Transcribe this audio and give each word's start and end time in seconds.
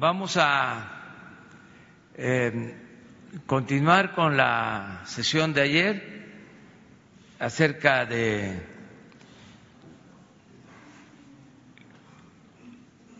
Vamos 0.00 0.38
a 0.38 0.82
eh, 2.14 2.74
continuar 3.44 4.14
con 4.14 4.34
la 4.34 5.02
sesión 5.04 5.52
de 5.52 5.60
ayer 5.60 6.26
acerca 7.38 8.06
de 8.06 8.62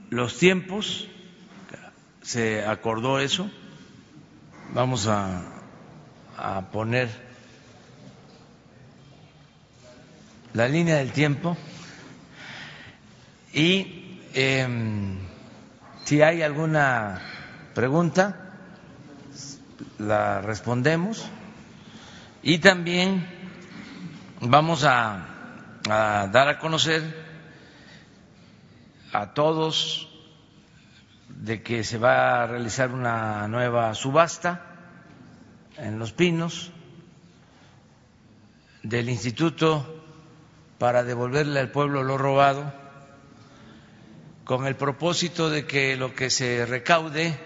los 0.08 0.38
tiempos, 0.38 1.06
se 2.22 2.65
acordó 2.65 3.21
eso, 3.21 3.51
vamos 4.72 5.06
a, 5.06 5.42
poner 6.72 7.10
la 10.54 10.67
línea 10.67 10.97
del 10.97 11.12
tiempo. 11.12 11.58
Y 13.53 14.19
eh, 14.33 15.28
si 16.11 16.23
hay 16.23 16.42
alguna 16.42 17.20
pregunta, 17.73 18.34
la 20.01 20.41
respondemos. 20.41 21.25
Y 22.43 22.59
también 22.59 23.25
vamos 24.41 24.83
a, 24.83 25.25
dar 25.84 26.48
a 26.48 26.59
conocer 26.59 27.15
a 29.12 29.34
todos 29.34 30.09
de 31.29 31.62
que 31.62 31.84
se 31.84 31.98
va 31.98 32.42
a 32.42 32.47
realizar 32.48 32.91
una 32.91 33.47
nueva 33.47 33.95
subasta 33.95 34.67
en 35.77 36.01
Los 36.01 36.11
Pinos 36.11 36.73
del 38.83 39.09
Instituto 39.09 40.03
para 40.77 41.05
devolverle 41.05 41.61
al 41.61 41.70
pueblo 41.70 42.03
lo 42.03 42.19
robado, 42.19 42.80
con 44.45 44.67
el 44.67 44.77
propósito 44.77 45.51
de 45.51 45.67
que 45.67 45.97
lo 45.97 46.15
que 46.15 46.30
se 46.30 46.67
recaude 46.67 47.39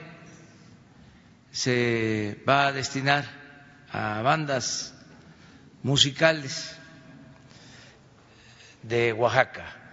se 1.51 2.43
va 2.48 2.66
a 2.69 2.73
destinar 2.73 3.24
a 3.91 4.23
bandas 4.23 4.95
musicales 5.83 6.77
de 8.83 9.13
Oaxaca 9.13 9.85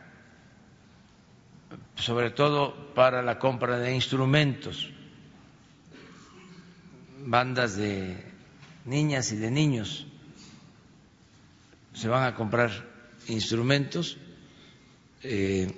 sobre 2.02 2.32
todo 2.32 2.94
para 2.96 3.22
la 3.22 3.38
compra 3.38 3.78
de 3.78 3.94
instrumentos, 3.94 4.90
bandas 7.20 7.78
de 7.78 8.18
niñas 8.86 9.32
y 9.32 9.36
de 9.38 9.52
niños. 9.52 10.08
Se 11.94 12.08
van 12.08 12.24
a 12.24 12.36
comprar 12.36 12.72
instrumentos 13.28 14.18
eh, 15.22 15.72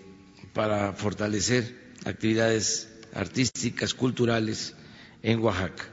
para 0.53 0.93
fortalecer 0.93 1.75
actividades 2.05 2.89
artísticas, 3.13 3.93
culturales 3.93 4.75
en 5.21 5.39
Oaxaca. 5.39 5.85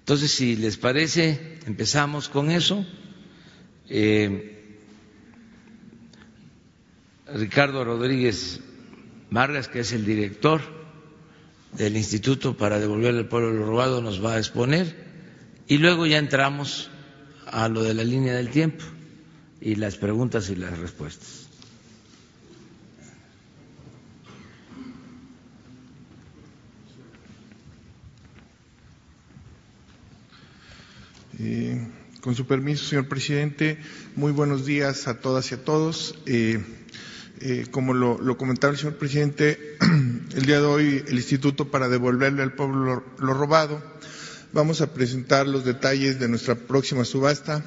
Entonces, 0.00 0.30
si 0.30 0.56
les 0.56 0.76
parece, 0.76 1.58
empezamos 1.66 2.28
con 2.28 2.50
eso. 2.50 2.84
Eh, 3.88 4.52
Ricardo 7.34 7.84
Rodríguez 7.84 8.60
Vargas, 9.30 9.68
que 9.68 9.80
es 9.80 9.92
el 9.92 10.04
director 10.04 10.60
del 11.72 11.96
Instituto 11.96 12.56
para 12.56 12.78
devolverle 12.78 13.20
al 13.20 13.28
pueblo 13.28 13.52
lo 13.52 13.66
robado, 13.66 14.00
nos 14.00 14.24
va 14.24 14.34
a 14.34 14.38
exponer 14.38 15.06
y 15.66 15.78
luego 15.78 16.06
ya 16.06 16.18
entramos 16.18 16.90
a 17.46 17.68
lo 17.68 17.82
de 17.82 17.94
la 17.94 18.04
línea 18.04 18.34
del 18.34 18.50
tiempo 18.50 18.84
y 19.60 19.74
las 19.74 19.96
preguntas 19.96 20.48
y 20.50 20.56
las 20.56 20.78
respuestas. 20.78 21.45
Eh, 31.38 31.78
con 32.22 32.34
su 32.34 32.46
permiso, 32.46 32.86
señor 32.86 33.08
presidente, 33.08 33.78
muy 34.14 34.32
buenos 34.32 34.64
días 34.64 35.06
a 35.06 35.20
todas 35.20 35.50
y 35.50 35.54
a 35.54 35.64
todos. 35.64 36.14
Eh, 36.24 36.64
eh, 37.40 37.66
como 37.70 37.92
lo, 37.92 38.38
comentaba 38.38 38.72
el 38.72 38.78
señor 38.78 38.96
presidente, 38.96 39.76
el 40.34 40.46
día 40.46 40.60
de 40.60 40.66
hoy 40.66 41.04
el 41.06 41.14
Instituto 41.14 41.70
para 41.70 41.88
devolverle 41.88 42.42
al 42.42 42.54
pueblo 42.54 43.04
lo, 43.18 43.34
robado, 43.34 43.82
vamos 44.54 44.80
a 44.80 44.94
presentar 44.94 45.46
los 45.46 45.66
detalles 45.66 46.18
de 46.18 46.28
nuestra 46.28 46.54
próxima 46.54 47.04
subasta. 47.04 47.62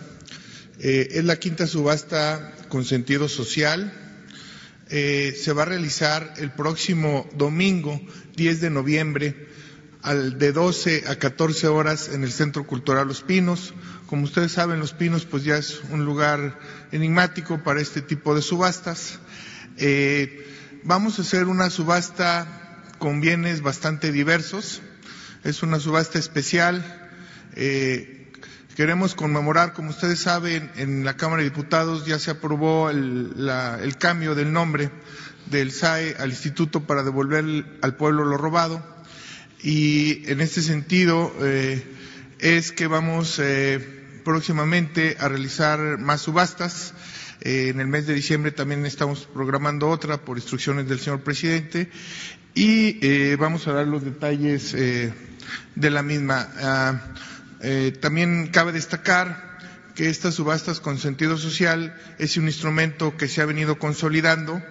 Es 0.79 1.25
la 1.25 1.35
quinta 1.35 1.68
subasta 1.68 2.56
con 2.69 2.85
sentido 2.85 3.28
social. 3.28 3.94
Se 4.88 5.53
va 5.53 5.63
a 5.63 5.66
realizar 5.66 6.34
el 6.38 6.52
próximo 6.52 7.29
domingo, 7.35 8.02
10 8.38 8.62
de 8.62 8.69
noviembre, 8.69 9.50
al, 10.01 10.37
de 10.39 10.51
12 10.51 11.05
a 11.07 11.15
14 11.15 11.67
horas 11.67 12.09
en 12.09 12.23
el 12.23 12.31
Centro 12.31 12.65
Cultural 12.65 13.07
Los 13.07 13.21
Pinos. 13.21 13.73
Como 14.07 14.23
ustedes 14.23 14.51
saben, 14.51 14.79
Los 14.79 14.93
Pinos 14.93 15.25
pues 15.25 15.43
ya 15.43 15.57
es 15.57 15.81
un 15.91 16.05
lugar 16.05 16.59
enigmático 16.91 17.63
para 17.63 17.81
este 17.81 18.01
tipo 18.01 18.35
de 18.35 18.41
subastas. 18.41 19.19
Eh, 19.77 20.47
vamos 20.83 21.19
a 21.19 21.21
hacer 21.21 21.45
una 21.45 21.69
subasta 21.69 22.47
con 22.97 23.21
bienes 23.21 23.61
bastante 23.61 24.11
diversos. 24.11 24.81
Es 25.43 25.63
una 25.63 25.79
subasta 25.79 26.19
especial. 26.19 27.09
Eh, 27.55 28.31
queremos 28.75 29.16
conmemorar, 29.16 29.73
como 29.73 29.89
ustedes 29.89 30.19
saben, 30.19 30.71
en 30.75 31.05
la 31.05 31.16
Cámara 31.16 31.43
de 31.43 31.49
Diputados 31.49 32.05
ya 32.05 32.19
se 32.19 32.31
aprobó 32.31 32.89
el, 32.89 33.95
cambio 33.97 34.35
del 34.35 34.53
nombre 34.53 34.91
del 35.47 35.71
SAE 35.71 36.16
al 36.19 36.29
Instituto 36.29 36.81
para 36.81 37.03
devolver 37.03 37.66
al 37.81 37.95
pueblo 37.95 38.25
lo 38.25 38.37
robado. 38.37 38.98
Y 39.62 40.24
en 40.31 40.40
este 40.40 40.62
sentido 40.62 41.34
eh, 41.42 41.84
es 42.40 42.72
que 42.72 42.88
vamos 42.88 43.40
eh, 43.40 43.80
próximamente 44.24 45.18
a 45.20 45.28
realizar 45.28 45.97
más 45.97 46.22
subastas. 46.22 46.94
Eh, 47.42 47.70
en 47.70 47.80
el 47.80 47.88
mes 47.88 48.08
de 48.08 48.14
diciembre 48.14 48.52
también 48.52 48.86
estamos 48.86 49.28
programando 49.34 49.90
otra 49.90 50.18
por 50.18 50.38
instrucciones 50.38 50.88
del 50.88 51.00
señor 51.00 51.22
presidente 51.22 51.90
y 52.53 53.36
vamos 53.36 53.68
a 53.68 53.74
dar 53.74 53.88
los 53.88 54.03
detalles 54.03 54.74
de 54.74 55.90
la 55.90 56.03
misma. 56.03 56.50
Ah, 56.58 57.02
también 58.02 58.47
cabe 58.47 58.72
destacar 58.74 59.50
que 59.96 60.09
estas 60.09 60.36
subastas 60.36 60.80
con 60.80 60.97
sentido 60.97 61.38
social 61.38 61.94
es 62.18 62.38
un 62.38 62.47
instrumento 62.47 63.16
que 63.18 63.28
se 63.28 63.41
ha 63.41 63.46
venido 63.46 63.80
consolidando 63.80 64.62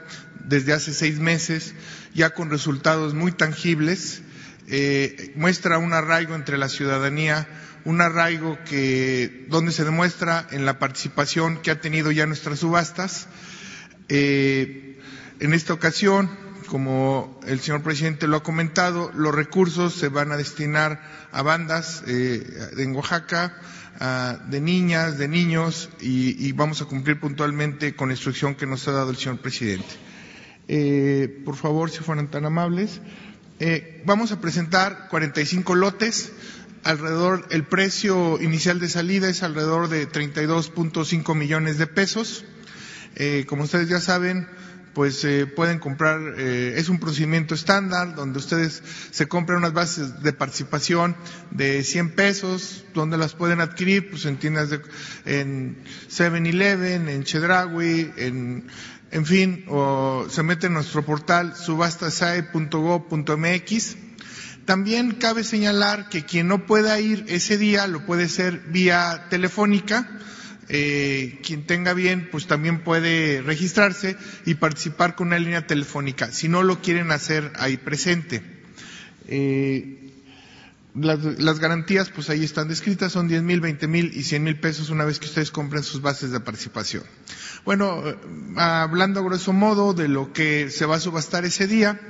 desde 0.45 0.73
hace 0.73 0.93
seis 0.95 1.19
meses, 1.19 1.75
ya 2.15 2.31
con 2.31 2.51
resultados 2.51 3.15
muy 3.15 3.33
tangibles, 3.33 4.23
muestra 5.35 5.79
un 5.79 5.93
arraigo 5.93 6.35
entre 6.35 6.59
la 6.59 6.69
ciudadanía 6.69 7.47
un 7.85 8.03
arraigo 8.03 8.59
que, 8.69 9.47
donde 9.49 9.73
se 9.73 9.85
demuestra 9.85 10.47
en 10.51 10.67
la 10.67 10.79
participación 10.79 11.63
que 11.63 11.71
ha 11.71 11.81
tenido 11.81 12.11
ya 12.11 12.27
nuestras 12.27 12.59
subastas. 12.59 13.29
Eh, 14.11 14.99
en 15.41 15.55
esta 15.55 15.73
ocasión, 15.73 16.31
como 16.67 17.41
el 17.47 17.61
señor 17.61 17.83
presidente 17.83 18.27
lo 18.27 18.37
ha 18.37 18.43
comentado, 18.43 19.11
los 19.15 19.35
recursos 19.35 19.95
se 19.95 20.09
van 20.09 20.33
a 20.33 20.37
destinar 20.37 21.01
a 21.33 21.41
bandas 21.41 22.03
eh, 22.07 22.45
en 22.77 22.95
Oaxaca, 22.95 23.57
de 24.49 24.61
niñas, 24.61 25.19
de 25.19 25.27
niños, 25.27 25.91
y, 26.01 26.47
y, 26.47 26.53
vamos 26.53 26.81
a 26.83 26.85
cumplir 26.85 27.19
puntualmente 27.19 27.97
con 27.97 28.11
la 28.11 28.15
instrucción 28.15 28.55
que 28.55 28.65
nos 28.65 28.87
ha 28.87 28.93
dado 28.93 29.11
el 29.11 29.17
señor 29.17 29.41
presidente. 29.41 29.89
Eh, 30.69 31.43
por 31.45 31.57
favor, 31.57 31.91
si 31.91 31.99
fueran 32.01 32.31
tan 32.31 32.45
amables. 32.45 33.01
Eh, 33.61 34.03
vamos 34.05 34.31
a 34.31 34.41
presentar 34.41 35.09
45 35.09 35.75
lotes 35.75 36.33
alrededor, 36.85 37.47
el 37.51 37.65
precio 37.65 38.41
inicial 38.41 38.79
de 38.79 38.89
salida 38.89 39.29
es 39.29 39.43
alrededor 39.43 39.89
de 39.89 40.09
32.5 40.09 41.35
millones 41.35 41.79
de 41.79 41.87
pesos. 41.87 42.45
Eh, 43.17 43.47
como 43.49 43.65
ustedes 43.65 43.89
ya 43.89 44.01
saben, 44.01 44.47
pues 44.95 45.25
eh, 45.25 45.47
pueden 45.47 45.79
comprar, 45.79 46.21
eh, 46.39 46.75
es 46.77 46.89
un 46.89 46.99
procedimiento 46.99 47.55
estándar 47.55 48.15
donde 48.15 48.39
ustedes 48.39 48.83
se 49.11 49.29
compran 49.29 49.59
unas 49.59 49.73
bases 49.73 50.23
de 50.23 50.33
participación 50.33 51.17
de 51.51 51.85
100 51.85 52.17
pesos, 52.17 52.85
donde 52.95 53.17
las 53.17 53.35
pueden 53.35 53.61
adquirir, 53.61 54.11
pues 54.11 54.25
en 54.25 54.39
tiendas 54.39 54.71
de, 54.71 54.81
en 55.25 55.77
7-Eleven, 56.11 57.09
en 57.09 57.23
Chedraui, 57.23 58.13
en, 58.17 58.67
en 59.11 59.27
fin, 59.27 59.65
o 59.69 60.27
se 60.29 60.43
mete 60.43 60.67
en 60.67 60.75
nuestro 60.75 61.03
portal 61.05 61.57
subastasae.gov.mx 61.57 63.97
también 64.69 65.13
cabe 65.13 65.45
señalar 65.45 66.11
que 66.11 66.27
quien 66.27 66.47
no 66.47 66.67
pueda 66.67 67.01
ir 67.01 67.25
ese 67.29 67.57
día 67.57 67.87
lo 67.87 68.05
puede 68.05 68.25
hacer 68.25 68.65
vía 68.69 69.25
telefónica. 69.31 70.07
Eh, 70.69 71.41
quien 71.43 71.65
tenga 71.65 71.95
bien, 71.95 72.29
pues 72.31 72.47
también 72.47 72.85
puede 72.85 73.41
registrarse 73.41 74.19
y 74.45 74.57
participar 74.57 75.15
con 75.15 75.29
una 75.29 75.39
línea 75.39 75.67
telefónica, 75.67 76.31
si 76.33 76.51
no 76.51 76.63
lo 76.63 76.83
quieren 76.83 77.13
hacer 77.13 77.51
ahí 77.57 77.79
presente. 77.79 78.43
Eh, 79.27 80.13
las, 80.95 81.25
las, 81.25 81.61
garantías, 81.61 82.11
pues 82.11 82.29
ahí 82.29 82.45
están 82.45 82.69
descritas, 82.69 83.11
son 83.11 83.27
10 83.27 83.45
mil, 83.45 83.63
20 83.63 83.89
mil 83.89 84.13
y 84.13 84.23
100 84.23 84.45
mil 84.45 84.61
pesos 84.61 84.91
una 84.91 85.07
vez 85.07 85.19
que 85.19 85.29
ustedes 85.29 85.51
compren 85.51 85.83
sus 85.83 86.03
bases 86.03 86.31
de 86.31 86.41
participación. 86.41 87.05
Bueno, 87.69 88.03
hablando 88.57 89.21
a 89.21 89.23
grosso 89.23 89.53
modo 89.53 89.93
de 89.93 90.09
lo 90.09 90.33
que 90.33 90.71
se 90.71 90.87
va 90.87 90.97
a 90.97 91.01
subastar 91.01 91.45
ese 91.45 91.67
día, 91.67 92.01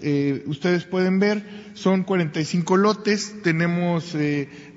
eh, 0.00 0.44
ustedes 0.46 0.84
pueden 0.84 1.18
ver, 1.18 1.72
son 1.74 2.04
45 2.04 2.76
lotes, 2.76 3.42
tenemos 3.42 4.12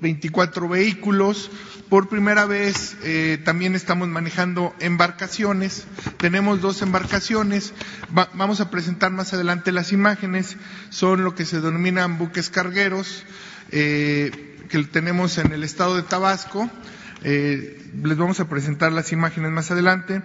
24 0.00 0.68
vehículos. 0.68 1.52
Por 1.88 2.08
primera 2.08 2.44
vez 2.44 2.96
también 3.44 3.76
estamos 3.76 4.08
manejando 4.08 4.74
embarcaciones, 4.80 5.86
tenemos 6.18 6.60
dos 6.60 6.82
embarcaciones, 6.82 7.72
vamos 8.10 8.60
a 8.60 8.68
presentar 8.68 9.12
más 9.12 9.32
adelante 9.32 9.70
las 9.70 9.92
imágenes, 9.92 10.56
son 10.88 11.22
lo 11.22 11.36
que 11.36 11.44
se 11.44 11.60
denominan 11.60 12.18
buques 12.18 12.50
cargueros, 12.50 13.22
que 13.70 14.88
tenemos 14.90 15.38
en 15.38 15.52
el 15.52 15.62
estado 15.62 15.94
de 15.94 16.02
Tabasco. 16.02 16.68
Les 17.22 18.16
vamos 18.16 18.40
a 18.40 18.48
presentar 18.48 18.92
las 18.92 19.12
imágenes 19.12 19.50
más 19.50 19.70
adelante 19.70 20.22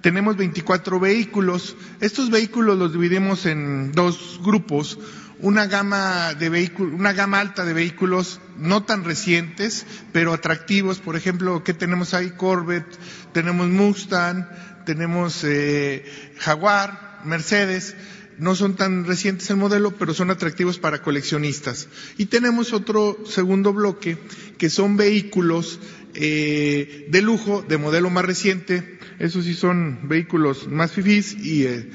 tenemos 0.00 0.36
24 0.36 1.00
vehículos. 1.00 1.76
Estos 2.00 2.30
vehículos 2.30 2.78
los 2.78 2.92
dividimos 2.92 3.46
en 3.46 3.92
dos 3.92 4.40
grupos. 4.42 4.98
Una 5.40 5.66
gama 5.66 6.34
de 6.34 6.48
vehículos, 6.48 6.94
una 6.94 7.12
gama 7.12 7.38
alta 7.40 7.64
de 7.64 7.72
vehículos 7.72 8.40
no 8.56 8.82
tan 8.84 9.04
recientes, 9.04 9.86
pero 10.12 10.32
atractivos. 10.32 10.98
Por 10.98 11.16
ejemplo, 11.16 11.62
¿qué 11.62 11.74
tenemos 11.74 12.14
ahí? 12.14 12.30
Corvette, 12.30 12.98
tenemos 13.32 13.68
Mustang, 13.68 14.48
tenemos 14.84 15.44
eh, 15.44 16.04
Jaguar, 16.38 17.20
Mercedes 17.24 17.94
no 18.38 18.54
son 18.54 18.76
tan 18.76 19.04
recientes 19.04 19.50
el 19.50 19.56
modelo, 19.56 19.96
pero 19.96 20.14
son 20.14 20.30
atractivos 20.30 20.78
para 20.78 21.02
coleccionistas. 21.02 21.88
Y 22.16 22.26
tenemos 22.26 22.72
otro 22.72 23.18
segundo 23.26 23.72
bloque, 23.72 24.16
que 24.58 24.70
son 24.70 24.96
vehículos 24.96 25.80
eh, 26.20 27.06
de 27.10 27.22
lujo, 27.22 27.64
de 27.68 27.78
modelo 27.78 28.10
más 28.10 28.24
reciente, 28.24 28.98
esos 29.18 29.44
sí 29.44 29.54
son 29.54 30.08
vehículos 30.08 30.66
más 30.68 30.92
fifís 30.92 31.34
y, 31.34 31.64
eh, 31.64 31.90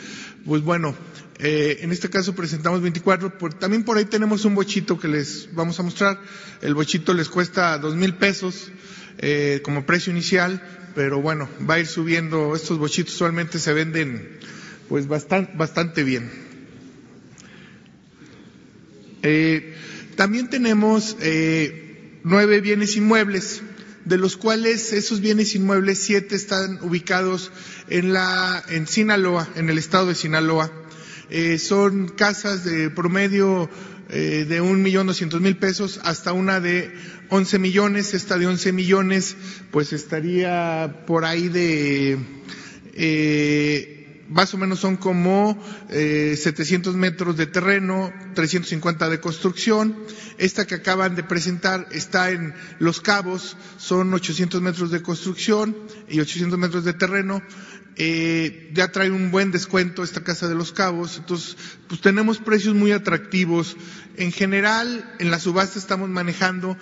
pues 0.45 0.61
bueno, 0.61 0.95
eh, 1.39 1.79
en 1.81 1.91
este 1.91 2.09
caso 2.09 2.33
presentamos 2.35 2.81
24. 2.81 3.31
también 3.59 3.83
por 3.83 3.97
ahí 3.97 4.05
tenemos 4.05 4.45
un 4.45 4.55
bochito 4.55 4.97
que 4.99 5.07
les 5.07 5.49
vamos 5.53 5.79
a 5.79 5.83
mostrar. 5.83 6.19
El 6.61 6.73
bochito 6.73 7.13
les 7.13 7.29
cuesta 7.29 7.77
dos 7.77 7.95
mil 7.95 8.15
pesos 8.15 8.71
eh, 9.19 9.61
como 9.63 9.85
precio 9.85 10.11
inicial, 10.11 10.61
pero 10.95 11.21
bueno, 11.21 11.49
va 11.69 11.75
a 11.75 11.79
ir 11.79 11.87
subiendo. 11.87 12.55
Estos 12.55 12.77
bochitos 12.77 13.13
usualmente 13.15 13.59
se 13.59 13.73
venden 13.73 14.37
pues 14.87 15.07
bastante, 15.07 15.53
bastante 15.55 16.03
bien. 16.03 16.29
también 20.15 20.49
tenemos 20.49 21.15
nueve 22.23 22.59
bienes 22.61 22.95
inmuebles 22.97 23.61
de 24.05 24.17
los 24.17 24.37
cuales 24.37 24.93
esos 24.93 25.21
bienes 25.21 25.55
inmuebles, 25.55 25.99
siete 25.99 26.35
están 26.35 26.79
ubicados 26.81 27.51
en 27.89 28.13
la, 28.13 28.63
en 28.69 28.87
Sinaloa, 28.87 29.47
en 29.55 29.69
el 29.69 29.77
estado 29.77 30.07
de 30.07 30.15
Sinaloa. 30.15 30.71
Eh, 31.29 31.57
son 31.57 32.09
casas 32.09 32.63
de 32.63 32.89
promedio 32.89 33.69
eh, 34.09 34.45
de 34.47 34.61
un 34.61 34.81
millón 34.81 35.07
doscientos 35.07 35.41
mil 35.41 35.57
pesos 35.57 35.99
hasta 36.03 36.33
una 36.33 36.59
de 36.59 36.93
once 37.29 37.57
millones. 37.59 38.13
Esta 38.13 38.37
de 38.37 38.47
once 38.47 38.71
millones, 38.71 39.35
pues 39.71 39.93
estaría 39.93 41.03
por 41.07 41.25
ahí 41.25 41.47
de 41.47 42.19
eh, 42.93 44.02
más 44.29 44.53
o 44.53 44.57
menos 44.57 44.79
son 44.79 44.97
como 44.97 45.61
eh, 45.89 46.35
700 46.37 46.95
metros 46.95 47.37
de 47.37 47.47
terreno, 47.47 48.11
350 48.33 49.09
de 49.09 49.19
construcción. 49.19 49.95
Esta 50.37 50.65
que 50.65 50.75
acaban 50.75 51.15
de 51.15 51.23
presentar 51.23 51.87
está 51.91 52.31
en 52.31 52.53
Los 52.79 53.01
Cabos, 53.01 53.57
son 53.77 54.13
800 54.13 54.61
metros 54.61 54.91
de 54.91 55.01
construcción 55.01 55.75
y 56.09 56.19
800 56.19 56.57
metros 56.57 56.83
de 56.83 56.93
terreno. 56.93 57.41
Eh, 57.95 58.71
ya 58.73 58.91
trae 58.91 59.11
un 59.11 59.29
buen 59.29 59.51
descuento 59.51 60.03
esta 60.03 60.23
casa 60.23 60.47
de 60.47 60.55
Los 60.55 60.71
Cabos, 60.71 61.17
entonces 61.17 61.55
pues 61.87 62.01
tenemos 62.01 62.39
precios 62.39 62.73
muy 62.73 62.91
atractivos. 62.91 63.77
En 64.17 64.31
general, 64.31 65.15
en 65.19 65.29
la 65.29 65.39
subasta 65.39 65.77
estamos 65.77 66.09
manejando 66.09 66.75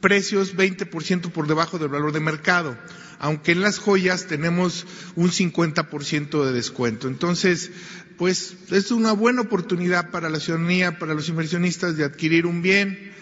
precios 0.00 0.56
20% 0.56 1.32
por 1.32 1.48
debajo 1.48 1.78
del 1.78 1.88
valor 1.88 2.12
de 2.12 2.20
mercado 2.20 2.76
aunque 3.18 3.52
en 3.52 3.60
las 3.60 3.78
joyas 3.78 4.26
tenemos 4.26 4.86
un 5.14 5.30
50% 5.30 6.44
de 6.44 6.52
descuento. 6.52 7.08
Entonces, 7.08 7.70
pues 8.16 8.56
es 8.70 8.90
una 8.90 9.12
buena 9.12 9.42
oportunidad 9.42 10.10
para 10.10 10.30
la 10.30 10.40
ciudadanía, 10.40 10.98
para 10.98 11.14
los 11.14 11.28
inversionistas 11.28 11.96
de 11.96 12.04
adquirir 12.04 12.46
un 12.46 12.62
bien 12.62 13.12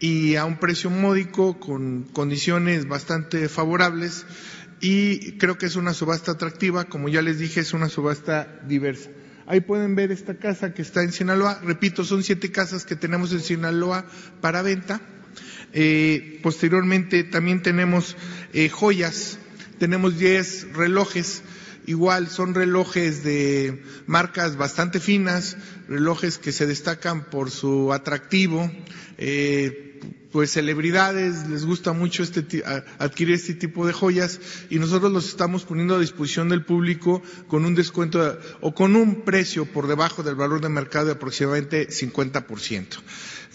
y 0.00 0.36
a 0.36 0.44
un 0.44 0.58
precio 0.58 0.90
módico 0.90 1.58
con 1.58 2.04
condiciones 2.04 2.86
bastante 2.86 3.48
favorables 3.48 4.24
y 4.80 5.32
creo 5.38 5.58
que 5.58 5.66
es 5.66 5.76
una 5.76 5.92
subasta 5.92 6.32
atractiva, 6.32 6.84
como 6.84 7.08
ya 7.08 7.22
les 7.22 7.38
dije, 7.38 7.60
es 7.60 7.72
una 7.72 7.88
subasta 7.88 8.60
diversa. 8.66 9.10
Ahí 9.46 9.60
pueden 9.60 9.94
ver 9.94 10.12
esta 10.12 10.34
casa 10.34 10.74
que 10.74 10.82
está 10.82 11.02
en 11.02 11.10
Sinaloa. 11.10 11.60
Repito, 11.64 12.04
son 12.04 12.22
siete 12.22 12.52
casas 12.52 12.84
que 12.84 12.96
tenemos 12.96 13.32
en 13.32 13.40
Sinaloa 13.40 14.04
para 14.40 14.62
venta. 14.62 15.00
Eh, 15.72 16.38
posteriormente 16.42 17.24
también 17.24 17.62
tenemos 17.62 18.16
eh, 18.52 18.68
joyas, 18.68 19.38
tenemos 19.78 20.18
10 20.18 20.72
relojes, 20.74 21.42
igual 21.86 22.28
son 22.28 22.54
relojes 22.54 23.24
de 23.24 23.82
marcas 24.06 24.56
bastante 24.56 25.00
finas, 25.00 25.56
relojes 25.88 26.38
que 26.38 26.52
se 26.52 26.66
destacan 26.66 27.24
por 27.24 27.50
su 27.50 27.92
atractivo, 27.92 28.70
eh, 29.16 29.84
pues 30.32 30.52
celebridades 30.52 31.48
les 31.48 31.64
gusta 31.64 31.92
mucho 31.92 32.22
este, 32.22 32.62
adquirir 32.98 33.34
este 33.34 33.54
tipo 33.54 33.86
de 33.86 33.92
joyas 33.92 34.40
y 34.68 34.78
nosotros 34.78 35.10
los 35.10 35.28
estamos 35.28 35.64
poniendo 35.64 35.96
a 35.96 36.00
disposición 36.00 36.48
del 36.50 36.64
público 36.64 37.22
con 37.46 37.64
un 37.64 37.74
descuento 37.74 38.38
o 38.60 38.74
con 38.74 38.94
un 38.94 39.22
precio 39.22 39.64
por 39.64 39.86
debajo 39.86 40.22
del 40.22 40.34
valor 40.34 40.60
de 40.60 40.68
mercado 40.68 41.06
de 41.06 41.12
aproximadamente 41.12 41.88
50%. 41.88 42.86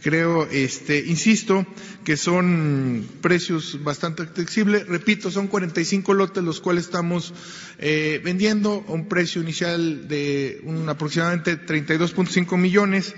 Creo, 0.04 0.46
este, 0.52 1.00
insisto, 1.00 1.66
que 2.04 2.18
son 2.18 3.08
precios 3.22 3.82
bastante 3.86 4.24
accesibles. 4.24 4.86
Repito, 4.86 5.32
son 5.32 5.48
45 5.48 6.14
lotes 6.14 6.44
los 6.44 6.60
cuales 6.60 6.84
estamos 6.84 7.34
eh, 7.80 8.20
vendiendo 8.22 8.84
a 8.90 8.92
un 8.92 9.08
precio 9.08 9.42
inicial 9.42 10.10
de 10.10 10.60
un, 10.66 10.90
aproximadamente 10.90 11.58
32.5 11.58 12.58
millones. 12.58 13.16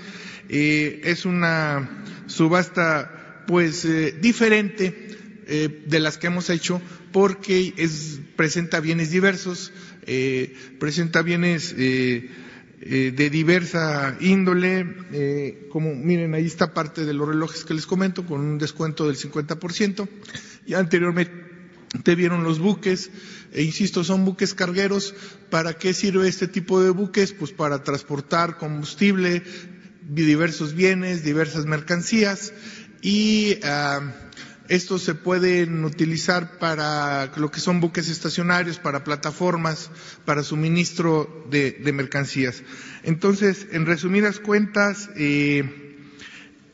Eh, 0.48 1.02
es 1.06 1.26
una 1.26 2.04
subasta, 2.28 3.44
pues, 3.48 3.84
eh, 3.86 4.16
diferente 4.22 5.10
de 5.48 6.00
las 6.00 6.18
que 6.18 6.26
hemos 6.26 6.50
hecho 6.50 6.82
porque 7.12 7.74
es, 7.78 8.20
presenta 8.36 8.80
bienes 8.80 9.12
diversos, 9.12 9.72
presenta 10.80 11.22
bienes 11.22 11.76
eh, 12.82 13.14
de 13.16 13.30
diversa 13.30 14.18
índole, 14.20 14.86
eh, 15.12 15.68
como 15.72 15.96
miren, 15.96 16.34
ahí 16.34 16.46
está 16.46 16.74
parte 16.74 17.06
de 17.06 17.14
los 17.14 17.28
relojes 17.28 17.64
que 17.64 17.74
les 17.74 17.86
comento, 17.86 18.26
con 18.26 18.42
un 18.42 18.58
descuento 18.58 19.08
del 19.08 19.16
50%. 19.16 20.08
Ya 20.68 20.80
anteriormente 20.80 22.16
vieron 22.16 22.44
los 22.44 22.60
buques, 22.60 23.10
e 23.54 23.64
insisto, 23.64 24.04
son 24.04 24.26
buques 24.26 24.54
cargueros. 24.54 25.14
¿Para 25.50 25.78
qué 25.78 25.94
sirve 25.94 26.28
este 26.28 26.48
tipo 26.48 26.82
de 26.84 26.90
buques? 26.90 27.34
Pues 27.34 27.52
para 27.52 27.84
transportar 27.84 28.58
combustible, 28.58 29.44
diversos 30.10 30.74
bienes, 30.74 31.24
diversas 31.24 31.66
mercancías 31.66 32.54
y 33.02 33.60
ah, 33.64 34.02
estos 34.68 35.04
se 35.04 35.16
pueden 35.16 35.84
utilizar 35.86 36.58
para 36.60 37.32
lo 37.36 37.52
que 37.52 37.60
son 37.60 37.80
buques 37.80 38.10
estacionarios, 38.10 38.80
para 38.80 39.04
plataformas, 39.04 39.92
para 40.26 40.44
suministro 40.44 41.46
de, 41.50 41.80
mercancías. 41.94 42.64
Entonces, 43.04 43.68
en 43.72 43.86
resumidas 43.86 44.40
cuentas, 44.40 45.10
eh, 45.16 45.98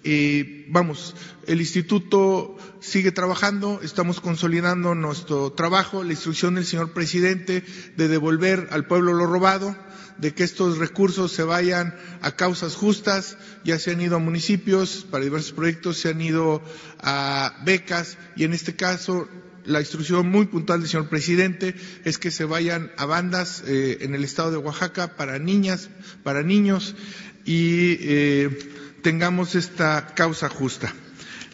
eh, 0.03 0.65
vamos, 0.69 1.15
el 1.47 1.59
instituto 1.59 2.57
sigue 2.79 3.11
trabajando, 3.11 3.79
estamos 3.83 4.21
consolidando 4.21 4.95
nuestro 4.95 5.51
trabajo, 5.51 6.03
la 6.03 6.13
instrucción 6.13 6.55
del 6.55 6.65
señor 6.65 6.93
presidente 6.93 7.63
de 7.97 8.07
devolver 8.07 8.69
al 8.71 8.87
pueblo 8.87 9.13
lo 9.13 9.25
robado 9.27 9.75
de 10.17 10.33
que 10.33 10.43
estos 10.43 10.77
recursos 10.77 11.31
se 11.31 11.43
vayan 11.43 11.95
a 12.21 12.35
causas 12.35 12.75
justas, 12.75 13.37
ya 13.63 13.79
se 13.79 13.91
han 13.91 14.01
ido 14.01 14.15
a 14.15 14.19
municipios 14.19 15.05
para 15.09 15.23
diversos 15.23 15.53
proyectos, 15.53 15.97
se 15.97 16.09
han 16.09 16.21
ido 16.21 16.61
a 16.99 17.61
becas 17.65 18.17
y 18.35 18.43
en 18.43 18.53
este 18.53 18.75
caso 18.75 19.27
la 19.65 19.79
instrucción 19.79 20.27
muy 20.27 20.45
puntual 20.45 20.81
del 20.81 20.89
señor 20.89 21.09
presidente 21.09 21.75
es 22.03 22.17
que 22.17 22.31
se 22.31 22.45
vayan 22.45 22.91
a 22.97 23.05
bandas 23.05 23.63
eh, 23.67 23.99
en 24.01 24.15
el 24.15 24.23
estado 24.23 24.51
de 24.51 24.57
Oaxaca 24.57 25.15
para 25.15 25.39
niñas, 25.39 25.89
para 26.23 26.43
niños 26.43 26.95
y 27.45 27.97
eh, 28.01 28.59
tengamos 29.01 29.55
esta 29.55 30.13
causa 30.15 30.49
justa. 30.49 30.93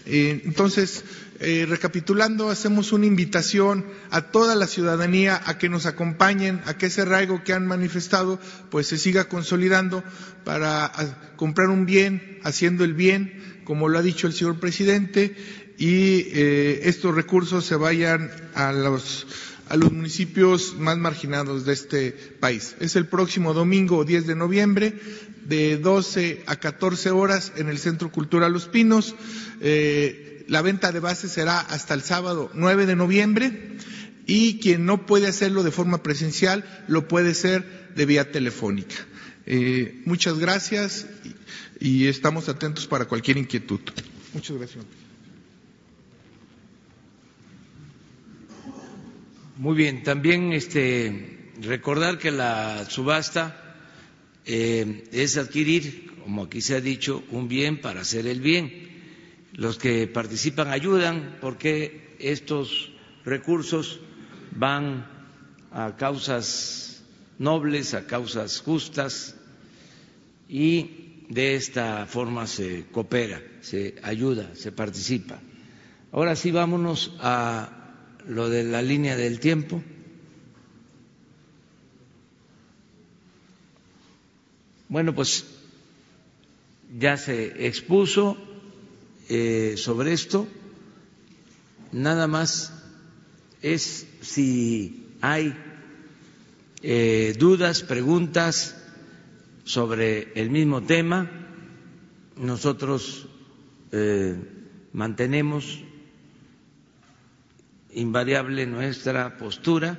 Eh, 0.06 0.42
entonces, 0.46 1.04
eh, 1.40 1.66
recapitulando, 1.68 2.50
hacemos 2.50 2.92
una 2.92 3.06
invitación 3.06 3.86
a 4.10 4.22
toda 4.22 4.56
la 4.56 4.68
ciudadanía 4.68 5.42
a 5.46 5.58
que 5.58 5.70
nos 5.70 5.86
acompañen, 5.86 6.62
a 6.66 6.78
que 6.78 6.88
ese 6.88 7.02
arraigo 7.02 7.44
que 7.44 7.54
han 7.54 7.68
manifestado, 7.68 8.40
pues 8.70 8.88
se 8.88 8.98
siga 8.98 9.26
consolidando 9.26 10.04
para 10.44 10.92
comprar 11.36 11.70
un 11.70 11.86
bien, 11.86 12.40
haciendo 12.44 12.84
el 12.84 12.94
bien, 12.94 13.62
como 13.66 13.90
lo 13.90 14.00
ha 14.00 14.02
dicho 14.02 14.28
el 14.28 14.34
señor 14.34 14.60
presidente, 14.60 15.36
y 15.78 16.28
eh, 16.34 16.82
estos 16.84 17.14
recursos 17.14 17.66
se 17.66 17.76
vayan 17.76 18.32
a 18.56 18.72
los 18.72 19.28
a 19.70 19.76
los 19.76 19.92
municipios 19.92 20.76
más 20.78 20.98
marginados 20.98 21.66
de 21.66 21.74
este 21.74 22.12
país. 22.12 22.76
Es 22.80 22.96
el 22.96 23.06
próximo 23.06 23.54
domingo 23.54 24.06
10 24.06 24.26
de 24.26 24.36
noviembre 24.36 24.94
de 25.46 25.78
12 25.78 26.44
a 26.46 26.56
14 26.58 27.12
horas 27.12 27.52
en 27.56 27.70
el 27.70 27.78
Centro 27.78 28.12
Cultural 28.12 28.54
Los 28.54 28.68
Pinos. 28.68 29.16
Eh, 29.62 30.37
la 30.48 30.62
venta 30.62 30.92
de 30.92 31.00
bases 31.00 31.32
será 31.32 31.60
hasta 31.60 31.94
el 31.94 32.02
sábado 32.02 32.50
9 32.54 32.86
de 32.86 32.96
noviembre 32.96 33.78
y 34.26 34.60
quien 34.60 34.86
no 34.86 35.06
puede 35.06 35.28
hacerlo 35.28 35.64
de 35.64 35.72
forma 35.72 36.04
presencial 36.04 36.66
lo 36.88 37.08
puede 37.08 37.32
hacer 37.32 37.92
de 37.96 38.06
vía 38.06 38.32
telefónica. 38.32 38.96
Eh, 39.46 40.02
muchas 40.06 40.40
gracias 40.40 41.08
y, 41.80 42.04
y 42.04 42.08
estamos 42.08 42.50
atentos 42.50 42.88
para 42.88 43.06
cualquier 43.06 43.38
inquietud. 43.38 43.80
Muchas 44.34 44.58
gracias. 44.58 44.86
Muy 49.58 49.76
bien, 49.76 50.04
también 50.04 50.54
este, 50.54 51.52
recordar 51.62 52.20
que 52.20 52.30
la 52.30 52.86
subasta 52.88 53.64
eh, 54.46 55.06
es 55.12 55.36
adquirir, 55.38 56.12
como 56.24 56.44
aquí 56.44 56.62
se 56.62 56.76
ha 56.76 56.82
dicho, 56.82 57.24
un 57.32 57.48
bien 57.48 57.82
para 57.82 58.02
hacer 58.02 58.28
el 58.28 58.40
bien. 58.40 58.87
Los 59.58 59.80
que 59.80 60.06
participan 60.06 60.70
ayudan 60.70 61.38
porque 61.42 62.16
estos 62.20 62.92
recursos 63.26 64.00
van 64.52 65.06
a 65.72 65.96
causas 65.98 67.04
nobles, 67.40 67.96
a 67.96 68.06
causas 68.06 68.62
justas 68.62 69.36
y 70.48 71.26
de 71.30 71.56
esta 71.56 72.06
forma 72.06 72.46
se 72.46 72.86
coopera, 72.92 73.42
se 73.62 73.96
ayuda, 74.04 74.56
se 74.56 74.72
participa. 74.72 75.40
Ahora 76.12 76.36
sí, 76.36 76.52
vámonos 76.52 77.16
a 77.20 77.70
lo 78.28 78.50
de 78.50 78.64
la 78.64 78.84
línea 78.84 79.18
del 79.18 79.40
tiempo. 79.40 79.84
Bueno, 84.88 85.14
pues 85.16 85.46
ya 86.98 87.18
se 87.18 87.68
expuso 87.68 88.38
eh, 89.30 89.76
sobre 89.78 90.14
esto. 90.14 90.48
Nada 91.92 92.28
más 92.28 92.74
es 93.62 94.08
si 94.22 95.08
hay 95.22 95.56
eh, 96.82 97.36
dudas, 97.38 97.84
preguntas 97.84 98.76
sobre 99.64 100.32
el 100.36 100.50
mismo 100.50 100.84
tema. 100.84 101.30
Nosotros 102.38 103.28
eh, 103.92 104.36
mantenemos 104.94 105.84
invariable 107.94 108.68
nuestra 108.68 109.38
postura 109.38 109.98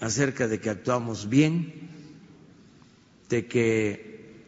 acerca 0.00 0.48
de 0.48 0.58
que 0.60 0.70
actuamos 0.70 1.28
bien, 1.28 1.90
de 3.28 3.46
que 3.46 4.46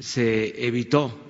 se 0.00 0.66
evitó 0.66 1.25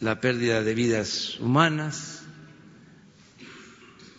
la 0.00 0.20
pérdida 0.20 0.62
de 0.62 0.74
vidas 0.74 1.38
humanas 1.40 2.22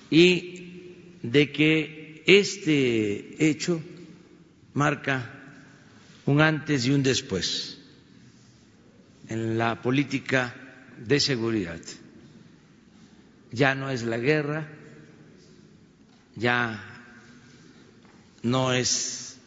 y 0.09 1.17
de 1.23 1.51
que 1.51 2.23
este 2.25 3.49
hecho 3.49 3.81
marca 4.73 5.31
un 6.25 6.41
antes 6.41 6.85
y 6.85 6.91
un 6.91 7.03
después 7.03 7.79
en 9.27 9.57
la 9.57 9.81
política 9.81 10.55
de 11.05 11.19
seguridad. 11.19 11.79
Ya 13.51 13.75
no 13.75 13.89
es 13.89 14.03
la 14.03 14.17
guerra, 14.17 14.67
ya 16.35 16.83
no 18.43 18.73
es 18.73 19.37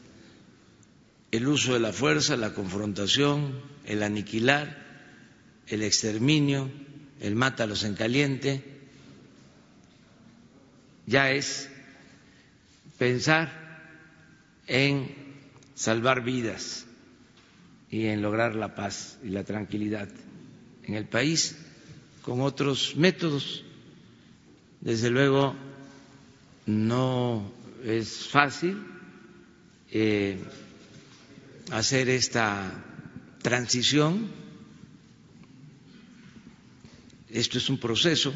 el 1.31 1.47
uso 1.49 1.75
de 1.75 1.81
la 1.81 1.93
fuerza, 1.93 2.37
la 2.37 2.55
confrontación, 2.55 3.61
el 3.87 4.03
aniquilar, 4.03 4.84
el 5.68 5.83
exterminio, 5.83 6.71
el 7.21 7.35
mátalos 7.35 7.85
en 7.85 7.94
caliente, 7.94 8.62
ya 11.06 11.30
es 11.30 11.68
pensar 12.99 13.50
en 14.66 15.14
salvar 15.75 16.23
vidas 16.25 16.87
y 17.90 18.06
en 18.06 18.23
lograr 18.23 18.54
la 18.54 18.75
paz 18.75 19.18
y 19.23 19.28
la 19.28 19.44
tranquilidad 19.44 20.09
en 20.85 20.94
el 20.94 21.06
país 21.06 21.56
con 22.23 22.40
otros 22.40 22.97
métodos 22.97 23.64
desde 24.85 25.09
luego, 25.09 25.54
no 26.66 27.50
es 27.85 28.28
fácil 28.28 28.85
eh, 29.90 30.38
hacer 31.71 32.11
esta 32.11 32.85
transición. 33.40 34.28
Esto 37.35 37.59
es 37.59 37.69
un 37.69 37.79
proceso 37.79 38.33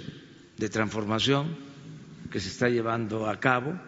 de 0.57 0.69
transformación 0.69 1.57
que 2.33 2.40
se 2.40 2.49
está 2.49 2.69
llevando 2.69 3.28
a 3.31 3.38
cabo. 3.38 3.81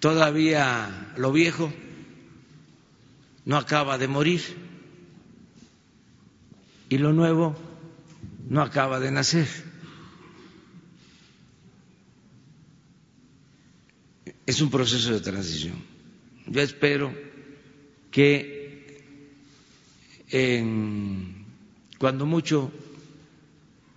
Todavía 0.00 1.12
lo 1.16 1.30
viejo 1.30 1.72
no 3.44 3.56
acaba 3.56 3.98
de 3.98 4.08
morir 4.08 4.42
y 6.88 6.98
lo 6.98 7.12
nuevo 7.12 7.54
no 8.48 8.62
acaba 8.62 8.98
de 8.98 9.12
nacer. 9.12 9.46
es 14.44 14.60
un 14.60 14.70
proceso 14.70 15.12
de 15.12 15.20
transición. 15.20 15.74
Yo 16.46 16.60
espero 16.60 17.14
que 18.10 19.02
en 20.28 21.41
cuando 22.02 22.26
mucho 22.26 22.72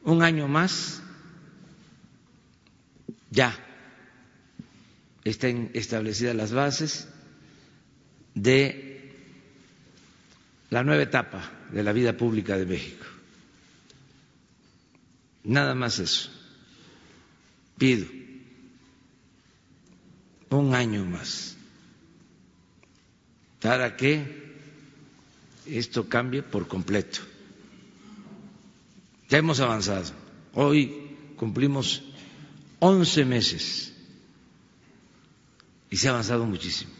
un 0.03 0.21
año 0.21 0.47
más 0.47 1.01
ya 3.31 3.57
estén 5.23 5.71
establecidas 5.73 6.35
las 6.35 6.51
bases 6.51 7.07
de 8.35 9.11
la 10.69 10.83
nueva 10.83 11.01
etapa 11.01 11.51
de 11.71 11.81
la 11.81 11.93
vida 11.93 12.15
pública 12.15 12.55
de 12.59 12.67
México. 12.67 13.05
Nada 15.43 15.73
más 15.73 15.97
eso. 15.97 16.29
Pido 17.79 18.05
un 20.51 20.75
año 20.75 21.03
más 21.05 21.57
para 23.59 23.97
que 23.97 24.53
esto 25.65 26.07
cambie 26.07 26.43
por 26.43 26.67
completo. 26.67 27.33
Ya 29.29 29.39
hemos 29.39 29.59
avanzado. 29.59 30.11
Hoy 30.53 31.17
cumplimos 31.35 32.03
11 32.79 33.25
meses 33.25 33.93
y 35.89 35.97
se 35.97 36.07
ha 36.07 36.11
avanzado 36.11 36.45
muchísimo. 36.45 36.91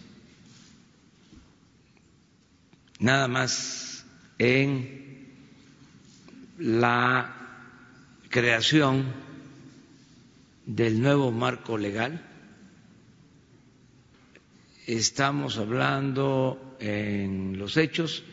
Nada 3.00 3.28
más 3.28 4.06
en 4.40 5.28
la 6.58 7.36
creación 8.30 9.06
del 10.66 11.02
nuevo 11.02 11.32
marco 11.32 11.78
legal 11.78 12.26
estamos 14.88 15.58
hablando 15.58 16.78
en 16.80 17.58
los 17.60 17.78
hechos 17.78 18.24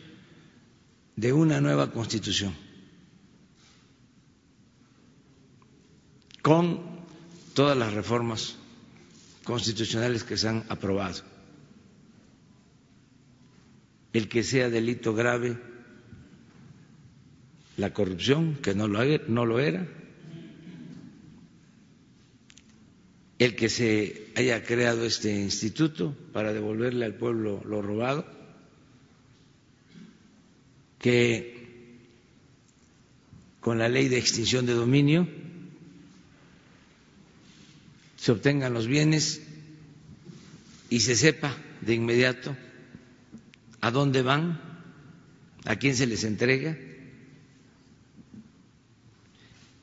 de 1.15 1.33
una 1.33 1.61
nueva 1.61 1.91
constitución 1.91 2.62
con 6.43 6.81
todas 7.55 7.75
las 7.77 7.93
reformas 7.93 8.57
constitucionales 9.45 10.25
que 10.25 10.37
se 10.37 10.49
han 10.49 10.65
aprobado. 10.67 11.21
El 14.11 14.27
que 14.27 14.43
sea 14.43 14.69
delito 14.69 15.15
grave 15.15 15.57
la 17.77 17.93
corrupción, 17.93 18.55
que 18.61 18.75
no 18.75 18.87
lo, 18.89 19.01
era, 19.59 19.87
el 23.39 23.55
que 23.55 23.69
se 23.69 24.27
haya 24.35 24.63
creado 24.63 25.05
este 25.05 25.33
instituto 25.33 26.13
para 26.33 26.51
devolverle 26.51 27.05
al 27.05 27.15
pueblo 27.15 27.63
lo 27.65 27.81
robado, 27.81 28.25
que 30.99 31.97
con 33.61 33.79
la 33.79 33.87
ley 33.87 34.09
de 34.09 34.17
extinción 34.17 34.65
de 34.65 34.73
dominio 34.73 35.42
se 38.23 38.31
obtengan 38.31 38.73
los 38.73 38.87
bienes 38.87 39.41
y 40.89 41.01
se 41.01 41.17
sepa 41.17 41.57
de 41.81 41.93
inmediato 41.93 42.55
a 43.81 43.91
dónde 43.91 44.21
van, 44.21 44.61
a 45.65 45.75
quién 45.75 45.93
se 45.93 46.07
les 46.07 46.23
entrega, 46.23 46.77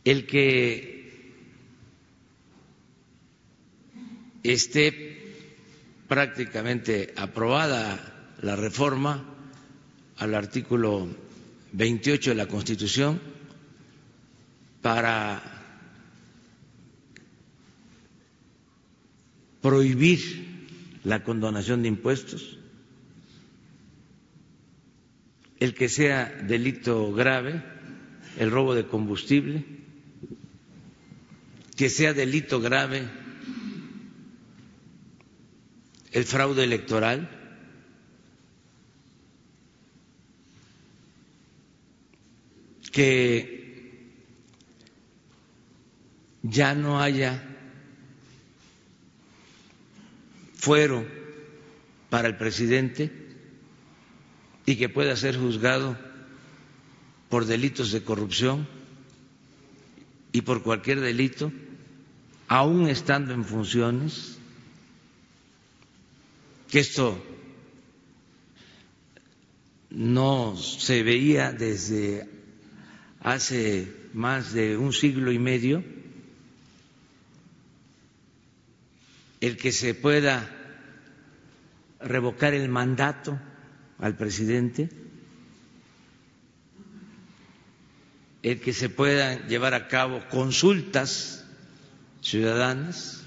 el 0.04 0.26
que 0.26 1.36
esté 4.42 5.34
prácticamente 6.08 7.12
aprobada 7.18 8.32
la 8.40 8.56
reforma 8.56 9.22
al 10.16 10.34
artículo 10.34 11.14
28 11.72 12.30
de 12.30 12.36
la 12.36 12.46
Constitución 12.48 13.20
para 14.80 15.59
prohibir 19.60 20.20
la 21.04 21.22
condonación 21.24 21.82
de 21.82 21.88
impuestos, 21.88 22.58
el 25.58 25.74
que 25.74 25.88
sea 25.88 26.26
delito 26.46 27.12
grave, 27.12 27.62
el 28.38 28.50
robo 28.50 28.74
de 28.74 28.86
combustible, 28.86 29.64
que 31.76 31.90
sea 31.90 32.12
delito 32.14 32.60
grave 32.60 33.08
el 36.12 36.24
fraude 36.24 36.64
electoral, 36.64 37.28
que 42.92 43.60
ya 46.42 46.74
no 46.74 47.00
haya 47.00 47.49
fuero 50.60 51.06
para 52.10 52.28
el 52.28 52.36
presidente 52.36 53.10
y 54.66 54.76
que 54.76 54.88
pueda 54.88 55.16
ser 55.16 55.38
juzgado 55.38 55.96
por 57.30 57.46
delitos 57.46 57.92
de 57.92 58.02
corrupción 58.02 58.68
y 60.32 60.42
por 60.42 60.62
cualquier 60.62 61.00
delito, 61.00 61.50
aún 62.46 62.88
estando 62.88 63.32
en 63.32 63.44
funciones, 63.44 64.38
que 66.68 66.80
esto 66.80 67.20
no 69.90 70.56
se 70.56 71.02
veía 71.02 71.52
desde 71.52 72.28
hace 73.20 73.92
más 74.12 74.52
de 74.52 74.76
un 74.76 74.92
siglo 74.92 75.32
y 75.32 75.38
medio, 75.38 75.82
el 79.40 79.56
que 79.56 79.72
se 79.72 79.94
pueda 79.94 80.48
revocar 82.00 82.54
el 82.54 82.68
mandato 82.68 83.38
al 83.98 84.16
presidente, 84.16 84.88
el 88.42 88.60
que 88.60 88.72
se 88.72 88.88
puedan 88.88 89.48
llevar 89.48 89.74
a 89.74 89.88
cabo 89.88 90.26
consultas 90.28 91.44
ciudadanas, 92.22 93.22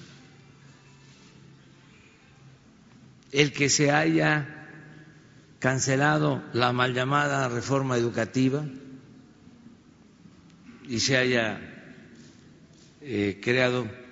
el 3.31 3.51
que 3.51 3.69
se 3.69 3.91
haya 3.91 4.67
cancelado 5.59 6.43
la 6.53 6.73
mal 6.73 6.93
llamada 6.93 7.47
reforma 7.47 7.97
educativa 7.97 8.65
y 10.87 10.99
se 10.99 11.17
haya 11.17 11.59
eh, 13.01 13.39
creado 13.41 14.02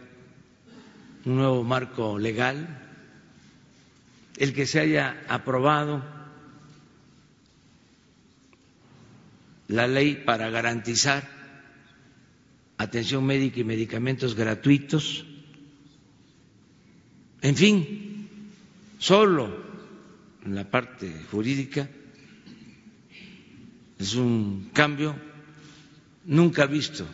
un 1.26 1.36
nuevo 1.36 1.64
marco 1.64 2.18
legal, 2.18 2.80
el 4.38 4.54
que 4.54 4.66
se 4.66 4.80
haya 4.80 5.24
aprobado 5.28 6.04
la 9.68 9.88
ley 9.88 10.16
para 10.26 10.50
garantizar 10.50 11.28
atención 12.78 13.24
médica 13.26 13.60
y 13.60 13.64
medicamentos 13.64 14.36
gratuitos, 14.36 15.26
en 17.42 17.56
fin, 17.56 18.30
solo 19.00 19.64
en 20.44 20.56
la 20.56 20.70
parte 20.70 21.12
jurídica 21.32 21.88
es 24.00 24.16
un 24.16 24.70
cambio 24.74 25.16
nunca 26.26 26.66
visto. 26.66 27.08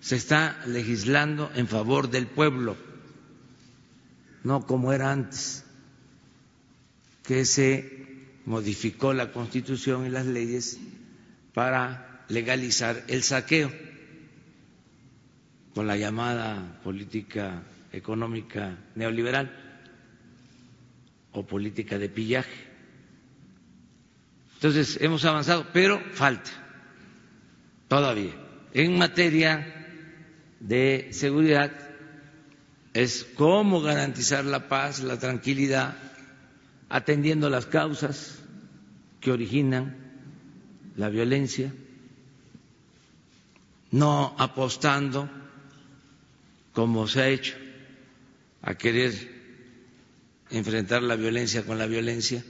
Se 0.00 0.16
está 0.16 0.62
legislando 0.66 1.50
en 1.54 1.66
favor 1.68 2.08
del 2.08 2.26
pueblo 2.26 2.76
no 4.44 4.66
como 4.66 4.92
era 4.92 5.12
antes, 5.12 5.64
que 7.22 7.44
se 7.44 8.00
modificó 8.46 9.12
la 9.12 9.32
Constitución 9.32 10.06
y 10.06 10.10
las 10.10 10.26
leyes 10.26 10.78
para 11.54 12.24
legalizar 12.28 13.04
el 13.08 13.22
saqueo 13.22 13.70
con 15.74 15.86
la 15.86 15.96
llamada 15.96 16.80
política 16.82 17.62
económica 17.92 18.76
neoliberal 18.94 19.50
o 21.32 21.46
política 21.46 21.98
de 21.98 22.08
pillaje. 22.08 22.70
Entonces, 24.54 24.98
hemos 25.00 25.24
avanzado, 25.24 25.66
pero 25.72 26.00
falta 26.12 26.50
todavía. 27.88 28.34
En 28.74 28.98
materia 28.98 29.86
de 30.60 31.08
seguridad, 31.12 31.72
es 32.92 33.24
cómo 33.36 33.80
garantizar 33.80 34.44
la 34.44 34.68
paz, 34.68 35.00
la 35.00 35.18
tranquilidad, 35.18 35.96
atendiendo 36.88 37.48
las 37.48 37.66
causas 37.66 38.38
que 39.20 39.30
originan 39.30 39.96
la 40.96 41.08
violencia, 41.08 41.72
no 43.92 44.34
apostando, 44.38 45.28
como 46.72 47.06
se 47.06 47.20
ha 47.20 47.28
hecho, 47.28 47.56
a 48.62 48.74
querer 48.74 49.12
enfrentar 50.50 51.02
la 51.02 51.16
violencia 51.16 51.64
con 51.64 51.78
la 51.78 51.86
violencia, 51.86 52.44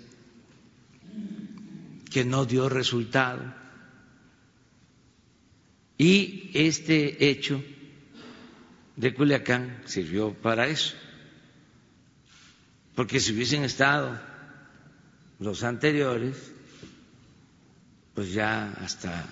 que 2.10 2.24
no 2.24 2.46
dio 2.46 2.68
resultado. 2.68 3.54
Y 5.98 6.50
este 6.54 7.28
hecho 7.28 7.62
de 9.00 9.14
Culiacán 9.14 9.80
sirvió 9.86 10.34
para 10.34 10.66
eso. 10.66 10.94
Porque 12.94 13.18
si 13.18 13.32
hubiesen 13.32 13.64
estado 13.64 14.20
los 15.38 15.62
anteriores, 15.64 16.52
pues 18.14 18.34
ya 18.34 18.72
hasta 18.72 19.26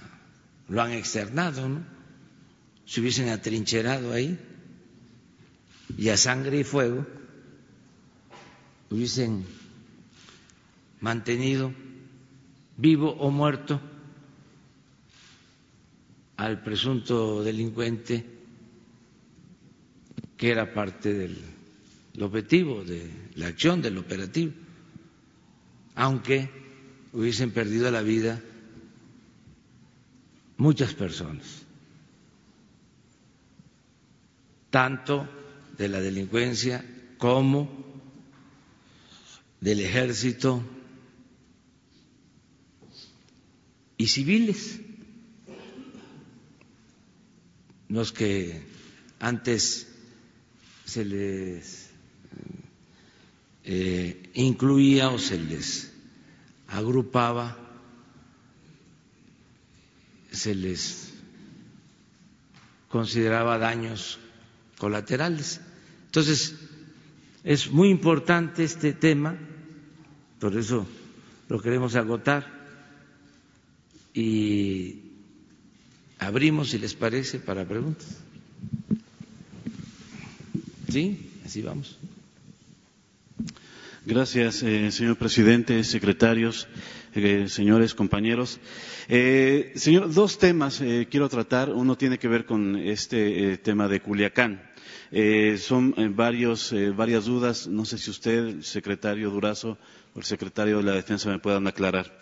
lo 0.68 0.80
han 0.80 0.92
externado, 0.92 1.68
¿no? 1.68 1.84
Se 2.86 3.02
hubiesen 3.02 3.28
atrincherado 3.28 4.14
ahí 4.14 4.38
y 5.98 6.08
a 6.08 6.16
sangre 6.16 6.60
y 6.60 6.64
fuego 6.64 7.06
hubiesen 8.88 9.44
mantenido 11.00 11.74
vivo 12.78 13.10
o 13.18 13.30
muerto 13.30 13.78
al 16.38 16.62
presunto 16.62 17.42
delincuente 17.44 18.37
que 20.38 20.50
era 20.50 20.72
parte 20.72 21.12
del 21.12 21.36
objetivo 22.20 22.84
de 22.84 23.10
la 23.34 23.48
acción 23.48 23.82
del 23.82 23.98
operativo, 23.98 24.52
aunque 25.96 26.48
hubiesen 27.12 27.50
perdido 27.50 27.90
la 27.90 28.02
vida 28.02 28.40
muchas 30.56 30.94
personas, 30.94 31.44
tanto 34.70 35.28
de 35.76 35.88
la 35.88 36.00
delincuencia 36.00 36.84
como 37.18 37.68
del 39.60 39.80
ejército 39.80 40.62
y 43.96 44.06
civiles, 44.06 44.80
los 47.88 48.12
que 48.12 48.62
antes 49.18 49.87
se 50.88 51.04
les 51.04 51.90
eh, 53.64 54.30
incluía 54.32 55.10
o 55.10 55.18
se 55.18 55.36
les 55.38 55.92
agrupaba, 56.68 57.58
se 60.32 60.54
les 60.54 61.12
consideraba 62.88 63.58
daños 63.58 64.18
colaterales. 64.78 65.60
Entonces, 66.06 66.54
es 67.44 67.70
muy 67.70 67.90
importante 67.90 68.64
este 68.64 68.94
tema, 68.94 69.36
por 70.40 70.56
eso 70.56 70.86
lo 71.50 71.60
queremos 71.60 71.96
agotar 71.96 72.46
y 74.14 75.02
abrimos, 76.18 76.70
si 76.70 76.78
les 76.78 76.94
parece, 76.94 77.38
para 77.40 77.68
preguntas. 77.68 78.08
Sí, 80.90 81.30
así 81.44 81.60
vamos. 81.60 81.98
Gracias, 84.06 84.62
eh, 84.62 84.90
señor 84.90 85.16
presidente, 85.16 85.84
secretarios, 85.84 86.66
eh, 87.14 87.44
señores 87.48 87.94
compañeros. 87.94 88.58
Eh, 89.06 89.72
señor, 89.76 90.12
dos 90.14 90.38
temas 90.38 90.82
quiero 91.10 91.28
tratar. 91.28 91.68
Uno 91.74 91.98
tiene 91.98 92.18
que 92.18 92.26
ver 92.28 92.46
con 92.46 92.76
este 92.76 93.58
tema 93.58 93.86
de 93.86 94.00
Culiacán. 94.00 94.62
Son 95.58 95.94
varios, 96.16 96.74
varias 96.96 97.26
dudas. 97.26 97.66
No 97.66 97.84
sé 97.84 97.98
si 97.98 98.10
usted, 98.10 98.62
secretario 98.62 99.28
Durazo, 99.30 99.76
o 100.14 100.18
el 100.18 100.24
secretario 100.24 100.78
de 100.78 100.84
la 100.84 100.92
Defensa 100.92 101.28
me 101.28 101.38
puedan 101.38 101.66
aclarar. 101.66 102.18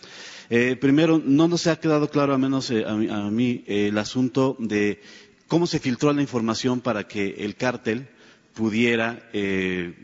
primero, 0.81 1.23
no 1.25 1.47
nos 1.47 1.69
ha 1.69 1.79
quedado 1.79 2.11
claro, 2.11 2.33
al 2.35 2.41
menos 2.41 2.73
a 2.73 2.91
a 2.91 3.31
mí 3.31 3.63
el 3.69 3.97
asunto 3.99 4.57
de 4.59 5.01
cómo 5.47 5.69
se 5.69 5.79
filtró 5.79 6.13
la 6.13 6.23
información 6.23 6.81
para 6.81 7.07
que 7.07 7.37
el 7.45 7.55
cártel 7.55 8.09
pudiera 8.57 9.29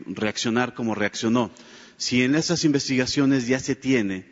reaccionar 0.07 0.73
como 0.73 0.95
reaccionó. 0.95 1.51
Si 1.97 2.23
en 2.23 2.35
esas 2.35 2.63
investigaciones 2.63 3.47
ya 3.47 3.59
se 3.59 3.75
tiene 3.75 4.25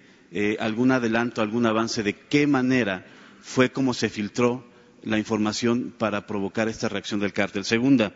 algún 0.60 0.92
adelanto, 0.92 1.42
algún 1.42 1.66
avance 1.66 2.04
de 2.04 2.14
qué 2.14 2.48
manera 2.48 3.06
fue 3.42 3.72
como 3.72 3.94
se 3.94 4.10
filtró 4.10 4.64
la 5.04 5.18
información 5.18 5.94
para 5.98 6.28
provocar 6.28 6.68
esta 6.68 6.88
reacción 6.90 7.20
del 7.20 7.34
cártel. 7.34 7.66
Segunda, 7.66 8.14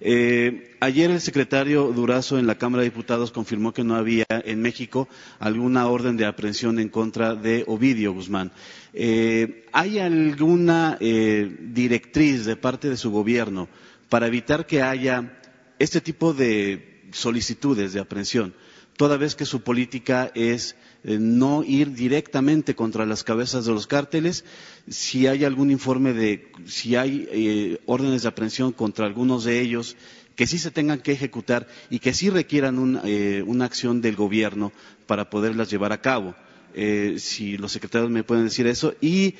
eh, 0.00 0.76
ayer 0.80 1.10
el 1.10 1.20
secretario 1.20 1.92
Durazo 1.92 2.38
en 2.38 2.46
la 2.46 2.56
Cámara 2.56 2.82
de 2.82 2.90
Diputados 2.90 3.30
confirmó 3.30 3.72
que 3.72 3.84
no 3.84 3.94
había 3.94 4.24
en 4.28 4.60
México 4.60 5.08
alguna 5.38 5.86
orden 5.86 6.16
de 6.16 6.26
aprehensión 6.26 6.78
en 6.78 6.88
contra 6.88 7.34
de 7.34 7.64
Ovidio 7.66 8.12
Guzmán. 8.12 8.50
Eh, 8.92 9.64
¿Hay 9.72 9.98
alguna 9.98 10.96
eh, 11.00 11.56
directriz 11.60 12.44
de 12.44 12.56
parte 12.56 12.90
de 12.90 12.96
su 12.96 13.10
gobierno 13.10 13.68
para 14.08 14.26
evitar 14.26 14.66
que 14.66 14.82
haya 14.82 15.38
este 15.84 16.00
tipo 16.00 16.34
de 16.34 17.04
solicitudes 17.12 17.92
de 17.92 18.00
aprehensión, 18.00 18.54
toda 18.96 19.16
vez 19.16 19.34
que 19.34 19.44
su 19.44 19.62
política 19.62 20.30
es 20.34 20.76
eh, 21.04 21.18
no 21.20 21.62
ir 21.62 21.92
directamente 21.92 22.74
contra 22.74 23.06
las 23.06 23.24
cabezas 23.24 23.64
de 23.66 23.72
los 23.72 23.86
cárteles. 23.86 24.44
Si 24.88 25.26
hay 25.26 25.44
algún 25.44 25.70
informe 25.70 26.12
de 26.12 26.50
si 26.66 26.96
hay 26.96 27.28
eh, 27.30 27.80
órdenes 27.86 28.22
de 28.22 28.28
aprehensión 28.28 28.72
contra 28.72 29.06
algunos 29.06 29.44
de 29.44 29.60
ellos 29.60 29.96
que 30.36 30.46
sí 30.46 30.58
se 30.58 30.70
tengan 30.70 31.00
que 31.00 31.12
ejecutar 31.12 31.68
y 31.90 32.00
que 32.00 32.12
sí 32.12 32.28
requieran 32.30 33.00
eh, 33.04 33.44
una 33.46 33.66
acción 33.66 34.00
del 34.00 34.16
gobierno 34.16 34.72
para 35.06 35.30
poderlas 35.30 35.70
llevar 35.70 35.92
a 35.92 36.00
cabo. 36.00 36.34
Si 36.74 37.56
los 37.56 37.72
secretarios 37.72 38.10
me 38.10 38.24
pueden 38.24 38.44
decir 38.44 38.66
eso. 38.66 38.94
Y 39.00 39.34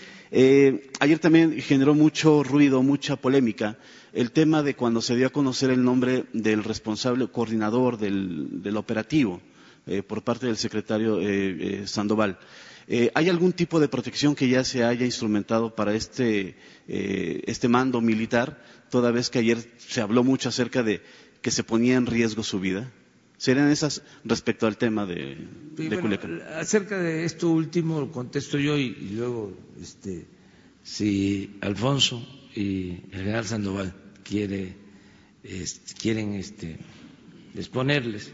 ayer 1.01 1.19
también 1.19 1.61
generó 1.61 1.95
mucho 1.95 2.43
ruido, 2.43 2.83
mucha 2.83 3.17
polémica, 3.17 3.79
el 4.13 4.31
tema 4.31 4.63
de 4.63 4.75
cuando 4.75 5.03
se 5.03 5.17
dio 5.17 5.27
a 5.27 5.31
conocer 5.31 5.71
el 5.71 5.83
nombre 5.83 6.25
del 6.33 6.63
responsable 6.65 7.27
coordinador 7.29 7.99
del 7.99 8.77
operativo. 8.77 9.41
Eh, 9.87 10.03
por 10.03 10.23
parte 10.23 10.47
del 10.47 10.57
secretario 10.57 11.21
eh, 11.21 11.83
eh, 11.83 11.87
Sandoval. 11.87 12.39
¿Hay 13.15 13.29
algún 13.31 13.53
tipo 13.53 13.81
de 13.81 13.89
protección 13.89 14.35
que 14.35 14.49
ya 14.49 14.63
se 14.63 14.85
haya 14.85 15.07
instrumentado 15.07 15.75
para 15.75 15.95
este, 15.95 16.55
este 16.87 17.67
mando 17.67 18.03
militar, 18.03 18.63
toda 18.91 19.11
vez 19.11 19.31
que 19.31 19.39
ayer 19.39 19.57
se 19.79 20.03
habló 20.03 20.23
mucho 20.23 20.51
acerca 20.51 20.83
de 20.83 21.01
que 21.41 21.51
se 21.51 21.65
ponía 21.65 21.97
en 21.97 22.05
riesgo 22.05 22.43
su 22.43 22.61
vida? 22.61 22.93
¿Serían 23.45 23.71
esas 23.71 24.01
respecto 24.25 24.67
al 24.67 24.79
tema 24.79 25.05
de, 25.05 25.37
Culiacán? 25.77 26.41
Acerca 26.57 26.99
de 26.99 27.27
esto 27.27 27.51
último 27.51 28.11
contesto 28.11 28.57
yo 28.57 28.79
y, 28.79 28.95
luego, 29.11 29.53
este, 29.83 30.25
si 30.83 31.59
Alfonso 31.61 32.27
y 32.55 33.03
el 33.13 33.19
general 33.19 33.45
Sandoval 33.45 33.95
quiere, 34.23 34.75
quieren 36.01 36.33
este, 36.37 36.79
exponerles. 37.55 38.33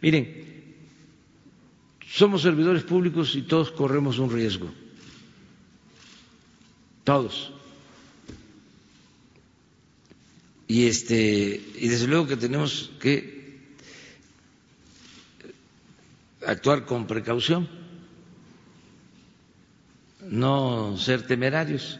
Miren, 0.00 0.28
somos 2.06 2.42
servidores 2.42 2.84
públicos 2.84 3.34
y 3.34 3.42
todos 3.42 3.72
corremos 3.72 4.20
un 4.20 4.30
riesgo. 4.30 4.70
Todos. 7.02 7.52
Y 10.68 10.86
este 10.86 11.60
y 11.80 11.88
desde 11.88 12.06
luego 12.06 12.28
que 12.28 12.36
tenemos 12.36 12.92
que 13.00 13.41
actuar 16.46 16.84
con 16.84 17.06
precaución, 17.06 17.68
no 20.28 20.96
ser 20.96 21.26
temerarios. 21.26 21.98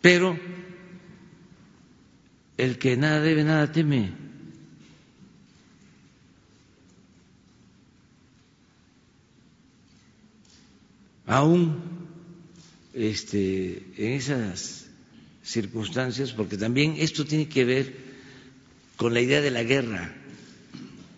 Pero 0.00 0.38
el 2.56 2.78
que 2.78 2.96
nada 2.96 3.20
debe, 3.20 3.44
nada 3.44 3.70
teme. 3.70 4.22
aún 11.32 11.80
este, 12.92 13.82
en 13.96 14.12
esas 14.12 14.86
circunstancias, 15.42 16.32
porque 16.32 16.56
también 16.58 16.96
esto 16.98 17.24
tiene 17.24 17.48
que 17.48 17.64
ver 17.64 17.96
con 18.96 19.14
la 19.14 19.20
idea 19.20 19.40
de 19.40 19.50
la 19.50 19.62
guerra, 19.62 20.14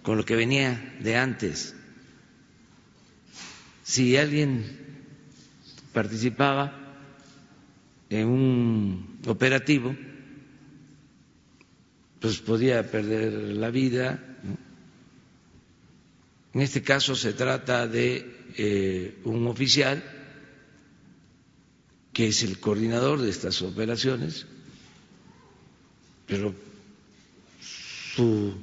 con 0.04 0.18
lo 0.18 0.24
que 0.24 0.36
venía 0.36 0.96
de 1.00 1.16
antes. 1.16 1.74
Si 3.82 4.16
alguien 4.18 4.64
participaba 5.94 6.78
en 8.10 8.28
un 8.28 9.18
operativo, 9.26 9.96
pues 12.20 12.38
podía 12.40 12.90
perder 12.90 13.32
la 13.56 13.70
vida. 13.70 14.22
En 16.52 16.60
este 16.60 16.82
caso 16.82 17.16
se 17.16 17.32
trata 17.32 17.88
de 17.88 18.50
eh, 18.58 19.18
un 19.24 19.46
oficial 19.46 20.04
que 22.12 22.28
es 22.28 22.42
el 22.42 22.60
coordinador 22.60 23.22
de 23.22 23.30
estas 23.30 23.62
operaciones, 23.62 24.46
pero 26.26 26.54
su 27.60 28.54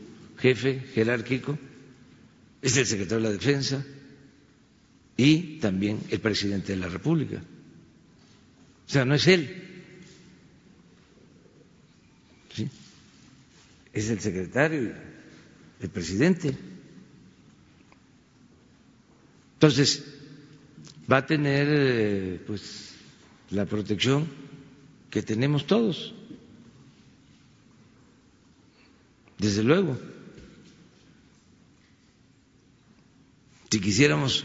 jefe 0.41 0.79
jerárquico 0.93 1.57
es 2.61 2.77
el 2.77 2.85
secretario 2.85 3.17
de 3.23 3.29
la 3.29 3.37
Defensa 3.37 3.83
y 5.17 5.59
también 5.59 5.99
el 6.09 6.19
presidente 6.19 6.73
de 6.73 6.79
la 6.79 6.87
República. 6.89 7.37
O 8.87 8.89
sea, 8.91 9.05
no 9.05 9.15
es 9.15 9.27
él. 9.27 9.67
Es 13.93 14.09
el 14.09 14.19
secretario, 14.19 14.93
el 15.81 15.89
presidente. 15.89 16.57
Entonces, 19.55 20.03
va 21.11 21.17
a 21.17 21.25
tener 21.25 21.67
eh, 21.69 22.41
pues 22.47 22.93
la 23.51 23.65
protección 23.65 24.27
que 25.09 25.21
tenemos 25.21 25.67
todos. 25.67 26.13
Desde 29.37 29.63
luego. 29.63 29.99
Si 33.71 33.79
quisiéramos 33.79 34.43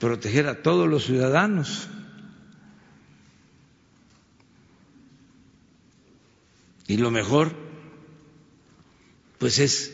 proteger 0.00 0.46
a 0.46 0.62
todos 0.62 0.88
los 0.88 1.04
ciudadanos, 1.04 1.88
y 6.88 6.96
lo 6.96 7.10
mejor, 7.10 7.54
pues 9.38 9.58
es 9.58 9.92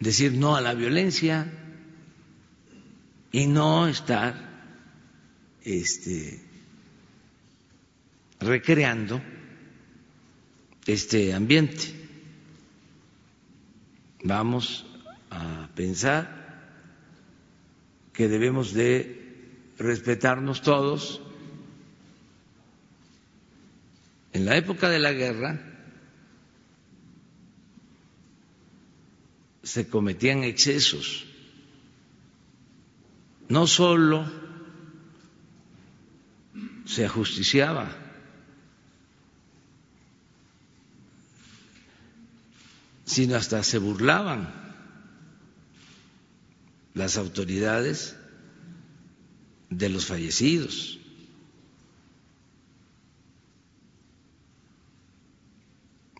decir 0.00 0.32
no 0.32 0.56
a 0.56 0.62
la 0.62 0.72
violencia 0.72 1.52
y 3.30 3.46
no 3.46 3.88
estar 3.88 4.72
este, 5.62 6.42
recreando 8.40 9.20
este 10.86 11.34
ambiente. 11.34 11.92
Vamos 14.22 14.86
a 15.30 15.68
pensar 15.74 16.35
que 18.16 18.28
debemos 18.28 18.72
de 18.72 19.74
respetarnos 19.78 20.62
todos. 20.62 21.20
En 24.32 24.46
la 24.46 24.56
época 24.56 24.88
de 24.88 24.98
la 24.98 25.12
guerra 25.12 25.60
se 29.62 29.88
cometían 29.88 30.44
excesos 30.44 31.26
no 33.48 33.66
solo 33.66 34.26
se 36.86 37.04
ajusticiaba, 37.04 37.88
sino 43.04 43.36
hasta 43.36 43.62
se 43.62 43.78
burlaban 43.78 44.65
las 46.96 47.16
autoridades 47.18 48.16
de 49.70 49.88
los 49.88 50.06
fallecidos. 50.06 50.98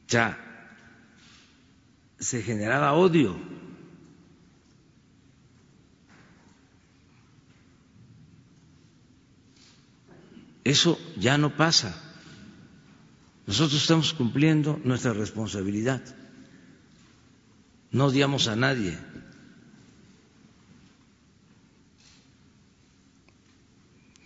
Ya 0.06 0.38
se 2.20 2.42
generaba 2.42 2.92
odio 2.92 3.36
Eso 10.66 10.98
ya 11.16 11.38
no 11.38 11.56
pasa. 11.56 11.94
Nosotros 13.46 13.80
estamos 13.80 14.12
cumpliendo 14.12 14.80
nuestra 14.82 15.12
responsabilidad. 15.12 16.02
No 17.92 18.06
odiamos 18.06 18.48
a 18.48 18.56
nadie. 18.56 18.98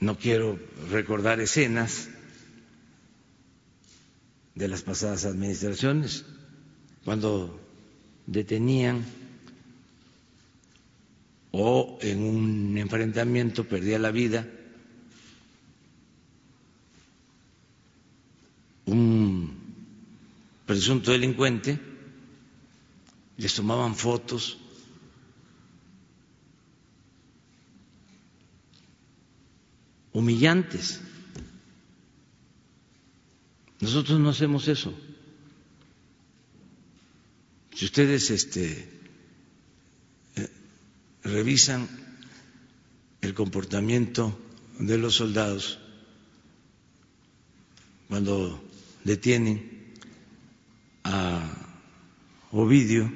No 0.00 0.16
quiero 0.18 0.58
recordar 0.90 1.40
escenas 1.40 2.08
de 4.54 4.68
las 4.68 4.82
pasadas 4.82 5.24
administraciones 5.26 6.24
cuando 7.04 7.60
detenían 8.26 9.04
o 11.52 11.98
en 12.00 12.22
un 12.22 12.78
enfrentamiento 12.78 13.64
perdía 13.64 13.98
la 13.98 14.10
vida 14.10 14.46
un 18.86 19.56
presunto 20.66 21.12
delincuente, 21.12 21.78
les 23.36 23.54
tomaban 23.54 23.94
fotos, 23.94 24.58
humillantes. 30.12 31.00
Nosotros 33.80 34.20
no 34.20 34.30
hacemos 34.30 34.68
eso. 34.68 34.94
Si 37.74 37.84
ustedes 37.86 38.30
este, 38.30 38.88
eh, 40.36 40.50
revisan 41.24 41.88
el 43.20 43.34
comportamiento 43.34 44.38
de 44.78 44.98
los 44.98 45.14
soldados 45.14 45.78
cuando 48.08 48.62
detienen 49.04 49.94
a 51.04 51.70
Ovidio 52.52 53.10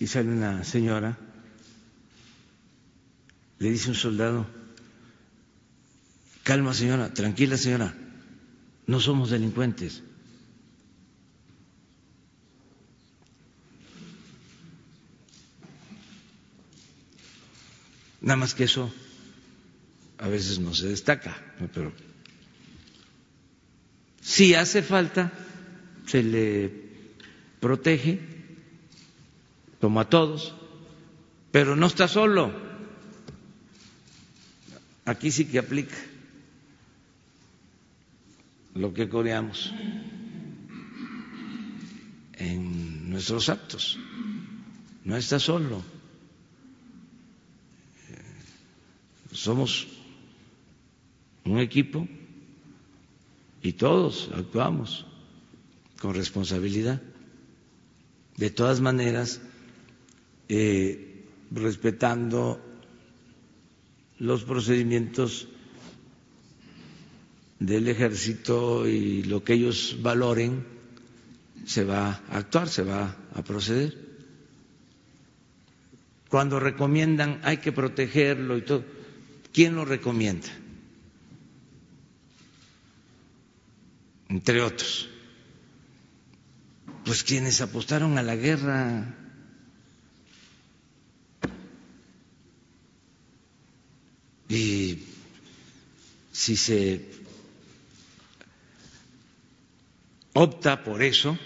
y 0.00 0.06
sale 0.06 0.30
una 0.30 0.64
señora, 0.64 1.18
le 3.62 3.70
dice 3.70 3.90
un 3.90 3.94
soldado, 3.94 4.44
calma 6.42 6.74
señora, 6.74 7.14
tranquila 7.14 7.56
señora, 7.56 7.94
no 8.88 8.98
somos 8.98 9.30
delincuentes. 9.30 10.02
Nada 18.20 18.36
más 18.36 18.54
que 18.54 18.64
eso 18.64 18.92
a 20.18 20.26
veces 20.26 20.58
no 20.58 20.74
se 20.74 20.88
destaca, 20.88 21.40
pero 21.72 21.92
si 24.20 24.56
hace 24.56 24.82
falta, 24.82 25.32
se 26.08 26.24
le 26.24 26.72
protege, 27.60 28.18
como 29.80 30.00
a 30.00 30.08
todos, 30.08 30.52
pero 31.52 31.76
no 31.76 31.86
está 31.86 32.08
solo. 32.08 32.71
Aquí 35.04 35.30
sí 35.30 35.46
que 35.46 35.58
aplica 35.58 35.96
lo 38.74 38.94
que 38.94 39.08
coreamos 39.08 39.72
en 42.34 43.10
nuestros 43.10 43.48
actos. 43.48 43.98
No 45.04 45.16
está 45.16 45.38
solo. 45.38 45.82
Somos 49.32 49.88
un 51.44 51.58
equipo 51.58 52.06
y 53.62 53.72
todos 53.72 54.30
actuamos 54.34 55.06
con 56.00 56.14
responsabilidad. 56.14 57.02
De 58.36 58.50
todas 58.50 58.80
maneras, 58.80 59.40
eh, 60.48 61.24
respetando 61.50 62.71
los 64.22 64.44
procedimientos 64.44 65.48
del 67.58 67.88
ejército 67.88 68.86
y 68.86 69.24
lo 69.24 69.42
que 69.42 69.54
ellos 69.54 69.98
valoren, 70.00 70.64
se 71.66 71.84
va 71.84 72.22
a 72.30 72.38
actuar, 72.38 72.68
se 72.68 72.82
va 72.82 73.16
a 73.34 73.42
proceder. 73.42 73.98
Cuando 76.28 76.58
recomiendan 76.58 77.40
hay 77.42 77.58
que 77.58 77.72
protegerlo 77.72 78.56
y 78.56 78.62
todo, 78.62 78.84
¿quién 79.52 79.74
lo 79.74 79.84
recomienda? 79.84 80.48
entre 84.32 84.62
otros, 84.62 85.10
pues 87.04 87.22
quienes 87.22 87.60
apostaron 87.60 88.16
a 88.16 88.22
la 88.22 88.34
guerra. 88.34 89.14
Y 94.52 94.98
si 96.30 96.58
se 96.58 97.08
opta 100.34 100.84
por 100.84 101.02
eso, 101.02 101.38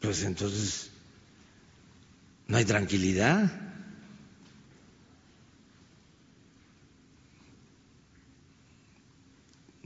pues 0.00 0.24
entonces 0.24 0.90
no 2.48 2.56
hay 2.56 2.64
tranquilidad. 2.64 3.62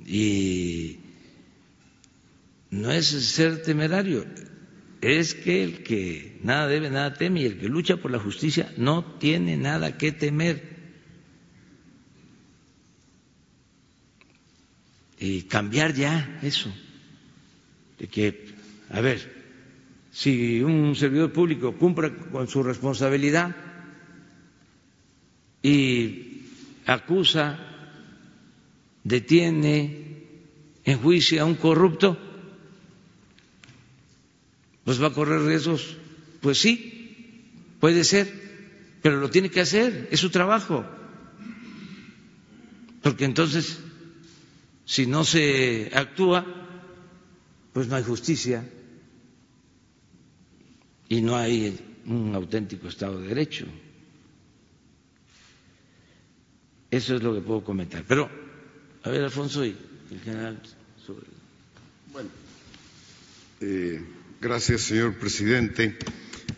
Y 0.07 0.99
no 2.71 2.91
es 2.91 3.07
ser 3.09 3.61
temerario, 3.61 4.25
es 5.03 5.35
que 5.35 5.63
el 5.63 5.83
que 5.83 6.30
nada 6.43 6.67
debe, 6.67 6.91
nada 6.91 7.15
teme, 7.15 7.43
y 7.43 7.47
el 7.47 7.59
que 7.59 7.69
lucha 7.69 7.97
por 7.97 8.11
la 8.11 8.19
justicia 8.19 8.73
no 8.77 9.05
tiene 9.19 9.57
nada 9.57 9.97
que 9.99 10.13
temer. 10.13 10.79
Y 15.19 15.43
cambiar 15.43 15.95
ya 15.95 16.39
eso, 16.43 16.73
de 17.99 18.09
que, 18.09 18.55
a 18.91 19.01
ver, 19.01 19.41
si 20.11 20.63
un 20.63 20.97
servidor 20.97 21.33
público 21.33 21.77
cumple 21.77 22.17
con 22.33 22.49
su 22.49 22.63
responsabilidad 22.63 23.55
y 25.63 26.43
acusa 26.87 27.59
detiene, 29.05 30.25
enjuicia 30.85 31.43
a 31.43 31.45
un 31.45 31.55
corrupto, 31.55 32.19
pues 34.85 35.03
va 35.03 35.09
a 35.09 35.13
correr 35.13 35.43
riesgos. 35.43 35.97
Pues 36.41 36.59
sí, 36.59 37.45
puede 37.81 38.05
ser, 38.05 38.33
pero 39.03 39.19
lo 39.21 39.31
tiene 39.31 39.51
que 39.51 39.61
hacer, 39.61 40.09
es 40.11 40.21
su 40.21 40.31
trabajo. 40.31 40.85
Porque 43.03 43.25
entonces, 43.25 43.79
si 44.85 45.07
no 45.07 45.25
se 45.25 45.91
actúa, 45.95 46.45
pues 47.73 47.89
no 47.89 47.97
hay 47.97 48.03
justicia 48.03 48.69
y 51.09 51.21
no 51.23 51.37
hay 51.37 51.79
un 52.07 52.35
auténtico 52.35 52.89
Estado 52.89 53.21
de 53.21 53.29
Derecho. 53.29 53.67
Eso 56.91 57.15
es 57.17 57.23
lo 57.23 57.35
que 57.35 57.41
puedo 57.41 57.63
comentar. 57.63 58.05
Pero 58.07 58.29
a 59.03 59.11
ver, 59.11 59.23
Alfonso 59.23 59.65
y 59.65 59.77
el 60.11 60.21
general. 60.21 60.61
Sobre... 61.07 61.27
Bueno, 62.13 62.29
eh, 63.61 64.03
gracias, 64.41 64.83
señor 64.83 65.15
presidente. 65.15 65.97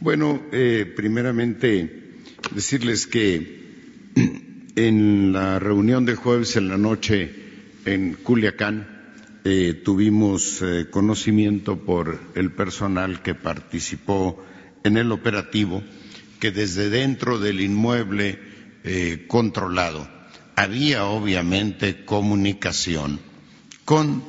Bueno, 0.02 0.42
eh, 0.50 0.92
primeramente 0.96 2.18
decirles 2.52 3.06
que 3.06 4.10
en 4.74 5.32
la 5.32 5.60
reunión 5.60 6.04
del 6.04 6.16
jueves 6.16 6.56
en 6.56 6.66
la 6.66 6.76
noche 6.76 7.30
en 7.84 8.14
Culiacán 8.14 8.88
eh, 9.44 9.80
tuvimos 9.84 10.60
eh, 10.60 10.88
conocimiento 10.90 11.78
por 11.84 12.18
el 12.34 12.50
personal 12.50 13.22
que 13.22 13.36
participó 13.36 14.44
en 14.82 14.96
el 14.96 15.12
operativo 15.12 15.84
que 16.40 16.50
desde 16.50 16.90
dentro 16.90 17.38
del 17.38 17.60
inmueble 17.60 18.40
controlado 19.28 20.10
había 20.56 21.04
obviamente 21.04 22.04
comunicación 22.04 23.20
con 23.84 24.24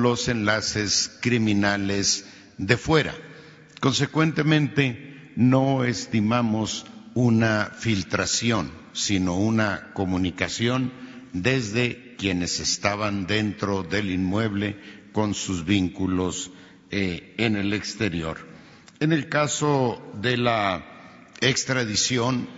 los 0.00 0.28
enlaces 0.28 1.18
criminales 1.20 2.24
de 2.58 2.76
fuera. 2.76 3.16
Consecuentemente, 3.80 5.32
no 5.36 5.84
estimamos 5.84 6.86
una 7.14 7.72
filtración, 7.78 8.70
sino 8.92 9.36
una 9.36 9.92
comunicación 9.94 10.92
desde 11.32 12.16
quienes 12.16 12.60
estaban 12.60 13.26
dentro 13.26 13.82
del 13.82 14.10
inmueble 14.10 14.76
con 15.12 15.34
sus 15.34 15.64
vínculos 15.64 16.50
eh, 16.90 17.34
en 17.38 17.56
el 17.56 17.72
exterior. 17.72 18.38
En 19.00 19.12
el 19.12 19.28
caso 19.28 20.02
de 20.20 20.36
la 20.36 20.84
extradición, 21.40 22.48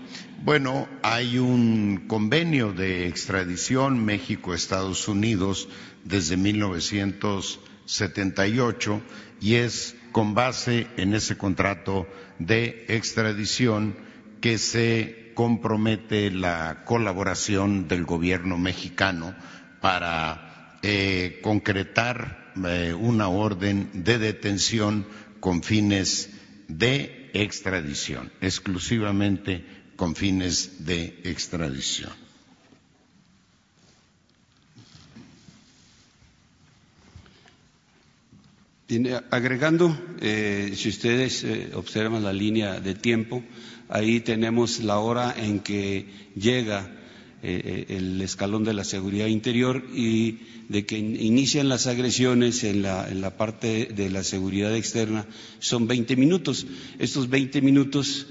Bueno, 0.42 0.88
hay 1.02 1.37
un 1.37 2.06
convenio 2.09 2.72
de 2.72 3.06
extradición 3.06 4.02
México-Estados 4.02 5.06
Unidos 5.06 5.68
desde 6.02 6.38
1978 6.38 9.02
y 9.38 9.56
es 9.56 9.96
con 10.12 10.35
base 10.35 10.87
en 10.96 11.14
ese 11.14 11.37
contrato 11.37 12.07
de 12.38 12.87
extradición 12.88 13.96
que 14.40 14.59
se 14.59 15.33
compromete 15.35 16.31
la 16.31 16.85
colaboración 16.85 17.88
del 17.88 18.05
gobierno 18.05 18.59
mexicano 18.59 19.35
para 19.81 20.79
eh, 20.83 21.40
concretar 21.42 22.53
eh, 22.66 22.94
una 22.99 23.29
orden 23.29 23.90
de 23.92 24.18
detención 24.18 25.07
con 25.40 25.62
fines 25.62 26.31
de 26.68 27.31
extradición, 27.33 28.33
exclusivamente 28.40 29.64
con 29.96 30.14
fines 30.14 30.85
de 30.85 31.20
extradición. 31.25 32.29
Agregando, 39.31 39.96
eh, 40.20 40.72
si 40.74 40.88
ustedes 40.88 41.44
eh, 41.44 41.70
observan 41.74 42.24
la 42.24 42.33
línea 42.33 42.81
de 42.81 42.94
tiempo, 42.94 43.42
ahí 43.88 44.20
tenemos 44.20 44.81
la 44.81 44.98
hora 44.98 45.35
en 45.37 45.61
que 45.61 46.07
llega 46.35 46.90
eh, 47.42 47.87
el 47.88 48.20
escalón 48.20 48.64
de 48.64 48.74
la 48.74 48.85
seguridad 48.85 49.26
interior 49.26 49.85
y 49.94 50.38
de 50.68 50.87
que 50.87 50.98
inician 50.98 51.68
las 51.68 51.87
agresiones 51.87 52.64
en 52.64 52.83
la, 52.83 53.37
parte 53.37 53.87
de 53.87 54.11
la 54.11 54.24
seguridad 54.24 54.74
externa 54.74 55.26
son 55.61 55.87
20 55.87 56.16
minutos. 56.16 56.66
Estos 56.98 57.29
20 57.29 57.61
minutos 57.62 58.26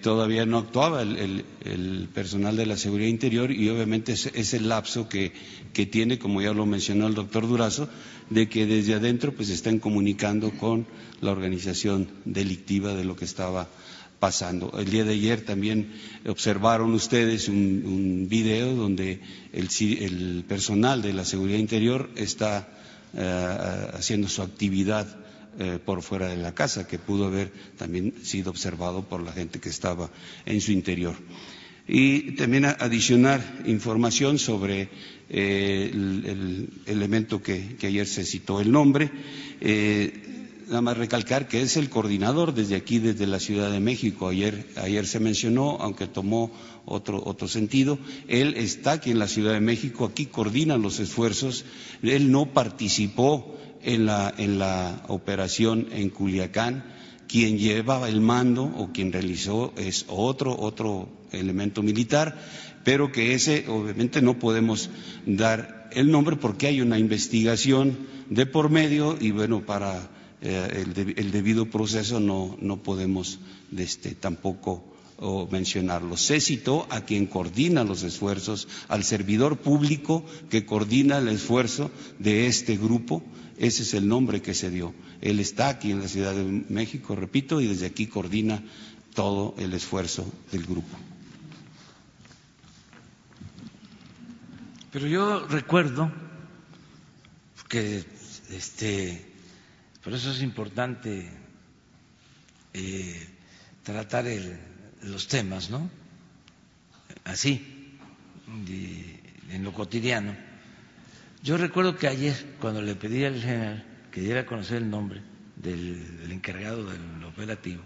todavía 0.00 0.46
no 0.46 0.58
actuaba 0.58 1.02
el, 1.02 2.08
personal 2.14 2.56
de 2.56 2.64
la 2.66 2.76
seguridad 2.76 3.08
interior 3.08 3.50
y 3.50 3.68
obviamente 3.68 4.12
es, 4.12 4.54
el 4.54 4.68
lapso 4.68 5.08
que, 5.08 5.32
tiene, 5.90 6.18
como 6.18 6.40
ya 6.40 6.54
lo 6.54 6.64
mencionó 6.64 7.06
el 7.06 7.14
doctor 7.14 7.46
Durazo, 7.46 7.88
de 8.32 8.48
que 8.48 8.66
desde 8.66 8.94
adentro 8.94 9.34
pues 9.34 9.48
están 9.50 9.78
comunicando 9.78 10.50
con 10.50 10.86
la 11.20 11.32
organización 11.32 12.08
delictiva 12.24 12.94
de 12.94 13.04
lo 13.04 13.16
que 13.16 13.24
estaba 13.24 13.68
pasando. 14.18 14.78
El 14.78 14.88
día 14.88 15.04
de 15.04 15.14
ayer 15.14 15.44
también 15.44 15.92
observaron 16.28 16.94
ustedes 16.94 17.48
un, 17.48 18.28
video 18.30 18.74
donde 18.74 19.20
el, 19.52 20.44
personal 20.46 21.02
de 21.02 21.12
la 21.12 21.24
seguridad 21.24 21.58
interior 21.58 22.08
está 22.14 22.68
eh, 23.14 23.88
haciendo 23.94 24.28
su 24.28 24.42
actividad 24.42 25.06
eh, 25.58 25.78
por 25.84 26.02
fuera 26.02 26.28
de 26.28 26.36
la 26.36 26.54
casa, 26.54 26.86
que 26.86 26.98
pudo 26.98 27.26
haber 27.26 27.52
también 27.76 28.14
sido 28.22 28.50
observado 28.50 29.02
por 29.02 29.22
la 29.22 29.32
gente 29.32 29.58
que 29.58 29.68
estaba 29.68 30.08
en 30.46 30.60
su 30.60 30.72
interior. 30.72 31.14
Y 31.86 32.32
también 32.32 32.64
adicionar 32.64 33.62
información 33.66 34.38
sobre 34.38 34.88
eh, 35.28 35.90
el, 35.92 36.68
elemento 36.86 37.42
que, 37.42 37.76
ayer 37.82 38.06
se 38.06 38.24
citó 38.24 38.60
el 38.60 38.70
nombre. 38.70 39.10
Eh, 39.60 40.32
nada 40.68 40.80
más 40.80 40.96
recalcar 40.96 41.48
que 41.48 41.60
es 41.60 41.76
el 41.76 41.90
coordinador 41.90 42.54
desde 42.54 42.76
aquí, 42.76 42.98
desde 42.98 43.26
la 43.26 43.40
Ciudad 43.40 43.70
de 43.70 43.80
México. 43.80 44.28
Ayer, 44.28 44.66
ayer 44.76 45.06
se 45.06 45.20
mencionó, 45.20 45.78
aunque 45.80 46.06
tomó 46.06 46.50
otro, 46.86 47.22
otro 47.24 47.48
sentido, 47.48 47.98
él 48.28 48.54
está 48.56 48.92
aquí 48.92 49.10
en 49.10 49.18
la 49.18 49.28
Ciudad 49.28 49.52
de 49.52 49.60
México, 49.60 50.04
aquí 50.04 50.26
coordina 50.26 50.78
los 50.78 51.00
esfuerzos. 51.00 51.64
Él 52.02 52.30
no 52.30 52.52
participó 52.52 53.58
en 53.82 54.06
la, 54.06 54.32
en 54.36 54.58
la 54.58 55.04
operación 55.08 55.88
en 55.92 56.10
Culiacán. 56.10 56.84
Quien 57.28 57.58
llevaba 57.58 58.08
el 58.08 58.20
mando 58.20 58.64
o 58.64 58.92
quien 58.92 59.12
realizó 59.12 59.72
es 59.76 60.04
otro, 60.08 60.54
otro 60.58 61.08
elemento 61.32 61.82
militar 61.82 62.38
pero 62.84 63.12
que 63.12 63.34
ese 63.34 63.66
obviamente 63.68 64.22
no 64.22 64.38
podemos 64.38 64.90
dar 65.26 65.88
el 65.92 66.10
nombre 66.10 66.36
porque 66.36 66.66
hay 66.66 66.80
una 66.80 66.98
investigación 66.98 67.96
de 68.28 68.46
por 68.46 68.70
medio 68.70 69.16
y 69.20 69.30
bueno, 69.30 69.64
para 69.64 70.10
eh, 70.40 70.84
el, 71.16 71.30
debido 71.30 71.66
proceso 71.66 72.18
no, 72.18 72.56
no 72.60 72.82
podemos 72.82 73.38
este, 73.76 74.14
tampoco 74.14 74.88
mencionarlo. 75.52 76.16
Se 76.16 76.40
citó 76.40 76.88
a 76.90 77.02
quien 77.02 77.26
coordina 77.26 77.84
los 77.84 78.02
esfuerzos, 78.02 78.66
al 78.88 79.04
servidor 79.04 79.58
público 79.58 80.24
que 80.50 80.66
coordina 80.66 81.18
el 81.18 81.28
esfuerzo 81.28 81.92
de 82.18 82.48
este 82.48 82.76
grupo. 82.76 83.22
Ese 83.56 83.84
es 83.84 83.94
el 83.94 84.08
nombre 84.08 84.42
que 84.42 84.52
se 84.52 84.70
dio. 84.70 84.92
Él 85.20 85.38
está 85.38 85.68
aquí 85.68 85.92
en 85.92 86.00
la 86.00 86.08
Ciudad 86.08 86.34
de 86.34 86.64
México, 86.68 87.14
repito, 87.14 87.60
y 87.60 87.68
desde 87.68 87.86
aquí 87.86 88.08
coordina 88.08 88.64
todo 89.14 89.54
el 89.58 89.74
esfuerzo 89.74 90.26
del 90.50 90.64
grupo. 90.64 91.11
Pero 94.92 95.06
yo 95.06 95.46
recuerdo 95.48 96.12
que, 97.66 98.04
este, 98.50 99.24
por 100.04 100.12
eso 100.12 100.30
es 100.30 100.42
importante 100.42 101.30
eh, 102.74 103.28
tratar 103.82 104.26
los 105.00 105.28
temas, 105.28 105.70
¿no? 105.70 105.90
Así, 107.24 107.96
en 109.48 109.64
lo 109.64 109.72
cotidiano. 109.72 110.36
Yo 111.42 111.56
recuerdo 111.56 111.96
que 111.96 112.08
ayer, 112.08 112.56
cuando 112.60 112.82
le 112.82 112.94
pedí 112.94 113.24
al 113.24 113.40
general 113.40 113.86
que 114.10 114.20
diera 114.20 114.40
a 114.42 114.46
conocer 114.46 114.76
el 114.76 114.90
nombre 114.90 115.22
del 115.56 116.30
encargado 116.30 116.84
del 116.84 117.24
operativo, 117.24 117.82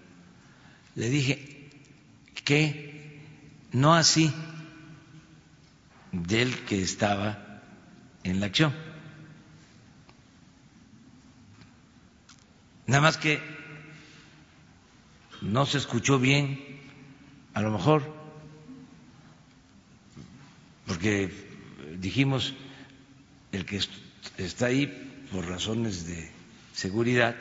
le 0.96 1.08
dije 1.08 1.70
que 2.44 3.20
no 3.70 3.94
así 3.94 4.32
del 6.12 6.64
que 6.64 6.82
estaba 6.82 7.62
en 8.22 8.40
la 8.40 8.46
acción. 8.46 8.72
Nada 12.86 13.02
más 13.02 13.16
que 13.16 13.40
no 15.42 15.66
se 15.66 15.78
escuchó 15.78 16.18
bien, 16.18 16.80
a 17.52 17.60
lo 17.60 17.72
mejor, 17.72 18.02
porque 20.86 21.30
dijimos 21.98 22.54
el 23.52 23.64
que 23.64 23.80
está 24.38 24.66
ahí 24.66 24.86
por 25.32 25.46
razones 25.46 26.06
de 26.06 26.30
seguridad, 26.72 27.36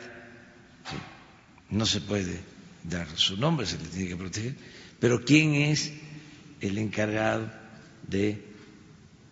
no 1.70 1.86
se 1.86 2.00
puede 2.00 2.40
dar 2.84 3.08
su 3.16 3.36
nombre, 3.36 3.66
se 3.66 3.78
le 3.78 3.88
tiene 3.88 4.08
que 4.08 4.16
proteger, 4.16 4.56
pero 4.98 5.24
¿quién 5.24 5.54
es 5.54 5.92
el 6.60 6.78
encargado 6.78 7.50
de 8.08 8.55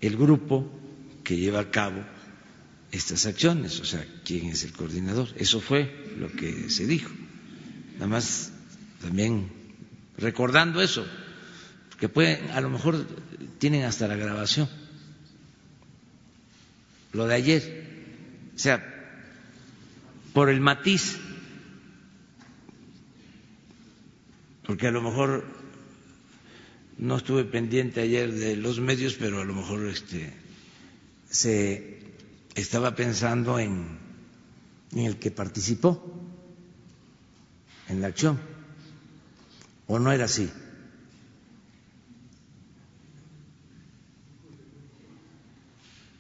el 0.07 0.17
grupo 0.17 0.71
que 1.23 1.37
lleva 1.37 1.61
a 1.61 1.71
cabo 1.71 2.05
estas 2.93 3.27
acciones, 3.27 3.81
o 3.81 3.85
sea, 3.85 4.07
quién 4.25 4.47
es 4.47 4.63
el 4.65 4.73
coordinador. 4.73 5.29
Eso 5.37 5.61
fue 5.61 6.15
lo 6.19 6.31
que 6.31 6.71
se 6.71 6.87
dijo. 6.87 7.11
Nada 7.95 8.07
más 8.07 8.53
también 9.01 9.51
recordando 10.19 10.81
eso, 10.81 11.07
que 11.99 12.09
pueden, 12.09 12.51
a 12.51 12.61
lo 12.61 12.71
mejor 12.71 13.07
tienen 13.59 13.85
hasta 13.85 14.07
la 14.07 14.17
grabación, 14.17 14.69
lo 17.13 17.27
de 17.27 17.35
ayer, 17.35 17.85
o 18.55 18.59
sea, 18.59 18.85
por 20.33 20.51
el 20.51 20.61
matiz, 20.61 21.17
porque 24.67 24.89
a 24.89 24.91
lo 24.91 25.03
mejor 25.03 25.64
no 26.99 27.17
estuve 27.17 27.45
pendiente 27.45 28.01
ayer 28.01 28.33
de 28.33 28.57
los 28.57 28.81
medios, 28.81 29.15
pero 29.15 29.41
a 29.41 29.45
lo 29.45 29.55
mejor 29.55 29.87
este, 29.87 30.33
se 31.29 31.99
estaba 32.55 32.95
pensando 32.95 33.59
en, 33.59 33.99
en 34.93 34.99
el 35.07 35.19
que 35.19 35.31
participó 35.31 36.03
en 37.89 38.01
la 38.01 38.09
acción. 38.09 38.39
¿O 39.87 39.99
no 39.99 40.13
era 40.13 40.25
así? 40.25 40.51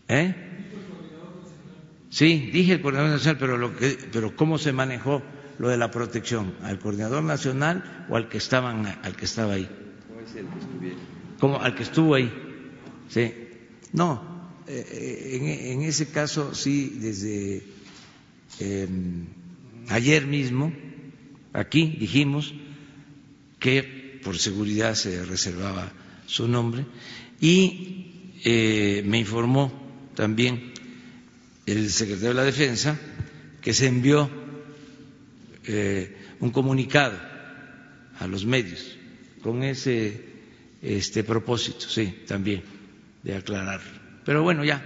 ¿Eh? 0.08 0.34
Sí, 2.10 2.50
dije 2.52 2.74
el 2.74 2.82
coordinador 2.82 3.12
nacional, 3.12 3.38
pero, 3.38 3.56
lo 3.56 3.76
que, 3.76 3.98
pero 4.12 4.36
¿cómo 4.36 4.58
se 4.58 4.72
manejó 4.72 5.22
lo 5.58 5.68
de 5.68 5.76
la 5.76 5.90
protección? 5.90 6.54
¿Al 6.62 6.78
coordinador 6.78 7.24
nacional 7.24 8.06
o 8.08 8.16
al 8.16 8.28
que, 8.28 8.38
estaban, 8.38 8.86
al 8.86 9.16
que 9.16 9.24
estaba 9.24 9.54
ahí? 9.54 9.83
Como 11.38 11.60
al 11.60 11.74
que 11.74 11.82
estuvo 11.82 12.14
ahí. 12.14 12.32
Sí. 13.08 13.32
No, 13.92 14.34
eh, 14.66 15.70
en, 15.72 15.82
ese 15.82 16.08
caso 16.08 16.54
sí, 16.54 16.96
desde 17.00 17.62
em, 18.58 19.26
ayer 19.88 20.26
mismo, 20.26 20.72
aquí 21.52 21.96
dijimos 21.98 22.54
que 23.58 24.20
por 24.24 24.38
seguridad 24.38 24.94
se 24.94 25.24
reservaba 25.24 25.92
su 26.26 26.48
nombre 26.48 26.86
y 27.40 28.32
eh, 28.44 29.02
me 29.06 29.18
informó 29.18 29.72
también 30.14 30.72
el 31.66 31.90
secretario 31.90 32.30
de 32.30 32.34
la 32.34 32.44
Defensa 32.44 32.98
que 33.60 33.74
se 33.74 33.86
envió 33.86 34.30
eh, 35.66 36.16
un 36.40 36.50
comunicado 36.50 37.18
a 38.18 38.26
los 38.26 38.44
medios 38.44 38.93
con 39.44 39.62
ese 39.62 40.24
este 40.80 41.22
propósito, 41.22 41.86
sí, 41.86 42.22
también, 42.26 42.62
de 43.22 43.36
aclarar. 43.36 43.82
Pero 44.24 44.42
bueno, 44.42 44.64
ya, 44.64 44.82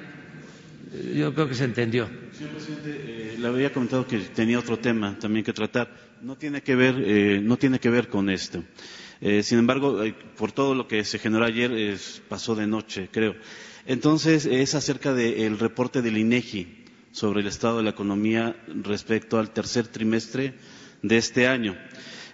yo 1.15 1.33
creo 1.33 1.49
que 1.49 1.55
se 1.55 1.63
entendió. 1.65 2.09
Señor 2.33 2.55
presidente, 2.55 2.91
eh, 2.91 3.37
le 3.39 3.47
había 3.47 3.73
comentado 3.73 4.05
que 4.05 4.19
tenía 4.19 4.59
otro 4.59 4.77
tema 4.81 5.17
también 5.21 5.45
que 5.45 5.53
tratar. 5.53 5.95
No 6.23 6.37
tiene 6.37 6.61
que 6.63 6.75
ver, 6.75 6.97
eh, 6.99 7.41
no 7.41 7.57
tiene 7.57 7.79
que 7.79 7.89
ver 7.89 8.09
con 8.09 8.31
esto. 8.31 8.65
Eh, 9.21 9.45
sin 9.45 9.61
embargo, 9.61 10.03
por 10.37 10.51
todo 10.51 10.75
lo 10.75 10.89
que 10.89 11.05
se 11.05 11.21
generó 11.21 11.45
ayer, 11.45 11.97
pasó 12.29 12.57
de 12.57 12.67
noche, 12.67 13.09
creo. 13.13 13.37
Entonces, 13.87 14.45
es 14.45 14.75
acerca 14.75 15.15
del 15.15 15.57
reporte 15.61 16.03
del 16.03 16.19
INEGI 16.19 16.85
sobre 17.13 17.43
el 17.43 17.47
estado 17.47 17.79
de 17.79 17.85
la 17.85 17.91
economía 17.91 18.57
respecto 18.83 19.39
al 19.39 19.53
tercer 19.53 19.87
trimestre 19.87 20.55
de 21.03 21.17
este 21.17 21.47
año. 21.47 21.77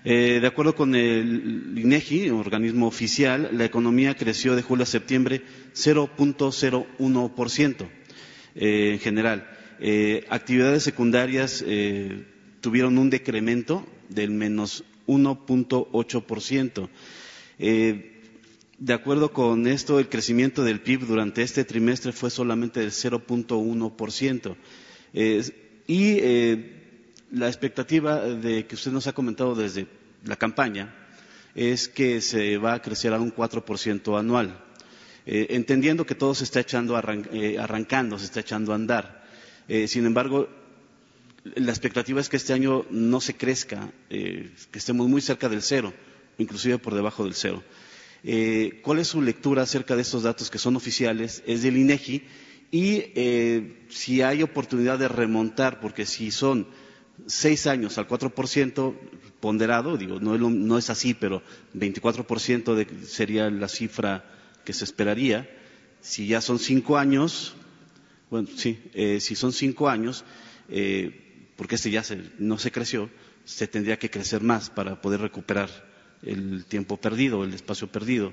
De 0.04 0.46
acuerdo 0.46 0.74
con 0.74 0.94
el 0.94 1.72
INEGI, 1.76 2.30
organismo 2.30 2.86
oficial, 2.86 3.48
la 3.52 3.64
economía 3.64 4.14
creció 4.14 4.54
de 4.54 4.62
julio 4.62 4.82
a 4.82 4.86
septiembre 4.86 5.42
0.01% 5.74 7.86
en 8.56 8.98
general. 8.98 9.48
Eh, 9.80 10.24
actividades 10.30 10.82
secundarias 10.82 11.64
eh, 11.66 12.24
tuvieron 12.60 12.98
un 12.98 13.10
decremento 13.10 13.86
del 14.08 14.30
menos 14.30 14.84
1.8%. 15.06 16.88
Eh, 17.58 18.10
de 18.78 18.92
acuerdo 18.92 19.32
con 19.32 19.66
esto, 19.66 19.98
el 19.98 20.08
crecimiento 20.08 20.64
del 20.64 20.80
PIB 20.80 21.06
durante 21.06 21.42
este 21.42 21.64
trimestre 21.64 22.12
fue 22.12 22.30
solamente 22.30 22.80
del 22.80 22.90
0.1%. 22.90 24.56
y 25.86 26.20
la 27.34 27.48
expectativa 27.48 28.20
de 28.20 28.66
que 28.66 28.76
usted 28.76 28.92
nos 28.92 29.06
ha 29.08 29.12
comentado 29.12 29.54
desde 29.54 29.86
la 30.24 30.36
campaña 30.36 30.94
es 31.54 31.88
que 31.88 32.20
se 32.20 32.56
va 32.58 32.74
a 32.74 32.82
crecer 32.82 33.12
a 33.12 33.20
un 33.20 33.34
4% 33.34 34.18
anual, 34.18 34.58
entendiendo 35.26 36.06
que 36.06 36.14
todo 36.14 36.34
se 36.34 36.44
está 36.44 36.60
echando 36.60 36.96
arrancando, 36.96 38.18
se 38.18 38.24
está 38.26 38.40
echando 38.40 38.72
a 38.72 38.76
andar. 38.76 39.24
Eh, 39.68 39.88
sin 39.88 40.06
embargo, 40.06 40.48
la 41.56 41.70
expectativa 41.72 42.20
es 42.20 42.28
que 42.28 42.36
este 42.36 42.52
año 42.52 42.86
no 42.90 43.20
se 43.20 43.34
crezca, 43.36 43.90
eh, 44.10 44.50
que 44.70 44.78
estemos 44.78 45.08
muy 45.08 45.20
cerca 45.20 45.48
del 45.48 45.62
cero, 45.62 45.92
inclusive 46.38 46.78
por 46.78 46.94
debajo 46.94 47.24
del 47.24 47.34
cero. 47.34 47.62
Eh, 48.22 48.80
¿Cuál 48.82 49.00
es 49.00 49.08
su 49.08 49.20
lectura 49.22 49.62
acerca 49.62 49.96
de 49.96 50.02
estos 50.02 50.22
datos 50.22 50.50
que 50.50 50.58
son 50.58 50.76
oficiales? 50.76 51.42
Es 51.46 51.62
del 51.62 51.76
INEGI 51.76 52.22
y 52.70 53.04
si 53.88 54.22
hay 54.22 54.42
oportunidad 54.42 54.98
de 54.98 55.06
remontar, 55.08 55.80
porque 55.80 56.06
si 56.06 56.30
son 56.30 56.66
seis 57.26 57.66
años 57.66 57.98
al 57.98 58.08
4% 58.08 58.94
ponderado, 59.40 59.96
digo, 59.96 60.20
no 60.20 60.78
es, 60.78 60.90
así, 60.90 61.14
pero 61.14 61.42
24% 61.74 62.74
de, 62.74 63.06
sería 63.06 63.50
la 63.50 63.68
cifra 63.68 64.24
que 64.64 64.72
se 64.72 64.84
esperaría. 64.84 65.48
Si 66.00 66.26
ya 66.26 66.40
son 66.40 66.58
cinco 66.58 66.98
años, 66.98 67.54
bueno, 68.30 68.48
sí, 68.56 68.78
eh, 68.94 69.20
si 69.20 69.34
son 69.36 69.52
cinco 69.52 69.88
años, 69.88 70.24
eh, 70.68 71.50
porque 71.56 71.76
este 71.76 71.90
ya 71.90 72.02
no 72.38 72.58
se 72.58 72.72
creció, 72.72 73.10
se 73.44 73.66
tendría 73.66 73.98
que 73.98 74.10
crecer 74.10 74.42
más 74.42 74.70
para 74.70 75.00
poder 75.00 75.20
recuperar 75.20 75.70
el 76.22 76.64
tiempo 76.64 76.96
perdido, 76.96 77.44
el 77.44 77.54
espacio 77.54 77.88
perdido. 77.90 78.32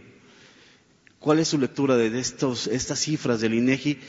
¿Cuál 1.20 1.40
es 1.40 1.50
su 1.50 1.60
lectura 1.60 1.98
de 1.98 2.18
estos, 2.20 2.68
estas 2.68 3.00
cifras 3.00 3.42
del 3.42 3.54
INEGI 3.54 4.00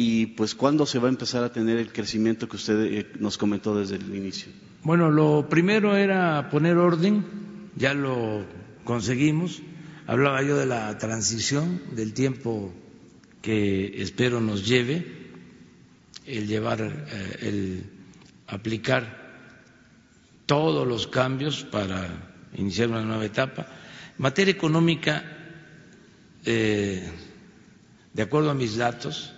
y 0.00 0.26
pues 0.26 0.54
cuándo 0.54 0.86
se 0.86 1.00
va 1.00 1.08
a 1.08 1.10
empezar 1.10 1.42
a 1.42 1.52
tener 1.52 1.76
el 1.76 1.92
crecimiento 1.92 2.48
que 2.48 2.54
usted 2.54 2.80
eh, 2.84 3.06
nos 3.18 3.36
comentó 3.36 3.76
desde 3.76 3.96
el 3.96 4.14
inicio? 4.14 4.52
Bueno, 4.84 5.10
lo 5.10 5.48
primero 5.48 5.96
era 5.96 6.50
poner 6.50 6.76
orden, 6.76 7.24
ya 7.74 7.94
lo 7.94 8.46
conseguimos. 8.84 9.60
Hablaba 10.06 10.40
yo 10.42 10.56
de 10.56 10.66
la 10.66 10.96
transición, 10.98 11.82
del 11.96 12.14
tiempo 12.14 12.72
que 13.42 14.00
espero 14.00 14.40
nos 14.40 14.68
lleve 14.68 15.04
el 16.26 16.46
llevar, 16.46 16.80
eh, 16.80 17.36
el 17.40 17.84
aplicar 18.46 19.32
todos 20.46 20.86
los 20.86 21.08
cambios 21.08 21.64
para 21.64 22.06
iniciar 22.56 22.88
una 22.88 23.02
nueva 23.02 23.24
etapa. 23.24 23.66
Materia 24.18 24.52
económica, 24.52 25.24
eh, 26.44 27.10
de 28.12 28.22
acuerdo 28.22 28.50
a 28.50 28.54
mis 28.54 28.76
datos, 28.76 29.34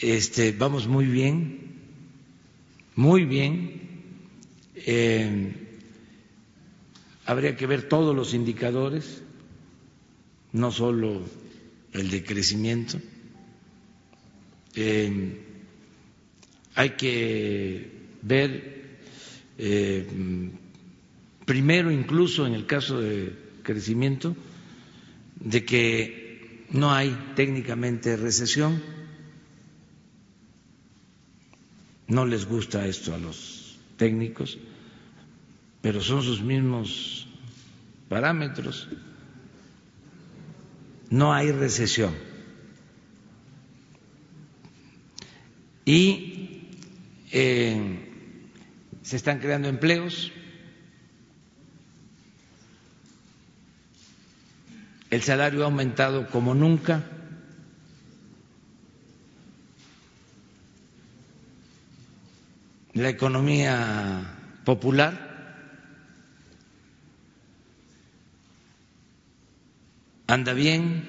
este, 0.00 0.52
vamos 0.52 0.86
muy 0.86 1.06
bien, 1.06 1.58
muy 2.94 3.24
bien. 3.24 3.80
Eh, 4.74 5.52
habría 7.26 7.56
que 7.56 7.66
ver 7.66 7.88
todos 7.88 8.14
los 8.14 8.32
indicadores, 8.34 9.22
no 10.52 10.72
solo 10.72 11.22
el 11.92 12.10
de 12.10 12.22
crecimiento. 12.24 12.98
Eh, 14.74 15.40
hay 16.74 16.90
que 16.90 17.90
ver 18.22 18.98
eh, 19.58 20.06
primero, 21.44 21.90
incluso 21.90 22.46
en 22.46 22.54
el 22.54 22.66
caso 22.66 23.00
de 23.00 23.32
crecimiento, 23.62 24.36
de 25.40 25.64
que 25.64 26.66
no 26.70 26.92
hay 26.92 27.16
técnicamente 27.34 28.16
recesión. 28.16 28.80
No 32.08 32.26
les 32.26 32.46
gusta 32.46 32.86
esto 32.86 33.14
a 33.14 33.18
los 33.18 33.78
técnicos, 33.96 34.58
pero 35.80 36.00
son 36.00 36.22
sus 36.22 36.42
mismos 36.42 37.28
parámetros. 38.08 38.88
No 41.10 41.32
hay 41.32 41.52
recesión. 41.52 42.28
y 45.88 46.68
eh, 47.32 48.12
se 49.00 49.16
están 49.16 49.38
creando 49.38 49.68
empleos. 49.68 50.30
El 55.08 55.22
salario 55.22 55.62
ha 55.62 55.64
aumentado 55.64 56.28
como 56.28 56.54
nunca. 56.54 57.04
La 62.98 63.10
economía 63.10 64.34
popular 64.64 65.14
anda 70.26 70.52
bien, 70.52 71.04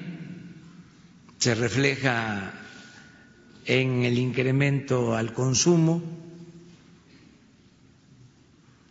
se 1.40 1.56
refleja 1.56 2.54
en 3.66 4.04
el 4.04 4.20
incremento 4.20 5.16
al 5.16 5.34
consumo, 5.34 6.04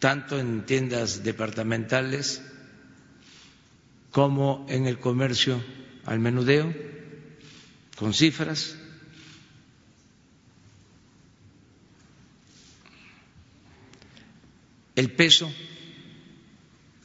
tanto 0.01 0.41
en 0.41 0.67
tiendas 0.67 1.23
departamentales 1.23 2.43
como 4.11 4.67
en 4.69 4.87
el 4.87 4.99
comercio 4.99 5.63
al 6.05 6.19
menudeo, 6.19 6.75
con 7.97 8.13
cifras. 8.13 8.77
El 14.99 15.13
peso 15.13 15.49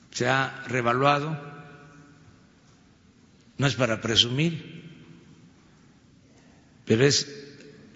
se 0.09 0.27
ha 0.27 0.63
revaluado, 0.67 1.39
no 3.59 3.67
es 3.67 3.75
para 3.75 4.01
presumir, 4.01 4.81
pero 6.85 7.05
es 7.05 7.27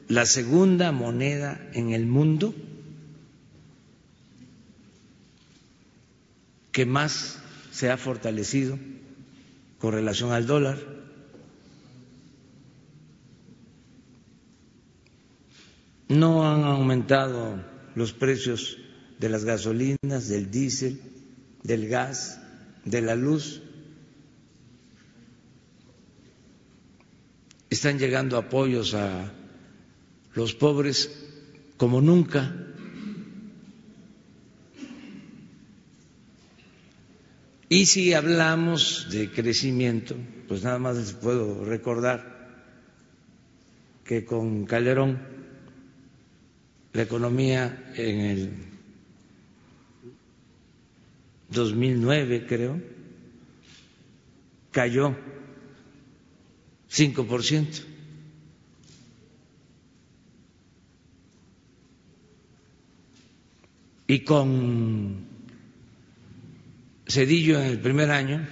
la 0.07 0.27
segunda 0.27 0.91
moneda 0.91 1.67
en 1.73 1.93
el 1.93 2.05
mundo 2.05 2.53
que 6.71 6.85
más 6.85 7.39
se 7.71 7.89
ha 7.89 7.97
fortalecido 7.97 8.77
con 9.79 9.93
relación 9.93 10.31
al 10.31 10.45
dólar. 10.45 10.77
No 16.07 16.47
han 16.47 16.65
aumentado 16.65 17.63
los 17.95 18.13
precios 18.13 18.77
de 19.19 19.29
las 19.29 19.45
gasolinas, 19.45 20.27
del 20.27 20.51
diésel, 20.51 21.01
del 21.63 21.87
gas, 21.87 22.39
de 22.85 23.01
la 23.01 23.15
luz. 23.15 23.61
Están 27.69 27.99
llegando 27.99 28.37
apoyos 28.37 28.93
a 28.93 29.33
los 30.33 30.53
pobres 30.53 31.11
como 31.77 32.01
nunca. 32.01 32.55
Y 37.69 37.85
si 37.87 38.13
hablamos 38.13 39.07
de 39.11 39.29
crecimiento, 39.29 40.15
pues 40.47 40.63
nada 40.63 40.79
más 40.79 40.95
les 40.95 41.11
puedo 41.11 41.65
recordar 41.65 42.37
que 44.05 44.23
con 44.23 44.65
Calderón 44.65 45.19
la 46.93 47.01
economía 47.01 47.91
en 47.95 48.19
el 48.21 48.66
2009 51.49 52.45
creo 52.47 52.81
cayó 54.71 55.15
5%. 56.91 57.83
Y 64.09 64.19
con 64.21 65.25
Cedillo 67.07 67.59
en 67.59 67.67
el 67.67 67.79
primer 67.79 68.09
año, 68.11 68.47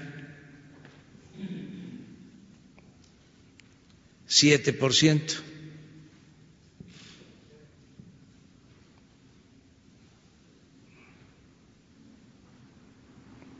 7%. 4.27 5.54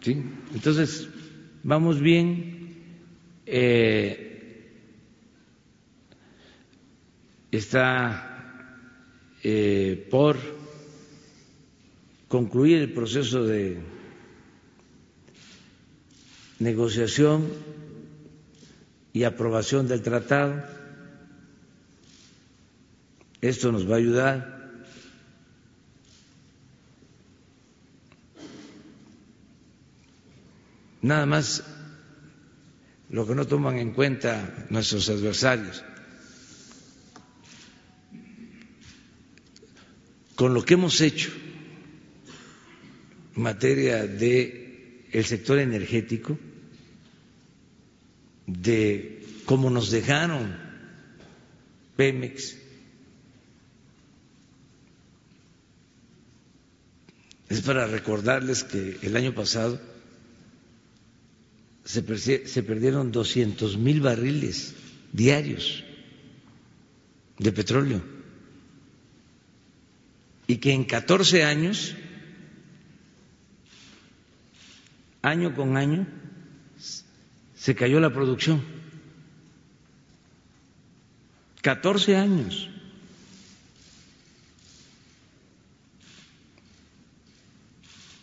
¿Sí? 0.06 0.22
Entonces, 0.54 1.08
vamos 1.64 2.00
bien. 2.00 2.76
Eh, 3.48 4.72
está 7.50 8.78
eh, 9.44 10.08
por 10.12 10.38
concluir 12.28 12.82
el 12.84 12.94
proceso 12.94 13.46
de 13.46 13.80
negociación 16.60 17.48
y 19.12 19.24
aprobación 19.24 19.88
del 19.88 20.04
tratado. 20.04 20.64
Esto 23.42 23.72
nos 23.72 23.90
va 23.90 23.96
a 23.96 23.98
ayudar 23.98 24.55
Nada 31.06 31.28
más 31.28 31.64
lo 33.12 33.28
que 33.28 33.36
no 33.36 33.46
toman 33.46 33.78
en 33.78 33.94
cuenta 33.94 34.66
nuestros 34.72 35.08
adversarios. 35.08 35.84
Con 40.34 40.56
lo 40.56 40.66
que 40.66 40.74
hemos 40.74 41.00
hecho 41.02 41.30
en 43.36 43.44
materia 43.44 44.08
de 44.08 45.06
el 45.12 45.24
sector 45.26 45.60
energético, 45.60 46.40
de 48.48 49.24
cómo 49.46 49.70
nos 49.70 49.92
dejaron 49.92 50.58
Pemex, 51.96 52.58
es 57.48 57.62
para 57.62 57.86
recordarles 57.86 58.64
que 58.64 58.98
el 59.04 59.16
año 59.16 59.36
pasado 59.36 59.94
se, 61.96 62.64
perdieron 62.64 63.12
200 63.12 63.78
mil 63.78 64.02
barriles 64.02 64.76
diarios 65.14 65.84
de 67.38 67.52
petróleo 67.52 68.02
y 70.48 70.58
que 70.58 70.72
en 70.74 70.84
14 70.84 71.44
años, 71.44 71.96
año 75.22 75.56
con 75.56 75.76
año, 75.78 76.06
se 77.56 77.76
cayó 77.76 78.00
la 78.00 78.12
producción. 78.14 78.64
14 81.62 82.16
años. 82.16 82.70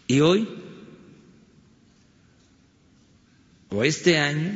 Y 0.06 0.20
hoy 0.20 0.46
o 3.72 3.84
este 3.84 4.18
año, 4.18 4.52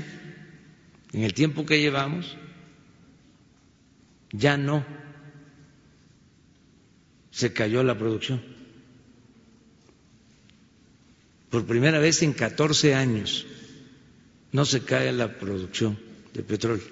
en 1.13 1.23
el 1.23 1.33
tiempo 1.33 1.65
que 1.65 1.81
llevamos, 1.81 2.37
ya 4.31 4.59
no 4.59 4.85
se 7.31 7.53
cayó 7.55 7.83
la 7.83 7.97
producción. 7.97 8.43
Por 11.51 11.65
primera 11.65 11.99
vez 11.99 12.23
en 12.23 12.35
14 12.35 12.95
años 12.95 13.47
no 14.53 14.67
se 14.67 14.83
cae 14.83 15.11
la 15.13 15.39
producción 15.39 15.99
de 16.35 16.43
petróleo. 16.43 16.85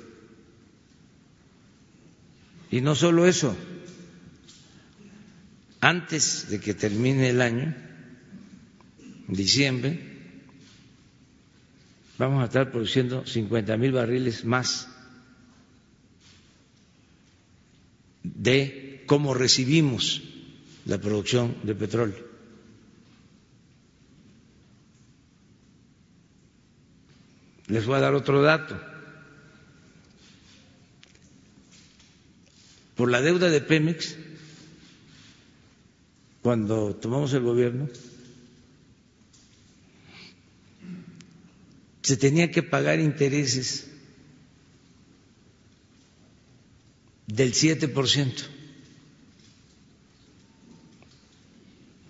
Y 2.71 2.81
no 2.81 2.95
solo 2.95 3.27
eso, 3.27 3.55
antes 5.81 6.49
de 6.49 6.59
que 6.61 6.73
termine 6.73 7.29
el 7.29 7.43
año, 7.43 7.75
en 9.29 9.35
diciembre, 9.35 10.14
vamos 12.19 12.43
a 12.43 12.47
estar 12.47 12.71
produciendo 12.71 13.27
50 13.27 13.77
mil 13.77 13.93
barriles 13.93 14.45
más 14.45 14.89
de 18.23 19.05
cómo 19.07 19.35
recibimos 19.35 20.23
la 20.87 20.99
producción 20.99 21.57
de 21.63 21.75
petróleo. 21.75 22.35
Les 27.69 27.87
voy 27.87 27.97
a 27.97 28.01
dar 28.01 28.15
otro 28.15 28.43
dato. 28.43 28.79
Por 32.95 33.11
la 33.11 33.21
deuda 33.21 33.49
de 33.51 33.61
Pemex, 33.61 34.17
cuando 36.43 36.95
tomamos 36.95 37.33
el 37.33 37.43
gobierno, 37.43 37.89
se 42.05 42.19
tenía 42.19 42.51
que 42.51 42.63
pagar 42.63 43.01
intereses 43.01 43.87
del 47.27 47.55
7% 47.55 48.45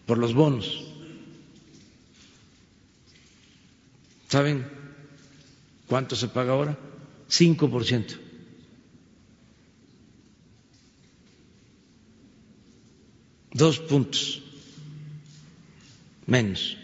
por 0.05 0.18
los 0.18 0.34
bonos. 0.34 0.82
¿Saben 4.28 4.66
cuánto 5.86 6.16
se 6.16 6.26
paga 6.26 6.55
ahora? 6.55 6.76
5%. 7.30 8.18
Dos 13.53 13.78
puntos 13.78 14.42
menos. 16.26 16.84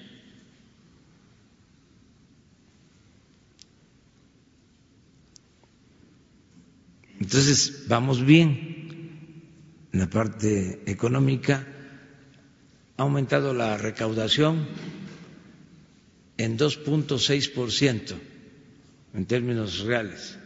Entonces, 7.31 7.85
vamos 7.87 8.25
bien 8.25 9.87
en 9.93 10.01
la 10.01 10.11
parte 10.11 10.83
económica, 10.85 11.65
ha 12.97 13.03
aumentado 13.03 13.55
la 13.55 13.79
recaudación 13.79 14.67
en 16.37 16.59
2.6% 16.59 18.15
en 19.15 19.27
términos 19.27 19.79
reales. 19.83 20.37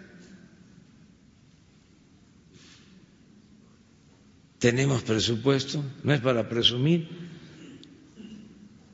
Tenemos 4.58 5.04
presupuesto, 5.04 5.82
no 6.02 6.12
es 6.12 6.20
para 6.20 6.50
presumir, 6.50 7.08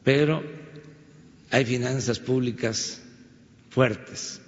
pero 0.04 0.44
hay 1.50 1.64
finanzas 1.64 2.20
públicas 2.20 3.02
fuertes 3.68 4.40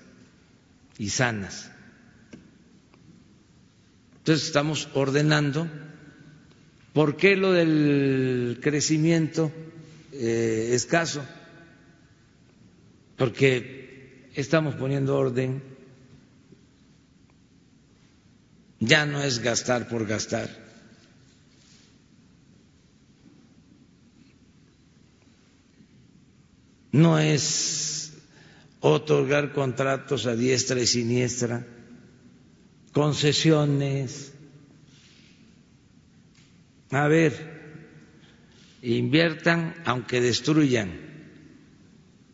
y 0.96 1.08
sanas. 1.08 1.71
Entonces 4.22 4.46
estamos 4.46 4.88
ordenando. 4.94 5.66
¿Por 6.92 7.16
qué 7.16 7.34
lo 7.34 7.50
del 7.52 8.60
crecimiento 8.62 9.50
eh, 10.12 10.70
escaso? 10.74 11.24
Porque 13.16 14.30
estamos 14.36 14.76
poniendo 14.76 15.16
orden. 15.18 15.60
Ya 18.78 19.06
no 19.06 19.20
es 19.24 19.40
gastar 19.40 19.88
por 19.88 20.06
gastar. 20.06 20.48
No 26.92 27.18
es 27.18 28.12
otorgar 28.78 29.52
contratos 29.52 30.26
a 30.26 30.36
diestra 30.36 30.78
y 30.78 30.86
siniestra 30.86 31.66
concesiones. 32.92 34.34
A 36.90 37.08
ver, 37.08 37.32
inviertan 38.82 39.74
aunque 39.86 40.20
destruyan 40.20 40.90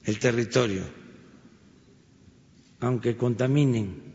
el 0.04 0.18
territorio, 0.18 0.82
aunque 2.80 3.16
contaminen. 3.16 4.08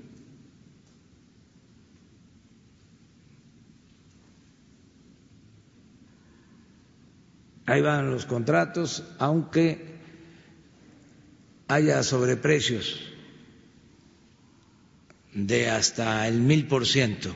Ahí 7.66 7.82
van 7.82 8.12
los 8.12 8.26
contratos, 8.26 9.06
aunque 9.20 9.94
haya 11.70 12.04
sobreprecios 12.04 13.13
de 15.34 15.70
hasta 15.70 16.28
el 16.28 16.40
mil 16.42 16.68
por 16.68 16.86
ciento. 16.86 17.36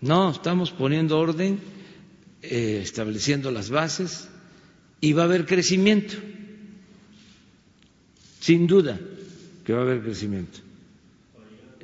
No, 0.00 0.30
estamos 0.30 0.72
poniendo 0.72 1.18
orden, 1.18 1.60
eh, 2.42 2.80
estableciendo 2.82 3.52
las 3.52 3.70
bases 3.70 4.28
y 5.00 5.12
va 5.12 5.22
a 5.22 5.26
haber 5.26 5.46
crecimiento, 5.46 6.14
sin 8.40 8.66
duda 8.66 8.98
que 9.64 9.72
va 9.72 9.80
a 9.80 9.82
haber 9.82 10.02
crecimiento. 10.02 10.58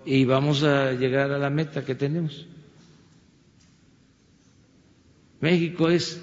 Y 0.04 0.24
vamos 0.24 0.64
a 0.64 0.92
llegar 0.92 1.30
a 1.30 1.38
la 1.38 1.50
meta 1.50 1.84
que 1.84 1.94
tenemos. 1.94 2.46
México 5.40 5.88
es 5.88 6.20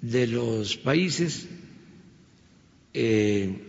de 0.00 0.26
los 0.26 0.76
países 0.76 1.46
eh, 2.92 3.63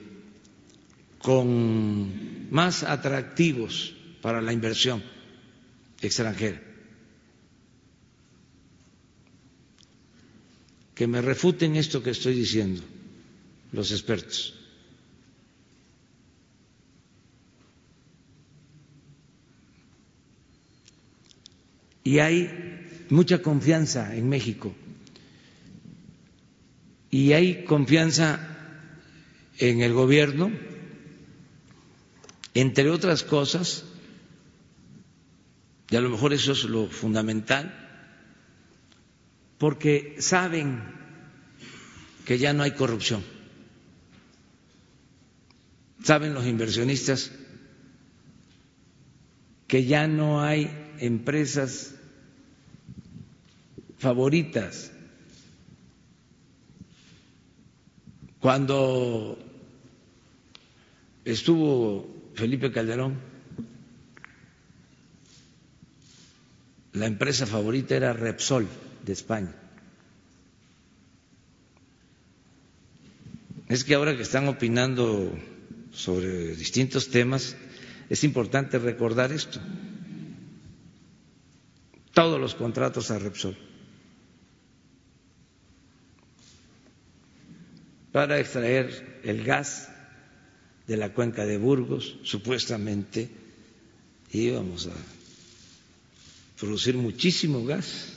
con 1.26 2.51
más 2.51 2.84
atractivos 2.84 3.95
para 4.21 4.43
la 4.43 4.53
inversión 4.53 5.01
extranjera. 5.99 6.61
Que 10.93 11.07
me 11.07 11.21
refuten 11.23 11.78
esto 11.78 12.03
que 12.03 12.11
estoy 12.11 12.36
diciendo 12.36 12.84
los 13.71 13.91
expertos. 13.91 14.53
Y 22.03 22.19
hay 22.19 23.07
mucha 23.09 23.41
confianza 23.41 24.15
en 24.15 24.30
México. 24.30 24.76
Y 27.09 27.34
hay 27.34 27.65
confianza 27.65 28.39
en 29.57 29.82
el 29.82 29.93
gobierno, 29.93 30.74
entre 32.56 32.89
otras 32.89 33.22
cosas, 33.24 33.84
y 35.89 35.95
a 35.97 36.01
lo 36.01 36.10
mejor 36.10 36.34
eso 36.34 36.53
es 36.53 36.64
lo 36.64 36.88
fundamental, 36.88 37.74
porque 39.58 40.16
saben 40.20 40.82
que 42.26 42.39
ya 42.39 42.53
no 42.53 42.64
hay 42.64 42.72
corrupción, 42.72 43.24
saben 46.01 46.34
los 46.34 46.45
inversionistas 46.45 47.32
que 49.68 49.86
ya 49.86 50.08
no 50.08 50.41
hay 50.41 50.72
empresas 50.99 51.95
favoritas. 53.97 54.91
Cuando 58.39 59.39
estuvo 61.26 62.14
Felipe 62.36 62.69
Calderón, 62.71 63.15
la 66.91 67.05
empresa 67.05 67.45
favorita 67.45 67.95
era 67.95 68.11
Repsol 68.11 68.67
de 69.05 69.13
España. 69.13 69.55
Es 73.69 73.83
que 73.86 73.95
ahora 73.95 74.15
que 74.15 74.23
están 74.23 74.47
opinando 74.49 75.33
sobre 75.91 76.55
distintos 76.55 77.09
temas, 77.09 77.55
es 78.09 78.23
importante 78.25 78.79
recordar 78.79 79.31
esto. 79.31 79.59
Todos 82.13 82.39
los 82.39 82.53
contratos 82.53 83.11
a 83.11 83.19
Repsol. 83.19 83.57
Para 88.11 88.39
extraer 88.39 89.21
el 89.23 89.43
gas 89.43 89.89
de 90.88 90.97
la 90.97 91.13
cuenca 91.13 91.45
de 91.45 91.57
Burgos, 91.57 92.17
supuestamente 92.23 93.29
íbamos 94.31 94.88
a 94.88 94.91
producir 96.59 96.95
muchísimo 96.97 97.65
gas, 97.65 98.13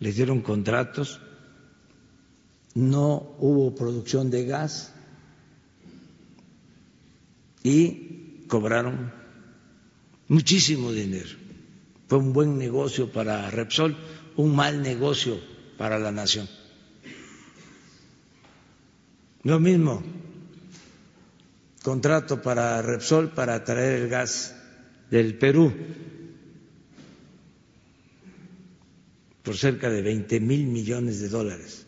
les 0.00 0.16
dieron 0.16 0.40
contratos, 0.40 1.20
no 2.74 3.34
hubo 3.38 3.74
producción 3.74 4.30
de 4.30 4.46
gas 4.46 4.92
y 7.62 8.44
cobraron 8.48 9.12
muchísimo 10.28 10.92
dinero. 10.92 11.30
Fue 12.08 12.18
un 12.18 12.32
buen 12.32 12.58
negocio 12.58 13.10
para 13.10 13.50
Repsol, 13.50 13.96
un 14.36 14.54
mal 14.54 14.82
negocio 14.82 15.38
para 15.78 15.98
la 15.98 16.12
nación. 16.12 16.48
Lo 19.44 19.58
mismo 19.60 20.02
contrato 21.82 22.40
para 22.40 22.80
Repsol 22.82 23.30
para 23.30 23.62
traer 23.64 24.02
el 24.02 24.08
gas 24.08 24.54
del 25.10 25.36
Perú 25.36 25.72
por 29.42 29.56
cerca 29.56 29.90
de 29.90 30.02
20 30.02 30.40
mil 30.40 30.66
millones 30.66 31.20
de 31.20 31.28
dólares. 31.28 31.86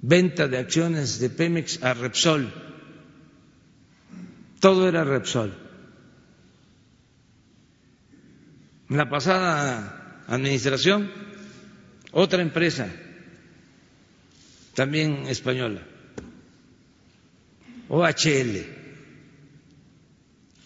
Venta 0.00 0.46
de 0.46 0.58
acciones 0.58 1.18
de 1.18 1.30
Pemex 1.30 1.82
a 1.82 1.92
Repsol. 1.94 2.52
Todo 4.60 4.88
era 4.88 5.02
Repsol. 5.04 5.52
En 8.88 8.96
la 8.96 9.08
pasada 9.10 10.22
administración, 10.28 11.10
otra 12.12 12.40
empresa, 12.40 12.88
también 14.74 15.26
española, 15.26 15.82
OHL, 17.88 18.64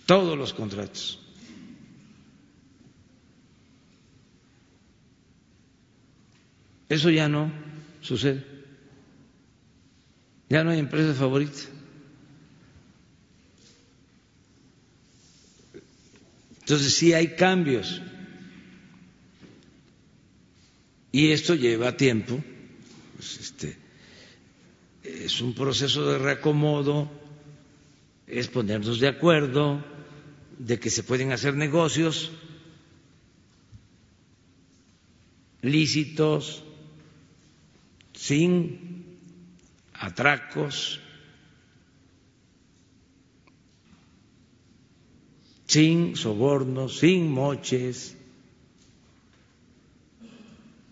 todos 0.06 0.38
los 0.38 0.52
contratos. 0.52 1.20
Eso 6.88 7.08
ya 7.10 7.28
no 7.28 7.52
sucede. 8.00 8.44
Ya 10.48 10.64
no 10.64 10.70
hay 10.70 10.80
empresa 10.80 11.14
favorita. 11.14 11.60
Entonces 16.60 16.94
sí 16.94 17.12
hay 17.12 17.36
cambios. 17.36 18.02
Y 21.12 21.30
esto 21.30 21.54
lleva 21.54 21.96
tiempo. 21.96 22.42
Pues 23.16 23.38
este, 23.38 23.76
es 25.24 25.40
un 25.40 25.54
proceso 25.54 26.10
de 26.10 26.18
reacomodo, 26.18 27.10
es 28.26 28.48
ponernos 28.48 29.00
de 29.00 29.08
acuerdo 29.08 29.84
de 30.58 30.78
que 30.78 30.90
se 30.90 31.02
pueden 31.02 31.32
hacer 31.32 31.54
negocios 31.54 32.30
lícitos, 35.62 36.62
sin 38.14 39.18
atracos, 39.94 41.00
sin 45.66 46.16
sobornos, 46.16 46.98
sin 46.98 47.30
moches. 47.30 48.16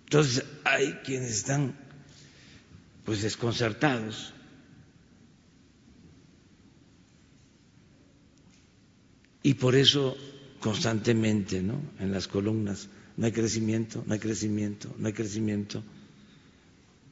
Entonces 0.05 0.45
hay 0.65 0.93
quienes 1.05 1.31
están 1.31 1.77
pues 3.09 3.23
desconcertados. 3.23 4.35
Y 9.43 9.55
por 9.55 9.75
eso 9.75 10.15
constantemente, 10.61 11.63
¿no? 11.63 11.81
En 12.01 12.13
las 12.13 12.29
columnas, 12.29 12.91
no 13.17 13.25
hay 13.25 13.33
crecimiento, 13.33 14.05
no 14.07 14.13
hay 14.13 14.21
crecimiento, 14.21 14.95
no 14.99 15.07
hay 15.07 15.15
crecimiento. 15.15 15.83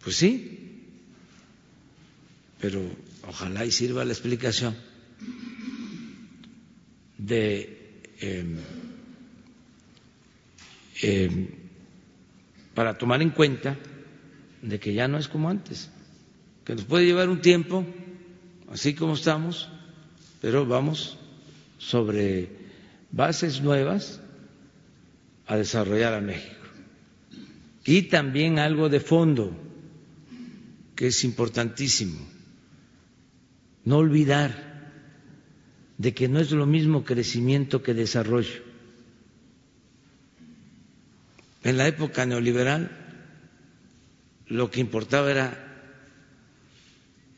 Pues 0.04 0.16
sí, 0.16 0.82
pero 2.60 2.82
ojalá 3.26 3.64
y 3.64 3.70
sirva 3.70 4.04
la 4.04 4.12
explicación 4.12 4.76
de 7.16 8.02
em, 8.20 8.58
em, 11.00 11.48
para 12.74 12.98
tomar 12.98 13.22
en 13.22 13.30
cuenta 13.30 13.78
de 14.66 14.80
que 14.80 14.92
ya 14.94 15.06
no 15.06 15.16
es 15.18 15.28
como 15.28 15.48
antes, 15.48 15.88
que 16.64 16.74
nos 16.74 16.84
puede 16.84 17.06
llevar 17.06 17.28
un 17.28 17.40
tiempo, 17.40 17.86
así 18.68 18.94
como 18.94 19.14
estamos, 19.14 19.68
pero 20.40 20.66
vamos 20.66 21.16
sobre 21.78 22.48
bases 23.12 23.60
nuevas 23.60 24.20
a 25.46 25.56
desarrollar 25.56 26.14
a 26.14 26.20
México. 26.20 26.54
Y 27.84 28.02
también 28.02 28.58
algo 28.58 28.88
de 28.88 28.98
fondo, 28.98 29.56
que 30.96 31.06
es 31.08 31.22
importantísimo, 31.22 32.18
no 33.84 33.98
olvidar 33.98 34.90
de 35.96 36.12
que 36.12 36.26
no 36.26 36.40
es 36.40 36.50
lo 36.50 36.66
mismo 36.66 37.04
crecimiento 37.04 37.84
que 37.84 37.94
desarrollo. 37.94 38.62
En 41.62 41.78
la 41.78 41.86
época 41.86 42.26
neoliberal 42.26 43.05
lo 44.48 44.70
que 44.70 44.80
importaba 44.80 45.30
era 45.30 45.66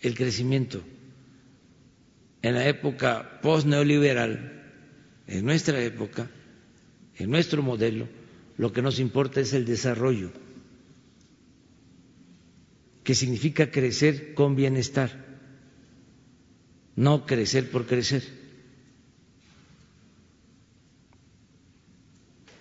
el 0.00 0.14
crecimiento. 0.14 0.82
En 2.42 2.54
la 2.54 2.68
época 2.68 3.40
post-neoliberal, 3.42 4.62
en 5.26 5.44
nuestra 5.44 5.82
época, 5.82 6.30
en 7.16 7.30
nuestro 7.30 7.62
modelo, 7.62 8.08
lo 8.56 8.72
que 8.72 8.82
nos 8.82 8.98
importa 8.98 9.40
es 9.40 9.52
el 9.52 9.64
desarrollo, 9.64 10.30
que 13.02 13.14
significa 13.14 13.70
crecer 13.70 14.34
con 14.34 14.54
bienestar, 14.54 15.26
no 16.94 17.26
crecer 17.26 17.70
por 17.70 17.86
crecer, 17.86 18.22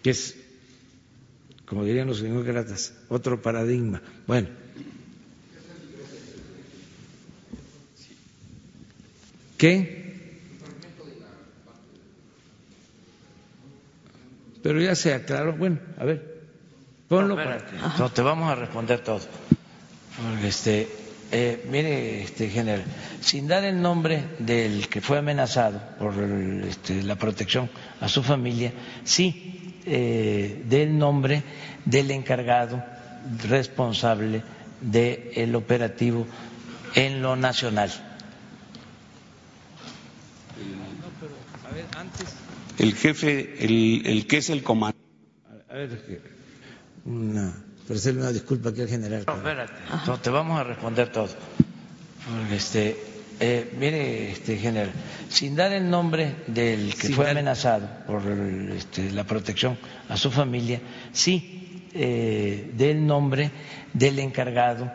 que 0.04 0.12
es, 0.12 0.47
como 1.68 1.84
dirían 1.84 2.08
los 2.08 2.22
demócratas, 2.22 2.94
otro 3.10 3.42
paradigma. 3.42 4.02
Bueno. 4.26 4.48
¿Qué? 9.58 10.08
Pero 14.64 14.82
ya 14.82 14.96
se 14.96 15.14
aclaró. 15.14 15.58
Bueno, 15.58 15.80
a 15.98 16.06
ver, 16.06 16.42
ponlo 17.10 17.36
para 17.36 17.66
no, 18.00 18.12
te 18.12 18.22
vamos 18.22 18.50
a 18.50 18.56
responder 18.56 19.02
todo. 19.02 19.20
este, 20.44 20.88
eh, 21.32 21.66
mire, 21.70 22.22
este 22.22 22.50
general, 22.50 22.86
sin 23.20 23.48
dar 23.48 23.66
el 23.66 23.82
nombre 23.82 24.24
del 24.40 24.88
que 24.88 25.02
fue 25.02 25.18
amenazado 25.18 25.82
por 26.00 26.14
este, 26.64 27.04
la 27.04 27.18
protección 27.18 27.70
a 28.00 28.08
su 28.08 28.24
familia, 28.24 28.72
sí 29.04 29.57
eh, 29.88 30.64
del 30.68 30.98
nombre 30.98 31.44
del 31.86 32.12
encargado 32.12 32.84
responsable 33.48 34.44
del 34.82 35.56
operativo 35.56 36.28
en 36.96 37.22
lo 37.22 37.36
nacional. 37.36 37.90
a 41.70 41.74
ver, 41.74 41.86
antes 41.98 42.28
el 42.78 42.94
jefe, 42.96 43.64
el, 43.66 44.04
el 44.06 44.28
que 44.28 44.38
es 44.38 44.50
el 44.50 44.64
comandante. 44.64 45.00
A 45.70 45.74
ver, 45.74 46.22
una, 47.06 47.54
hacerle 47.90 48.22
una 48.22 48.32
disculpa 48.32 48.70
aquí 48.70 48.82
al 48.82 48.88
general. 48.90 49.24
No, 49.26 49.36
espérate, 49.36 49.74
te 50.22 50.30
vamos 50.30 50.60
a 50.60 50.64
responder 50.64 51.12
todo. 51.12 51.30
Este, 52.52 52.98
eh, 53.40 53.72
mire, 53.80 54.32
este 54.32 54.58
general, 54.58 54.92
sin 55.30 55.56
dar 55.56 55.72
el 55.74 55.90
nombre 55.90 56.36
del 56.48 56.94
que 56.96 57.10
fue 57.10 57.30
amenazado 57.30 57.88
por 58.08 58.22
este, 58.76 59.12
la 59.12 59.24
protección 59.24 59.78
a 60.10 60.18
su 60.18 60.32
familia, 60.32 60.82
sí 61.14 61.84
eh, 61.94 62.72
del 62.74 63.06
nombre 63.06 63.52
del 63.94 64.20
encargado 64.20 64.92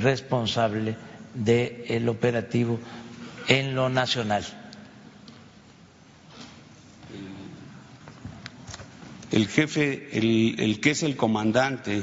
responsable 0.00 0.96
del 1.34 2.08
operativo 2.08 2.78
en 3.48 3.74
lo 3.74 3.88
nacional. 3.88 4.44
el 9.32 9.48
jefe, 9.48 10.10
el, 10.12 10.56
el 10.58 10.80
que 10.80 10.90
es 10.90 11.02
el 11.02 11.16
comandante 11.16 12.02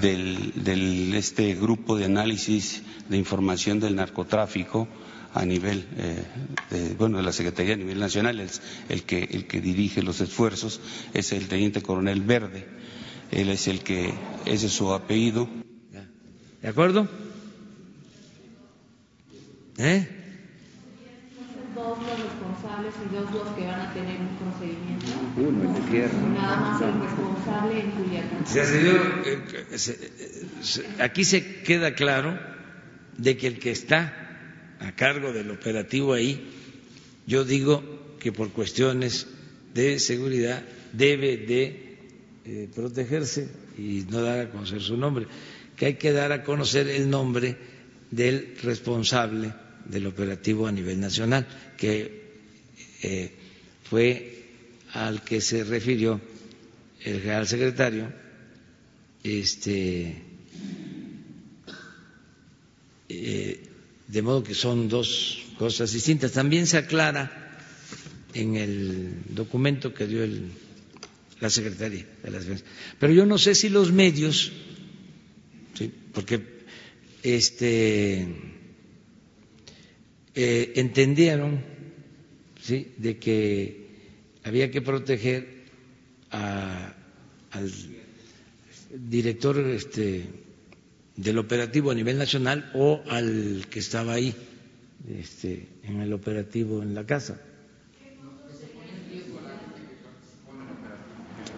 del, 0.00 0.52
del, 0.64 1.14
este 1.14 1.54
grupo 1.54 1.96
de 1.96 2.04
análisis 2.04 2.82
de 3.08 3.16
información 3.16 3.80
del 3.80 3.96
narcotráfico 3.96 4.88
a 5.32 5.44
nivel 5.44 5.86
eh, 5.96 6.24
de, 6.70 6.94
bueno 6.94 7.18
de 7.18 7.22
la 7.22 7.32
Secretaría 7.32 7.74
a 7.74 7.76
nivel 7.78 7.98
nacional. 7.98 8.40
Es 8.40 8.60
el 8.88 9.04
que 9.04 9.24
el 9.24 9.46
que 9.46 9.60
dirige 9.60 10.02
los 10.02 10.20
esfuerzos 10.20 10.80
es 11.14 11.32
el 11.32 11.48
teniente 11.48 11.82
coronel 11.82 12.20
Verde. 12.22 12.66
Él 13.30 13.48
es 13.48 13.68
el 13.68 13.80
que 13.80 14.12
ese 14.44 14.66
es 14.66 14.72
su 14.72 14.92
apellido. 14.92 15.48
De 16.62 16.68
acuerdo 16.68 17.08
¿Eh? 19.78 20.19
Responsables 22.78 22.94
y 23.04 23.14
dos 23.14 23.32
los 23.32 23.54
que 23.56 23.66
van 23.66 23.80
a 23.80 23.92
tener 23.92 24.16
un 24.20 24.36
procedimiento 24.36 25.06
uno, 25.36 25.62
el 25.62 25.82
de 25.82 25.90
tierra. 25.90 26.18
Nada 26.34 26.56
más 26.56 26.82
el 26.82 27.00
responsable 27.00 27.80
en 27.80 27.90
Culiacán. 27.92 28.44
Eh, 29.74 31.00
aquí 31.00 31.24
se 31.24 31.62
queda 31.62 31.94
claro 31.94 32.38
de 33.16 33.36
que 33.36 33.46
el 33.46 33.58
que 33.58 33.70
está 33.70 34.76
a 34.80 34.92
cargo 34.92 35.32
del 35.32 35.50
operativo 35.50 36.14
ahí, 36.14 36.48
yo 37.26 37.44
digo 37.44 38.16
que 38.18 38.32
por 38.32 38.50
cuestiones 38.50 39.26
de 39.74 39.98
seguridad 39.98 40.62
debe 40.92 41.36
de 41.36 41.98
eh, 42.44 42.68
protegerse 42.74 43.48
y 43.78 44.06
no 44.10 44.22
dar 44.22 44.40
a 44.40 44.50
conocer 44.50 44.80
su 44.80 44.96
nombre, 44.96 45.26
que 45.76 45.86
hay 45.86 45.94
que 45.94 46.12
dar 46.12 46.32
a 46.32 46.42
conocer 46.42 46.88
el 46.88 47.08
nombre 47.08 47.56
del 48.10 48.56
responsable 48.62 49.52
del 49.84 50.06
operativo 50.06 50.66
a 50.66 50.72
nivel 50.72 51.00
nacional, 51.00 51.46
que 51.76 52.19
eh, 53.02 53.32
fue 53.84 54.44
al 54.92 55.22
que 55.22 55.40
se 55.40 55.64
refirió 55.64 56.20
el 57.04 57.20
general 57.20 57.46
secretario, 57.46 58.12
este, 59.22 60.22
eh, 63.08 63.62
de 64.08 64.22
modo 64.22 64.42
que 64.42 64.54
son 64.54 64.88
dos 64.88 65.44
cosas 65.58 65.92
distintas. 65.92 66.32
También 66.32 66.66
se 66.66 66.78
aclara 66.78 67.58
en 68.34 68.56
el 68.56 69.12
documento 69.28 69.92
que 69.94 70.06
dio 70.06 70.22
el, 70.24 70.50
la 71.40 71.50
Secretaría 71.50 72.06
de 72.22 72.30
las 72.30 72.44
Defensa. 72.44 72.64
Pero 72.98 73.12
yo 73.12 73.26
no 73.26 73.38
sé 73.38 73.54
si 73.54 73.68
los 73.68 73.92
medios, 73.92 74.52
porque 76.12 76.42
este, 77.22 78.26
eh, 80.34 80.72
entendieron 80.76 81.64
¿sí? 82.62 82.92
de 82.98 83.18
que 83.18 83.86
había 84.44 84.70
que 84.70 84.80
proteger 84.82 85.60
al 86.30 86.92
director 88.94 89.58
este, 89.58 90.26
del 91.16 91.38
operativo 91.38 91.90
a 91.90 91.94
nivel 91.94 92.18
nacional 92.18 92.70
o 92.74 93.02
al 93.08 93.66
que 93.70 93.78
estaba 93.80 94.14
ahí 94.14 94.34
este, 95.08 95.66
en 95.84 96.00
el 96.00 96.12
operativo 96.12 96.82
en 96.82 96.94
la 96.94 97.04
casa. 97.04 97.40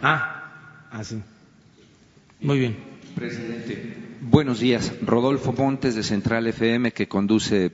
Ah, 0.05 0.89
ah, 0.91 1.05
sí. 1.05 1.23
Muy 2.41 2.59
bien. 2.59 2.77
Presidente, 3.15 3.95
buenos 4.21 4.59
días. 4.59 4.93
Rodolfo 5.03 5.53
Montes 5.53 5.95
de 5.95 6.03
Central 6.03 6.47
FM 6.49 6.91
que 6.93 7.07
conduce 7.07 7.71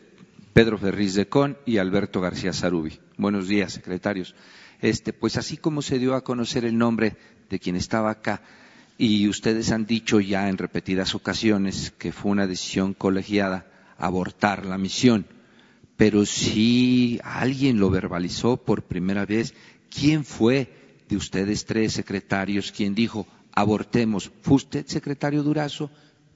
Pedro 0.53 0.79
Ferriz 0.79 1.15
de 1.15 1.29
Con 1.29 1.57
y 1.67 1.79
Alberto 1.79 2.21
García 2.21 2.53
Sarubi. 2.53 2.99
Buenos 3.17 3.49
días, 3.49 3.73
secretarios. 3.73 4.35
Este, 4.81 5.13
pues 5.13 5.37
así 5.37 5.57
como 5.57 5.83
se 5.83 5.99
dio 5.99 6.15
a 6.15 6.25
conocer 6.25 6.65
el 6.65 6.77
nombre 6.77 7.17
de 7.49 7.59
quien 7.59 7.77
estaba 7.77 8.11
acá, 8.11 8.43
y 8.97 9.29
ustedes 9.29 9.71
han 9.71 9.87
dicho 9.87 10.19
ya 10.21 10.49
en 10.49 10.59
repetidas 10.59 11.15
ocasiones 11.15 11.93
que 11.99 12.13
fue 12.13 12.33
una 12.33 12.47
decisión 12.47 12.95
colegiada 12.95 13.67
abortar 13.97 14.67
la 14.67 14.79
misión, 14.79 15.27
pero 15.97 16.27
si 16.27 17.21
alguien 17.23 17.79
lo 17.79 17.91
verbalizó 17.91 18.57
por 18.57 18.83
primera 18.83 19.25
vez, 19.25 19.55
¿quién 19.91 20.25
fue 20.25 20.73
de 21.09 21.17
ustedes 21.17 21.65
tres 21.65 21.93
secretarios 21.93 22.73
quien 22.73 22.95
dijo 22.95 23.27
abortemos? 23.53 24.31
¿Fue 24.43 24.57
usted, 24.57 24.87
secretario 24.87 25.43
Durazo, 25.43 25.91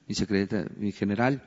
mi, 0.07 0.15
secretario, 0.15 0.69
mi 0.77 0.91
general, 0.91 1.43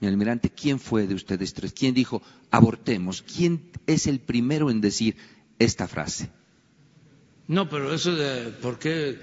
mi 0.00 0.08
almirante? 0.08 0.50
¿Quién 0.50 0.78
fue 0.78 1.06
de 1.06 1.14
ustedes 1.14 1.54
tres? 1.54 1.72
¿Quién 1.72 1.94
dijo 1.94 2.22
abortemos? 2.50 3.22
¿Quién 3.22 3.70
es 3.86 4.06
el 4.06 4.20
primero 4.20 4.70
en 4.70 4.80
decir 4.80 5.16
esta 5.58 5.88
frase? 5.88 6.30
No, 7.46 7.68
pero 7.68 7.94
eso 7.94 8.14
de 8.14 8.50
por 8.62 8.78
qué 8.78 9.18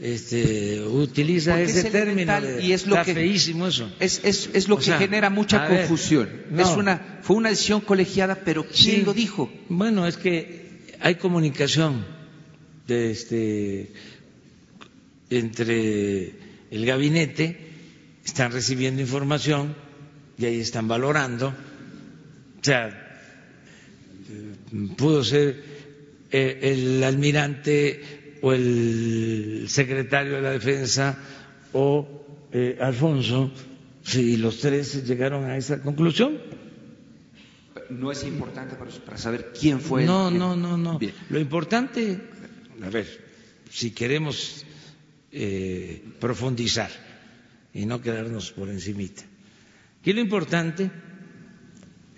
este, 0.00 0.82
utiliza 0.82 1.60
ese 1.60 1.90
término 1.90 2.32
y 2.60 2.72
es 2.72 2.86
lo 2.86 2.94
está 2.94 3.04
que, 3.04 3.14
feísimo 3.14 3.66
eso. 3.66 3.90
Es, 4.00 4.20
es, 4.24 4.50
es 4.52 4.68
lo 4.68 4.78
que 4.78 4.92
genera 4.92 5.30
mucha 5.30 5.66
confusión. 5.66 6.28
es 6.56 6.68
una, 6.68 7.20
fue 7.22 7.36
una 7.36 7.50
decisión 7.50 7.80
colegiada, 7.80 8.36
pero 8.44 8.66
¿quién 8.66 9.04
lo 9.04 9.14
dijo? 9.14 9.50
Bueno, 9.68 10.06
es 10.06 10.16
que 10.16 10.68
hay 11.00 11.16
comunicación 11.16 12.04
de 12.86 13.10
este, 13.10 13.92
entre 15.30 16.34
el 16.70 16.86
gabinete, 16.86 17.58
están 18.24 18.52
recibiendo 18.52 19.00
información 19.00 19.74
y 20.38 20.46
ahí 20.46 20.60
están 20.60 20.86
valorando. 20.88 21.48
O 21.48 22.64
sea, 22.64 23.08
pudo 24.96 25.24
ser 25.24 25.62
eh, 26.30 26.58
el 26.62 27.02
almirante 27.02 28.38
o 28.42 28.52
el 28.52 29.66
secretario 29.68 30.36
de 30.36 30.42
la 30.42 30.50
defensa 30.50 31.18
o 31.72 32.48
eh, 32.52 32.78
Alfonso, 32.80 33.50
si 34.02 34.36
los 34.36 34.60
tres 34.60 35.06
llegaron 35.06 35.44
a 35.44 35.56
esa 35.56 35.82
conclusión. 35.82 36.38
No 37.90 38.12
es 38.12 38.22
importante 38.24 38.76
para, 38.76 39.18
saber 39.18 39.52
quién 39.58 39.80
fue. 39.80 40.04
No, 40.04 40.30
no, 40.30 40.54
no, 40.54 40.76
no. 40.76 41.00
Lo 41.30 41.40
importante, 41.40 42.20
a 42.82 42.90
ver, 42.90 43.06
si 43.70 43.92
queremos 43.92 44.64
eh, 45.32 46.04
profundizar 46.20 46.90
y 47.72 47.86
no 47.86 48.00
quedarnos 48.00 48.52
por 48.52 48.68
encimita. 48.68 49.24
Aquí 50.08 50.14
lo 50.14 50.22
importante 50.22 50.90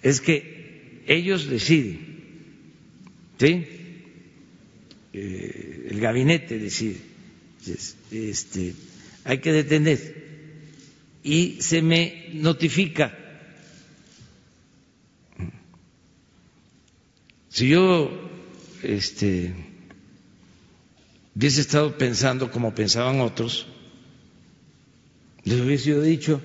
es 0.00 0.20
que 0.20 1.02
ellos 1.08 1.48
deciden, 1.48 1.98
¿sí? 3.36 3.66
Eh, 5.12 5.88
el 5.90 5.98
gabinete 5.98 6.60
decide, 6.60 6.98
este, 8.12 8.74
hay 9.24 9.38
que 9.38 9.50
detener 9.52 9.98
y 11.24 11.56
se 11.62 11.82
me 11.82 12.28
notifica. 12.34 13.12
Si 17.48 17.70
yo 17.70 18.30
este, 18.84 19.52
hubiese 21.34 21.60
estado 21.62 21.98
pensando 21.98 22.52
como 22.52 22.72
pensaban 22.72 23.20
otros, 23.20 23.66
les 25.42 25.60
hubiese 25.60 26.00
dicho, 26.00 26.40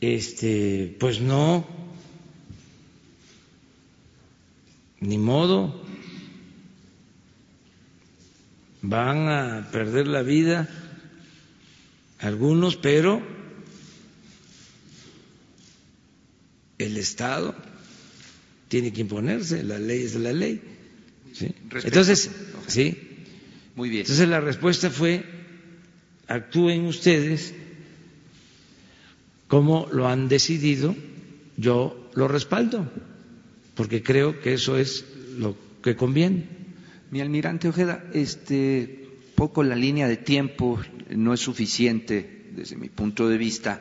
este, 0.00 0.96
pues 0.98 1.20
no, 1.20 1.66
ni 5.00 5.18
modo, 5.18 5.84
van 8.82 9.28
a 9.28 9.68
perder 9.70 10.06
la 10.06 10.22
vida 10.22 10.68
algunos, 12.20 12.76
pero 12.76 13.22
el 16.78 16.96
Estado 16.96 17.54
tiene 18.68 18.92
que 18.92 19.00
imponerse, 19.00 19.62
la 19.62 19.78
ley 19.78 20.02
es 20.02 20.14
la 20.14 20.32
ley. 20.32 20.60
Entonces, 21.84 22.30
sí. 22.66 22.96
Muy 23.76 23.90
bien. 23.90 24.02
Entonces 24.02 24.28
la 24.28 24.40
respuesta 24.40 24.90
fue, 24.90 25.24
actúen 26.26 26.86
ustedes 26.86 27.54
como 29.48 29.88
lo 29.90 30.06
han 30.06 30.28
decidido, 30.28 30.94
yo 31.56 32.10
lo 32.14 32.28
respaldo, 32.28 32.88
porque 33.74 34.02
creo 34.02 34.40
que 34.40 34.52
eso 34.52 34.76
es 34.76 35.04
lo 35.38 35.56
que 35.82 35.96
conviene. 35.96 36.46
Mi 37.10 37.20
almirante 37.20 37.68
Ojeda, 37.68 38.04
este 38.12 39.08
poco 39.34 39.62
la 39.62 39.74
línea 39.74 40.06
de 40.06 40.18
tiempo 40.18 40.78
no 41.10 41.32
es 41.32 41.40
suficiente 41.40 42.50
desde 42.54 42.76
mi 42.76 42.88
punto 42.88 43.28
de 43.28 43.38
vista 43.38 43.80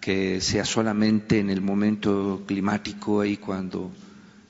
que 0.00 0.40
sea 0.40 0.64
solamente 0.64 1.38
en 1.38 1.50
el 1.50 1.60
momento 1.60 2.44
climático 2.46 3.20
ahí 3.20 3.36
cuando 3.36 3.90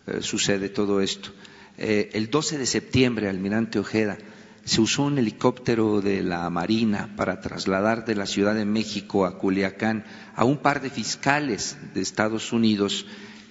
eh, 0.07 0.19
sucede 0.21 0.69
todo 0.69 1.01
esto. 1.01 1.31
Eh, 1.79 2.11
el 2.13 2.31
12 2.31 2.59
de 2.59 2.67
septiembre, 2.67 3.29
almirante 3.29 3.79
Ojeda, 3.79 4.19
se 4.65 4.81
usó 4.81 5.05
un 5.05 5.19
helicóptero 5.19 6.01
de 6.01 6.23
la 6.23 6.49
Marina 6.51 7.15
para 7.17 7.41
trasladar 7.41 8.05
de 8.05 8.15
la 8.15 8.27
Ciudad 8.27 8.55
de 8.55 8.65
México 8.65 9.27
a 9.27 9.39
Culiacán 9.39 10.05
a 10.35 10.45
un 10.45 10.59
par 10.59 10.81
de 10.81 10.91
fiscales 10.91 11.77
de 11.95 12.01
Estados 12.01 12.53
Unidos 12.53 13.07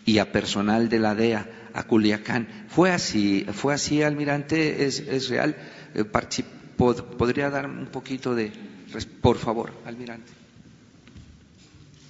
y 0.05 0.20
a 0.20 0.32
personal 0.32 0.89
de 0.89 0.99
la 0.99 1.16
DEA 1.16 1.49
a 1.74 1.84
Culiacán. 1.84 2.47
Fue 2.70 2.91
así, 2.91 3.45
fue 3.53 3.74
así, 3.74 4.01
almirante, 4.01 4.86
es, 4.86 5.30
real. 5.30 5.55
Eh, 5.93 6.03
¿Podría 6.78 7.49
dar 7.49 7.66
un 7.68 7.88
poquito 7.88 8.34
de, 8.34 8.51
por 9.22 9.38
favor, 9.38 9.74
almirante? 9.86 10.32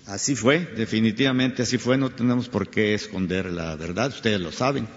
Así 0.05 0.35
fue, 0.35 0.59
definitivamente 0.75 1.61
así 1.61 1.77
fue, 1.77 1.97
no 1.97 2.09
tenemos 2.09 2.49
por 2.49 2.69
qué 2.69 2.95
esconder 2.95 3.45
la 3.45 3.75
verdad, 3.75 4.09
ustedes 4.09 4.39
lo 4.39 4.51
saben. 4.51 4.87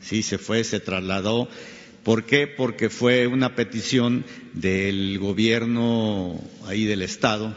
Sí, 0.00 0.22
se 0.22 0.38
fue, 0.38 0.62
se 0.62 0.78
trasladó 0.78 1.48
¿Por 2.04 2.24
qué? 2.24 2.48
Porque 2.48 2.90
fue 2.90 3.28
una 3.28 3.54
petición 3.54 4.24
del 4.54 5.18
gobierno 5.20 6.40
ahí 6.66 6.84
del 6.84 7.02
Estado. 7.02 7.54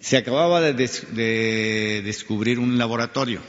Se 0.00 0.16
acababa 0.16 0.60
de, 0.60 2.02
descubrir 2.04 2.60
un 2.60 2.78
laboratorio. 2.78 3.40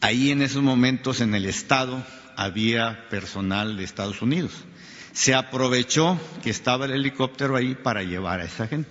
Ahí 0.00 0.30
en 0.30 0.42
esos 0.42 0.62
momentos 0.62 1.22
en 1.22 1.34
el 1.34 1.46
Estado 1.46 2.04
había 2.36 3.08
personal 3.08 3.78
de 3.78 3.84
Estados 3.84 4.20
Unidos. 4.20 4.52
Se 5.12 5.34
aprovechó 5.34 6.20
que 6.42 6.50
estaba 6.50 6.84
el 6.84 6.92
helicóptero 6.92 7.56
ahí 7.56 7.74
para 7.74 8.02
llevar 8.02 8.40
a 8.40 8.44
esa 8.44 8.66
gente. 8.68 8.90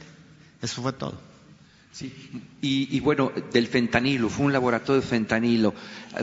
Eso 0.60 0.82
fue 0.82 0.92
todo. 0.92 1.22
Sí. 1.92 2.12
Y, 2.62 2.96
y, 2.96 3.00
bueno, 3.00 3.32
del 3.54 3.68
fentanilo, 3.68 4.30
fue 4.30 4.48
un 4.48 4.54
laboratorio 4.54 5.02
de 5.02 5.08
fentanilo. 5.08 5.74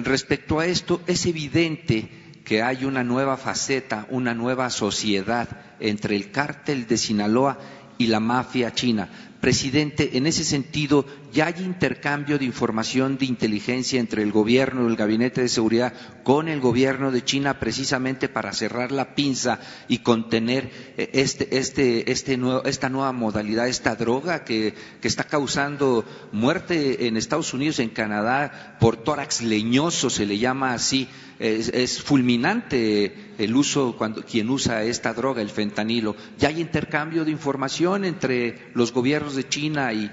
Respecto 0.02 0.58
a 0.58 0.66
esto, 0.66 1.00
es 1.06 1.24
evidente 1.26 2.23
que 2.44 2.62
hay 2.62 2.84
una 2.84 3.02
nueva 3.02 3.36
faceta, 3.36 4.06
una 4.10 4.34
nueva 4.34 4.70
sociedad 4.70 5.48
entre 5.80 6.14
el 6.14 6.30
cártel 6.30 6.86
de 6.86 6.98
Sinaloa 6.98 7.58
y 7.98 8.08
la 8.08 8.20
mafia 8.20 8.72
china. 8.74 9.08
Presidente, 9.40 10.16
en 10.16 10.26
ese 10.26 10.42
sentido, 10.42 11.04
ya 11.30 11.46
hay 11.46 11.62
intercambio 11.62 12.38
de 12.38 12.46
información 12.46 13.18
de 13.18 13.26
inteligencia 13.26 14.00
entre 14.00 14.22
el 14.22 14.32
gobierno 14.32 14.86
el 14.86 14.96
gabinete 14.96 15.42
de 15.42 15.48
seguridad 15.48 15.92
con 16.22 16.48
el 16.48 16.60
gobierno 16.60 17.10
de 17.10 17.22
China 17.22 17.60
precisamente 17.60 18.30
para 18.30 18.54
cerrar 18.54 18.90
la 18.90 19.14
pinza 19.14 19.60
y 19.86 19.98
contener 19.98 20.70
eh, 20.96 21.10
este, 21.12 21.58
este, 21.58 22.10
este 22.10 22.38
esta 22.64 22.88
nueva 22.88 23.12
modalidad, 23.12 23.68
esta 23.68 23.96
droga 23.96 24.44
que, 24.44 24.74
que, 25.02 25.08
está 25.08 25.24
causando 25.24 26.06
muerte 26.32 27.06
en 27.06 27.18
Estados 27.18 27.52
Unidos, 27.52 27.80
en 27.80 27.90
Canadá, 27.90 28.78
por 28.80 28.96
tórax 28.96 29.42
leñoso, 29.42 30.08
se 30.08 30.24
le 30.24 30.38
llama 30.38 30.72
así. 30.72 31.06
Es, 31.38 32.02
fulminante 32.02 33.34
el 33.38 33.56
uso 33.56 33.96
cuando 33.96 34.22
quien 34.22 34.48
usa 34.50 34.84
esta 34.84 35.12
droga, 35.14 35.42
el 35.42 35.50
fentanilo. 35.50 36.16
Ya 36.38 36.48
hay 36.48 36.60
intercambio 36.60 37.24
de 37.24 37.30
información 37.30 38.04
entre 38.04 38.70
los 38.74 38.92
gobiernos 38.92 39.34
de 39.34 39.48
China 39.48 39.92
y, 39.92 40.10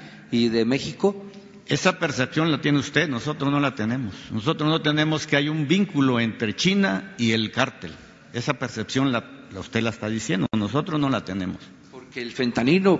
de 0.49 0.65
México? 0.65 1.25
Esa 1.67 1.99
percepción 1.99 2.51
la 2.51 2.61
tiene 2.61 2.79
usted, 2.79 3.07
nosotros 3.07 3.51
no 3.51 3.59
la 3.59 3.75
tenemos. 3.75 4.13
Nosotros 4.31 4.69
no 4.69 4.81
tenemos 4.81 5.27
que 5.27 5.37
hay 5.37 5.49
un 5.49 5.67
vínculo 5.67 6.19
entre 6.19 6.55
China 6.55 7.13
y 7.17 7.31
el 7.31 7.51
cártel. 7.51 7.91
Esa 8.33 8.53
percepción 8.53 9.11
la, 9.11 9.23
usted 9.57 9.81
la 9.81 9.89
está 9.89 10.09
diciendo, 10.09 10.47
nosotros 10.57 10.99
no 10.99 11.09
la 11.09 11.23
tenemos. 11.23 11.59
Porque 11.91 12.21
el 12.21 12.31
fentanilo 12.31 12.99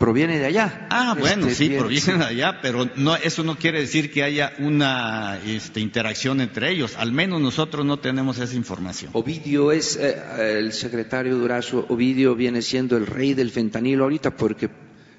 proviene 0.00 0.38
de 0.38 0.46
allá. 0.46 0.86
Ah, 0.88 1.14
bueno, 1.16 1.46
este, 1.46 1.68
sí, 1.68 1.76
proviene 1.76 2.16
de 2.16 2.24
allá, 2.24 2.60
pero 2.62 2.88
no, 2.96 3.16
eso 3.16 3.44
no 3.44 3.56
quiere 3.56 3.80
decir 3.80 4.10
que 4.10 4.22
haya 4.22 4.54
una 4.58 5.38
este, 5.46 5.80
interacción 5.80 6.40
entre 6.40 6.70
ellos. 6.70 6.96
Al 6.96 7.12
menos 7.12 7.38
nosotros 7.42 7.84
no 7.84 7.98
tenemos 7.98 8.38
esa 8.38 8.56
información. 8.56 9.10
Ovidio 9.12 9.72
es, 9.72 9.96
eh, 9.96 10.58
el 10.58 10.72
secretario 10.72 11.36
Durazo, 11.36 11.84
Ovidio 11.90 12.34
viene 12.34 12.62
siendo 12.62 12.96
el 12.96 13.06
rey 13.06 13.34
del 13.34 13.50
fentanilo 13.50 14.04
ahorita 14.04 14.36
porque 14.36 14.70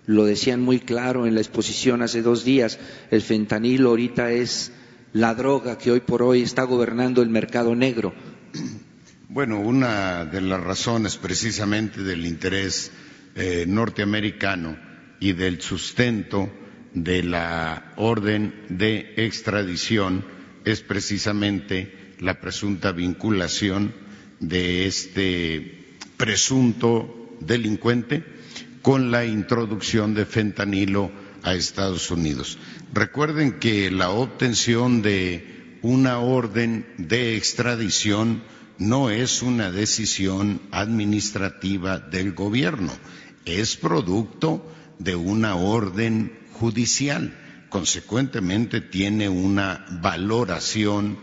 lo 0.07 0.25
decían 0.25 0.61
muy 0.61 0.79
claro 0.79 1.27
en 1.27 1.35
la 1.35 1.41
exposición 1.41 2.01
hace 2.01 2.23
dos 2.23 2.43
días, 2.43 2.79
el 3.11 3.21
fentanilo 3.21 3.89
ahorita 3.89 4.31
es 4.31 4.71
la 5.13 5.35
droga 5.35 5.77
que 5.77 5.91
hoy 5.91 5.99
por 5.99 6.23
hoy 6.23 6.41
está 6.41 6.63
gobernando 6.63 7.21
el 7.21 7.29
mercado 7.29 7.75
negro. 7.75 8.15
Bueno, 9.29 9.59
una 9.59 10.25
de 10.25 10.41
las 10.41 10.59
razones 10.59 11.17
precisamente 11.17 12.01
del 12.01 12.25
interés 12.25 12.91
eh, 13.35 13.65
norteamericano 13.67 14.77
y 15.19 15.33
del 15.33 15.61
sustento 15.61 16.51
de 16.93 17.23
la 17.23 17.93
orden 17.95 18.65
de 18.69 19.13
extradición 19.17 20.25
es 20.65 20.81
precisamente 20.81 22.15
la 22.19 22.39
presunta 22.39 22.91
vinculación 22.91 23.93
de 24.39 24.85
este 24.87 25.85
presunto 26.17 27.35
delincuente 27.39 28.23
con 28.81 29.11
la 29.11 29.25
introducción 29.25 30.13
de 30.13 30.25
fentanilo 30.25 31.11
a 31.43 31.53
Estados 31.53 32.11
Unidos. 32.11 32.57
Recuerden 32.93 33.59
que 33.59 33.89
la 33.91 34.09
obtención 34.09 35.01
de 35.01 35.77
una 35.81 36.19
orden 36.19 36.85
de 36.97 37.35
extradición 37.37 38.43
no 38.77 39.09
es 39.09 39.41
una 39.41 39.71
decisión 39.71 40.61
administrativa 40.71 41.99
del 41.99 42.33
gobierno, 42.33 42.91
es 43.45 43.75
producto 43.75 44.65
de 44.99 45.15
una 45.15 45.55
orden 45.55 46.37
judicial. 46.53 47.37
Consecuentemente 47.69 48.81
tiene 48.81 49.29
una 49.29 49.85
valoración 50.01 51.17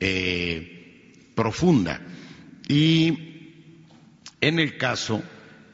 eh, 0.00 1.14
profunda. 1.34 2.00
Y 2.68 3.18
en 4.40 4.58
el 4.58 4.76
caso 4.78 5.22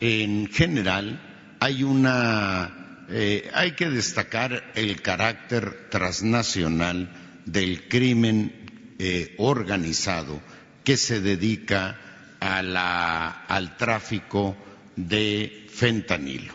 en 0.00 0.48
general 0.48 1.56
hay 1.60 1.82
una 1.82 2.84
eh, 3.10 3.50
hay 3.52 3.72
que 3.72 3.90
destacar 3.90 4.72
el 4.74 5.02
carácter 5.02 5.88
transnacional 5.90 7.10
del 7.44 7.86
crimen 7.88 8.94
eh, 8.98 9.34
organizado 9.38 10.40
que 10.84 10.96
se 10.96 11.20
dedica 11.20 11.98
al 12.40 13.76
tráfico 13.76 14.56
de 14.96 15.63
fentanilo. 15.74 16.54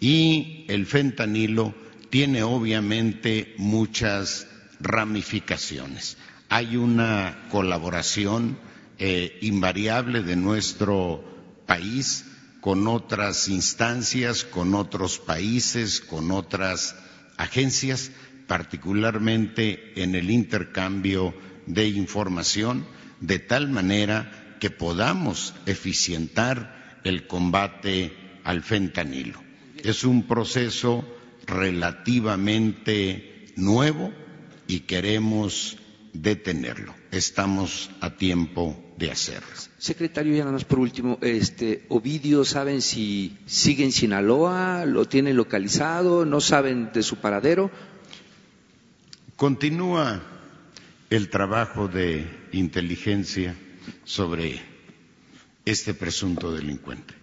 Y 0.00 0.64
el 0.68 0.86
fentanilo 0.86 1.74
tiene 2.10 2.42
obviamente 2.42 3.54
muchas 3.58 4.46
ramificaciones. 4.80 6.16
Hay 6.48 6.76
una 6.76 7.46
colaboración 7.50 8.58
eh, 8.98 9.38
invariable 9.42 10.22
de 10.22 10.36
nuestro 10.36 11.24
país 11.66 12.26
con 12.60 12.86
otras 12.86 13.48
instancias, 13.48 14.44
con 14.44 14.74
otros 14.74 15.18
países, 15.18 16.00
con 16.00 16.30
otras 16.30 16.96
agencias 17.36 18.10
particularmente 18.46 19.92
en 19.96 20.14
el 20.14 20.30
intercambio 20.30 21.34
de 21.66 21.88
información, 21.88 22.86
de 23.20 23.38
tal 23.38 23.68
manera 23.70 24.56
que 24.60 24.70
podamos 24.70 25.54
eficientar 25.66 27.00
el 27.04 27.26
combate 27.26 28.23
al 28.44 28.62
fentanilo. 28.62 29.40
Es 29.82 30.04
un 30.04 30.26
proceso 30.26 31.04
relativamente 31.46 33.46
nuevo 33.56 34.12
y 34.66 34.80
queremos 34.80 35.76
detenerlo. 36.12 36.94
Estamos 37.10 37.90
a 38.00 38.16
tiempo 38.16 38.80
de 38.96 39.10
hacerlo. 39.10 39.48
Secretario, 39.78 40.34
ya 40.34 40.40
nada 40.40 40.52
más 40.52 40.64
por 40.64 40.78
último, 40.78 41.18
este 41.20 41.84
Ovidio, 41.88 42.44
¿saben 42.44 42.80
si 42.80 43.36
sigue 43.46 43.84
en 43.84 43.92
Sinaloa? 43.92 44.86
¿Lo 44.86 45.06
tienen 45.06 45.36
localizado? 45.36 46.24
¿No 46.24 46.40
saben 46.40 46.90
de 46.94 47.02
su 47.02 47.16
paradero? 47.16 47.70
Continúa 49.36 50.22
el 51.10 51.28
trabajo 51.28 51.88
de 51.88 52.24
inteligencia 52.52 53.54
sobre 54.04 54.60
este 55.64 55.94
presunto 55.94 56.52
delincuente. 56.52 57.13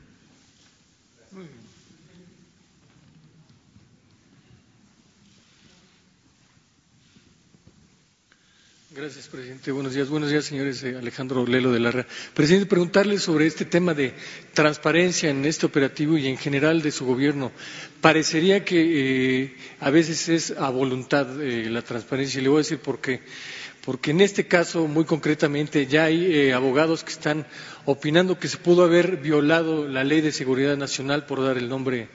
Gracias, 8.93 9.29
presidente. 9.29 9.71
Buenos 9.71 9.93
días. 9.93 10.09
Buenos 10.09 10.29
días, 10.31 10.43
señores. 10.43 10.83
Eh, 10.83 10.97
Alejandro 10.97 11.47
Lelo 11.47 11.71
de 11.71 11.79
Larra. 11.79 12.05
Presidente, 12.33 12.65
preguntarle 12.65 13.19
sobre 13.19 13.47
este 13.47 13.63
tema 13.63 13.93
de 13.93 14.13
transparencia 14.53 15.29
en 15.29 15.45
este 15.45 15.65
operativo 15.65 16.17
y 16.17 16.27
en 16.27 16.37
general 16.37 16.81
de 16.81 16.91
su 16.91 17.05
gobierno. 17.05 17.53
Parecería 18.01 18.65
que 18.65 19.43
eh, 19.43 19.55
a 19.79 19.89
veces 19.91 20.27
es 20.27 20.51
a 20.57 20.69
voluntad 20.71 21.41
eh, 21.41 21.69
la 21.69 21.83
transparencia 21.83 22.41
y 22.41 22.43
le 22.43 22.49
voy 22.49 22.57
a 22.57 22.65
decir 22.65 22.79
por 22.79 22.99
qué. 22.99 23.21
Porque 23.85 24.11
en 24.11 24.19
este 24.19 24.45
caso, 24.47 24.85
muy 24.87 25.05
concretamente, 25.05 25.87
ya 25.87 26.03
hay 26.03 26.51
abogados 26.51 27.05
que 27.05 27.13
están 27.13 27.47
opinando 27.85 28.39
que 28.39 28.49
se 28.49 28.57
pudo 28.57 28.83
haber 28.83 29.17
violado 29.17 29.87
la 29.87 30.03
ley 30.03 30.19
de 30.19 30.33
seguridad 30.33 30.75
nacional 30.75 31.25
por 31.25 31.41
dar 31.41 31.57
el 31.57 31.69
nombre 31.69 32.09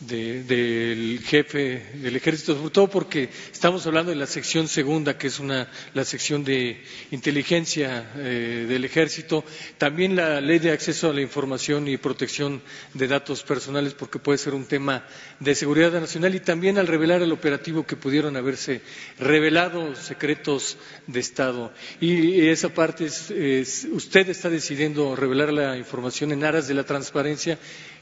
del 0.00 1.20
jefe 1.24 1.86
del 1.94 2.14
ejército, 2.14 2.54
sobre 2.56 2.70
todo 2.70 2.88
porque 2.88 3.28
estamos 3.52 3.84
hablando 3.86 4.10
de 4.10 4.16
la 4.16 4.26
sección 4.26 4.68
segunda, 4.68 5.18
que 5.18 5.26
es 5.26 5.40
una, 5.40 5.68
la 5.94 6.04
sección 6.04 6.44
de 6.44 6.80
inteligencia 7.10 8.12
eh, 8.16 8.66
del 8.68 8.84
ejército, 8.84 9.44
también 9.76 10.14
la 10.14 10.40
ley 10.40 10.60
de 10.60 10.70
acceso 10.70 11.10
a 11.10 11.12
la 11.14 11.20
información 11.20 11.88
y 11.88 11.96
protección 11.96 12.62
de 12.94 13.08
datos 13.08 13.42
personales, 13.42 13.94
porque 13.94 14.20
puede 14.20 14.38
ser 14.38 14.54
un 14.54 14.66
tema 14.66 15.04
de 15.40 15.54
seguridad 15.56 15.92
nacional, 15.92 16.34
y 16.34 16.40
también 16.40 16.78
al 16.78 16.86
revelar 16.86 17.22
el 17.22 17.32
operativo 17.32 17.84
que 17.84 17.96
pudieron 17.96 18.36
haberse 18.36 18.82
revelado 19.18 19.96
secretos 19.96 20.76
de 21.08 21.20
Estado. 21.20 21.72
Y 22.00 22.46
esa 22.48 22.68
parte 22.68 23.06
es, 23.06 23.86
usted 23.90 24.28
está 24.28 24.48
decidiendo 24.48 25.16
revelar 25.16 25.52
la 25.52 25.76
información 25.76 26.30
en 26.32 26.44
aras 26.44 26.68
de 26.68 26.74
la 26.74 26.84
transparencia 26.84 27.58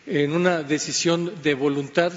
en 0.07 0.33
una 0.33 0.63
decisión 0.63 1.33
de 1.43 1.55
voluntad 1.55 2.13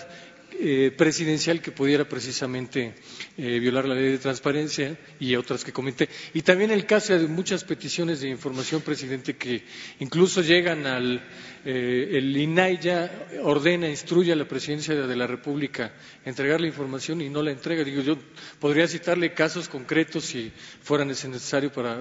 eh, 0.62 0.92
presidencial 0.96 1.62
que 1.62 1.72
pudiera 1.72 2.04
precisamente 2.08 2.94
eh, 3.38 3.60
violar 3.60 3.86
la 3.88 3.96
ley 3.96 4.12
de 4.12 4.18
transparencia 4.18 4.98
y 5.20 5.36
otras 5.36 5.64
que 5.64 5.72
comenté. 5.72 6.10
Y 6.34 6.42
también 6.42 6.72
el 6.72 6.86
caso 6.86 7.18
de 7.18 7.28
muchas 7.28 7.64
peticiones 7.64 8.20
de 8.20 8.28
información, 8.30 8.82
presidente, 8.82 9.38
que 9.38 9.64
incluso 10.00 10.42
llegan 10.42 10.86
al. 10.86 11.22
Eh, 11.66 12.12
el 12.14 12.36
INAI 12.36 12.78
ya 12.80 13.28
ordena, 13.44 13.90
instruye 13.90 14.32
a 14.32 14.36
la 14.36 14.48
presidencia 14.48 14.96
de 14.96 15.16
la 15.16 15.28
República 15.28 15.94
entregar 16.26 16.60
la 16.62 16.68
información 16.68 17.22
y 17.22 17.30
no 17.30 17.42
la 17.42 17.52
entrega. 17.52 17.84
Digo, 17.84 18.02
yo 18.02 18.18
podría 18.60 18.88
citarle 18.88 19.34
casos 19.34 19.68
concretos 19.70 20.26
si 20.26 20.52
fuera 20.84 21.04
necesario 21.06 21.72
para 21.72 22.00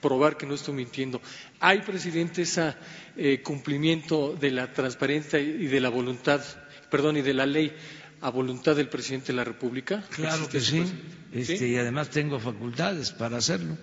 probar 0.00 0.36
que 0.36 0.46
no 0.46 0.54
estoy 0.54 0.74
mintiendo. 0.74 1.20
¿Hay, 1.60 1.80
presidente, 1.82 2.42
ese 2.42 2.74
cumplimiento 3.42 4.34
de 4.38 4.50
la 4.52 4.72
transparencia 4.72 5.38
y 5.40 5.66
de 5.66 5.80
la 5.80 5.88
voluntad 5.88 6.40
perdón, 6.90 7.16
y 7.16 7.22
de 7.22 7.34
la 7.34 7.46
ley 7.46 7.72
a 8.20 8.30
voluntad 8.30 8.76
del 8.76 8.88
presidente 8.88 9.28
de 9.28 9.34
la 9.36 9.44
República? 9.44 10.02
Claro 10.10 10.48
que 10.48 10.60
sí, 10.60 10.84
este, 11.32 11.68
y 11.68 11.76
además 11.76 12.10
tengo 12.10 12.40
facultades 12.40 13.12
para 13.12 13.38
hacerlo. 13.38 13.76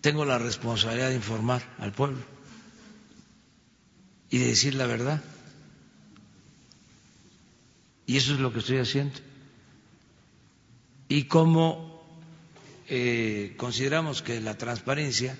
Tengo 0.00 0.24
la 0.24 0.38
responsabilidad 0.38 1.08
de 1.08 1.16
informar 1.16 1.62
al 1.78 1.92
pueblo 1.92 2.18
y 4.30 4.38
de 4.38 4.46
decir 4.46 4.74
la 4.74 4.86
verdad. 4.86 5.22
Y 8.06 8.16
eso 8.16 8.32
es 8.34 8.40
lo 8.40 8.52
que 8.52 8.60
estoy 8.60 8.78
haciendo. 8.78 9.18
Y 11.08 11.24
como 11.24 12.02
eh, 12.88 13.54
consideramos 13.56 14.22
que 14.22 14.40
la 14.40 14.56
transparencia 14.56 15.36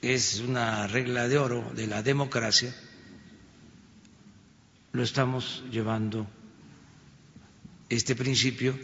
es 0.00 0.40
una 0.40 0.86
regla 0.86 1.28
de 1.28 1.38
oro 1.38 1.70
de 1.74 1.86
la 1.86 2.02
democracia, 2.02 2.74
lo 4.94 5.02
estamos 5.02 5.64
llevando 5.72 6.24
este 7.88 8.14
principio 8.14 8.78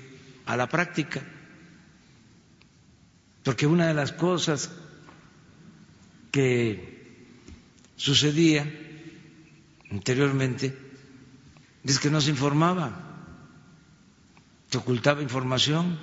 a 0.44 0.56
la 0.56 0.68
práctica. 0.68 1.22
Porque 3.44 3.66
una 3.66 3.86
de 3.86 3.94
las 3.94 4.12
cosas 4.12 4.70
que 6.32 7.24
sucedía 7.96 8.66
anteriormente 9.90 10.76
es 11.84 12.00
que 12.00 12.10
no 12.10 12.20
se 12.20 12.30
informaba, 12.30 12.90
se 14.68 14.78
ocultaba 14.78 15.22
información. 15.22 15.96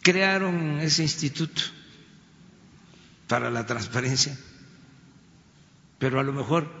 Crearon 0.00 0.78
ese 0.80 1.02
instituto 1.02 1.60
para 3.26 3.50
la 3.50 3.66
transparencia, 3.66 4.38
pero 5.98 6.20
a 6.20 6.22
lo 6.22 6.32
mejor 6.32 6.79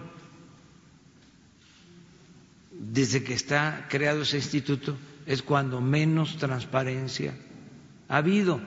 desde 2.80 3.22
que 3.22 3.34
está 3.34 3.86
creado 3.90 4.22
ese 4.22 4.38
instituto 4.38 4.96
es 5.26 5.42
cuando 5.42 5.80
menos 5.82 6.38
transparencia 6.38 7.34
ha 8.08 8.16
habido. 8.16 8.56
O 8.56 8.60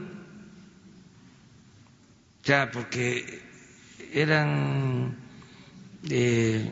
sea, 2.46 2.70
porque 2.72 3.42
eran 4.14 5.18
eh, 6.10 6.72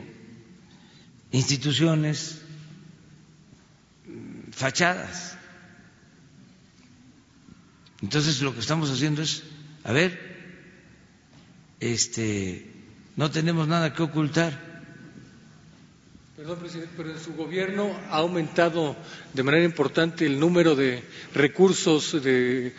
instituciones 1.32 2.42
fachadas. 4.52 5.36
Entonces 8.02 8.40
lo 8.40 8.54
que 8.54 8.60
estamos 8.60 8.90
haciendo 8.90 9.22
es, 9.22 9.42
a 9.82 9.92
ver, 9.92 10.18
este, 11.80 12.70
no 13.16 13.30
tenemos 13.30 13.66
nada 13.66 13.92
que 13.94 14.02
ocultar 14.02 14.71
Perdón, 16.42 16.58
presidente, 16.58 16.94
pero 16.96 17.10
en 17.12 17.20
su 17.20 17.34
gobierno 17.34 17.96
ha 18.10 18.16
aumentado 18.16 18.96
de 19.32 19.44
manera 19.44 19.62
importante 19.62 20.26
el 20.26 20.40
número 20.40 20.74
de 20.74 21.04
recursos 21.34 22.20
de, 22.20 22.74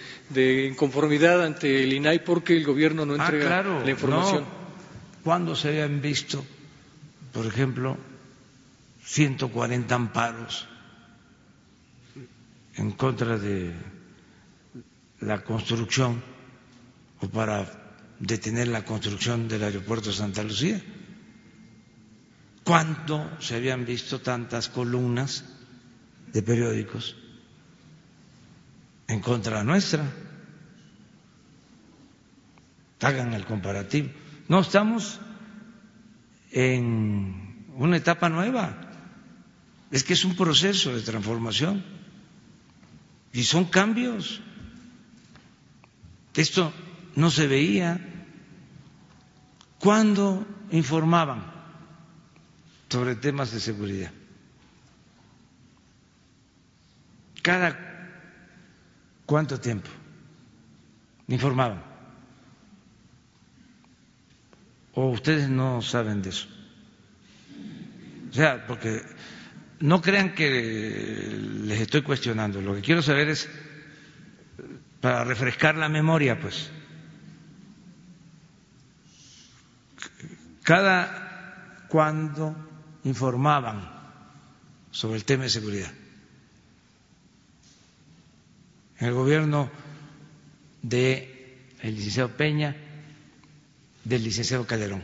inconformidad 0.69 1.41
ante 1.41 1.81
el 1.81 1.93
INAI 1.93 2.25
porque 2.25 2.57
el 2.57 2.65
gobierno 2.65 3.05
no 3.05 3.13
ah, 3.13 3.23
entrega 3.23 3.63
la 3.63 3.89
información. 3.89 4.41
No. 4.41 5.23
¿Cuándo 5.23 5.55
se 5.55 5.69
habían 5.69 6.01
visto, 6.01 6.43
por 7.31 7.45
ejemplo, 7.45 7.95
140 9.05 9.95
amparos 9.95 10.67
en 12.75 12.91
contra 12.91 13.37
de 13.37 13.71
la 15.21 15.41
construcción 15.41 16.21
o 17.21 17.29
para 17.29 17.63
detener 18.19 18.67
la 18.67 18.83
construcción 18.83 19.47
del 19.47 19.63
aeropuerto 19.63 20.09
de 20.09 20.15
Santa 20.17 20.43
Lucía? 20.43 20.83
¿Cuándo 22.63 23.29
se 23.39 23.55
habían 23.55 23.85
visto 23.85 24.21
tantas 24.21 24.69
columnas 24.69 25.43
de 26.31 26.41
periódicos 26.41 27.15
en 29.07 29.19
contra 29.19 29.63
nuestra? 29.63 30.09
Hagan 33.01 33.33
el 33.33 33.45
comparativo. 33.45 34.09
No 34.47 34.61
estamos 34.61 35.19
en 36.51 37.65
una 37.75 37.97
etapa 37.97 38.29
nueva. 38.29 38.79
Es 39.91 40.05
que 40.05 40.13
es 40.13 40.23
un 40.23 40.35
proceso 40.37 40.95
de 40.95 41.01
transformación 41.01 41.83
y 43.33 43.43
son 43.43 43.65
cambios. 43.65 44.41
Esto 46.33 46.71
no 47.15 47.29
se 47.29 47.47
veía. 47.47 47.99
¿Cuándo 49.79 50.47
informaban? 50.71 51.52
Sobre 52.93 53.15
temas 53.15 53.51
de 53.51 53.59
seguridad. 53.59 54.11
¿Cada 57.41 57.75
cuánto 59.25 59.59
tiempo 59.59 59.89
informaban? 61.27 61.81
¿O 64.93 65.09
ustedes 65.09 65.49
no 65.49 65.81
saben 65.81 66.21
de 66.21 66.29
eso? 66.29 66.47
O 68.29 68.33
sea, 68.33 68.67
porque 68.67 69.01
no 69.79 69.99
crean 69.99 70.35
que 70.35 71.35
les 71.65 71.81
estoy 71.81 72.03
cuestionando, 72.03 72.61
lo 72.61 72.75
que 72.75 72.81
quiero 72.81 73.01
saber 73.01 73.29
es, 73.29 73.49
para 75.01 75.23
refrescar 75.23 75.73
la 75.77 75.89
memoria, 75.89 76.39
pues, 76.39 76.69
cada 80.61 81.87
cuando 81.89 82.69
informaban 83.03 83.89
sobre 84.91 85.17
el 85.17 85.25
tema 85.25 85.43
de 85.43 85.49
seguridad. 85.49 85.91
En 88.99 89.07
el 89.07 89.13
gobierno 89.13 89.69
de 90.81 91.57
el 91.81 91.95
licenciado 91.95 92.29
Peña, 92.37 92.75
del 94.03 94.23
licenciado 94.23 94.65
Calderón. 94.65 95.03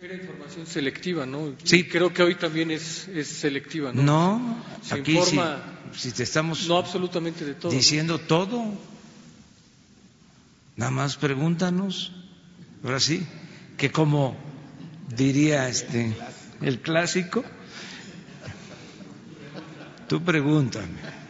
Era 0.00 0.14
información 0.14 0.66
selectiva, 0.66 1.24
¿no? 1.24 1.54
Sí. 1.62 1.84
Creo 1.88 2.12
que 2.12 2.22
hoy 2.22 2.34
también 2.34 2.70
es, 2.70 3.08
es 3.08 3.28
selectiva, 3.28 3.90
¿no? 3.92 4.02
No, 4.02 4.64
Se 4.82 4.96
aquí 4.96 5.16
informa, 5.16 5.62
si, 5.94 6.10
si 6.10 6.12
te 6.16 6.24
estamos 6.24 6.68
no 6.68 6.76
absolutamente 6.76 7.44
de 7.46 7.54
todo. 7.54 7.72
¿no? 7.72 7.78
diciendo 7.78 8.18
todo, 8.18 8.62
nada 10.76 10.90
más 10.90 11.16
pregúntanos, 11.16 12.12
ahora 12.84 13.00
sí, 13.00 13.26
que 13.78 13.90
como 13.90 14.36
diría 15.16 15.68
este 15.70 16.14
el 16.64 16.80
clásico, 16.80 17.44
tú 20.08 20.22
pregúntame. 20.24 21.24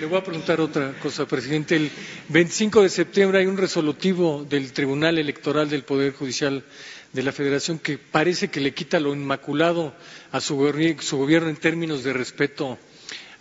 Le 0.00 0.06
voy 0.06 0.18
a 0.18 0.24
preguntar 0.24 0.60
otra 0.60 0.92
cosa, 1.00 1.26
presidente. 1.26 1.76
El 1.76 1.90
25 2.28 2.82
de 2.82 2.88
septiembre 2.90 3.38
hay 3.38 3.46
un 3.46 3.56
resolutivo 3.56 4.44
del 4.44 4.72
Tribunal 4.72 5.16
Electoral 5.16 5.70
del 5.70 5.84
Poder 5.84 6.12
Judicial 6.12 6.64
de 7.12 7.22
la 7.22 7.32
Federación 7.32 7.78
que 7.78 7.96
parece 7.96 8.48
que 8.48 8.60
le 8.60 8.74
quita 8.74 9.00
lo 9.00 9.14
inmaculado 9.14 9.94
a 10.32 10.40
su, 10.40 10.56
su 11.00 11.16
gobierno 11.16 11.48
en 11.48 11.56
términos 11.56 12.04
de 12.04 12.12
respeto 12.12 12.78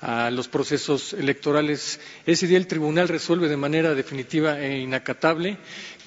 a 0.02 0.30
los 0.32 0.48
procesos 0.48 1.14
electorales. 1.14 2.00
Ese 2.26 2.48
día 2.48 2.58
el 2.58 2.68
tribunal 2.68 3.08
resuelve 3.10 3.50
de 3.50 3.58
manera 3.58 3.94
definitiva 3.96 4.62
e 4.62 4.80
inacatable 4.80 5.58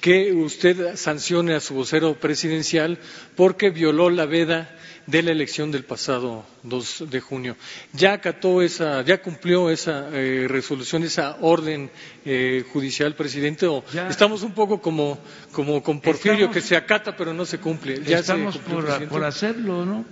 que 0.01 0.31
usted 0.33 0.95
sancione 0.95 1.53
a 1.55 1.59
su 1.59 1.73
vocero 1.73 2.15
presidencial 2.19 2.99
porque 3.35 3.69
violó 3.69 4.09
la 4.09 4.25
veda 4.25 4.75
de 5.07 5.23
la 5.23 5.31
elección 5.31 5.71
del 5.71 5.83
pasado 5.85 6.45
2 6.63 7.05
de 7.09 7.19
junio. 7.19 7.55
Ya 7.93 8.13
acató 8.13 8.61
esa, 8.61 9.01
ya 9.01 9.21
cumplió 9.21 9.69
esa 9.71 10.07
eh, 10.13 10.45
resolución, 10.47 11.03
esa 11.03 11.37
orden 11.41 11.89
eh, 12.25 12.63
judicial, 12.71 13.15
presidente, 13.15 13.65
o 13.65 13.83
Ya. 13.91 14.07
estamos 14.07 14.43
un 14.43 14.53
poco 14.53 14.79
como, 14.81 15.17
como 15.51 15.81
con 15.81 15.99
Porfirio, 15.99 16.33
Estamos- 16.45 16.53
que 16.53 16.61
se 16.61 16.75
acata 16.77 17.17
pero 17.17 17.33
no 17.33 17.45
se 17.45 17.57
cumple. 17.57 17.97
Ya 18.03 18.17
se 18.17 18.21
Estamos 18.21 18.57
cumplió, 18.57 18.85
por, 18.85 19.07
por 19.07 19.23
hacerlo, 19.23 19.83
¿no? 19.85 20.05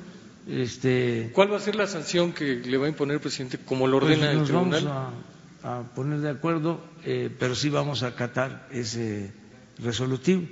Este, 0.50 1.30
¿Cuál 1.34 1.52
va 1.52 1.58
a 1.58 1.60
ser 1.60 1.76
la 1.76 1.88
sanción 1.88 2.32
que 2.34 2.56
le 2.56 2.78
va 2.78 2.86
a 2.86 2.90
imponer, 2.90 3.20
presidente, 3.20 3.58
como 3.60 3.86
lo 3.88 4.00
pues 4.00 4.14
ordena 4.14 4.32
el 4.32 4.38
nos 4.40 4.48
tribunal? 4.48 4.86
vamos 4.86 5.14
a, 5.64 5.78
a 5.80 5.84
poner 5.94 6.20
de 6.20 6.30
acuerdo, 6.30 6.82
eh, 7.06 7.30
pero 7.38 7.54
sí 7.54 7.70
vamos 7.70 8.02
a 8.04 8.08
acatar 8.08 8.68
ese 8.72 9.32
resolutivo. 9.80 10.44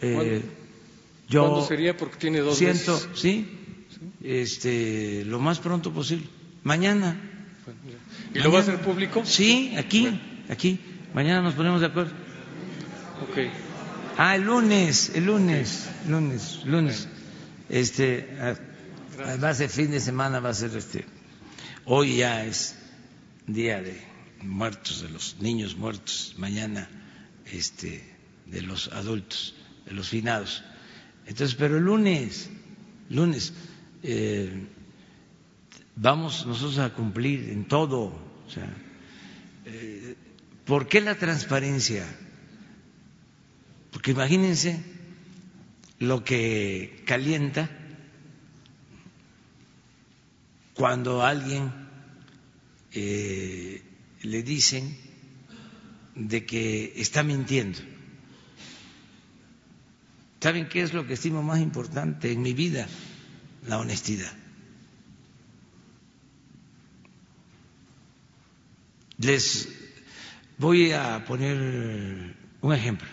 Eh, 0.00 0.14
¿Cuándo? 0.14 0.46
yo 1.28 1.40
¿Cuándo 1.42 1.66
sería? 1.66 1.96
Porque 1.96 2.16
tiene 2.16 2.40
dos 2.40 2.58
siento, 2.58 2.92
meses. 2.92 3.08
sí, 3.14 3.48
este, 4.22 5.24
lo 5.24 5.38
más 5.38 5.58
pronto 5.58 5.92
posible. 5.92 6.26
Mañana. 6.62 7.20
¿Y 8.34 8.38
lo 8.40 8.52
va 8.52 8.58
a 8.58 8.62
hacer 8.62 8.80
público? 8.80 9.22
Sí, 9.24 9.74
aquí, 9.76 10.20
aquí. 10.48 10.78
Mañana 11.14 11.42
nos 11.42 11.54
ponemos 11.54 11.80
de 11.80 11.86
acuerdo. 11.86 12.12
Ok. 13.22 13.38
Ah, 14.18 14.36
el 14.36 14.42
lunes, 14.42 15.12
el 15.14 15.26
lunes, 15.26 15.88
lunes, 16.08 16.60
lunes. 16.64 17.08
Este, 17.68 18.36
ah, 18.40 18.54
va 19.42 19.50
a 19.50 19.54
ser 19.54 19.68
fin 19.70 19.90
de 19.90 20.00
semana, 20.00 20.40
va 20.40 20.50
a 20.50 20.54
ser 20.54 20.76
este. 20.76 21.04
Hoy 21.84 22.18
ya 22.18 22.44
es 22.44 22.76
día 23.46 23.80
de 23.80 24.00
muertos, 24.42 25.02
de 25.02 25.08
los 25.08 25.36
niños 25.40 25.76
muertos. 25.76 26.34
Mañana, 26.38 26.88
este, 27.52 28.02
de 28.46 28.62
los 28.62 28.88
adultos, 28.88 29.54
de 29.86 29.92
los 29.92 30.08
finados. 30.08 30.64
Entonces, 31.26 31.56
pero 31.56 31.78
el 31.78 31.84
lunes, 31.84 32.50
lunes, 33.10 33.52
eh, 34.02 34.66
vamos 35.96 36.46
nosotros 36.46 36.78
a 36.78 36.92
cumplir 36.92 37.48
en 37.50 37.66
todo. 37.66 38.12
O 38.46 38.50
sea, 38.50 38.72
eh, 39.64 40.14
¿por 40.64 40.86
qué 40.86 41.00
la 41.00 41.16
transparencia? 41.16 42.06
Porque 43.90 44.12
imagínense 44.12 44.82
lo 45.98 46.22
que 46.22 47.02
calienta 47.06 47.70
cuando 50.74 51.24
alguien 51.24 51.72
eh, 52.92 53.82
le 54.22 54.42
dicen 54.42 55.05
de 56.16 56.46
que 56.46 56.94
está 56.96 57.22
mintiendo. 57.22 57.78
¿Saben 60.40 60.68
qué 60.68 60.82
es 60.82 60.92
lo 60.92 61.06
que 61.06 61.14
estimo 61.14 61.42
más 61.42 61.60
importante 61.60 62.32
en 62.32 62.40
mi 62.42 62.54
vida? 62.54 62.88
La 63.66 63.78
honestidad. 63.78 64.32
Les 69.18 69.68
voy 70.58 70.92
a 70.92 71.24
poner 71.24 72.36
un 72.60 72.74
ejemplo. 72.74 73.08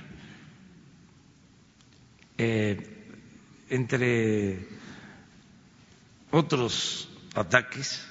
Eh, 2.38 2.78
entre 3.70 4.68
otros 6.32 7.10
ataques 7.36 8.02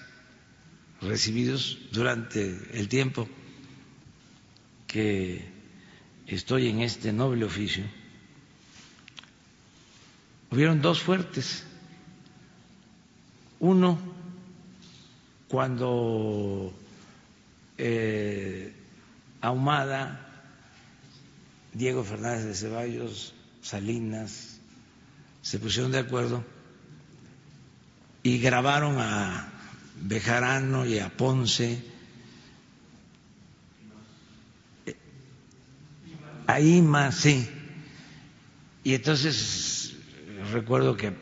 recibidos 1.00 1.78
durante 1.92 2.58
el 2.72 2.88
tiempo 2.88 3.28
que 4.92 5.42
estoy 6.26 6.68
en 6.68 6.82
este 6.82 7.12
noble 7.12 7.46
oficio, 7.46 7.84
hubieron 10.50 10.82
dos 10.82 11.00
fuertes. 11.00 11.64
Uno, 13.58 13.98
cuando 15.48 16.74
eh, 17.78 18.74
Ahumada, 19.40 20.28
Diego 21.72 22.04
Fernández 22.04 22.44
de 22.44 22.54
Ceballos, 22.54 23.34
Salinas, 23.62 24.58
se 25.40 25.58
pusieron 25.58 25.90
de 25.90 26.00
acuerdo 26.00 26.44
y 28.22 28.38
grabaron 28.38 28.96
a 28.98 29.52
Bejarano 30.02 30.84
y 30.84 30.98
a 30.98 31.08
Ponce, 31.16 31.91
a 36.52 36.60
Ima, 36.60 37.12
sí. 37.12 37.48
Y 38.84 38.94
entonces 38.94 39.94
recuerdo 40.52 40.96
que 40.96 41.14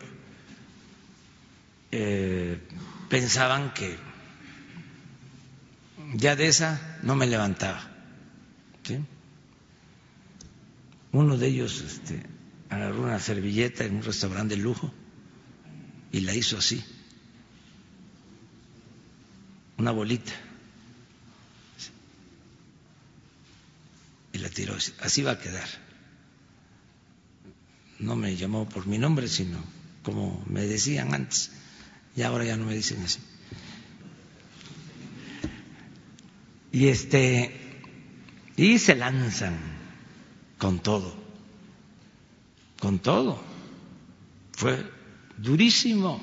eh, 1.93 2.59
pensaban 3.09 3.73
que 3.75 3.97
ya 6.15 6.37
de 6.37 6.49
esa 6.49 6.99
no 7.03 7.15
me 7.15 7.27
levantaba. 7.27 7.87
Uno 11.13 11.37
de 11.37 11.47
ellos 11.49 11.81
este, 11.81 12.23
agarró 12.69 13.03
una 13.03 13.19
servilleta 13.19 13.85
en 13.85 13.97
un 13.97 14.03
restaurante 14.03 14.57
de 14.57 14.63
lujo 14.63 14.93
y 16.13 16.21
la 16.21 16.35
hizo 16.35 16.57
así, 16.59 16.85
una 19.77 19.91
bolita. 19.91 20.33
Y 24.33 24.39
la 24.39 24.49
tiró 24.49 24.77
así, 25.01 25.23
va 25.23 25.33
a 25.33 25.39
quedar. 25.39 25.69
No 27.99 28.17
me 28.17 28.37
llamó 28.37 28.69
por 28.69 28.87
mi 28.87 28.99
nombre, 28.99 29.29
sino 29.29 29.63
como 30.03 30.43
me 30.47 30.67
decían 30.67 31.15
antes, 31.15 31.51
y 32.17 32.23
ahora 32.23 32.45
ya 32.45 32.57
no 32.57 32.65
me 32.65 32.75
dicen 32.75 33.03
así. 33.03 33.21
Y 36.73 36.89
este, 36.89 37.83
y 38.57 38.79
se 38.79 38.95
lanzan 38.95 39.59
con 40.59 40.79
todo, 40.79 41.15
con 42.79 43.01
todo. 43.01 43.43
Fue 44.53 44.85
durísimo 45.37 46.21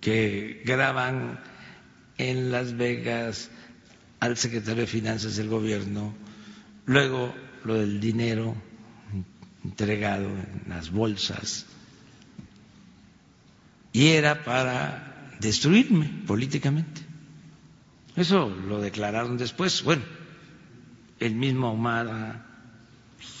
que 0.00 0.62
graban 0.64 1.40
en 2.18 2.50
Las 2.50 2.76
Vegas 2.76 3.50
al 4.20 4.36
secretario 4.36 4.82
de 4.82 4.86
Finanzas 4.86 5.36
del 5.36 5.48
gobierno, 5.48 6.14
luego 6.86 7.34
lo 7.64 7.74
del 7.74 8.00
dinero 8.00 8.54
entregado 9.64 10.28
en 10.28 10.64
las 10.68 10.90
bolsas, 10.90 11.66
y 13.92 14.08
era 14.08 14.44
para 14.44 15.36
destruirme 15.40 16.06
políticamente. 16.26 17.00
Eso 18.16 18.48
lo 18.48 18.80
declararon 18.80 19.36
después. 19.38 19.82
Bueno, 19.82 20.02
el 21.18 21.34
mismo 21.34 21.68
Ahumada, 21.68 22.46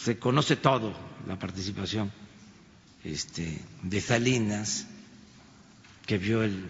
se 0.02 0.18
conoce 0.18 0.56
todo 0.56 0.94
la 1.26 1.38
participación 1.38 2.10
este, 3.04 3.58
de 3.82 4.00
Salinas, 4.00 4.86
que 6.06 6.18
vio 6.18 6.42
el, 6.42 6.64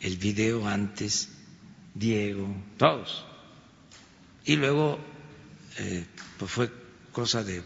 el 0.00 0.16
video 0.16 0.66
antes, 0.66 1.28
Diego, 1.94 2.48
todos. 2.76 3.24
Y 4.44 4.56
luego 4.56 4.98
eh, 5.78 6.06
pues 6.38 6.50
fue 6.50 6.72
cosa 7.12 7.44
de 7.44 7.62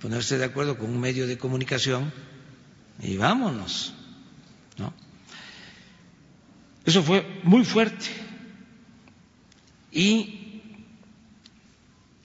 ponerse 0.00 0.38
de 0.38 0.44
acuerdo 0.44 0.76
con 0.78 0.90
un 0.90 1.00
medio 1.00 1.26
de 1.26 1.38
comunicación 1.38 2.12
y 3.00 3.16
vámonos. 3.16 3.94
¿no? 4.78 4.92
Eso 6.84 7.02
fue 7.02 7.40
muy 7.44 7.64
fuerte. 7.64 8.06
Y 9.92 10.62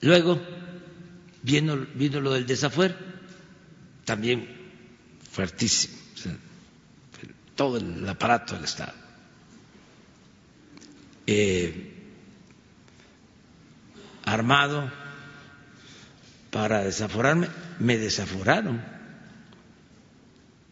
luego 0.01 0.39
vino, 1.43 1.75
vino 1.95 2.21
lo 2.21 2.33
del 2.33 2.45
desafuero, 2.45 2.95
también 4.05 4.47
fuertísimo, 5.31 5.97
todo 7.55 7.77
el 7.77 8.07
aparato 8.07 8.55
del 8.55 8.63
Estado. 8.63 9.06
Eh, 11.29 11.93
armado 14.23 14.89
para 16.51 16.83
desaforarme, 16.83 17.47
me 17.79 17.97
desaforaron. 17.97 18.81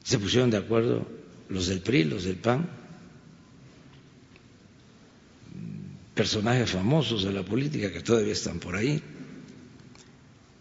Se 0.03 0.17
pusieron 0.17 0.49
de 0.49 0.57
acuerdo 0.57 1.07
los 1.49 1.67
del 1.67 1.81
PRI, 1.81 2.05
los 2.05 2.23
del 2.23 2.37
PAN, 2.37 2.69
personajes 6.13 6.71
famosos 6.71 7.23
de 7.23 7.33
la 7.33 7.43
política 7.43 7.91
que 7.91 8.01
todavía 8.01 8.33
están 8.33 8.59
por 8.59 8.75
ahí, 8.75 9.01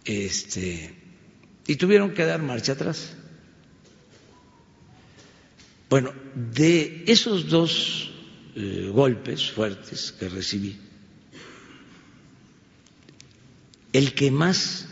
este, 0.05 0.95
y 1.67 1.77
tuvieron 1.77 2.13
que 2.15 2.25
dar 2.25 2.43
marcha 2.43 2.73
atrás. 2.73 3.15
Bueno, 5.89 6.13
de 6.35 7.05
esos 7.07 7.49
dos 7.49 8.14
eh, 8.57 8.91
golpes 8.93 9.51
fuertes 9.51 10.13
que 10.13 10.29
recibí, 10.29 10.79
el 13.93 14.15
que 14.15 14.31
más 14.31 14.87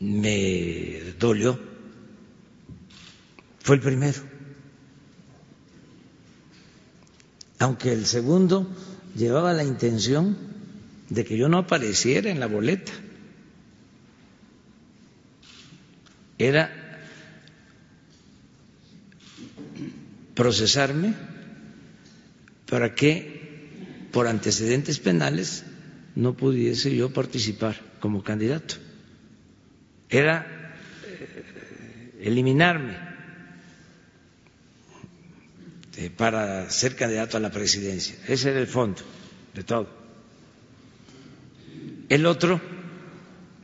me 0.00 1.14
dolió 1.18 1.58
fue 3.60 3.76
el 3.76 3.82
primero. 3.82 4.20
Aunque 7.58 7.92
el 7.92 8.06
segundo 8.06 8.68
llevaba 9.14 9.52
la 9.52 9.62
intención 9.62 10.36
de 11.08 11.24
que 11.24 11.36
yo 11.36 11.48
no 11.48 11.58
apareciera 11.58 12.30
en 12.30 12.40
la 12.40 12.46
boleta. 12.46 12.92
Era 16.38 16.72
procesarme 20.34 21.14
para 22.72 22.94
que 22.94 24.08
por 24.12 24.24
antecedentes 24.26 24.96
penales 24.98 25.62
no 26.16 26.32
pudiese 26.32 26.96
yo 26.96 27.12
participar 27.12 27.76
como 28.00 28.24
candidato 28.24 28.76
era 30.08 30.48
eh, 31.04 32.16
eliminarme 32.24 32.96
para 36.16 36.70
ser 36.70 36.96
candidato 36.96 37.36
a 37.36 37.40
la 37.40 37.50
presidencia. 37.50 38.16
Ese 38.26 38.48
era 38.48 38.60
el 38.60 38.66
fondo 38.66 39.02
de 39.52 39.64
todo. 39.64 39.88
El 42.08 42.24
otro 42.24 42.58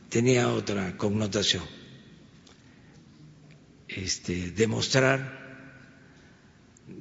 tenía 0.09 0.49
otra 0.49 0.95
connotación, 0.97 1.63
este, 3.87 4.51
demostrar 4.51 5.38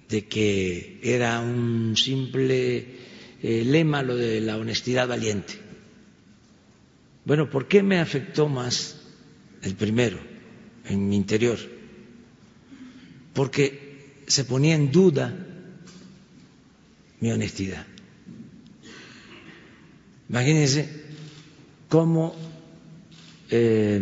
de 0.08 0.26
que 0.26 1.00
era 1.02 1.40
un 1.40 1.96
simple 1.96 2.86
eh, 3.42 3.64
lema 3.64 4.02
lo 4.02 4.16
de 4.16 4.40
la 4.40 4.56
honestidad 4.56 5.06
valiente. 5.08 5.54
Bueno, 7.24 7.50
¿por 7.50 7.68
qué 7.68 7.82
me 7.82 7.98
afectó 7.98 8.48
más 8.48 8.98
el 9.62 9.74
primero, 9.74 10.18
en 10.84 11.08
mi 11.08 11.16
interior, 11.16 11.58
porque 13.34 14.22
se 14.26 14.44
ponía 14.44 14.74
en 14.74 14.90
duda 14.92 15.34
mi 17.20 17.30
honestidad. 17.32 17.84
Imagínense 20.28 20.88
cómo 21.88 22.34
eh, 23.50 24.00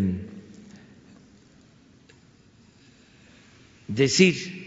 decir 3.89 4.66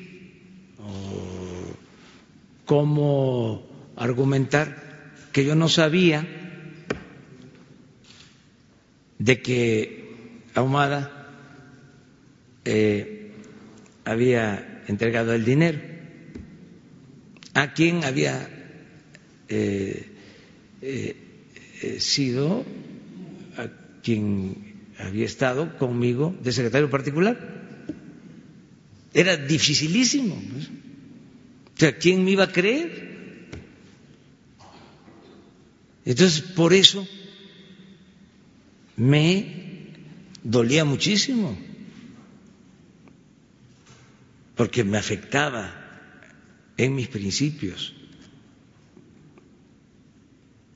cómo 2.65 3.63
argumentar 3.95 4.89
que 5.31 5.43
yo 5.43 5.55
no 5.55 5.69
sabía 5.69 6.25
de 9.17 9.41
que 9.41 9.99
Ahumada 10.55 11.11
eh, 12.65 13.31
había 14.05 14.83
entregado 14.87 15.33
el 15.33 15.45
dinero. 15.45 15.79
¿A 17.53 17.73
quién 17.73 18.03
había 18.03 18.47
eh, 19.49 20.05
eh, 20.81 21.15
sido, 21.99 22.63
a 23.57 23.67
quien 24.01 24.75
había 24.97 25.25
estado 25.25 25.77
conmigo 25.77 26.35
de 26.43 26.51
secretario 26.51 26.89
particular? 26.89 27.37
Era 29.13 29.37
dificilísimo. 29.37 30.39
O 31.81 31.93
¿quién 31.99 32.23
me 32.25 32.31
iba 32.31 32.43
a 32.43 32.51
creer? 32.51 33.09
Entonces, 36.03 36.41
por 36.41 36.73
eso 36.73 37.07
me 38.97 39.93
dolía 40.43 40.83
muchísimo, 40.83 41.57
porque 44.55 44.83
me 44.83 44.97
afectaba 44.97 45.73
en 46.75 46.95
mis 46.95 47.07
principios, 47.07 47.93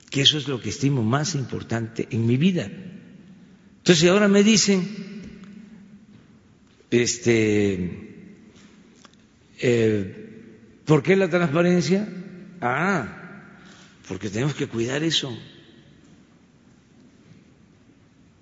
que 0.10 0.22
eso 0.22 0.38
es 0.38 0.48
lo 0.48 0.62
que 0.62 0.70
estimo 0.70 1.04
más 1.04 1.36
importante 1.36 2.08
en 2.12 2.26
mi 2.26 2.38
vida. 2.38 2.70
Entonces 3.80 4.10
ahora 4.10 4.30
me 4.30 4.44
dicen, 4.44 4.88
este, 6.92 8.30
eh, 9.60 10.23
¿por 10.86 11.04
qué 11.04 11.16
la 11.16 11.30
transparencia? 11.30 12.08
Ah, 12.62 13.24
porque 14.08 14.30
tenemos 14.30 14.56
que 14.56 14.68
cuidar 14.68 15.04
eso. 15.04 15.36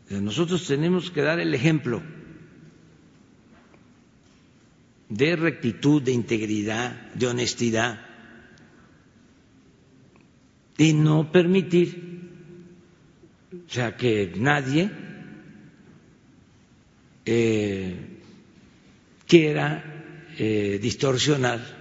Nosotros 0.09 0.67
tenemos 0.67 1.09
que 1.09 1.21
dar 1.21 1.39
el 1.39 1.53
ejemplo 1.53 2.01
de 5.07 5.35
rectitud, 5.35 6.01
de 6.01 6.11
integridad, 6.11 7.11
de 7.13 7.27
honestidad 7.27 7.99
y 10.77 10.93
no 10.93 11.31
permitir, 11.31 12.29
o 13.67 13.69
sea, 13.69 13.95
que 13.95 14.33
nadie 14.35 14.89
eh, 17.25 17.95
quiera 19.27 19.83
eh, 20.37 20.79
distorsionar 20.81 21.80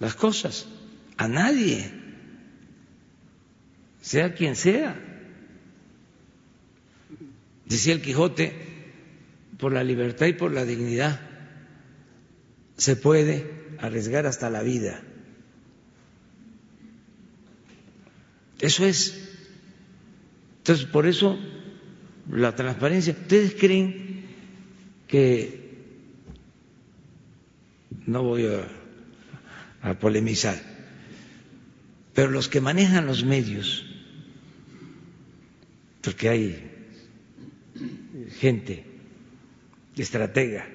las 0.00 0.14
cosas, 0.16 0.66
a 1.16 1.28
nadie, 1.28 1.92
sea 4.00 4.34
quien 4.34 4.56
sea. 4.56 4.98
Decía 7.66 7.92
el 7.92 8.02
Quijote, 8.02 8.70
por 9.58 9.72
la 9.72 9.84
libertad 9.84 10.26
y 10.26 10.32
por 10.32 10.52
la 10.52 10.64
dignidad 10.64 11.20
se 12.76 12.96
puede 12.96 13.76
arriesgar 13.78 14.26
hasta 14.26 14.48
la 14.48 14.62
vida. 14.62 15.02
Eso 18.58 18.86
es. 18.86 19.36
Entonces, 20.58 20.86
por 20.86 21.06
eso 21.06 21.38
la 22.30 22.54
transparencia. 22.56 23.12
¿Ustedes 23.12 23.54
creen 23.54 24.24
que 25.06 25.60
no 28.06 28.22
voy 28.22 28.46
a, 28.46 28.66
a 29.82 29.94
polemizar, 29.98 30.58
pero 32.14 32.30
los 32.30 32.48
que 32.48 32.60
manejan 32.60 33.06
los 33.06 33.24
medios, 33.24 33.84
porque 36.02 36.28
hay 36.28 36.70
gente 38.38 38.84
estratega, 39.96 40.66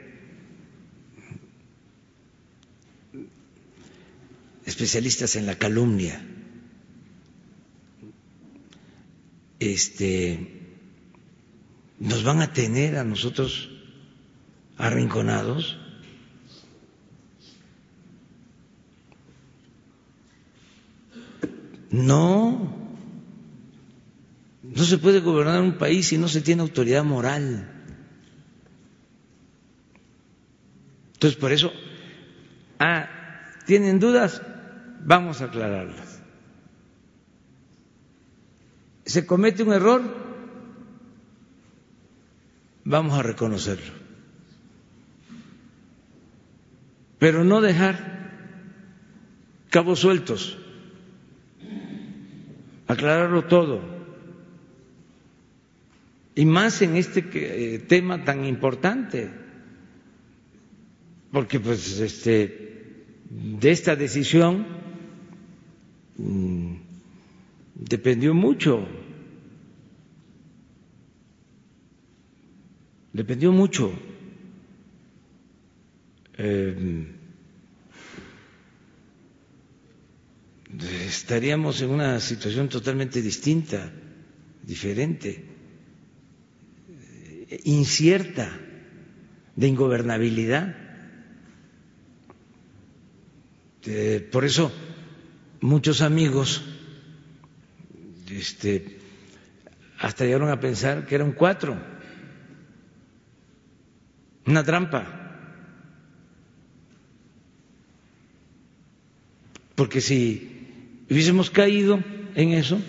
especialistas 4.66 5.36
en 5.36 5.46
la 5.46 5.56
calumnia, 5.56 6.22
este, 9.60 10.62
nos 12.00 12.24
van 12.24 12.42
a 12.42 12.54
tener 12.54 12.98
a 12.98 13.04
nosotros 13.04 13.70
arrinconados. 14.78 15.78
No, 21.96 22.76
no 24.64 24.84
se 24.84 24.98
puede 24.98 25.22
gobernar 25.22 25.62
un 25.62 25.78
país 25.78 26.08
si 26.08 26.18
no 26.18 26.28
se 26.28 26.42
tiene 26.42 26.62
autoridad 26.62 27.06
moral. 27.06 27.72
Entonces, 31.14 31.40
por 31.40 31.54
eso, 31.54 31.72
ah, 32.80 33.08
¿tienen 33.66 34.02
dudas? 34.02 34.42
Vamos 35.06 35.40
a 35.40 35.46
aclararlas. 35.46 36.20
¿Se 39.06 39.26
comete 39.26 39.64
un 39.64 39.72
error? 39.72 40.02
Vamos 42.84 43.18
a 43.18 43.24
reconocerlo. 43.24 43.94
Pero 47.20 47.46
no 47.46 47.62
dejar 47.62 48.16
cabos 49.70 50.00
sueltos, 50.00 50.58
aclararlo 52.88 53.46
todo. 53.46 53.82
Y 56.36 56.46
más 56.46 56.82
en 56.82 56.98
este 56.98 57.24
eh, 57.34 57.80
tema 57.80 58.24
tan 58.24 58.46
importante, 58.46 59.32
porque 61.32 61.60
pues 61.60 62.00
este 62.00 62.66
de 63.30 63.72
esta 63.72 63.96
decisión 63.96 64.66
mm, 66.18 66.76
dependió 67.76 68.34
mucho, 68.34 68.86
dependió 73.14 73.52
mucho. 73.52 73.92
Eh, 76.38 77.16
estaríamos 81.08 81.82
en 81.82 81.90
una 81.92 82.20
situación 82.20 82.70
totalmente 82.70 83.22
distinta, 83.22 83.92
diferente, 84.64 85.46
incierta, 87.64 88.50
de 89.56 89.68
ingobernabilidad. 89.68 90.76
Eh, 93.88 94.28
por 94.32 94.44
eso 94.46 94.72
muchos 95.62 96.02
amigos 96.02 96.64
este, 98.30 98.98
hasta 100.00 100.26
llegaron 100.26 100.50
a 100.50 100.60
pensar 100.60 101.06
que 101.06 101.16
eran 101.16 101.32
cuatro, 101.34 101.78
una 104.46 104.64
trampa. 104.64 105.22
Porque 109.76 110.00
si 110.02 110.55
hubiésemos 111.10 111.50
caído 111.50 112.04
en 112.36 112.50
eso, 112.54 112.80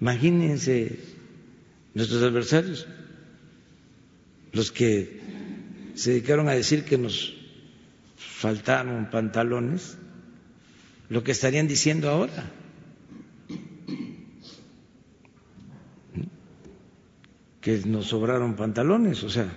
imagínense 0.00 0.98
nuestros 1.94 2.22
adversarios, 2.22 2.86
los 4.52 4.70
que 4.70 5.20
se 5.94 6.10
dedicaron 6.10 6.48
a 6.48 6.52
decir 6.52 6.84
que 6.84 6.98
nos 6.98 7.34
faltaron 8.16 9.10
pantalones, 9.10 9.96
lo 11.08 11.22
que 11.22 11.32
estarían 11.32 11.68
diciendo 11.68 12.10
ahora. 12.10 12.52
que 17.64 17.78
nos 17.86 18.08
sobraron 18.08 18.56
pantalones, 18.56 19.24
o 19.24 19.30
sea, 19.30 19.48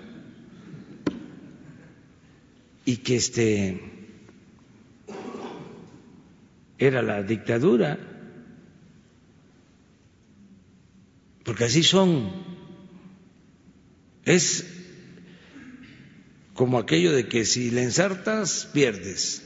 y 2.85 2.95
que 3.03 3.17
este 3.17 3.96
era 6.77 7.01
la 7.01 7.23
dictadura, 7.23 7.97
porque 11.43 11.65
así 11.65 11.83
son, 11.83 12.31
es 14.25 14.65
como 16.53 16.79
aquello 16.79 17.13
de 17.13 17.27
que 17.27 17.45
si 17.45 17.71
le 17.71 17.83
ensartas, 17.83 18.69
pierdes, 18.73 19.43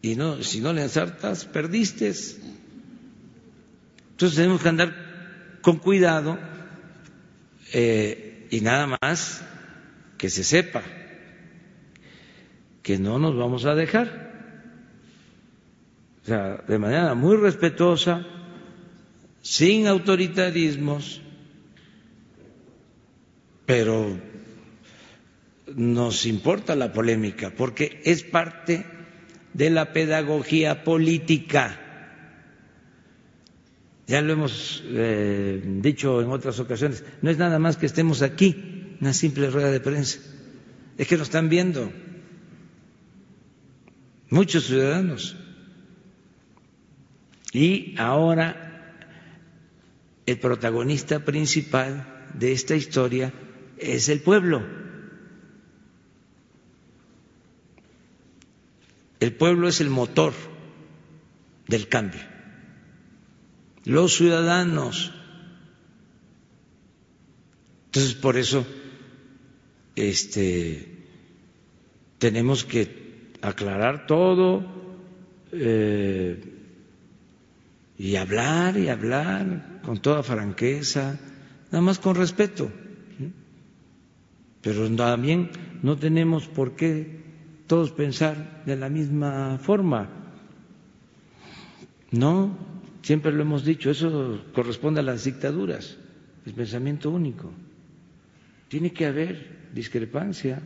y 0.00 0.16
no, 0.16 0.42
si 0.42 0.60
no 0.60 0.72
le 0.72 0.82
ensartas, 0.82 1.44
perdiste. 1.44 2.12
Entonces 4.10 4.36
tenemos 4.36 4.62
que 4.62 4.68
andar 4.68 5.58
con 5.60 5.78
cuidado 5.78 6.38
eh, 7.72 8.46
y 8.50 8.60
nada 8.60 8.98
más 9.00 9.42
que 10.18 10.30
se 10.30 10.44
sepa 10.44 10.82
que 12.82 12.98
no 12.98 13.18
nos 13.18 13.36
vamos 13.36 13.64
a 13.64 13.74
dejar. 13.74 14.23
O 16.24 16.26
sea, 16.26 16.64
de 16.66 16.78
manera 16.78 17.14
muy 17.14 17.36
respetuosa, 17.36 18.26
sin 19.42 19.86
autoritarismos, 19.86 21.20
pero 23.66 24.18
nos 25.74 26.26
importa 26.26 26.74
la 26.76 26.92
polémica 26.92 27.52
porque 27.56 28.00
es 28.04 28.22
parte 28.22 28.86
de 29.52 29.70
la 29.70 29.92
pedagogía 29.92 30.82
política 30.84 31.80
ya 34.06 34.20
lo 34.20 34.32
hemos 34.32 34.82
eh, 34.86 35.62
dicho 35.80 36.20
en 36.20 36.30
otras 36.30 36.60
ocasiones, 36.60 37.04
no 37.22 37.30
es 37.30 37.38
nada 37.38 37.58
más 37.58 37.76
que 37.76 37.86
estemos 37.86 38.22
aquí, 38.22 38.96
una 39.00 39.14
simple 39.14 39.50
rueda 39.50 39.70
de 39.70 39.80
prensa, 39.80 40.18
es 40.98 41.08
que 41.08 41.16
nos 41.16 41.28
están 41.28 41.48
viendo 41.48 41.90
muchos 44.28 44.66
ciudadanos. 44.66 45.36
Y 47.54 47.94
ahora 47.96 48.98
el 50.26 50.38
protagonista 50.38 51.24
principal 51.24 52.28
de 52.34 52.52
esta 52.52 52.76
historia 52.76 53.32
es 53.78 54.10
el 54.10 54.20
pueblo. 54.20 54.62
El 59.20 59.32
pueblo 59.32 59.68
es 59.68 59.80
el 59.80 59.88
motor 59.88 60.34
del 61.66 61.88
cambio 61.88 62.34
los 63.84 64.14
ciudadanos. 64.14 65.12
Entonces, 67.86 68.14
por 68.14 68.36
eso 68.36 68.66
este, 69.94 70.88
tenemos 72.18 72.64
que 72.64 73.30
aclarar 73.40 74.06
todo 74.06 74.64
eh, 75.52 76.53
y 77.98 78.16
hablar 78.16 78.76
y 78.76 78.88
hablar 78.88 79.80
con 79.84 79.98
toda 79.98 80.22
franqueza, 80.22 81.18
nada 81.70 81.82
más 81.82 81.98
con 81.98 82.16
respeto. 82.16 82.70
Pero 84.60 84.90
también 84.96 85.50
no 85.82 85.96
tenemos 85.96 86.48
por 86.48 86.74
qué 86.74 87.22
todos 87.66 87.92
pensar 87.92 88.62
de 88.64 88.76
la 88.76 88.88
misma 88.88 89.58
forma. 89.58 90.08
No, 92.10 92.56
Siempre 93.04 93.32
lo 93.32 93.42
hemos 93.42 93.66
dicho, 93.66 93.90
eso 93.90 94.42
corresponde 94.54 95.00
a 95.00 95.02
las 95.02 95.24
dictaduras, 95.24 95.98
el 96.46 96.54
pensamiento 96.54 97.10
único. 97.10 97.52
Tiene 98.68 98.94
que 98.94 99.04
haber 99.04 99.68
discrepancia. 99.74 100.62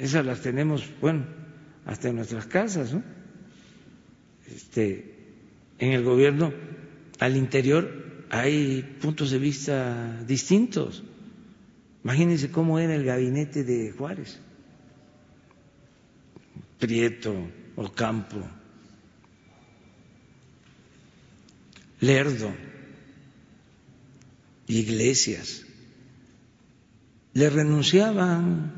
Esas 0.00 0.26
las 0.26 0.40
tenemos, 0.40 0.90
bueno, 1.00 1.24
hasta 1.86 2.08
en 2.08 2.16
nuestras 2.16 2.46
casas, 2.46 2.92
¿no? 2.92 3.04
Este, 4.48 5.13
en 5.84 5.92
el 5.92 6.02
gobierno, 6.02 6.52
al 7.18 7.36
interior, 7.36 8.26
hay 8.30 8.82
puntos 9.00 9.30
de 9.30 9.38
vista 9.38 10.22
distintos. 10.26 11.04
Imagínense 12.02 12.50
cómo 12.50 12.78
era 12.78 12.94
el 12.94 13.04
gabinete 13.04 13.64
de 13.64 13.92
Juárez. 13.92 14.40
Prieto, 16.78 17.34
Ocampo, 17.76 18.36
Lerdo, 22.00 22.52
Iglesias, 24.66 25.64
le 27.32 27.50
renunciaban. 27.50 28.72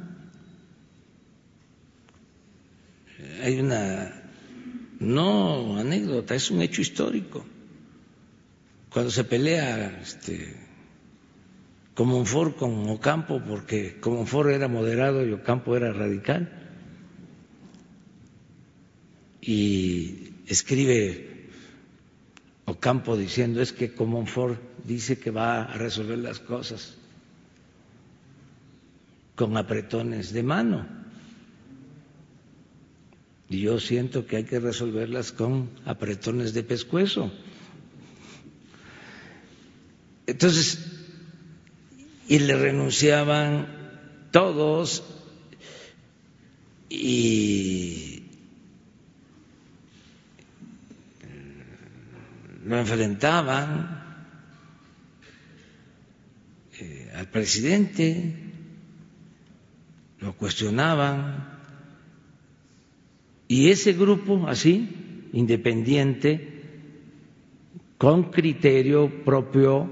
Hay 3.43 3.59
una, 3.61 4.26
no 5.07 5.79
anécdota, 5.79 6.35
es 6.35 6.51
un 6.51 6.63
hecho 6.63 6.83
histórico. 6.83 7.45
Cuando 8.91 9.11
se 9.11 9.25
pelea 9.25 10.01
este, 10.01 10.57
Comonfort 11.95 12.57
con 12.57 12.89
Ocampo, 12.89 13.43
porque 13.47 13.99
Comonfort 14.01 14.51
era 14.51 14.69
moderado 14.69 15.27
y 15.27 15.33
Ocampo 15.33 15.77
era 15.77 15.93
radical, 15.93 16.51
y 19.41 20.35
escribe 20.47 21.51
Ocampo 22.65 23.17
diciendo 23.17 23.63
es 23.63 23.73
que 23.73 23.95
Comonfort 23.95 24.61
dice 24.85 25.19
que 25.19 25.31
va 25.31 25.63
a 25.63 25.77
resolver 25.79 26.19
las 26.19 26.41
cosas. 26.41 26.97
con 29.37 29.57
apretones 29.57 30.33
de 30.33 30.43
mano. 30.43 30.89
Y 33.49 33.61
yo 33.61 33.79
siento 33.79 34.27
que 34.27 34.37
hay 34.39 34.45
que 34.45 34.59
resolverlas 34.59 35.33
con 35.33 35.71
apretones 35.85 36.53
de 36.53 36.63
pescuezo. 36.65 37.31
Entonces, 40.27 40.85
y 42.29 42.41
le 42.41 42.57
renunciaban 42.57 43.69
todos 44.33 45.05
y 46.89 48.25
lo 52.65 52.79
enfrentaban 52.79 54.05
eh, 56.81 57.13
al 57.15 57.29
presidente, 57.29 58.35
lo 60.19 60.37
cuestionaban, 60.37 61.56
y 63.49 63.71
ese 63.71 63.93
grupo 63.93 64.47
así, 64.49 64.89
independiente, 65.33 66.57
con 67.99 68.25
criterio 68.31 69.25
propio, 69.25 69.89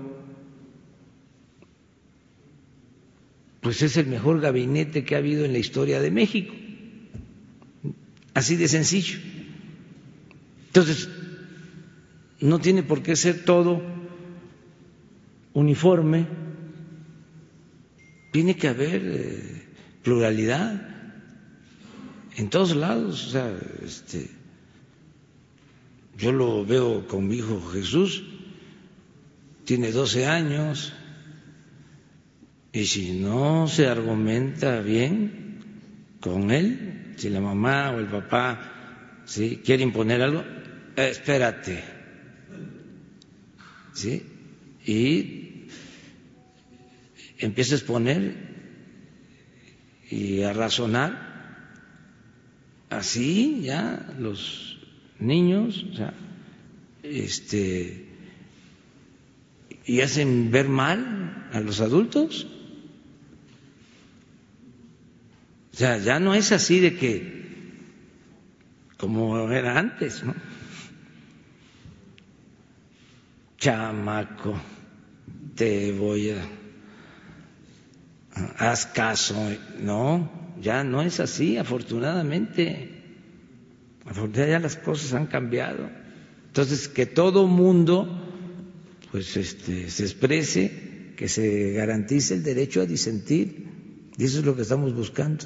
pues 3.60 3.82
es 3.82 3.96
el 3.96 4.06
mejor 4.06 4.40
gabinete 4.40 5.04
que 5.04 5.14
ha 5.14 5.18
habido 5.18 5.44
en 5.44 5.52
la 5.52 5.58
historia 5.58 6.00
de 6.00 6.10
México. 6.10 6.54
Así 8.34 8.56
de 8.56 8.68
sencillo. 8.68 9.18
Entonces, 10.66 11.08
no 12.40 12.58
tiene 12.58 12.82
por 12.82 13.02
qué 13.02 13.14
ser 13.14 13.44
todo 13.44 13.80
uniforme, 15.54 16.26
tiene 18.32 18.56
que 18.56 18.66
haber 18.66 19.02
eh, 19.04 19.62
pluralidad 20.02 20.93
en 22.36 22.50
todos 22.50 22.74
lados. 22.76 23.26
O 23.28 23.30
sea, 23.30 23.52
este, 23.84 24.28
yo 26.16 26.32
lo 26.32 26.64
veo 26.64 27.06
con 27.06 27.28
mi 27.28 27.36
hijo 27.36 27.60
Jesús, 27.72 28.24
tiene 29.64 29.92
12 29.92 30.26
años, 30.26 30.92
y 32.72 32.86
si 32.86 33.12
no 33.12 33.68
se 33.68 33.86
argumenta 33.86 34.80
bien 34.80 35.60
con 36.20 36.50
él, 36.50 37.14
si 37.16 37.30
la 37.30 37.40
mamá 37.40 37.92
o 37.92 38.00
el 38.00 38.06
papá 38.06 39.22
¿sí? 39.24 39.60
quiere 39.64 39.82
imponer 39.82 40.22
algo, 40.22 40.44
espérate, 40.96 41.84
¿sí? 43.92 44.22
Y 44.86 45.68
empieza 47.38 47.74
a 47.74 47.78
exponer 47.78 48.34
y 50.10 50.42
a 50.42 50.52
razonar 50.52 51.33
así 52.98 53.62
ya 53.62 54.14
los 54.18 54.78
niños, 55.18 55.84
o 55.92 55.96
sea, 55.96 56.14
este, 57.02 58.08
y 59.86 60.00
hacen 60.00 60.50
ver 60.50 60.68
mal 60.68 61.48
a 61.52 61.60
los 61.60 61.80
adultos. 61.80 62.46
O 65.72 65.76
sea, 65.76 65.98
ya 65.98 66.20
no 66.20 66.34
es 66.34 66.52
así 66.52 66.80
de 66.80 66.96
que, 66.96 67.44
como 68.96 69.50
era 69.50 69.78
antes, 69.78 70.22
¿no? 70.22 70.34
Chamaco, 73.58 74.54
te 75.54 75.92
voy 75.92 76.30
a... 76.30 76.36
Haz 78.58 78.86
caso, 78.86 79.36
no, 79.78 80.43
ya 80.64 80.82
no 80.82 81.02
es 81.02 81.20
así, 81.20 81.58
afortunadamente. 81.58 82.90
Afortunadamente 84.04 84.50
ya 84.50 84.58
las 84.58 84.76
cosas 84.76 85.12
han 85.12 85.26
cambiado. 85.26 85.88
Entonces, 86.46 86.88
que 86.88 87.06
todo 87.06 87.46
mundo 87.46 88.08
pues 89.12 89.36
este, 89.36 89.90
se 89.90 90.02
exprese, 90.02 91.12
que 91.16 91.28
se 91.28 91.72
garantice 91.72 92.34
el 92.34 92.42
derecho 92.42 92.80
a 92.80 92.86
disentir. 92.86 93.68
Y 94.16 94.24
eso 94.24 94.40
es 94.40 94.44
lo 94.44 94.56
que 94.56 94.62
estamos 94.62 94.94
buscando. 94.94 95.44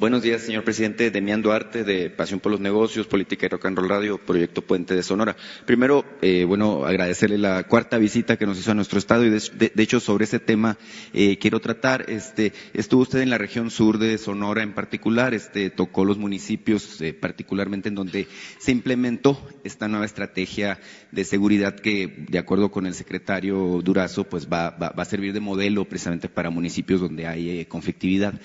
Buenos 0.00 0.22
días, 0.22 0.40
señor 0.40 0.64
presidente. 0.64 1.10
Demián 1.10 1.42
Duarte, 1.42 1.84
de 1.84 2.08
Pasión 2.08 2.40
por 2.40 2.50
los 2.50 2.58
Negocios, 2.58 3.06
Política 3.06 3.44
y 3.44 3.48
Rock 3.50 3.66
and 3.66 3.76
Roll 3.76 3.90
Radio, 3.90 4.16
Proyecto 4.16 4.62
Puente 4.62 4.94
de 4.94 5.02
Sonora. 5.02 5.36
Primero, 5.66 6.06
eh, 6.22 6.44
bueno, 6.44 6.86
agradecerle 6.86 7.36
la 7.36 7.64
cuarta 7.64 7.98
visita 7.98 8.38
que 8.38 8.46
nos 8.46 8.58
hizo 8.58 8.70
a 8.70 8.74
nuestro 8.74 8.98
estado 8.98 9.26
y 9.26 9.28
de, 9.28 9.72
hecho 9.76 10.00
sobre 10.00 10.24
ese 10.24 10.38
tema 10.38 10.78
eh, 11.12 11.36
quiero 11.36 11.60
tratar. 11.60 12.06
Este, 12.08 12.54
estuvo 12.72 13.02
usted 13.02 13.20
en 13.20 13.28
la 13.28 13.36
región 13.36 13.70
sur 13.70 13.98
de 13.98 14.16
Sonora 14.16 14.62
en 14.62 14.72
particular, 14.72 15.34
este, 15.34 15.68
tocó 15.68 16.06
los 16.06 16.16
municipios 16.16 16.98
eh, 17.02 17.12
particularmente 17.12 17.90
en 17.90 17.94
donde 17.94 18.26
se 18.58 18.72
implementó 18.72 19.46
esta 19.64 19.86
nueva 19.86 20.06
estrategia 20.06 20.80
de 21.12 21.24
seguridad 21.24 21.74
que, 21.74 22.24
de 22.26 22.38
acuerdo 22.38 22.70
con 22.70 22.86
el 22.86 22.94
secretario 22.94 23.82
Durazo, 23.84 24.24
pues 24.24 24.48
va, 24.50 24.68
a 24.68 25.04
servir 25.04 25.34
de 25.34 25.40
modelo 25.40 25.84
precisamente 25.84 26.30
para 26.30 26.48
municipios 26.48 27.02
donde 27.02 27.26
hay 27.26 27.66
conflictividad. 27.66 28.40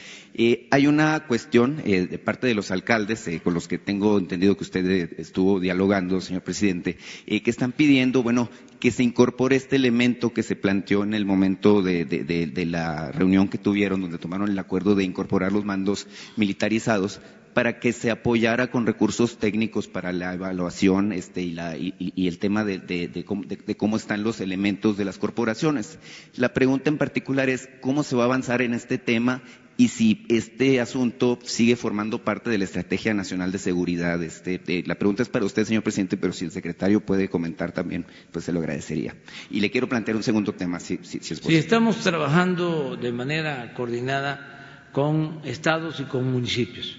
hay 0.70 0.88
una 0.88 1.26
cuestión 1.26 1.45
eh, 1.54 2.08
de 2.08 2.18
parte 2.18 2.48
de 2.48 2.54
los 2.54 2.72
alcaldes, 2.72 3.28
eh, 3.28 3.40
con 3.42 3.54
los 3.54 3.68
que 3.68 3.78
tengo 3.78 4.18
entendido 4.18 4.58
que 4.58 4.64
usted 4.64 4.86
eh, 4.90 5.16
estuvo 5.20 5.60
dialogando, 5.60 6.20
señor 6.20 6.42
presidente, 6.44 6.98
que 7.26 7.50
están 7.50 7.72
pidiendo, 7.72 8.24
bueno, 8.24 8.50
que 8.80 8.92
se 8.92 9.04
incorpore 9.04 9.56
este 9.56 9.78
elemento 9.78 10.34
que 10.34 10.44
se 10.44 10.56
planteó 10.56 11.04
en 11.04 11.14
el 11.14 11.26
momento 11.26 11.82
de, 11.82 12.68
la 12.68 13.12
reunión 13.12 13.48
que 13.48 13.58
tuvieron, 13.58 14.02
donde 14.02 14.18
tomaron 14.18 14.50
el 14.50 14.60
acuerdo 14.60 14.96
de 14.96 15.04
incorporar 15.04 15.54
los 15.54 15.64
mandos 15.64 16.08
militarizados 16.36 17.22
para 17.54 17.80
que 17.80 17.94
se 17.94 18.12
apoyara 18.12 18.70
con 18.70 18.86
recursos 18.86 19.38
técnicos 19.38 19.88
para 19.88 20.12
la 20.12 20.34
evaluación 20.34 21.14
este, 21.14 21.42
y, 21.42 22.28
el 22.28 22.38
tema 22.38 22.66
de, 22.66 22.80
de, 22.80 23.76
cómo 23.78 23.96
están 23.96 24.24
los 24.24 24.42
elementos 24.42 24.98
de 24.98 25.06
las 25.06 25.18
corporaciones. 25.18 26.00
La 26.36 26.54
pregunta 26.54 26.90
en 26.90 26.98
particular 26.98 27.50
es 27.50 27.70
cómo 27.80 28.04
se 28.04 28.18
va 28.18 28.24
a 28.24 28.26
avanzar 28.26 28.62
en 28.62 28.74
este 28.74 28.98
tema 28.98 29.42
y 29.78 29.90
si 29.90 30.26
este 30.30 30.80
asunto 30.80 31.38
sigue 31.44 31.76
formando 31.76 32.24
parte 32.24 32.50
de 32.50 32.58
la 32.58 32.64
Estrategia 32.64 33.14
Nacional 33.14 33.52
de 33.52 33.58
Seguridad. 33.58 34.22
Este, 34.24 34.84
la 34.86 34.96
pregunta 34.96 35.24
es 35.24 35.30
para 35.30 35.46
usted, 35.46 35.66
señor 35.66 35.84
presidente, 35.84 36.16
pero 36.18 36.32
si 36.32 36.46
el 36.46 36.52
secretario 36.52 37.06
puede 37.06 37.30
comentar 37.30 37.74
también, 37.74 38.06
pues 38.32 38.46
se 38.46 38.54
lo 38.54 38.60
agradecería. 38.60 39.16
Y 39.50 39.60
le 39.60 39.72
quiero 39.72 39.90
plantear 39.90 40.16
un 40.16 40.24
segundo 40.24 40.54
tema, 40.54 40.80
si, 40.80 41.00
si, 41.04 41.18
es 41.18 41.40
posible. 41.40 41.50
Sí, 41.50 41.56
estamos 41.56 41.98
trabajando 41.98 42.96
de 42.96 43.12
manera 43.12 43.74
coordinada 43.74 44.90
con 44.94 45.42
estados 45.44 46.00
y 46.00 46.04
con 46.04 46.32
municipios. 46.32 46.98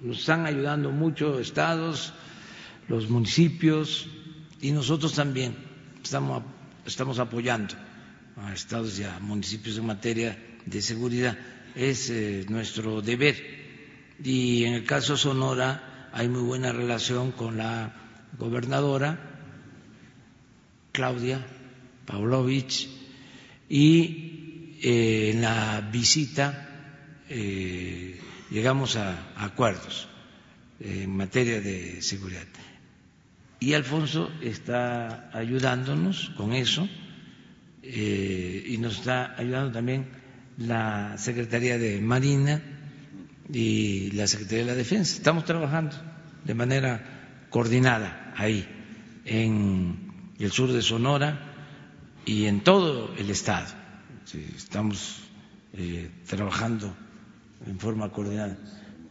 Nos 0.00 0.20
están 0.20 0.46
ayudando 0.46 0.90
mucho 0.90 1.40
estados, 1.40 2.12
los 2.88 3.08
municipios 3.08 4.08
y 4.60 4.70
nosotros 4.70 5.14
también 5.14 5.56
estamos, 6.02 6.44
estamos 6.86 7.18
apoyando 7.18 7.74
a 8.36 8.52
estados 8.52 8.98
y 9.00 9.04
a 9.04 9.18
municipios 9.18 9.78
en 9.78 9.86
materia 9.86 10.38
de 10.64 10.80
seguridad 10.80 11.36
es 11.74 12.10
eh, 12.10 12.44
nuestro 12.48 13.02
deber. 13.02 13.36
Y 14.22 14.64
en 14.64 14.74
el 14.74 14.84
caso 14.84 15.16
Sonora 15.16 16.10
hay 16.12 16.28
muy 16.28 16.42
buena 16.42 16.72
relación 16.72 17.32
con 17.32 17.56
la 17.56 17.94
gobernadora 18.38 19.18
Claudia 20.92 21.44
Pavlovich 22.06 22.88
y 23.68 24.78
eh, 24.82 25.30
en 25.32 25.42
la 25.42 25.88
visita 25.92 26.68
eh, 27.28 28.20
llegamos 28.50 28.96
a, 28.96 29.32
acuerdos 29.36 30.08
en 30.80 31.16
materia 31.16 31.60
de 31.60 32.02
seguridad. 32.02 32.46
Y 33.60 33.74
Alfonso 33.74 34.30
está 34.42 35.30
ayudándonos 35.32 36.30
con 36.36 36.52
eso 36.52 36.88
y 37.82 38.76
nos 38.78 38.98
está 38.98 39.34
ayudando 39.38 39.72
también 39.72 40.21
la 40.58 41.16
Secretaría 41.18 41.78
de 41.78 42.00
Marina 42.00 42.62
y 43.52 44.10
la 44.12 44.26
Secretaría 44.26 44.64
de 44.64 44.70
la 44.70 44.76
Defensa. 44.76 45.16
Estamos 45.16 45.44
trabajando 45.44 45.96
de 46.44 46.54
manera 46.54 47.46
coordinada 47.50 48.32
ahí, 48.36 48.66
en 49.24 50.32
el 50.38 50.50
sur 50.52 50.72
de 50.72 50.82
Sonora 50.82 51.52
y 52.24 52.46
en 52.46 52.60
todo 52.62 53.14
el 53.16 53.30
Estado. 53.30 53.66
estamos 54.56 55.20
eh, 55.74 56.10
trabajando 56.26 56.94
en 57.66 57.78
forma 57.78 58.10
coordinada. 58.10 58.56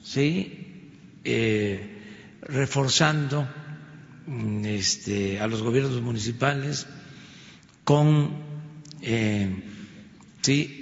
Sí, 0.03 0.89
eh, 1.23 2.01
reforzando 2.41 3.47
mm, 4.26 4.65
este, 4.65 5.39
a 5.39 5.47
los 5.47 5.61
gobiernos 5.61 6.01
municipales 6.01 6.88
con 7.84 8.31
eh, 9.01 9.63
sí, 10.41 10.81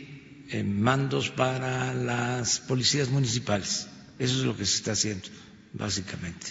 mandos 0.64 1.30
para 1.30 1.94
las 1.94 2.60
policías 2.60 3.10
municipales. 3.10 3.88
Eso 4.18 4.40
es 4.40 4.44
lo 4.46 4.56
que 4.58 4.66
se 4.66 4.76
está 4.78 4.92
haciendo, 4.94 5.28
básicamente. 5.74 6.48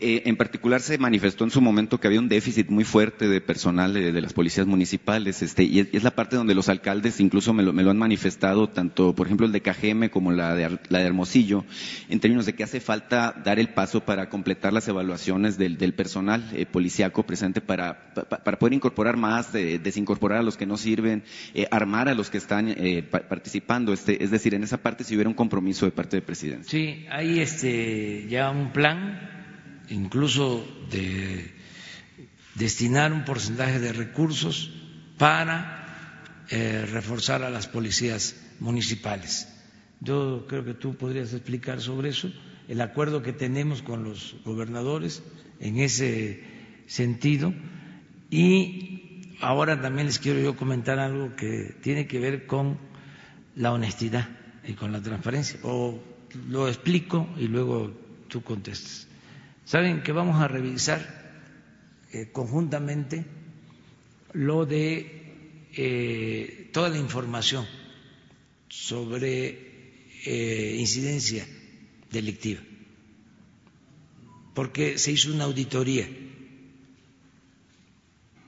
Eh, 0.00 0.22
en 0.26 0.36
particular 0.36 0.80
se 0.80 0.98
manifestó 0.98 1.44
en 1.44 1.50
su 1.50 1.60
momento 1.60 1.98
que 1.98 2.06
había 2.06 2.20
un 2.20 2.28
déficit 2.28 2.68
muy 2.68 2.84
fuerte 2.84 3.28
de 3.28 3.40
personal 3.40 3.92
de, 3.94 4.12
las 4.20 4.32
policías 4.32 4.66
municipales, 4.66 5.42
este, 5.42 5.64
y 5.64 5.80
es, 5.92 6.02
la 6.02 6.10
parte 6.12 6.36
donde 6.36 6.54
los 6.54 6.68
alcaldes 6.68 7.20
incluso 7.20 7.52
me 7.54 7.62
lo, 7.62 7.70
han 7.90 7.98
manifestado, 7.98 8.68
tanto 8.68 9.14
por 9.14 9.26
ejemplo 9.26 9.46
el 9.46 9.52
de 9.52 9.60
Cajeme 9.60 10.10
como 10.10 10.32
la 10.32 10.54
de, 10.54 10.78
la 10.88 10.98
de 10.98 11.06
Hermosillo, 11.06 11.64
en 12.08 12.20
términos 12.20 12.46
de 12.46 12.54
que 12.54 12.64
hace 12.64 12.80
falta 12.80 13.34
dar 13.44 13.58
el 13.58 13.68
paso 13.70 14.00
para 14.04 14.28
completar 14.28 14.72
las 14.72 14.86
evaluaciones 14.88 15.58
del, 15.58 15.76
personal 15.94 16.48
eh, 16.54 16.66
policíaco 16.66 17.24
presente 17.24 17.60
para, 17.60 18.12
pa- 18.14 18.24
para 18.44 18.58
poder 18.58 18.74
incorporar 18.74 19.16
más, 19.16 19.52
desincorporar 19.52 20.38
a 20.38 20.42
los 20.42 20.56
que 20.56 20.66
no 20.66 20.76
sirven, 20.76 21.22
eh, 21.54 21.66
armar 21.70 22.08
a 22.08 22.14
los 22.14 22.30
que 22.30 22.38
están 22.38 22.68
eh, 22.68 23.02
pa- 23.02 23.20
participando. 23.28 23.92
Este, 23.92 24.22
es 24.22 24.30
decir, 24.30 24.54
en 24.54 24.64
esa 24.64 24.78
parte 24.78 25.04
si 25.04 25.14
hubiera 25.14 25.28
un 25.30 25.34
compromiso 25.34 25.86
de 25.86 25.92
parte 25.92 26.16
de 26.16 26.22
presidencia. 26.22 26.70
Sí, 26.70 27.06
hay 27.10 27.40
este 27.40 28.26
ya 28.28 28.50
un 28.50 28.72
plan, 28.72 29.37
incluso 29.90 30.64
de 30.90 31.52
destinar 32.54 33.12
un 33.12 33.24
porcentaje 33.24 33.78
de 33.78 33.92
recursos 33.92 34.70
para 35.16 36.24
eh, 36.50 36.86
reforzar 36.90 37.42
a 37.42 37.50
las 37.50 37.66
policías 37.68 38.36
municipales. 38.60 39.48
Yo 40.00 40.46
creo 40.48 40.64
que 40.64 40.74
tú 40.74 40.94
podrías 40.96 41.32
explicar 41.32 41.80
sobre 41.80 42.10
eso, 42.10 42.30
el 42.68 42.80
acuerdo 42.80 43.22
que 43.22 43.32
tenemos 43.32 43.82
con 43.82 44.04
los 44.04 44.36
gobernadores 44.44 45.22
en 45.60 45.78
ese 45.78 46.42
sentido. 46.86 47.52
Y 48.30 49.34
ahora 49.40 49.80
también 49.80 50.06
les 50.06 50.18
quiero 50.18 50.40
yo 50.40 50.56
comentar 50.56 50.98
algo 50.98 51.34
que 51.34 51.74
tiene 51.82 52.06
que 52.06 52.18
ver 52.20 52.46
con 52.46 52.78
la 53.56 53.72
honestidad 53.72 54.28
y 54.66 54.74
con 54.74 54.92
la 54.92 55.00
transparencia. 55.02 55.58
O 55.62 55.98
lo 56.48 56.68
explico 56.68 57.28
y 57.36 57.48
luego 57.48 57.92
tú 58.28 58.42
contestas. 58.42 59.07
Saben 59.68 60.00
que 60.02 60.12
vamos 60.12 60.40
a 60.40 60.48
revisar 60.48 61.00
eh, 62.10 62.30
conjuntamente 62.32 63.26
lo 64.32 64.64
de 64.64 65.68
eh, 65.76 66.70
toda 66.72 66.88
la 66.88 66.96
información 66.96 67.66
sobre 68.70 70.08
eh, 70.24 70.76
incidencia 70.80 71.46
delictiva, 72.10 72.62
porque 74.54 74.96
se 74.96 75.12
hizo 75.12 75.34
una 75.34 75.44
auditoría 75.44 76.08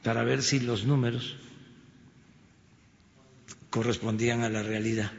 para 0.03 0.25
ver 0.25 0.43
si 0.43 0.59
los 0.61 0.87
números 0.87 1.37
correspondían 3.69 4.41
a 4.41 4.49
la 4.49 4.63
realidad. 4.63 5.13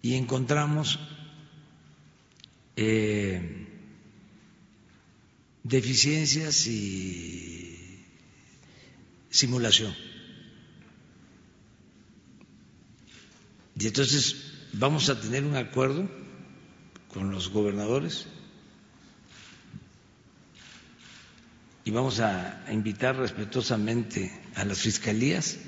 Y 0.00 0.14
encontramos 0.14 1.00
deficiencias 5.68 6.66
y 6.68 8.04
simulación. 9.30 9.94
Y 13.78 13.86
entonces 13.88 14.36
vamos 14.72 15.08
a 15.08 15.20
tener 15.20 15.44
un 15.44 15.56
acuerdo 15.56 16.08
con 17.12 17.30
los 17.30 17.50
gobernadores 17.50 18.26
y 21.84 21.90
vamos 21.90 22.20
a 22.20 22.64
invitar 22.72 23.16
respetuosamente 23.16 24.32
a 24.54 24.64
las 24.64 24.78
fiscalías 24.78 25.58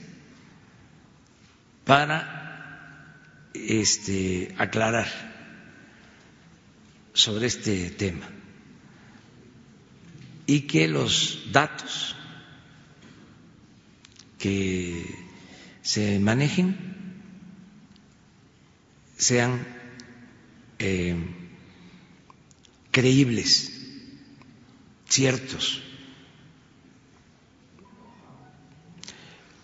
para 1.85 3.15
este, 3.53 4.55
aclarar 4.59 5.09
sobre 7.13 7.47
este 7.47 7.91
tema 7.91 8.29
y 10.49 10.63
que 10.63 10.89
los 10.89 11.53
datos 11.53 12.17
que 14.39 15.05
se 15.83 16.19
manejen 16.19 16.75
sean 19.19 19.67
eh, 20.79 21.15
creíbles, 22.91 23.79
ciertos. 25.07 25.83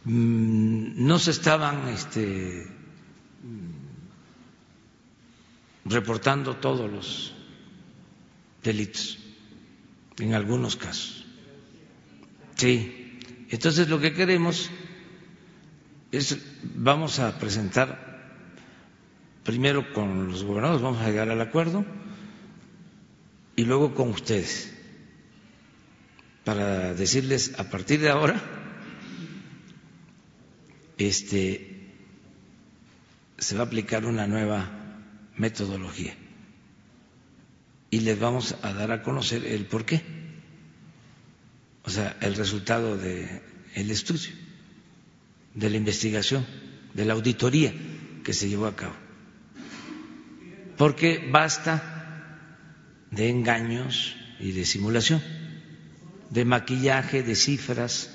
Mm, 0.04 1.06
No 1.06 1.18
se 1.18 1.30
estaban 1.30 1.88
este, 1.88 2.66
reportando 5.86 6.56
todos 6.56 6.90
los 6.90 7.32
delitos, 8.62 9.18
en 10.18 10.34
algunos 10.34 10.76
casos. 10.76 11.24
Sí, 12.56 13.18
entonces 13.50 13.88
lo 13.88 14.00
que 14.00 14.12
queremos 14.12 14.70
es, 16.12 16.38
vamos 16.62 17.18
a 17.18 17.38
presentar 17.38 18.14
primero 19.44 19.92
con 19.92 20.28
los 20.28 20.44
gobernadores, 20.44 20.82
vamos 20.82 21.02
a 21.02 21.08
llegar 21.08 21.28
al 21.28 21.40
acuerdo, 21.40 21.84
y 23.56 23.64
luego 23.64 23.94
con 23.94 24.10
ustedes, 24.10 24.72
para 26.44 26.94
decirles 26.94 27.58
a 27.58 27.64
partir 27.70 28.00
de 28.00 28.10
ahora, 28.10 28.40
este, 30.96 31.90
se 33.38 33.56
va 33.56 33.62
a 33.62 33.66
aplicar 33.66 34.06
una 34.06 34.26
nueva 34.26 34.70
metodología 35.36 36.16
y 37.94 38.00
les 38.00 38.18
vamos 38.18 38.56
a 38.60 38.72
dar 38.72 38.90
a 38.90 39.04
conocer 39.04 39.46
el 39.46 39.66
por 39.66 39.84
qué, 39.84 40.02
o 41.84 41.90
sea, 41.90 42.16
el 42.20 42.34
resultado 42.34 42.96
del 42.96 43.40
el 43.76 43.88
estudio, 43.92 44.32
de 45.54 45.70
la 45.70 45.76
investigación, 45.76 46.44
de 46.92 47.04
la 47.04 47.12
auditoría 47.12 47.72
que 48.24 48.32
se 48.32 48.48
llevó 48.48 48.66
a 48.66 48.74
cabo. 48.74 48.94
Porque 50.76 51.28
basta 51.30 52.50
de 53.12 53.30
engaños 53.30 54.16
y 54.40 54.50
de 54.50 54.64
simulación, 54.64 55.22
de 56.30 56.44
maquillaje, 56.44 57.22
de 57.22 57.36
cifras. 57.36 58.10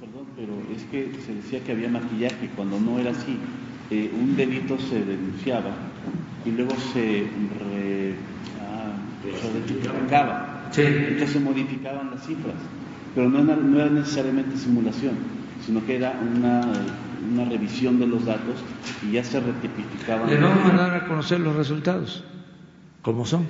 Perdón, 0.00 0.26
pero 0.34 0.54
es 0.74 0.82
que 0.90 1.08
se 1.24 1.34
decía 1.36 1.62
que 1.62 1.70
había 1.70 1.88
maquillaje 1.88 2.50
cuando 2.56 2.80
no 2.80 2.98
era 2.98 3.12
así. 3.12 3.38
Eh, 3.92 4.10
un 4.12 4.34
delito 4.34 4.76
se 4.80 5.04
denunciaba 5.04 5.91
y 6.44 6.50
luego 6.50 6.72
se 6.92 7.28
re, 7.58 8.14
ah, 8.60 8.92
se 9.40 9.52
rectificaba. 9.52 10.68
Sí. 10.70 10.82
Entonces 10.82 11.30
se 11.30 11.40
modificaban 11.40 12.10
las 12.10 12.26
cifras, 12.26 12.54
pero 13.14 13.28
no 13.28 13.40
era, 13.40 13.56
no 13.56 13.80
era 13.80 13.90
necesariamente 13.90 14.56
simulación, 14.56 15.14
sino 15.64 15.84
que 15.84 15.96
era 15.96 16.12
una, 16.20 16.62
una 17.30 17.44
revisión 17.44 17.98
de 17.98 18.06
los 18.06 18.24
datos 18.24 18.56
y 19.02 19.12
ya 19.12 19.24
se 19.24 19.40
rectificaban. 19.40 20.30
Les 20.30 20.40
vamos 20.40 20.72
a 20.72 20.76
dar 20.76 20.94
a 20.94 21.06
conocer 21.06 21.40
los 21.40 21.54
resultados, 21.54 22.24
como 23.02 23.26
son. 23.26 23.46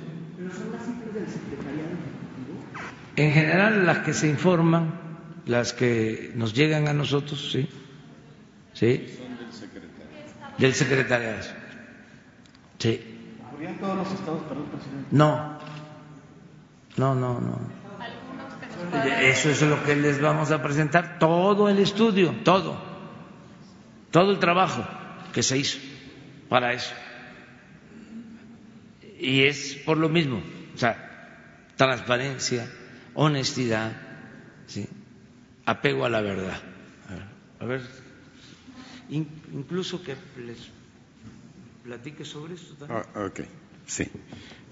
En 3.15 3.31
general, 3.31 3.85
las 3.85 3.99
que 3.99 4.13
se 4.13 4.27
informan, 4.27 4.91
las 5.45 5.73
que 5.73 6.31
nos 6.35 6.53
llegan 6.53 6.87
a 6.87 6.93
nosotros, 6.93 7.51
sí. 7.51 7.67
Sí. 8.73 9.05
Del 10.57 10.73
secretariado. 10.73 11.37
Sí. 12.83 12.99
¿Ocurrían 13.47 13.77
todos 13.77 13.95
los 13.95 14.11
estados, 14.11 14.41
perdón, 14.43 14.65
presidente? 14.65 15.07
No. 15.11 15.57
No, 16.97 17.15
no, 17.15 17.39
no. 17.39 17.59
Eso 19.21 19.49
es 19.51 19.61
lo 19.61 19.81
que 19.85 19.95
les 19.95 20.19
vamos 20.21 20.51
a 20.51 20.61
presentar, 20.61 21.17
todo 21.17 21.69
el 21.69 21.79
estudio, 21.79 22.35
todo, 22.43 22.75
todo 24.11 24.31
el 24.31 24.39
trabajo 24.39 24.85
que 25.31 25.41
se 25.43 25.57
hizo 25.57 25.79
para 26.49 26.73
eso. 26.73 26.93
Y 29.17 29.43
es 29.43 29.75
por 29.85 29.97
lo 29.97 30.09
mismo, 30.09 30.43
o 30.75 30.77
sea, 30.77 31.69
transparencia, 31.77 32.69
honestidad, 33.13 33.93
¿sí? 34.67 34.87
apego 35.65 36.03
a 36.05 36.09
la 36.09 36.19
verdad. 36.19 36.59
A 37.61 37.65
ver, 37.65 37.81
in- 39.09 39.29
incluso 39.53 40.03
que 40.03 40.17
les 40.45 40.57
platique 41.83 42.23
sobre 42.23 42.53
esto 42.53 42.75
también. 42.75 43.01
Ah, 43.13 43.25
ok, 43.25 43.41
sí. 43.85 44.05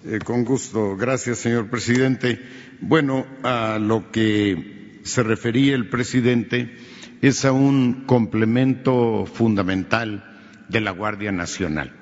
Eh, 0.05 0.19
con 0.23 0.45
gusto. 0.45 0.95
Gracias, 0.95 1.39
señor 1.39 1.69
presidente. 1.69 2.39
Bueno, 2.79 3.27
a 3.43 3.77
lo 3.79 4.11
que 4.11 4.99
se 5.03 5.21
refería 5.21 5.75
el 5.75 5.89
presidente 5.89 6.77
es 7.21 7.43
a 7.45 7.51
un 7.51 8.05
complemento 8.05 9.25
fundamental 9.25 10.23
de 10.69 10.81
la 10.81 10.91
Guardia 10.91 11.31
Nacional. 11.31 11.93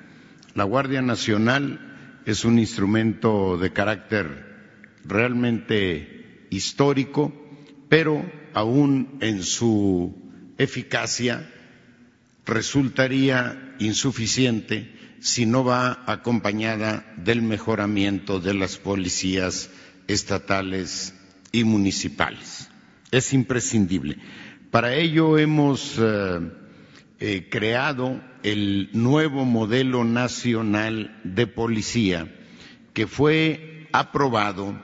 La 0.53 0.63
Guardia 0.63 1.01
Nacional 1.01 2.21
es 2.25 2.45
un 2.45 2.59
instrumento 2.59 3.57
de 3.57 3.73
carácter 3.73 4.45
realmente 5.05 6.45
histórico, 6.51 7.33
pero 7.89 8.23
aún 8.53 9.17
en 9.21 9.41
su 9.41 10.15
eficacia 10.57 11.49
resultaría 12.45 13.75
insuficiente 13.79 14.98
si 15.21 15.45
no 15.45 15.63
va 15.63 16.03
acompañada 16.05 17.05
del 17.17 17.41
mejoramiento 17.41 18.39
de 18.39 18.53
las 18.53 18.77
policías 18.77 19.69
estatales 20.07 21.13
y 21.51 21.63
municipales. 21.63 22.69
Es 23.11 23.33
imprescindible. 23.33 24.17
Para 24.71 24.95
ello 24.95 25.37
hemos 25.37 25.95
eh, 25.99 26.39
eh, 27.19 27.47
creado 27.49 28.21
el 28.43 28.89
nuevo 28.93 29.45
modelo 29.45 30.03
nacional 30.03 31.19
de 31.23 31.47
policía 31.47 32.33
que 32.93 33.07
fue 33.07 33.87
aprobado 33.91 34.79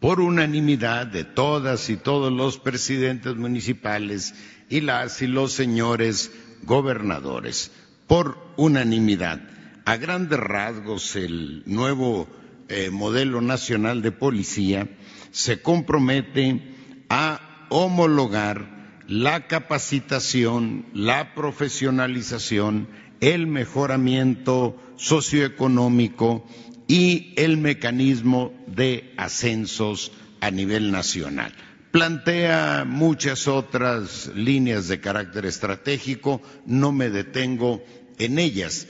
por 0.00 0.20
unanimidad 0.20 1.06
de 1.06 1.24
todas 1.24 1.88
y 1.88 1.96
todos 1.96 2.32
los 2.32 2.58
presidentes 2.58 3.36
municipales 3.36 4.34
y 4.68 4.80
las 4.80 5.22
y 5.22 5.26
los 5.26 5.52
señores 5.52 6.30
gobernadores, 6.64 7.72
por 8.06 8.38
unanimidad. 8.56 9.40
A 9.84 9.96
grandes 9.96 10.38
rasgos, 10.38 11.16
el 11.16 11.62
nuevo 11.66 12.26
eh, 12.68 12.90
modelo 12.90 13.40
nacional 13.40 14.02
de 14.02 14.12
policía 14.12 14.88
se 15.30 15.60
compromete 15.60 16.62
a 17.08 17.66
homologar 17.70 19.02
la 19.06 19.46
capacitación, 19.46 20.86
la 20.94 21.34
profesionalización, 21.34 22.88
el 23.20 23.46
mejoramiento 23.46 24.76
socioeconómico 24.96 26.46
y 26.86 27.34
el 27.36 27.58
mecanismo 27.58 28.52
de 28.66 29.12
ascensos 29.16 30.12
a 30.40 30.50
nivel 30.50 30.90
nacional. 30.90 31.52
Plantea 31.94 32.84
muchas 32.84 33.46
otras 33.46 34.26
líneas 34.34 34.88
de 34.88 34.98
carácter 34.98 35.46
estratégico, 35.46 36.42
no 36.66 36.90
me 36.90 37.08
detengo 37.08 37.84
en 38.18 38.40
ellas, 38.40 38.88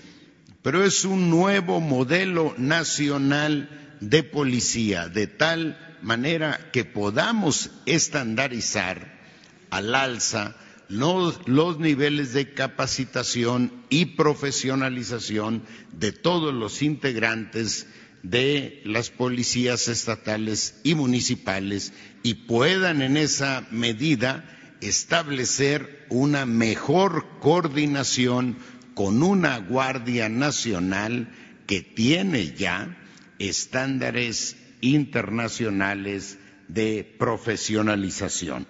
pero 0.63 0.83
es 0.83 1.05
un 1.05 1.29
nuevo 1.29 1.83
modelo 1.83 2.55
nacional 2.57 3.99
de 4.01 4.23
policía, 4.23 5.11
de 5.11 5.27
tal 5.27 5.99
manera 6.01 6.71
que 6.73 6.87
podamos 6.87 7.73
estandarizar 7.85 9.21
al 9.69 9.95
alza 9.95 10.57
los, 10.89 11.47
niveles 11.79 12.33
de 12.33 12.55
capacitación 12.55 13.85
y 13.91 14.07
profesionalización 14.17 15.63
de 15.93 16.13
todos 16.13 16.55
los 16.55 16.81
integrantes 16.81 17.87
de 18.23 18.81
las 18.87 19.11
policías 19.11 19.89
estatales 19.89 20.81
y 20.85 20.95
municipales 20.95 21.93
y 22.25 22.35
puedan 22.35 23.03
en 23.03 23.19
esa 23.19 23.67
medida 23.71 24.45
establecer 24.81 26.07
una 26.09 26.47
mejor 26.47 27.39
coordinación 27.39 28.57
con 28.95 29.23
una 29.23 29.59
Guardia 29.59 30.31
Nacional 30.31 31.29
que 31.67 31.83
tiene 31.83 32.55
ya 32.55 32.97
estándares 33.39 34.57
internacionales 34.81 36.39
de 36.67 37.15
profesionalización. 37.19 38.67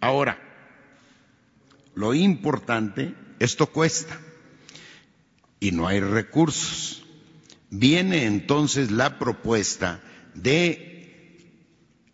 Ahora, 0.00 0.38
lo 1.94 2.12
importante, 2.12 3.14
esto 3.38 3.68
cuesta 3.68 4.20
y 5.60 5.72
no 5.72 5.88
hay 5.88 6.00
recursos. 6.00 7.06
Viene 7.70 8.26
entonces 8.26 8.90
la 8.90 9.18
propuesta 9.18 10.02
de 10.34 10.87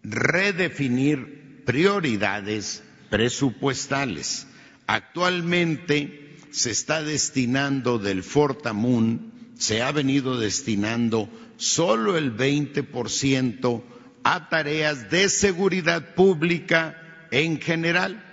redefinir 0.05 1.63
prioridades 1.65 2.83
presupuestales. 3.11 4.47
Actualmente 4.87 6.37
se 6.51 6.71
está 6.71 7.03
destinando 7.03 7.99
del 7.99 8.23
Fortamun, 8.23 9.33
se 9.59 9.83
ha 9.83 9.91
venido 9.93 10.39
destinando 10.39 11.29
solo 11.57 12.17
el 12.17 12.37
20% 12.37 13.83
a 14.23 14.49
tareas 14.49 15.11
de 15.11 15.29
seguridad 15.29 16.15
pública 16.15 17.27
en 17.31 17.61
general 17.61 18.25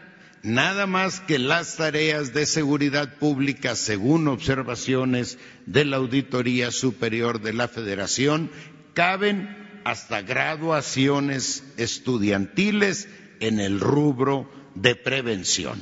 nada 0.43 0.87
más 0.87 1.19
que 1.19 1.39
las 1.39 1.77
tareas 1.77 2.33
de 2.33 2.45
seguridad 2.45 3.15
pública, 3.17 3.75
según 3.75 4.27
observaciones 4.27 5.37
de 5.65 5.85
la 5.85 5.97
Auditoría 5.97 6.71
Superior 6.71 7.41
de 7.41 7.53
la 7.53 7.67
Federación, 7.67 8.49
caben 8.93 9.60
hasta 9.83 10.21
graduaciones 10.21 11.63
estudiantiles 11.77 13.07
en 13.39 13.59
el 13.59 13.79
rubro 13.79 14.49
de 14.75 14.95
prevención. 14.95 15.81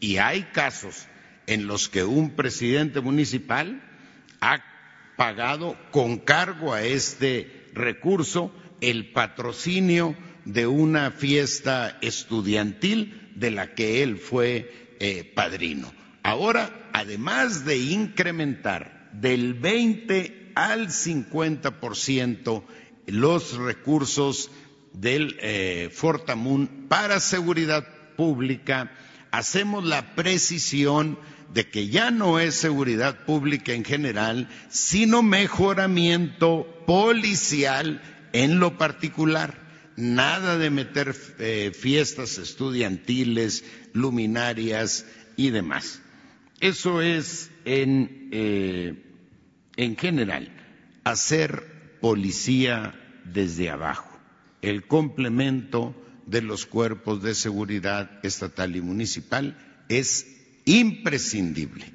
Y 0.00 0.18
hay 0.18 0.44
casos 0.52 1.06
en 1.46 1.66
los 1.66 1.88
que 1.88 2.04
un 2.04 2.30
presidente 2.30 3.00
municipal 3.00 3.82
ha 4.40 4.62
pagado 5.16 5.76
con 5.90 6.18
cargo 6.18 6.72
a 6.72 6.82
este 6.82 7.66
recurso 7.74 8.52
el 8.80 9.12
patrocinio 9.12 10.14
de 10.44 10.66
una 10.66 11.10
fiesta 11.10 11.98
estudiantil 12.00 13.32
de 13.34 13.50
la 13.50 13.74
que 13.74 14.02
él 14.02 14.18
fue 14.18 14.96
eh, 15.00 15.30
padrino. 15.34 15.92
Ahora, 16.22 16.90
además 16.92 17.64
de 17.64 17.78
incrementar 17.78 19.10
del 19.12 19.54
20 19.54 20.52
al 20.54 20.88
50% 20.88 22.62
los 23.08 23.56
recursos 23.56 24.50
del 24.92 25.36
eh, 25.40 25.90
Fortamun 25.92 26.86
para 26.88 27.20
seguridad 27.20 27.86
pública, 28.16 28.92
hacemos 29.30 29.84
la 29.84 30.14
precisión 30.14 31.18
de 31.52 31.68
que 31.68 31.88
ya 31.88 32.10
no 32.10 32.38
es 32.38 32.54
seguridad 32.54 33.24
pública 33.24 33.72
en 33.72 33.84
general, 33.84 34.48
sino 34.68 35.22
mejoramiento 35.22 36.66
policial 36.86 38.02
en 38.32 38.60
lo 38.60 38.76
particular. 38.76 39.66
Nada 39.96 40.58
de 40.58 40.70
meter 40.70 41.14
eh, 41.38 41.72
fiestas 41.74 42.38
estudiantiles, 42.38 43.64
luminarias 43.92 45.06
y 45.36 45.50
demás. 45.50 46.02
Eso 46.60 47.02
es 47.02 47.50
en, 47.64 48.28
eh, 48.32 48.94
en 49.76 49.96
general, 49.96 50.52
hacer 51.04 51.98
policía 52.00 52.97
desde 53.32 53.70
abajo, 53.70 54.08
el 54.62 54.86
complemento 54.86 55.94
de 56.26 56.42
los 56.42 56.66
cuerpos 56.66 57.22
de 57.22 57.34
seguridad 57.34 58.20
estatal 58.22 58.76
y 58.76 58.80
municipal 58.82 59.56
es 59.88 60.26
imprescindible, 60.64 61.92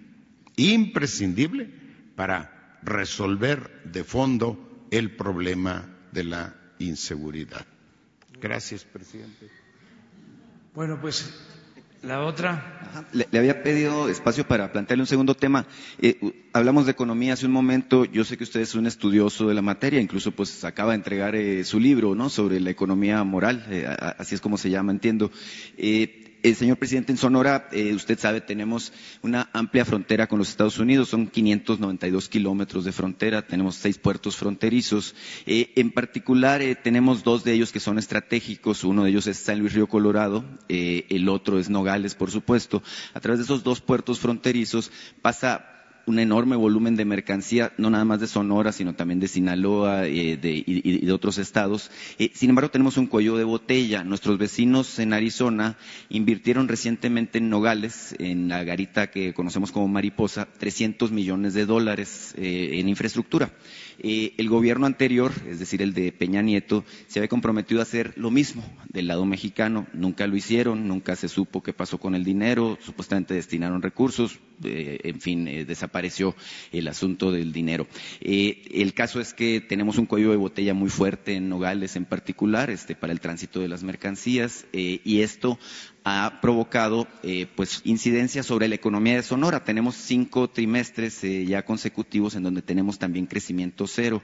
imprescindible 0.55 1.69
para 2.15 2.79
resolver 2.81 3.83
de 3.85 4.03
fondo 4.03 4.87
el 4.91 5.15
problema 5.15 5.87
de 6.11 6.23
la 6.23 6.55
inseguridad. 6.79 7.65
Gracias, 8.41 8.83
presidente. 8.83 9.49
Bueno, 10.73 10.99
pues 10.99 11.31
la 12.03 12.23
otra. 12.23 12.79
Le, 13.11 13.27
había 13.37 13.63
pedido 13.63 14.09
espacio 14.09 14.45
para 14.45 14.71
plantearle 14.71 15.03
un 15.03 15.07
segundo 15.07 15.35
tema. 15.35 15.65
Eh, 15.99 16.47
hablamos 16.53 16.85
de 16.85 16.91
economía 16.91 17.33
hace 17.33 17.45
un 17.45 17.51
momento. 17.51 18.05
Yo 18.05 18.23
sé 18.23 18.37
que 18.37 18.43
usted 18.43 18.61
es 18.61 18.75
un 18.75 18.85
estudioso 18.85 19.47
de 19.47 19.53
la 19.53 19.61
materia, 19.61 19.99
incluso 19.99 20.31
pues 20.31 20.63
acaba 20.63 20.91
de 20.91 20.97
entregar 20.97 21.35
eh, 21.35 21.63
su 21.63 21.79
libro, 21.79 22.13
¿no? 22.13 22.29
Sobre 22.29 22.59
la 22.59 22.69
economía 22.69 23.23
moral, 23.23 23.65
eh, 23.69 23.87
así 24.17 24.35
es 24.35 24.41
como 24.41 24.57
se 24.57 24.69
llama, 24.69 24.91
entiendo. 24.91 25.31
Señor 26.55 26.77
presidente, 26.77 27.11
en 27.11 27.17
Sonora, 27.17 27.69
eh, 27.71 27.93
usted 27.93 28.19
sabe, 28.19 28.41
tenemos 28.41 28.91
una 29.21 29.49
amplia 29.53 29.85
frontera 29.85 30.27
con 30.27 30.39
los 30.39 30.49
Estados 30.49 30.77
Unidos, 30.77 31.09
son 31.09 31.27
592 31.27 32.27
kilómetros 32.29 32.83
de 32.83 32.91
frontera, 32.91 33.47
tenemos 33.47 33.75
seis 33.75 33.97
puertos 33.97 34.35
fronterizos. 34.35 35.15
Eh, 35.45 35.71
en 35.75 35.91
particular, 35.91 36.61
tenemos 36.83 37.23
dos 37.23 37.43
de 37.43 37.53
ellos 37.53 37.71
que 37.71 37.79
son 37.79 37.97
estratégicos, 37.97 38.83
uno 38.83 39.03
de 39.05 39.11
ellos 39.11 39.27
es 39.27 39.37
San 39.37 39.59
Luis 39.59 39.73
Río 39.73 39.87
Colorado, 39.87 40.43
el 40.67 41.29
otro 41.29 41.59
es 41.59 41.69
Nogales, 41.69 42.15
por 42.15 42.29
supuesto. 42.29 42.83
A 43.13 43.19
través 43.19 43.39
de 43.39 43.45
esos 43.45 43.63
dos 43.63 43.81
puertos 43.81 44.19
fronterizos 44.19 44.91
pasa 45.21 45.72
un 46.05 46.19
enorme 46.19 46.55
volumen 46.55 46.95
de 46.95 47.05
mercancía, 47.05 47.71
no 47.77 47.89
nada 47.89 48.05
más 48.05 48.19
de 48.19 48.27
Sonora, 48.27 48.71
sino 48.71 48.93
también 48.93 49.19
de 49.19 49.27
Sinaloa 49.27 50.05
eh, 50.07 50.37
y, 50.43 51.05
de 51.05 51.11
otros 51.11 51.37
estados. 51.37 51.91
Eh, 52.19 52.31
sin 52.33 52.49
embargo, 52.49 52.71
tenemos 52.71 52.97
un 52.97 53.07
cuello 53.07 53.37
de 53.37 53.43
botella. 53.43 54.03
Nuestros 54.03 54.37
vecinos 54.37 54.99
en 54.99 55.13
Arizona 55.13 55.77
invirtieron 56.09 56.67
recientemente 56.67 57.37
en 57.37 57.49
Nogales, 57.49 58.15
en 58.19 58.49
la 58.49 58.63
garita 58.63 59.07
que 59.11 59.33
conocemos 59.33 59.71
como 59.71 59.87
Mariposa, 59.87 60.47
300 60.57 61.11
millones 61.11 61.53
de 61.53 61.65
dólares 61.65 62.33
eh, 62.37 62.71
en 62.73 62.89
infraestructura. 62.89 63.53
Eh, 63.99 64.33
el 64.37 64.49
gobierno 64.49 64.85
anterior, 64.85 65.31
es 65.47 65.59
decir, 65.59 65.81
el 65.81 65.93
de 65.93 66.11
Peña 66.11 66.41
Nieto, 66.41 66.83
se 67.07 67.19
había 67.19 67.29
comprometido 67.29 67.79
a 67.79 67.83
hacer 67.83 68.13
lo 68.17 68.31
mismo 68.31 68.63
del 68.89 69.07
lado 69.07 69.25
mexicano. 69.25 69.87
Nunca 69.93 70.27
lo 70.27 70.35
hicieron, 70.35 70.87
nunca 70.87 71.15
se 71.15 71.29
supo 71.29 71.63
qué 71.63 71.71
pasó 71.71 71.97
con 71.97 72.15
el 72.15 72.23
dinero, 72.23 72.77
supuestamente 72.81 73.35
destinaron 73.35 73.81
recursos, 73.81 74.39
en 74.63 75.19
fin, 75.19 75.45
desaparecieron 75.45 75.92
desapareció 75.93 76.35
el 76.71 76.87
asunto 76.87 77.31
del 77.31 77.53
dinero. 77.53 77.87
Eh, 78.19 78.63
el 78.71 78.93
caso 78.93 79.21
es 79.21 79.33
que 79.33 79.61
tenemos 79.61 79.97
un 79.99 80.07
cuello 80.07 80.31
de 80.31 80.37
botella 80.37 80.73
muy 80.73 80.89
fuerte 80.89 81.35
en 81.35 81.49
Nogales 81.49 81.95
en 81.95 82.05
particular, 82.05 82.71
este, 82.71 82.95
para 82.95 83.13
el 83.13 83.19
tránsito 83.19 83.59
de 83.59 83.67
las 83.67 83.83
mercancías, 83.83 84.65
eh, 84.73 85.01
y 85.03 85.21
esto 85.21 85.59
ha 86.03 86.39
provocado 86.41 87.07
eh, 87.21 87.45
pues 87.55 87.81
incidencias 87.85 88.45
sobre 88.47 88.67
la 88.67 88.75
economía 88.75 89.15
de 89.15 89.23
Sonora. 89.23 89.63
Tenemos 89.63 89.95
cinco 89.95 90.49
trimestres 90.49 91.21
ya 91.21 91.63
consecutivos 91.63 92.35
en 92.35 92.43
donde 92.43 92.61
tenemos 92.61 92.97
también 92.97 93.27
crecimiento 93.27 93.87
cero. 93.87 94.21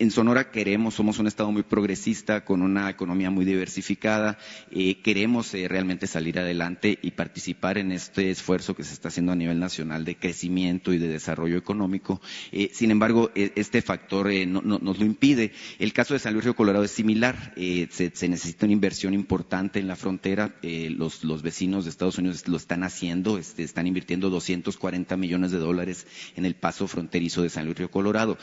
En 0.00 0.10
Sonora 0.10 0.50
queremos, 0.50 0.94
somos 0.94 1.18
un 1.18 1.26
estado 1.26 1.52
muy 1.52 1.62
progresista, 1.62 2.42
con 2.42 2.62
una 2.62 2.88
economía 2.88 3.28
muy 3.28 3.44
diversificada, 3.44 4.38
eh, 4.70 5.02
queremos 5.02 5.52
eh, 5.52 5.68
realmente 5.68 6.06
salir 6.06 6.38
adelante 6.38 6.98
y 7.02 7.10
participar 7.10 7.76
en 7.76 7.92
este 7.92 8.30
esfuerzo 8.30 8.74
que 8.74 8.82
se 8.82 8.94
está 8.94 9.08
haciendo 9.08 9.32
a 9.32 9.36
nivel 9.36 9.60
nacional 9.60 10.06
de 10.06 10.16
crecimiento 10.16 10.94
y 10.94 10.98
de 10.98 11.08
desarrollo 11.08 11.58
económico. 11.58 12.22
Eh, 12.50 12.70
sin 12.72 12.90
embargo, 12.90 13.30
e, 13.34 13.52
este 13.56 13.82
factor 13.82 14.32
no, 14.46 14.62
no, 14.62 14.78
nos 14.78 14.98
lo 14.98 15.04
impide. 15.04 15.52
El 15.78 15.92
caso 15.92 16.14
de 16.14 16.20
San 16.20 16.32
Luis 16.32 16.46
Río 16.46 16.56
Colorado 16.56 16.84
es 16.84 16.92
similar. 16.92 17.52
Se, 17.54 18.28
necesita 18.28 18.64
una 18.64 18.72
inversión 18.72 19.12
importante 19.12 19.80
en 19.80 19.88
la 19.88 19.96
frontera. 19.96 20.54
Los, 20.62 21.24
los, 21.24 21.42
vecinos 21.42 21.84
de 21.84 21.90
Estados 21.90 22.16
Unidos 22.16 22.48
lo 22.48 22.56
están 22.56 22.84
haciendo, 22.84 23.36
este, 23.36 23.64
están 23.64 23.86
invirtiendo 23.86 24.30
240 24.30 25.16
millones 25.18 25.50
de 25.50 25.58
dólares 25.58 26.06
en 26.36 26.46
el 26.46 26.54
paso 26.54 26.86
fronterizo 26.86 27.42
de 27.42 27.50
San 27.50 27.66
Luis 27.66 27.76
Río 27.76 27.90
Colorado. 27.90 28.38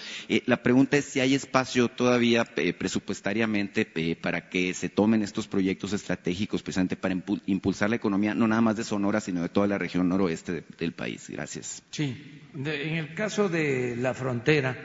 la 0.46 0.62
pregunta 0.62 0.98
es 0.98 1.06
si 1.06 1.20
hay 1.20 1.34
espacio 1.48 1.88
todavía 1.88 2.46
eh, 2.58 2.74
presupuestariamente 2.74 3.88
eh, 3.96 4.16
para 4.18 4.50
que 4.50 4.74
se 4.74 4.90
tomen 4.90 5.22
estos 5.24 5.48
proyectos 5.48 5.94
estratégicos 5.94 6.62
precisamente 6.62 6.98
para 6.98 7.16
impulsar 7.46 7.90
la 7.90 7.96
economía, 7.96 8.36
no 8.36 8.48
nada 8.48 8.62
más 8.62 8.76
de 8.76 8.84
Sonora, 8.84 9.22
sino 9.22 9.42
de 9.42 9.50
toda 9.50 9.66
la 9.68 9.78
región 9.78 10.10
noroeste 10.10 10.52
de, 10.52 10.64
del 10.78 10.92
país. 10.92 11.30
Gracias. 11.30 11.84
Sí, 11.90 12.42
en 12.54 12.68
el 12.68 13.14
caso 13.16 13.48
de 13.48 13.96
la 13.96 14.14
frontera 14.14 14.76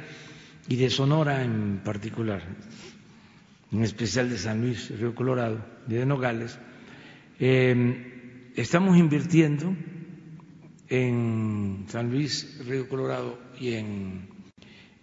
y 0.68 0.76
de 0.76 0.89
Sonora 0.89 1.43
en 1.43 1.80
particular, 1.84 2.43
en 3.72 3.82
especial 3.82 4.30
de 4.30 4.39
San 4.39 4.60
Luis, 4.60 4.89
Río 4.97 5.14
Colorado 5.16 5.66
y 5.89 5.94
de 5.94 6.06
Nogales, 6.06 6.59
eh, 7.40 8.52
estamos 8.55 8.97
invirtiendo 8.97 9.74
en 10.89 11.86
San 11.89 12.10
Luis, 12.12 12.60
Río 12.64 12.89
Colorado 12.89 13.39
y 13.59 13.72
en 13.74 14.28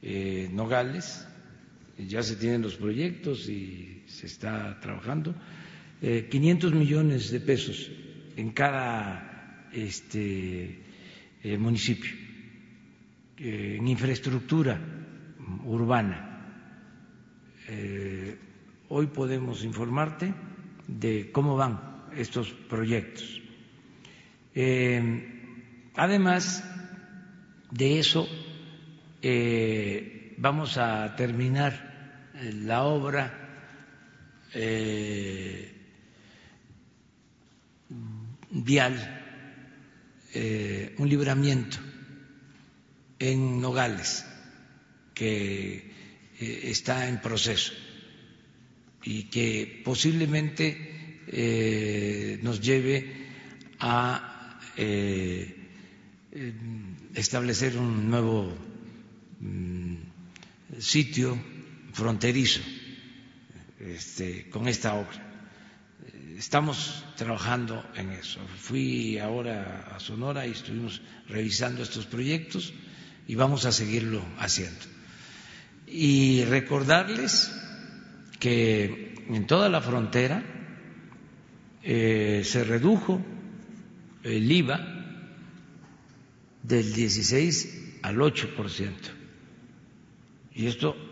eh, 0.01 0.49
Nogales 0.53 1.25
ya 2.07 2.23
se 2.23 2.35
tienen 2.35 2.61
los 2.61 2.75
proyectos 2.75 3.49
y 3.49 4.03
se 4.07 4.27
está 4.27 4.79
trabajando, 4.79 5.35
eh, 6.01 6.27
500 6.29 6.73
millones 6.73 7.31
de 7.31 7.39
pesos 7.39 7.91
en 8.35 8.51
cada 8.51 9.67
este, 9.73 10.79
eh, 11.43 11.57
municipio, 11.57 12.11
eh, 13.37 13.75
en 13.79 13.87
infraestructura 13.87 14.79
urbana. 15.65 16.25
Eh, 17.67 18.37
hoy 18.89 19.07
podemos 19.07 19.63
informarte 19.63 20.33
de 20.87 21.31
cómo 21.31 21.55
van 21.55 22.05
estos 22.15 22.51
proyectos. 22.51 23.41
Además 25.95 26.63
de 27.71 27.99
eso, 27.99 28.27
vamos 30.37 30.77
a 30.77 31.15
terminar 31.15 31.88
la 32.41 32.83
obra 32.83 33.49
eh, 34.53 35.71
vial, 38.51 38.95
eh, 40.33 40.95
un 40.97 41.09
libramiento 41.09 41.77
en 43.19 43.61
Nogales 43.61 44.25
que 45.13 45.91
eh, 46.39 46.61
está 46.63 47.07
en 47.09 47.21
proceso 47.21 47.73
y 49.03 49.23
que 49.23 49.81
posiblemente 49.83 50.97
nos 52.41 52.59
lleve 52.59 53.27
a 53.79 54.59
eh, 54.77 55.55
establecer 57.13 57.77
un 57.77 58.09
nuevo 58.09 58.51
mm, 59.39 59.95
sitio 60.79 61.37
fronterizo 61.99 62.61
este, 63.79 64.49
con 64.49 64.67
esta 64.67 64.93
obra. 64.93 65.27
Estamos 66.37 67.03
trabajando 67.17 67.85
en 67.95 68.11
eso. 68.11 68.39
Fui 68.57 69.19
ahora 69.19 69.91
a 69.93 69.99
Sonora 69.99 70.47
y 70.47 70.51
estuvimos 70.51 71.01
revisando 71.27 71.83
estos 71.83 72.05
proyectos 72.05 72.73
y 73.27 73.35
vamos 73.35 73.65
a 73.65 73.73
seguirlo 73.73 74.23
haciendo. 74.37 74.79
Y 75.85 76.45
recordarles 76.45 77.51
que 78.39 79.25
en 79.27 79.45
toda 79.47 79.67
la 79.67 79.81
frontera 79.81 80.43
eh, 81.83 82.43
se 82.45 82.63
redujo 82.63 83.21
el 84.23 84.49
IVA 84.49 84.79
del 86.63 86.93
16 86.93 87.99
al 88.03 88.21
8 88.21 88.55
por 88.55 88.69
ciento. 88.69 89.09
Y 90.53 90.67
esto 90.67 91.08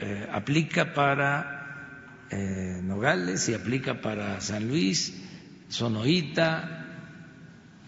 eh, 0.00 0.28
aplica 0.32 0.94
para 0.94 2.26
eh, 2.30 2.80
Nogales 2.82 3.48
y 3.48 3.54
aplica 3.54 4.00
para 4.00 4.40
San 4.40 4.68
Luis, 4.68 5.14
Sonoita, 5.68 6.86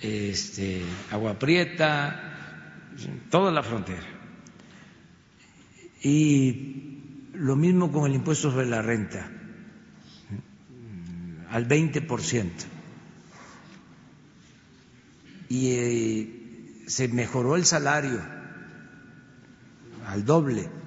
este, 0.00 0.82
Agua 1.10 1.38
Prieta, 1.38 2.90
toda 3.30 3.52
la 3.52 3.62
frontera. 3.62 4.06
Y 6.02 7.30
lo 7.34 7.56
mismo 7.56 7.92
con 7.92 8.10
el 8.10 8.16
impuesto 8.16 8.50
sobre 8.50 8.66
la 8.66 8.82
renta, 8.82 9.30
al 11.50 11.68
20%. 11.68 12.50
Y 15.48 15.68
eh, 15.70 16.84
se 16.86 17.08
mejoró 17.08 17.56
el 17.56 17.64
salario 17.64 18.20
al 20.06 20.24
doble 20.24 20.79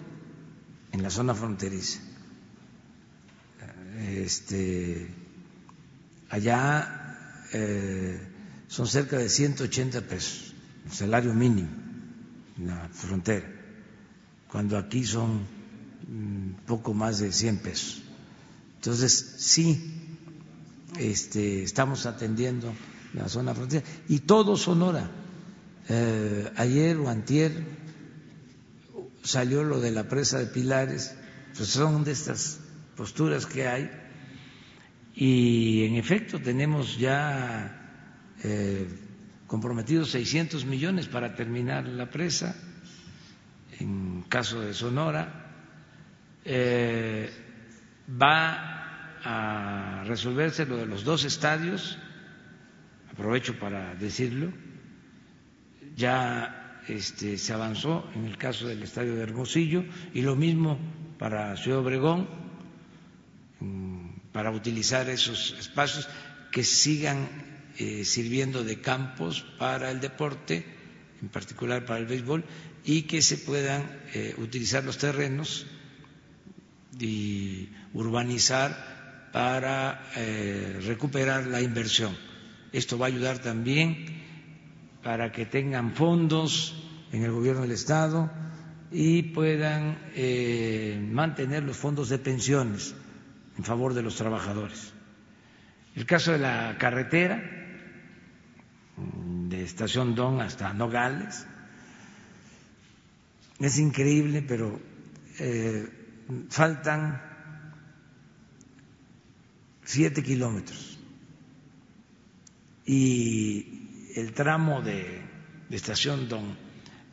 en 0.94 1.02
la 1.02 1.10
zona 1.10 1.34
fronteriza. 1.34 2.00
Este, 4.00 5.08
allá 6.30 7.48
eh, 7.52 8.20
son 8.68 8.88
cerca 8.88 9.18
de 9.18 9.28
180 9.28 10.02
pesos, 10.02 10.54
el 10.86 10.92
salario 10.92 11.34
mínimo 11.34 11.70
en 12.58 12.68
la 12.68 12.90
frontera, 12.90 13.48
cuando 14.48 14.78
aquí 14.78 15.04
son 15.04 15.42
mm, 16.08 16.66
poco 16.66 16.94
más 16.94 17.20
de 17.20 17.32
100 17.32 17.58
pesos. 17.58 18.04
Entonces, 18.76 19.36
sí, 19.40 20.00
este, 21.00 21.64
estamos 21.64 22.06
atendiendo 22.06 22.72
la 23.14 23.30
zona 23.30 23.56
fronteriza 23.56 23.92
y 24.10 24.20
todo 24.20 24.58
Sonora. 24.58 25.10
Eh, 25.90 26.52
ayer 26.56 26.98
o 26.98 27.10
antier 27.10 27.83
salió 29.24 29.64
lo 29.64 29.80
de 29.80 29.92
la 29.92 30.08
presa 30.08 30.40
de 30.40 30.48
Pilares, 30.48 31.16
pues 31.56 31.70
son 31.70 32.04
de 32.04 32.12
estas 32.12 32.60
posturas 32.96 33.46
que 33.46 33.68
hay. 33.68 33.92
Y 35.16 35.86
en 35.86 35.96
efecto 35.96 36.40
tenemos 36.40 36.98
ya 36.98 38.34
eh, 38.44 38.88
comprometidos 39.48 40.12
600 40.12 40.66
millones 40.66 41.08
para 41.08 41.36
terminar 41.36 41.88
la 41.88 42.10
presa, 42.10 42.56
en 43.80 44.24
caso 44.24 44.62
de 44.62 44.74
Sonora, 44.74 45.52
eh, 46.46 47.32
va 48.10 49.20
a 49.24 50.04
resolverse 50.06 50.66
lo 50.66 50.78
de 50.78 50.86
los 50.86 51.04
dos 51.04 51.24
estadios, 51.24 51.98
aprovecho 53.12 53.58
para 53.58 53.96
decirlo, 53.96 54.52
ya 55.96 56.63
este, 56.88 57.38
se 57.38 57.54
avanzó 57.54 58.10
en 58.16 58.26
el 58.26 58.38
caso 58.38 58.68
del 58.68 58.84
estadio 58.84 59.16
de 59.16 59.24
Hermosillo 59.24 59.84
y 60.14 60.22
lo 60.22 60.36
mismo 60.36 60.78
para 61.18 61.56
Ciudad 61.58 61.80
Obregón, 61.80 62.28
mm, 63.60 64.32
para 64.32 64.52
utilizar 64.52 65.10
esos 65.10 65.56
espacios 65.60 66.08
que 66.52 66.64
sigan 66.64 67.28
eh, 67.78 68.06
sirviendo 68.06 68.64
de 68.64 68.82
campos 68.82 69.46
para 69.58 69.90
el 69.90 70.00
deporte, 70.00 70.66
en 71.22 71.30
particular 71.30 71.86
para 71.86 72.00
el 72.00 72.06
béisbol, 72.06 72.44
y 72.86 73.04
que 73.04 73.22
se 73.22 73.38
puedan 73.38 73.90
eh, 74.14 74.36
utilizar 74.38 74.84
los 74.84 74.98
terrenos 74.98 75.66
y 77.00 77.70
urbanizar 77.94 79.30
para 79.32 80.12
eh, 80.16 80.80
recuperar 80.86 81.48
la 81.48 81.62
inversión. 81.62 82.16
Esto 82.72 82.98
va 82.98 83.08
a 83.08 83.10
ayudar 83.10 83.40
también 83.40 84.23
para 85.04 85.32
que 85.32 85.46
tengan 85.46 85.92
fondos 85.92 86.76
en 87.12 87.24
el 87.24 87.32
gobierno 87.32 87.62
del 87.62 87.72
Estado 87.72 88.32
y 88.92 89.24
puedan 89.24 89.98
eh, 90.16 91.06
mantener 91.12 91.64
los 91.64 91.78
fondos 91.78 92.10
de 92.10 92.20
pensiones 92.20 92.96
en 93.58 93.64
favor 93.64 93.94
de 93.94 94.02
los 94.02 94.16
trabajadores. 94.16 94.94
El 95.96 96.06
caso 96.06 96.32
de 96.32 96.40
la 96.40 96.78
carretera 96.80 97.44
de 98.98 99.64
Estación 99.64 100.16
Don 100.16 100.42
hasta 100.42 100.74
Nogales, 100.74 101.46
es 103.60 103.78
increíble, 103.80 104.42
pero 104.42 104.80
eh, 105.40 105.88
faltan 106.50 107.22
siete 109.84 110.24
kilómetros 110.24 110.98
y 112.86 113.83
el 114.16 114.34
tramo 114.34 114.82
de, 114.82 115.32
Estación 115.70 116.30
Don 116.30 116.56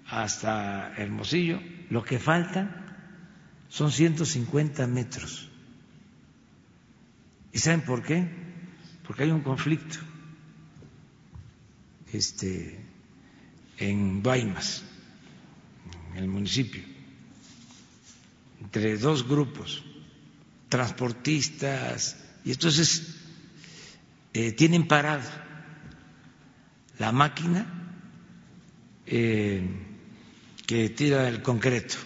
hasta 0.07 0.93
Hermosillo, 0.97 1.63
lo 1.89 2.05
que 2.05 2.19
falta 2.19 2.85
son 3.71 3.91
150 3.91 4.87
metros. 4.87 5.49
¿Y 7.53 7.59
saben 7.59 7.81
por 7.87 8.03
qué? 8.03 8.29
Porque 9.07 9.23
hay 9.23 9.31
un 9.31 9.41
conflicto 9.41 9.97
este, 12.13 12.85
en 13.79 14.23
Guaymas, 14.23 14.83
en 16.13 16.19
el 16.19 16.29
municipio, 16.29 16.83
entre 18.61 18.99
dos 18.99 19.27
grupos, 19.27 19.83
transportistas, 20.69 22.23
y 22.45 22.51
entonces 22.51 23.17
eh, 24.35 24.53
tienen 24.53 24.87
parado 24.87 25.50
la 27.01 27.13
máquina 27.13 27.67
eh, 29.07 29.67
que 30.67 30.91
tira 30.91 31.29
el 31.29 31.41
concreto 31.43 31.97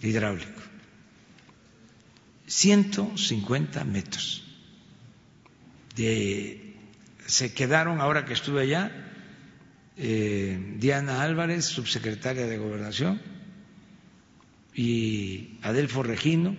hidráulico. 0.00 0.60
150 2.46 3.84
metros. 3.84 4.42
Se 5.94 7.54
quedaron, 7.54 8.00
ahora 8.00 8.24
que 8.24 8.32
estuve 8.32 8.62
allá, 8.62 8.90
eh, 9.96 10.74
Diana 10.78 11.22
Álvarez, 11.22 11.66
subsecretaria 11.66 12.46
de 12.46 12.58
Gobernación, 12.58 13.20
y 14.74 15.58
Adelfo 15.62 16.02
Regino, 16.02 16.56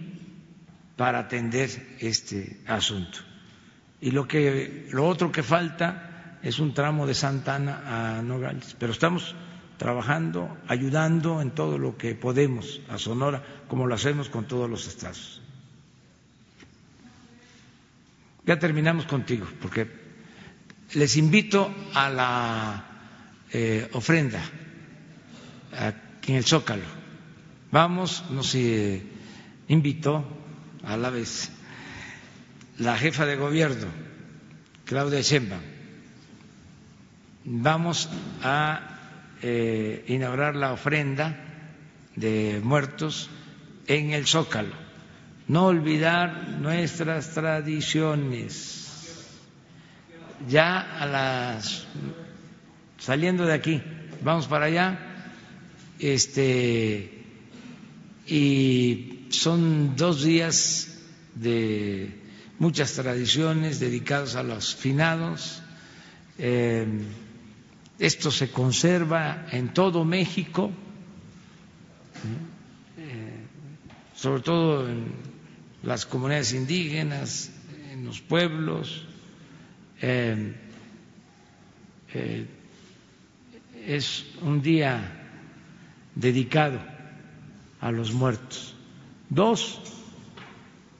para 0.95 1.19
atender 1.19 1.69
este 1.99 2.61
asunto. 2.67 3.19
Y 4.01 4.11
lo, 4.11 4.27
que, 4.27 4.87
lo 4.91 5.07
otro 5.07 5.31
que 5.31 5.43
falta 5.43 6.14
es 6.45 6.59
un 6.59 6.75
tramo 6.75 7.07
de 7.07 7.15
Santa 7.15 7.55
Ana 7.55 8.17
a 8.19 8.21
Nogales, 8.21 8.75
pero 8.77 8.91
estamos 8.91 9.33
trabajando, 9.77 10.55
ayudando 10.67 11.41
en 11.41 11.49
todo 11.49 11.79
lo 11.79 11.97
que 11.97 12.13
podemos 12.13 12.81
a 12.87 12.99
Sonora, 12.99 13.43
como 13.67 13.87
lo 13.87 13.95
hacemos 13.95 14.29
con 14.29 14.47
todos 14.47 14.69
los 14.69 14.87
estados. 14.87 15.41
Ya 18.45 18.59
terminamos 18.59 19.05
contigo, 19.07 19.47
porque 19.59 19.89
les 20.93 21.17
invito 21.17 21.73
a 21.95 22.09
la 22.11 22.85
eh, 23.51 23.89
ofrenda 23.93 24.39
aquí 25.71 26.31
en 26.31 26.37
el 26.37 26.45
Zócalo. 26.45 26.85
Vamos, 27.71 28.23
nos 28.29 28.53
eh, 28.53 29.01
invitó 29.67 30.23
a 30.83 30.95
la 30.95 31.09
vez 31.09 31.49
la 32.77 32.95
jefa 32.99 33.25
de 33.25 33.35
gobierno, 33.35 33.87
Claudia 34.85 35.21
Sheinbaum. 35.21 35.74
Vamos 37.45 38.09
a 38.43 38.81
eh, 39.41 40.03
inaugurar 40.07 40.55
la 40.55 40.73
ofrenda 40.73 41.37
de 42.15 42.59
muertos 42.63 43.29
en 43.87 44.11
el 44.11 44.25
Zócalo 44.25 44.85
no 45.47 45.67
olvidar 45.67 46.57
nuestras 46.59 47.33
tradiciones. 47.33 48.81
Ya 50.49 50.79
a 50.79 51.05
las 51.05 51.85
saliendo 52.97 53.45
de 53.45 53.53
aquí, 53.53 53.81
vamos 54.23 54.47
para 54.47 54.65
allá, 54.65 54.99
este 55.99 57.23
y 58.27 59.27
son 59.29 59.95
dos 59.95 60.23
días 60.23 60.97
de 61.35 62.21
muchas 62.57 62.93
tradiciones 62.93 63.79
dedicados 63.79 64.35
a 64.35 64.43
los 64.43 64.75
finados. 64.75 65.61
Eh, 66.37 66.87
esto 67.99 68.31
se 68.31 68.51
conserva 68.51 69.47
en 69.51 69.73
todo 69.73 70.03
México, 70.03 70.71
eh, 72.97 73.45
sobre 74.15 74.41
todo 74.41 74.89
en 74.89 75.05
las 75.83 76.05
comunidades 76.05 76.53
indígenas, 76.53 77.51
en 77.91 78.05
los 78.05 78.21
pueblos. 78.21 79.05
Eh, 80.01 80.55
eh, 82.13 82.47
es 83.85 84.25
un 84.41 84.61
día 84.61 85.11
dedicado 86.15 86.79
a 87.79 87.91
los 87.91 88.13
muertos. 88.13 88.75
Dos, 89.29 89.79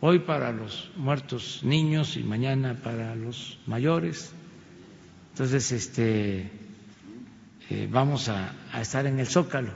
hoy 0.02 0.20
para 0.20 0.52
los 0.52 0.92
muertos 0.96 1.62
niños 1.64 2.16
y 2.16 2.24
mañana 2.24 2.76
para 2.82 3.16
los 3.16 3.60
mayores. 3.66 4.32
Entonces, 5.32 5.72
este, 5.72 6.52
eh, 7.70 7.88
vamos 7.92 8.30
a, 8.30 8.54
estar 8.80 9.06
en 9.08 9.20
el 9.20 9.28
Zócalo 9.28 9.72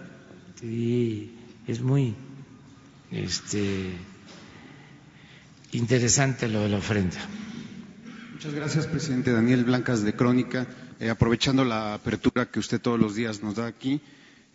y 0.61 1.32
es 1.68 1.82
muy, 1.82 2.16
este, 3.11 3.91
interesante 5.72 6.48
lo 6.48 6.61
de 6.61 6.70
la 6.70 6.78
ofrenda. 6.78 7.18
Muchas 8.34 8.53
gracias, 8.53 8.88
presidente 8.88 9.32
Daniel 9.32 9.64
Blancas 9.66 10.03
de 10.03 10.14
Crónica. 10.14 10.68
Eh, 10.99 11.10
aprovechando 11.10 11.64
la 11.64 11.94
apertura 11.94 12.49
que 12.52 12.60
usted 12.60 12.80
todos 12.82 12.99
los 12.99 13.16
días 13.16 13.41
nos 13.41 13.56
da 13.56 13.68
aquí, 13.68 14.02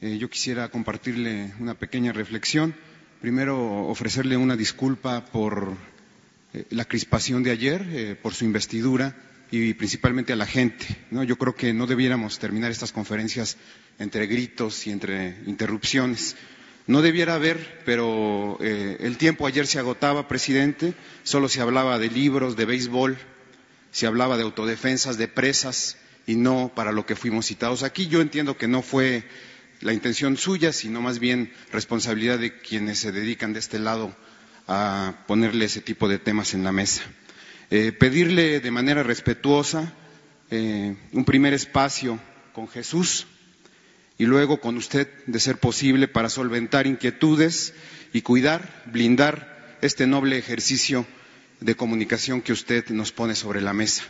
eh, 0.01 0.19
yo 0.19 0.29
quisiera 0.29 0.69
compartirle 0.69 1.55
una 1.59 1.75
pequeña 1.75 2.13
reflexión. 2.13 2.75
Primero, 3.21 3.87
ofrecerle 3.87 4.37
una 4.37 4.57
disculpa 4.57 5.25
por 5.25 5.75
la 6.71 6.85
crispación 6.85 7.43
de 7.43 7.51
ayer, 7.51 8.19
por 8.23 8.33
su 8.35 8.45
investidura 8.45 9.17
y 9.55 9.75
principalmente 9.75 10.33
a 10.33 10.37
la 10.37 10.47
gente. 10.47 10.87
¿no? 11.11 11.23
Yo 11.23 11.37
creo 11.37 11.55
que 11.55 11.73
no 11.73 11.87
debiéramos 11.87 12.39
terminar 12.39 12.71
estas 12.71 12.93
conferencias 12.93 13.57
entre 13.99 14.27
gritos 14.27 14.87
y 14.87 14.91
entre 14.91 15.37
interrupciones. 15.47 16.37
No 16.87 17.03
debiera 17.03 17.35
haber, 17.37 17.83
pero 17.87 18.59
eh, 18.61 18.97
el 19.01 19.17
tiempo 19.17 19.47
ayer 19.47 19.67
se 19.67 19.79
agotaba, 19.79 20.29
presidente. 20.29 20.95
Solo 21.23 21.49
se 21.49 21.61
hablaba 21.61 21.99
de 21.99 22.11
libros, 22.11 22.57
de 22.57 22.65
béisbol, 22.65 23.17
se 23.93 24.07
hablaba 24.07 24.37
de 24.37 24.43
autodefensas, 24.43 25.17
de 25.19 25.29
presas, 25.29 25.99
y 26.27 26.35
no 26.35 26.73
para 26.75 26.93
lo 26.93 27.07
que 27.07 27.17
fuimos 27.17 27.47
citados 27.47 27.83
aquí. 27.83 28.09
Yo 28.09 28.21
entiendo 28.21 28.57
que 28.57 28.69
no 28.69 28.83
fue 28.83 29.25
la 29.81 29.93
intención 29.93 30.37
suya, 30.37 30.73
sino 30.73 31.01
más 31.01 31.19
bien 31.21 31.53
responsabilidad 31.71 32.39
de 32.39 32.59
quienes 32.59 32.99
se 32.99 33.13
dedican 33.13 33.53
de 33.53 33.61
este 33.61 33.79
lado 33.79 34.15
a 34.67 35.25
ponerle 35.27 35.67
ese 35.67 35.81
tipo 35.81 36.09
de 36.09 36.19
temas 36.19 36.55
en 36.55 36.65
la 36.65 36.73
mesa. 36.73 37.03
Eh, 37.77 37.91
pedirle 37.91 38.61
de 38.61 38.71
manera 38.71 39.03
respetuosa 39.03 39.93
eh, 40.49 40.95
un 41.11 41.25
primer 41.25 41.55
espacio 41.55 42.21
con 42.53 42.69
Jesús 42.69 43.27
y 44.17 44.27
luego 44.27 44.61
con 44.61 44.77
usted, 44.77 45.09
de 45.27 45.41
ser 45.41 45.59
posible, 45.59 46.07
para 46.07 46.29
solventar 46.29 46.87
inquietudes 46.87 47.75
y 48.13 48.23
cuidar, 48.23 48.85
blindar 48.93 49.77
este 49.83 50.07
noble 50.07 50.39
ejercicio 50.39 51.05
de 51.59 51.75
comunicación 51.75 52.43
que 52.43 52.53
usted 52.53 52.91
nos 52.91 53.11
pone 53.11 53.35
sobre 53.35 53.61
la 53.61 53.73
mesa. 53.73 54.05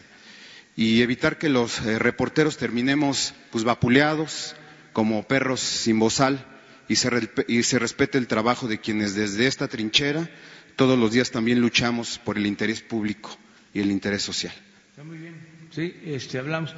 Y 0.76 1.00
evitar 1.00 1.38
que 1.38 1.48
los 1.48 1.80
eh, 1.86 1.98
reporteros 1.98 2.58
terminemos 2.58 3.32
pues 3.50 3.64
vapuleados 3.64 4.56
como 4.92 5.26
perros 5.26 5.60
sin 5.60 5.98
bozal 5.98 6.44
y 6.86 6.96
se, 6.96 7.30
y 7.48 7.62
se 7.62 7.78
respete 7.78 8.18
el 8.18 8.26
trabajo 8.26 8.68
de 8.68 8.78
quienes 8.78 9.14
desde 9.14 9.46
esta 9.46 9.68
trinchera 9.68 10.28
todos 10.76 10.98
los 10.98 11.12
días 11.12 11.30
también 11.30 11.62
luchamos 11.62 12.18
por 12.18 12.36
el 12.36 12.44
interés 12.44 12.82
público 12.82 13.38
y 13.74 13.80
el 13.80 13.90
interés 13.90 14.22
social. 14.22 14.54
Está 14.90 15.04
muy 15.04 15.18
bien. 15.18 15.34
Sí, 15.70 15.94
este, 16.04 16.38
hablamos. 16.38 16.74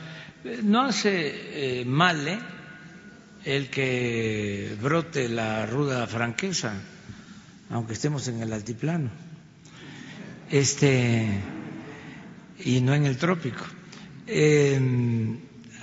No 0.63 0.83
hace 0.83 1.81
eh, 1.81 1.85
mal, 1.85 2.27
¿eh? 2.27 2.39
el 3.45 3.69
que 3.69 4.75
brote 4.83 5.29
la 5.29 5.67
ruda 5.67 6.07
franqueza, 6.07 6.73
aunque 7.71 7.93
estemos 7.93 8.27
en 8.29 8.41
el 8.41 8.53
altiplano, 8.53 9.11
este, 10.51 11.29
y 12.65 12.81
no 12.81 12.95
en 12.95 13.07
el 13.07 13.19
trópico. 13.19 13.65
Eh, 14.27 14.81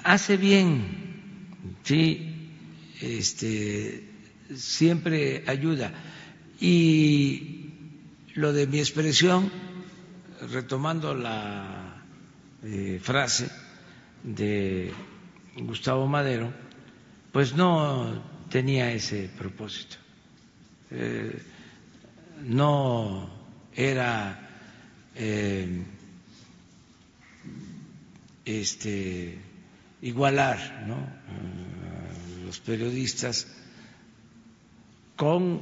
hace 0.04 0.38
bien, 0.38 1.78
sí, 1.84 2.52
este, 3.00 4.10
siempre 4.56 5.44
ayuda. 5.48 5.94
Y 6.60 7.70
lo 8.34 8.54
de 8.54 8.68
mi 8.68 8.80
expresión, 8.80 9.52
retomando 10.52 11.14
la 11.14 12.04
eh, 12.64 13.00
frase 13.02 13.50
de 14.24 14.92
Gustavo 15.58 16.08
Madero, 16.08 16.52
pues 17.32 17.54
no 17.56 18.24
tenía 18.50 18.92
ese 18.92 19.30
propósito. 19.38 19.98
Eh, 20.92 21.42
no 22.44 23.30
era 23.76 24.50
eh, 25.16 25.84
este, 28.46 29.38
igualar 30.02 30.86
¿no? 30.88 31.08
los 32.46 32.60
periodistas 32.60 33.48
con 35.16 35.62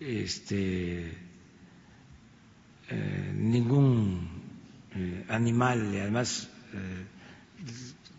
este, 0.00 1.29
eh, 2.90 3.32
ningún 3.34 4.28
eh, 4.94 5.24
animal 5.28 5.94
y 5.94 5.98
además 5.98 6.48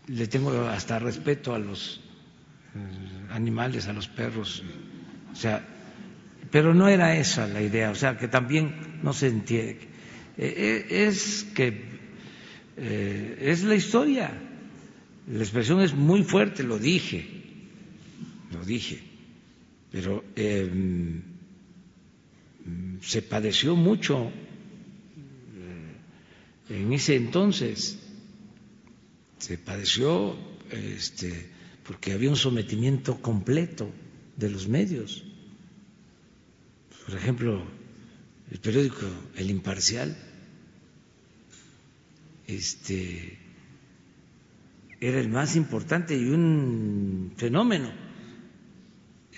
le 0.08 0.26
tengo 0.26 0.50
hasta 0.68 0.98
respeto 0.98 1.54
a 1.54 1.58
los 1.58 2.00
animales, 3.30 3.86
a 3.88 3.92
los 3.94 4.08
perros, 4.08 4.62
o 5.32 5.34
sea, 5.34 5.64
pero 6.50 6.74
no 6.74 6.88
era 6.88 7.16
esa 7.16 7.46
la 7.46 7.62
idea, 7.62 7.90
o 7.90 7.94
sea, 7.94 8.18
que 8.18 8.28
también 8.28 9.00
no 9.02 9.14
se 9.14 9.28
entiende, 9.28 9.88
es 10.36 11.46
que 11.54 11.82
es 12.76 13.62
la 13.62 13.74
historia, 13.74 14.30
la 15.28 15.42
expresión 15.42 15.80
es 15.80 15.94
muy 15.94 16.24
fuerte, 16.24 16.62
lo 16.62 16.78
dije, 16.78 17.26
lo 18.52 18.62
dije 18.64 19.12
pero 19.92 20.24
em, 20.34 21.20
se 23.02 23.20
padeció 23.20 23.76
mucho 23.76 24.32
eh, 24.32 24.41
en 26.72 26.92
ese 26.92 27.16
entonces, 27.16 27.98
se 29.38 29.58
padeció 29.58 30.36
este, 30.70 31.50
porque 31.84 32.12
había 32.12 32.30
un 32.30 32.36
sometimiento 32.36 33.20
completo 33.20 33.90
de 34.36 34.50
los 34.50 34.68
medios. 34.68 35.24
Por 37.06 37.16
ejemplo, 37.16 37.62
el 38.50 38.58
periódico 38.60 39.06
El 39.34 39.50
Imparcial 39.50 40.16
este, 42.46 43.38
era 45.00 45.20
el 45.20 45.28
más 45.28 45.56
importante 45.56 46.16
y 46.16 46.24
un 46.24 47.32
fenómeno 47.36 47.90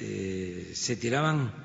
eh, 0.01 0.73
se 0.74 0.97
tiraban 0.97 1.64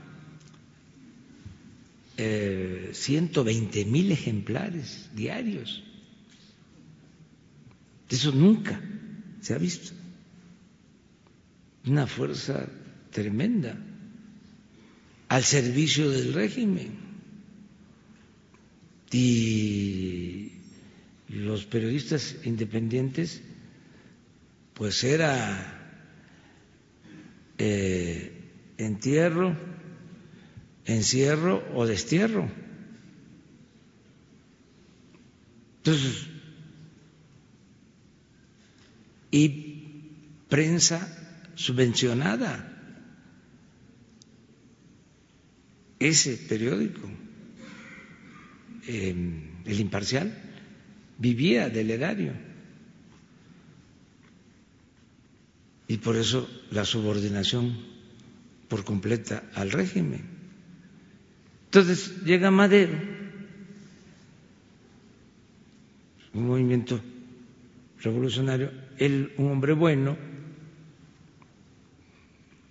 eh, 2.21 2.89
120 2.91 3.85
mil 3.85 4.11
ejemplares 4.11 5.09
diarios. 5.15 5.81
Eso 8.09 8.33
nunca 8.33 8.81
se 9.39 9.53
ha 9.53 9.57
visto. 9.57 9.93
Una 11.85 12.07
fuerza 12.07 12.67
tremenda 13.11 13.77
al 15.29 15.43
servicio 15.45 16.09
del 16.09 16.33
régimen. 16.33 16.91
Y 19.11 20.51
los 21.29 21.65
periodistas 21.65 22.35
independientes, 22.43 23.41
pues 24.73 25.05
era 25.05 26.03
eh, 27.57 28.33
entierro, 28.77 29.55
encierro 30.95 31.63
o 31.73 31.85
destierro. 31.85 32.49
Entonces, 35.77 36.27
y 39.31 39.47
prensa 40.49 40.99
subvencionada. 41.55 42.65
Ese 45.99 46.37
periódico, 46.37 47.01
em, 48.87 49.63
el 49.65 49.79
imparcial, 49.79 50.33
vivía 51.17 51.69
del 51.69 51.91
erario. 51.91 52.49
y 55.89 55.97
por 55.97 56.15
eso 56.15 56.47
la 56.69 56.85
subordinación 56.85 57.75
por 58.69 58.85
completa 58.85 59.49
al 59.55 59.71
régimen. 59.71 60.38
Entonces 61.69 62.23
llega 62.23 62.49
Madero, 62.49 62.93
un 66.33 66.47
movimiento 66.47 66.99
revolucionario, 68.01 68.71
él 68.97 69.33
un 69.37 69.51
hombre 69.51 69.73
bueno, 69.73 70.17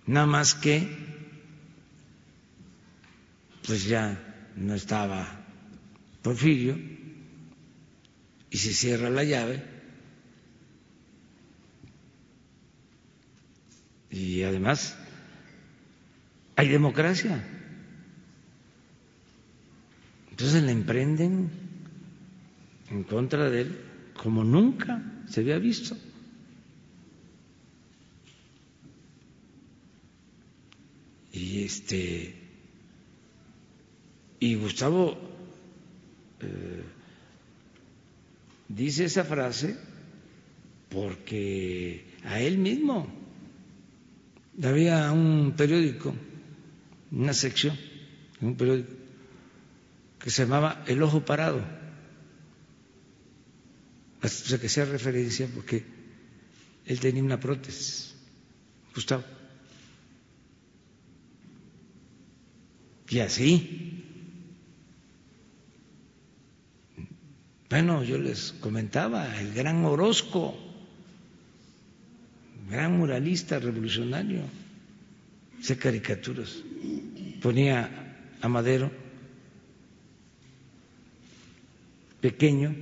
nada 0.05 0.25
más 0.25 0.53
que 0.53 0.85
pues 3.65 3.85
ya 3.85 4.51
no 4.55 4.73
estaba 4.73 5.45
Porfirio. 6.21 6.77
Y 8.51 8.57
se 8.57 8.73
cierra 8.73 9.09
la 9.09 9.23
llave. 9.23 9.63
Y 14.09 14.41
además 14.43 14.97
hay 16.55 16.67
democracia. 16.67 17.58
Entonces 20.39 20.63
le 20.63 20.71
emprenden 20.71 21.49
en 22.89 23.03
contra 23.03 23.49
de 23.49 23.59
él 23.59 23.77
como 24.13 24.45
nunca 24.45 25.03
se 25.27 25.41
había 25.41 25.59
visto. 25.59 25.97
Y 31.33 31.63
este 31.65 32.35
y 34.39 34.55
Gustavo 34.55 35.17
eh, 36.39 36.83
dice 38.69 39.03
esa 39.03 39.25
frase 39.25 39.75
porque 40.87 42.05
a 42.23 42.39
él 42.39 42.59
mismo 42.59 43.11
había 44.63 45.11
un 45.11 45.53
periódico, 45.57 46.15
una 47.11 47.33
sección, 47.33 47.75
un 48.39 48.55
periódico 48.55 48.98
que 50.19 50.29
se 50.29 50.43
llamaba 50.43 50.83
El 50.87 51.01
Ojo 51.01 51.23
Parado. 51.25 51.63
O 54.21 54.27
sea, 54.27 54.59
que 54.59 54.67
sea 54.67 54.85
referencia 54.85 55.47
porque 55.53 55.85
él 56.85 56.99
tenía 56.99 57.23
una 57.23 57.39
prótesis, 57.39 58.15
Gustavo. 58.93 59.23
Y 63.07 63.19
así. 63.19 64.05
Bueno, 67.69 68.03
yo 68.03 68.17
les 68.17 68.51
comentaba, 68.53 69.39
el 69.39 69.53
gran 69.53 69.85
Orozco 69.85 70.69
gran 72.69 72.97
muralista 72.97 73.59
revolucionario, 73.59 74.41
hacía 75.59 75.77
caricaturas, 75.77 76.63
ponía 77.41 77.89
a 78.41 78.47
Madero 78.47 78.91
pequeño 82.21 82.75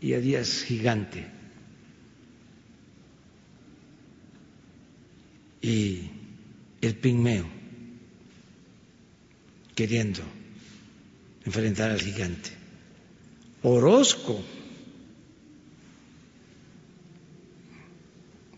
y 0.00 0.14
a 0.14 0.20
Díaz 0.20 0.64
gigante. 0.64 1.26
Y 5.60 6.10
el 6.80 6.96
pigmeo 6.96 7.46
queriendo 9.74 10.22
enfrentar 11.44 11.90
al 11.90 12.00
gigante. 12.00 12.50
Orozco 13.62 14.42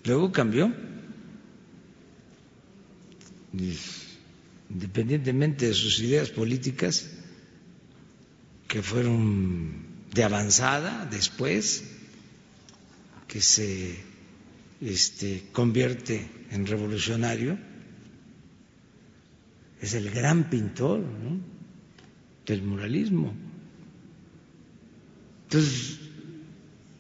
Luego 0.05 0.31
cambió, 0.32 0.70
independientemente 4.69 5.69
de 5.69 5.74
sus 5.74 5.99
ideas 6.01 6.28
políticas, 6.28 7.11
que 8.69 8.82
fueron 8.82 9.84
de 10.15 10.23
avanzada 10.23 11.07
después, 11.07 11.82
que 13.27 13.41
se 13.41 13.97
este, 14.81 15.49
convierte 15.51 16.28
en 16.53 16.66
revolucionario, 16.66 17.59
es 19.81 19.95
el 19.95 20.11
gran 20.11 20.49
pintor 20.49 21.03
del 22.47 22.62
muralismo. 22.62 23.35
Entonces, 25.49 25.99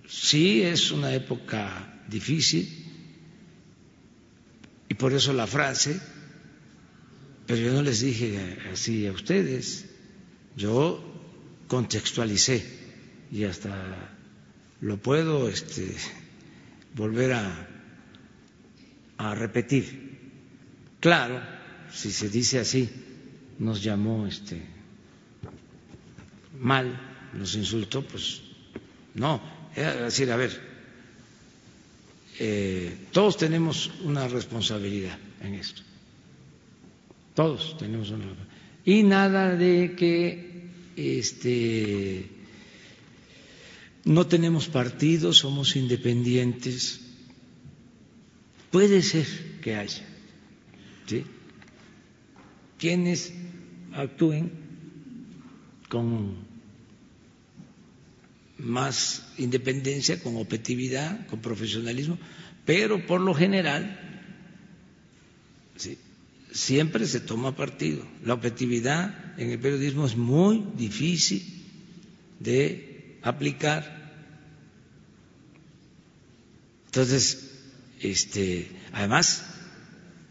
sí 0.08 0.62
es 0.62 0.90
una 0.90 1.14
época 1.14 2.02
difícil, 2.08 2.68
y 4.88 4.94
por 4.94 5.12
eso 5.12 5.32
la 5.32 5.46
frase, 5.46 6.00
pero 7.46 7.60
yo 7.60 7.72
no 7.74 7.82
les 7.82 8.00
dije 8.00 8.58
así 8.72 9.06
a 9.06 9.12
ustedes, 9.12 9.84
yo 10.56 11.00
contextualicé 11.68 12.83
y 13.30 13.44
hasta 13.44 13.74
lo 14.80 14.96
puedo 14.98 15.48
este, 15.48 15.94
volver 16.94 17.32
a, 17.32 17.68
repetir. 19.34 20.18
Claro, 21.00 21.40
si 21.90 22.10
se 22.10 22.28
dice 22.28 22.58
así, 22.58 22.90
nos 23.58 23.82
llamó 23.82 24.26
este 24.26 24.60
mal, 26.60 27.00
nos 27.32 27.54
insultó, 27.54 28.02
pues 28.02 28.42
no, 29.14 29.40
es 29.74 29.98
decir, 30.00 30.30
a 30.30 30.36
ver, 30.36 30.60
eh, 32.38 33.06
todos 33.12 33.38
tenemos 33.38 33.90
una 34.02 34.28
responsabilidad 34.28 35.18
en 35.40 35.54
esto. 35.54 35.82
Todos 37.34 37.76
tenemos 37.78 38.10
una 38.10 38.26
y 38.84 39.02
nada 39.02 39.56
de 39.56 39.94
que 39.96 40.68
este 40.96 42.28
no 44.04 44.26
tenemos 44.26 44.68
partido, 44.68 45.32
somos 45.32 45.76
independientes. 45.76 47.00
Puede 48.70 49.02
ser 49.02 49.26
que 49.62 49.76
haya, 49.76 50.04
¿sí? 51.06 51.24
Quienes 52.78 53.32
actúen 53.92 54.50
con 55.88 56.34
más 58.58 59.26
independencia, 59.38 60.22
con 60.22 60.36
objetividad, 60.36 61.26
con 61.26 61.40
profesionalismo, 61.40 62.18
pero 62.64 63.06
por 63.06 63.20
lo 63.20 63.34
general 63.34 63.98
¿sí? 65.76 65.98
siempre 66.52 67.06
se 67.06 67.20
toma 67.20 67.56
partido. 67.56 68.06
La 68.24 68.34
objetividad 68.34 69.38
en 69.40 69.50
el 69.50 69.58
periodismo 69.58 70.06
es 70.06 70.16
muy 70.16 70.64
difícil 70.76 71.42
de 72.40 72.93
aplicar. 73.24 73.82
Entonces, 76.86 77.50
este, 78.00 78.70
además, 78.92 79.44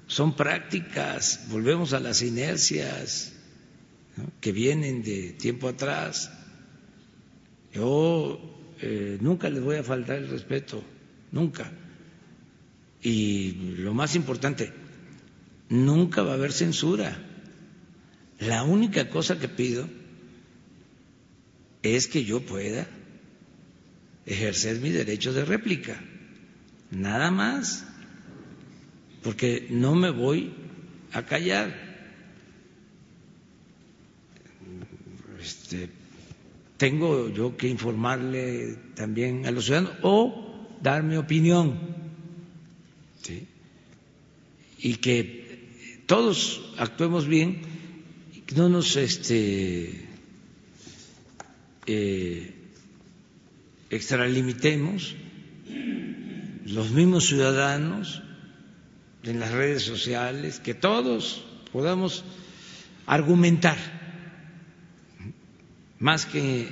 son 0.08 0.36
prácticas, 0.36 1.48
volvemos 1.50 1.94
a 1.94 2.00
las 2.00 2.22
inercias 2.22 3.34
que 4.40 4.52
vienen 4.52 5.04
de 5.04 5.34
tiempo 5.34 5.68
atrás. 5.68 6.32
Yo 7.74 8.76
eh, 8.80 9.18
nunca 9.20 9.50
les 9.50 9.62
voy 9.62 9.78
a 9.78 9.84
faltar 9.84 10.18
el 10.18 10.30
respeto, 10.30 10.84
nunca. 11.32 11.72
Y 13.02 13.76
lo 13.78 13.94
más 13.94 14.16
importante, 14.16 14.72
nunca 15.68 16.22
va 16.22 16.32
a 16.32 16.36
haber 16.36 16.54
censura. 16.54 17.18
La 18.40 18.64
única 18.64 19.10
cosa 19.10 19.40
que 19.40 19.50
pido 19.50 19.90
es 21.84 22.08
que 22.08 22.24
yo 22.24 22.42
pueda 22.42 22.88
ejercer 24.26 24.80
mi 24.80 24.90
derecho 24.90 25.34
de 25.34 25.44
réplica, 25.44 26.02
nada 26.92 27.30
más, 27.30 27.86
porque 29.22 29.68
no 29.70 29.94
me 29.94 30.10
voy 30.10 30.54
a 31.12 31.24
callar. 31.26 31.94
Este, 35.42 35.90
tengo 36.78 37.30
yo 37.30 37.58
que 37.58 37.68
informarle 37.68 38.78
también 38.96 39.46
a 39.46 39.52
los 39.52 39.66
ciudadanos 39.66 39.98
o 40.02 40.78
dar 40.82 41.04
mi 41.04 41.18
opinión. 41.18 41.94
Y 44.80 44.96
que 44.96 46.04
todos 46.08 46.74
actuemos 46.78 47.26
bien, 47.26 47.62
no 48.56 48.68
nos 48.68 48.98
este, 48.98 50.13
eh, 51.86 52.54
extralimitemos, 53.90 55.16
los 56.66 56.92
mismos 56.92 57.28
ciudadanos 57.28 58.24
en 59.24 59.40
las 59.40 59.52
redes 59.52 59.84
sociales, 59.84 60.60
que 60.60 60.74
todos 60.74 61.44
podamos 61.72 62.24
argumentar, 63.06 63.78
más 66.00 66.26
que 66.26 66.70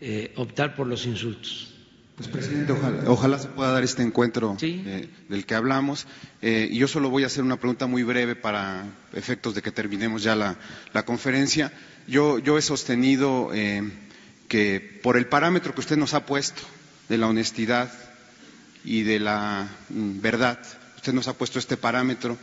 eh, 0.00 0.32
optar 0.36 0.76
por 0.76 0.86
los 0.86 1.06
insultos. 1.06 1.74
Pues, 2.16 2.28
presidente, 2.28 2.72
ojalá, 3.06 3.40
se 3.40 3.48
pueda 3.48 3.72
dar 3.72 3.82
este 3.82 4.02
encuentro 4.02 4.56
eh, 4.60 5.08
del 5.28 5.44
que 5.46 5.56
hablamos. 5.56 6.06
Eh, 6.42 6.68
y 6.70 6.78
yo 6.78 6.86
solo 6.86 7.10
voy 7.10 7.24
a 7.24 7.26
hacer 7.26 7.42
una 7.42 7.58
pregunta 7.58 7.88
muy 7.88 8.04
breve 8.04 8.36
para 8.36 8.84
efectos 9.12 9.56
de 9.56 9.62
que 9.62 9.72
terminemos 9.72 10.22
ya 10.22 10.36
la, 10.36 10.56
conferencia. 11.04 11.72
Yo, 12.06 12.38
he 12.38 12.62
sostenido 12.62 13.50
eh, 13.52 13.82
que 14.48 15.00
por 15.02 15.16
el 15.16 15.26
parámetro 15.26 15.74
que 15.74 15.80
usted 15.80 15.96
nos 15.96 16.14
ha 16.14 16.26
puesto 16.26 16.62
de 17.08 17.18
la 17.18 17.26
honestidad 17.26 17.92
y 18.84 19.02
de 19.02 19.18
la 19.20 19.68
mm, 19.88 20.20
verdad, 20.20 20.58
usted 20.96 21.12
nos 21.12 21.28
ha 21.28 21.34
puesto 21.34 21.58
este 21.58 21.76
parámetro 21.76 22.38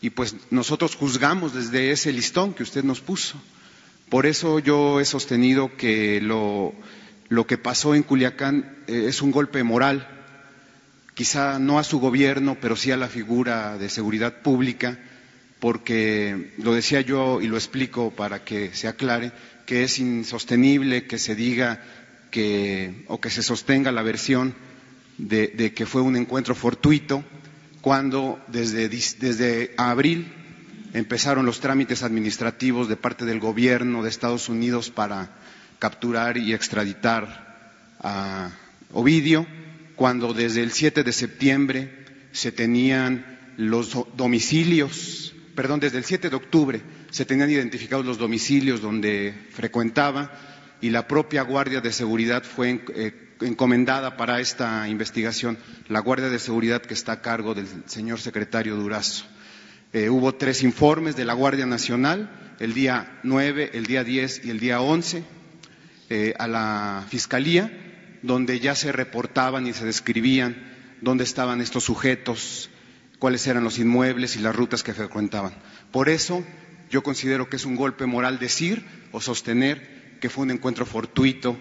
y 0.00 0.10
pues 0.10 0.36
nosotros 0.50 0.94
juzgamos 0.94 1.54
desde 1.54 1.90
ese 1.90 2.12
listón 2.12 2.54
que 2.54 2.62
usted 2.62 2.84
nos 2.84 3.00
puso. 3.00 3.40
Por 4.08 4.26
eso 4.26 4.58
yo 4.60 5.00
he 5.00 5.04
sostenido 5.04 5.76
que 5.76 6.20
lo 6.20 6.74
lo 7.28 7.46
que 7.46 7.58
pasó 7.58 7.94
en 7.94 8.02
Culiacán 8.02 8.76
eh, 8.86 9.06
es 9.08 9.22
un 9.22 9.30
golpe 9.30 9.62
moral, 9.62 10.08
quizá 11.14 11.58
no 11.58 11.78
a 11.78 11.84
su 11.84 11.98
gobierno, 11.98 12.56
pero 12.60 12.76
sí 12.76 12.92
a 12.92 12.96
la 12.96 13.08
figura 13.08 13.78
de 13.78 13.88
seguridad 13.88 14.42
pública, 14.42 14.98
porque 15.60 16.52
lo 16.58 16.74
decía 16.74 17.00
yo 17.00 17.40
y 17.40 17.48
lo 17.48 17.56
explico 17.56 18.10
para 18.10 18.44
que 18.44 18.74
se 18.74 18.88
aclare, 18.88 19.32
que 19.66 19.82
es 19.82 19.98
insostenible 19.98 21.06
que 21.06 21.18
se 21.18 21.34
diga 21.34 21.82
que, 22.30 23.04
o 23.08 23.20
que 23.20 23.30
se 23.30 23.42
sostenga 23.42 23.92
la 23.92 24.02
versión 24.02 24.54
de, 25.18 25.72
que 25.74 25.86
fue 25.86 26.02
un 26.02 26.16
encuentro 26.16 26.54
fortuito, 26.54 27.24
cuando 27.80 28.42
desde, 28.48 28.88
desde 28.88 29.74
abril 29.76 30.32
empezaron 30.94 31.44
los 31.44 31.60
trámites 31.60 32.02
administrativos 32.02 32.88
de 32.88 32.96
parte 32.96 33.24
del 33.24 33.40
gobierno 33.40 34.02
de 34.02 34.08
Estados 34.08 34.48
Unidos 34.48 34.90
para 34.90 35.36
capturar 35.78 36.38
y 36.38 36.54
extraditar 36.54 37.90
a 38.00 38.50
Ovidio, 38.92 39.46
cuando 39.96 40.32
desde 40.32 40.62
el 40.62 40.70
7 40.70 41.02
de 41.02 41.12
septiembre 41.12 42.06
se 42.32 42.52
tenían 42.52 43.38
los 43.56 43.96
domicilios, 44.16 45.34
perdón, 45.54 45.80
desde 45.80 45.98
el 45.98 46.04
7 46.04 46.30
de 46.30 46.36
octubre 46.36 46.82
se 47.16 47.24
tenían 47.24 47.50
identificados 47.50 48.04
los 48.04 48.18
domicilios 48.18 48.82
donde 48.82 49.34
frecuentaba 49.52 50.30
y 50.82 50.90
la 50.90 51.08
propia 51.08 51.40
Guardia 51.40 51.80
de 51.80 51.90
Seguridad 51.90 52.44
fue 52.44 52.84
eh, 52.94 53.32
encomendada 53.40 54.18
para 54.18 54.38
esta 54.38 54.86
investigación, 54.86 55.56
la 55.88 56.00
Guardia 56.00 56.28
de 56.28 56.38
Seguridad 56.38 56.82
que 56.82 56.92
está 56.92 57.12
a 57.12 57.22
cargo 57.22 57.54
del 57.54 57.68
señor 57.86 58.20
secretario 58.20 58.76
Durazo. 58.76 59.24
Eh, 59.94 60.10
hubo 60.10 60.34
tres 60.34 60.62
informes 60.62 61.16
de 61.16 61.24
la 61.24 61.32
Guardia 61.32 61.64
Nacional, 61.64 62.28
el 62.60 62.74
día 62.74 63.18
9, 63.22 63.70
el 63.72 63.86
día 63.86 64.04
10 64.04 64.44
y 64.44 64.50
el 64.50 64.60
día 64.60 64.82
11, 64.82 65.24
eh, 66.10 66.34
a 66.38 66.46
la 66.46 67.06
Fiscalía, 67.08 68.18
donde 68.20 68.60
ya 68.60 68.74
se 68.74 68.92
reportaban 68.92 69.66
y 69.66 69.72
se 69.72 69.86
describían 69.86 70.54
dónde 71.00 71.24
estaban 71.24 71.62
estos 71.62 71.82
sujetos, 71.82 72.68
cuáles 73.18 73.46
eran 73.46 73.64
los 73.64 73.78
inmuebles 73.78 74.36
y 74.36 74.40
las 74.40 74.54
rutas 74.54 74.82
que 74.82 74.92
frecuentaban. 74.92 75.54
Por 75.90 76.10
eso 76.10 76.44
yo 76.90 77.02
considero 77.02 77.48
que 77.48 77.56
es 77.56 77.64
un 77.64 77.76
golpe 77.76 78.06
moral 78.06 78.38
decir 78.38 78.84
o 79.12 79.20
sostener 79.20 80.18
que 80.20 80.30
fue 80.30 80.44
un 80.44 80.50
encuentro 80.50 80.86
fortuito 80.86 81.56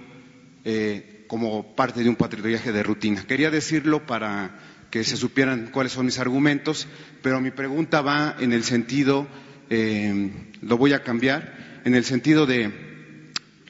eh, 0.63 1.25
como 1.27 1.75
parte 1.75 2.03
de 2.03 2.09
un 2.09 2.15
patrullaje 2.15 2.71
de 2.71 2.83
rutina. 2.83 3.25
Quería 3.25 3.51
decirlo 3.51 4.05
para 4.05 4.59
que 4.91 5.03
se 5.03 5.17
supieran 5.17 5.69
cuáles 5.71 5.91
son 5.91 6.05
mis 6.05 6.19
argumentos, 6.19 6.87
pero 7.21 7.41
mi 7.41 7.51
pregunta 7.51 8.01
va 8.01 8.35
en 8.39 8.53
el 8.53 8.63
sentido, 8.63 9.27
eh, 9.69 10.31
lo 10.61 10.77
voy 10.77 10.93
a 10.93 11.03
cambiar, 11.03 11.81
en 11.83 11.95
el 11.95 12.05
sentido 12.05 12.45
de 12.45 12.85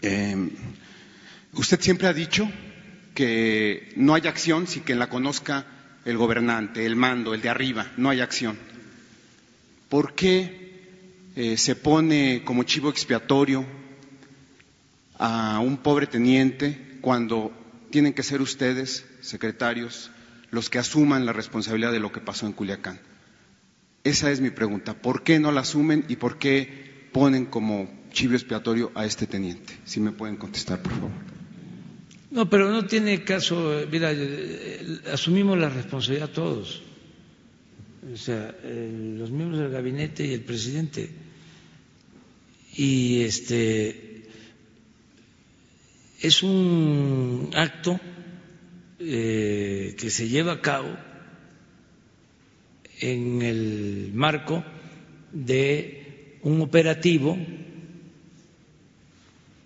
Em, 0.06 0.52
usted 1.54 1.82
siempre 1.82 2.08
ha 2.08 2.14
dicho 2.14 2.48
que 3.16 3.92
no 3.96 4.14
hay 4.14 4.28
acción 4.28 4.68
sin 4.68 4.84
que 4.84 4.94
la 4.94 5.10
conozca 5.10 5.66
el 6.06 6.16
gobernante, 6.16 6.86
el 6.86 6.96
mando, 6.96 7.34
el 7.34 7.42
de 7.42 7.50
arriba, 7.50 7.92
no 7.98 8.12
hay 8.12 8.22
acción. 8.22 8.56
¿Por 9.90 10.14
qué 10.14 10.65
eh, 11.36 11.58
se 11.58 11.76
pone 11.76 12.44
como 12.44 12.64
chivo 12.64 12.90
expiatorio 12.90 13.66
a 15.18 15.60
un 15.60 15.78
pobre 15.78 16.08
teniente 16.08 16.98
cuando 17.02 17.52
tienen 17.90 18.14
que 18.14 18.24
ser 18.24 18.42
ustedes, 18.42 19.06
secretarios, 19.22 20.12
los 20.52 20.70
que 20.70 20.80
asuman 20.80 21.26
la 21.26 21.34
responsabilidad 21.34 21.92
de 21.92 22.00
lo 22.00 22.12
que 22.12 22.20
pasó 22.20 22.46
en 22.46 22.54
Culiacán? 22.54 23.00
Esa 24.04 24.32
es 24.32 24.42
mi 24.42 24.50
pregunta. 24.52 24.94
¿Por 24.94 25.24
qué 25.24 25.40
no 25.40 25.52
la 25.52 25.62
asumen 25.62 26.06
y 26.08 26.18
por 26.18 26.38
qué 26.38 27.10
ponen 27.16 27.46
como 27.46 27.88
chivo 28.12 28.34
expiatorio 28.34 28.92
a 28.94 29.06
este 29.06 29.28
teniente. 29.28 29.74
Si 29.86 30.02
me 30.02 30.12
pueden 30.12 30.36
contestar, 30.36 30.82
por 30.82 30.92
favor. 30.92 31.12
No, 32.32 32.50
pero 32.50 32.70
no 32.70 32.86
tiene 32.86 33.24
caso, 33.24 33.86
mira, 33.90 34.12
eh, 34.12 35.00
asumimos 35.14 35.58
la 35.58 35.70
responsabilidad 35.70 36.30
todos, 36.32 36.82
o 38.14 38.18
sea, 38.18 38.54
los 38.64 39.32
miembros 39.32 39.60
del 39.60 39.72
gabinete 39.72 40.26
y 40.26 40.34
el 40.34 40.42
presidente. 40.42 41.10
Y 42.78 43.22
este 43.22 44.24
es 46.22 46.44
un 46.44 47.50
acto 47.56 48.00
eh, 49.00 49.96
que 49.98 50.10
se 50.10 50.28
lleva 50.28 50.54
a 50.54 50.62
cabo 50.62 50.96
en 53.00 53.42
el 53.42 54.12
marco 54.14 54.64
de 55.32 56.38
un 56.42 56.62
operativo 56.62 57.38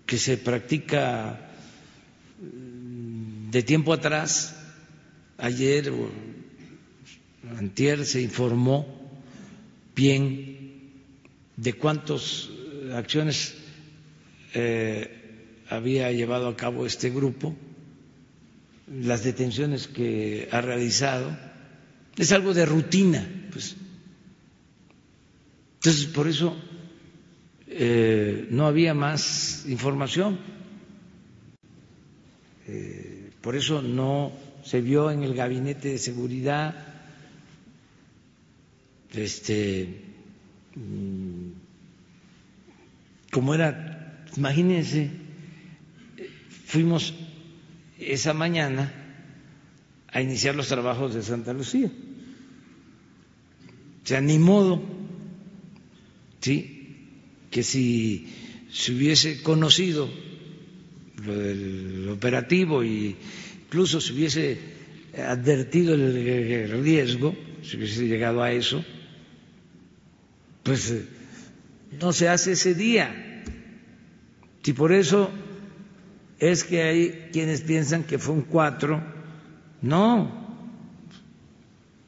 que 0.05 0.17
se 0.17 0.37
practica 0.37 1.51
mm, 2.41 3.49
de 3.51 3.63
tiempo 3.63 3.93
atrás, 3.93 4.55
ayer 5.37 5.89
o 5.89 6.09
antier 7.57 8.05
se 8.05 8.21
informó 8.21 8.85
bien 9.95 10.91
de 11.55 11.73
cuántas 11.73 12.49
acciones 12.93 13.55
eh, 14.53 15.63
había 15.69 16.11
llevado 16.11 16.47
a 16.47 16.55
cabo 16.57 16.85
este 16.85 17.09
grupo, 17.09 17.55
las 18.91 19.23
detenciones 19.23 19.87
que 19.87 20.49
ha 20.51 20.61
realizado. 20.61 21.37
Es 22.17 22.31
algo 22.31 22.53
de 22.53 22.65
rutina, 22.65 23.27
pues. 23.51 23.75
Entonces, 25.75 26.05
por 26.07 26.27
eso 26.27 26.55
eh, 27.67 28.47
no 28.49 28.67
había 28.67 28.93
más 28.93 29.65
información. 29.67 30.37
Eh, 32.67 33.29
por 33.41 33.55
eso 33.55 33.81
no 33.81 34.31
se 34.63 34.81
vio 34.81 35.09
en 35.11 35.23
el 35.23 35.33
gabinete 35.33 35.89
de 35.89 35.97
seguridad 35.97 36.85
este 39.13 40.01
mm, 40.75 41.28
como 43.31 43.53
era 43.53 44.25
imagínense 44.37 45.09
fuimos 46.65 47.13
esa 47.97 48.33
mañana 48.33 48.93
a 50.07 50.21
iniciar 50.21 50.55
los 50.55 50.67
trabajos 50.67 51.13
de 51.13 51.21
Santa 51.23 51.53
Lucía. 51.53 51.91
O 54.03 54.07
sea 54.07 54.21
ni 54.21 54.39
modo 54.39 54.81
sí 56.41 56.95
que 57.51 57.63
si 57.63 58.27
se 58.71 58.93
hubiese 58.93 59.41
conocido 59.41 60.09
lo 61.25 61.37
del 61.37 62.09
operativo 62.09 62.83
y 62.83 63.15
incluso 63.65 63.99
se 63.99 64.13
hubiese 64.13 64.57
advertido 65.17 65.95
el 65.95 66.83
riesgo, 66.83 67.35
si 67.63 67.77
hubiese 67.77 68.07
llegado 68.07 68.41
a 68.41 68.51
eso, 68.51 68.83
pues 70.63 70.91
eh, 70.91 71.05
no 72.01 72.13
se 72.13 72.29
hace 72.29 72.53
ese 72.53 72.73
día. 72.73 73.43
Si 74.63 74.73
por 74.73 74.91
eso 74.91 75.31
es 76.39 76.63
que 76.63 76.81
hay 76.83 77.29
quienes 77.31 77.61
piensan 77.61 78.03
que 78.03 78.17
fue 78.17 78.35
un 78.35 78.41
cuatro, 78.41 79.01
no. 79.81 80.47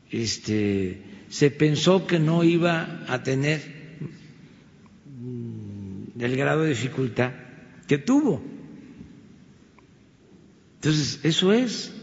Este, 0.10 1.02
se 1.30 1.52
pensó 1.52 2.06
que 2.06 2.20
no 2.20 2.44
iba 2.44 3.06
a 3.08 3.24
tener 3.24 3.62
mm, 5.06 6.22
el 6.22 6.36
grado 6.36 6.64
de 6.64 6.70
dificultad 6.70 7.32
que 7.88 7.98
tuvo. 7.98 8.44
Entonces, 10.76 11.20
eso 11.24 11.54
es, 11.54 11.94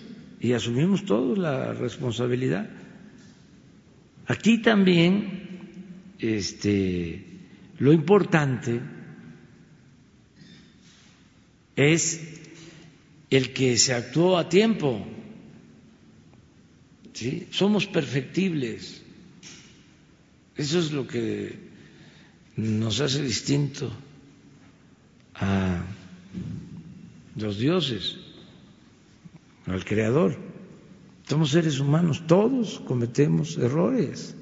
y 0.40 0.52
asumimos 0.52 1.05
todos 1.05 1.36
la 1.36 1.73
responsabilidad. 1.73 2.70
Aquí 4.27 4.62
también, 4.62 6.15
este, 6.19 7.27
lo 7.78 7.92
importante 7.92 8.80
es 11.76 12.20
el 13.30 13.52
que 13.52 13.78
se 13.78 13.94
actuó 13.94 14.36
a 14.36 14.48
tiempo. 14.48 15.06
¿sí? 17.12 17.46
Somos 17.50 17.86
perfectibles. 17.86 19.02
Eso 20.56 20.80
es 20.80 20.90
lo 20.90 21.06
que 21.06 21.56
nos 22.56 23.00
hace 23.00 23.22
distinto 23.22 23.92
a 25.34 25.84
los 27.36 27.59
dioses 27.59 28.16
al 29.66 29.84
Creador. 29.84 30.36
Somos 31.28 31.50
seres 31.50 31.78
humanos, 31.78 32.26
todos 32.26 32.80
cometemos 32.80 33.56
errores. 33.59 34.34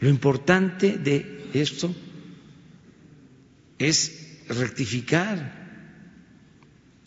Lo 0.00 0.08
importante 0.08 0.96
de 0.96 1.37
esto 1.54 1.94
es 3.78 4.44
rectificar, 4.48 5.52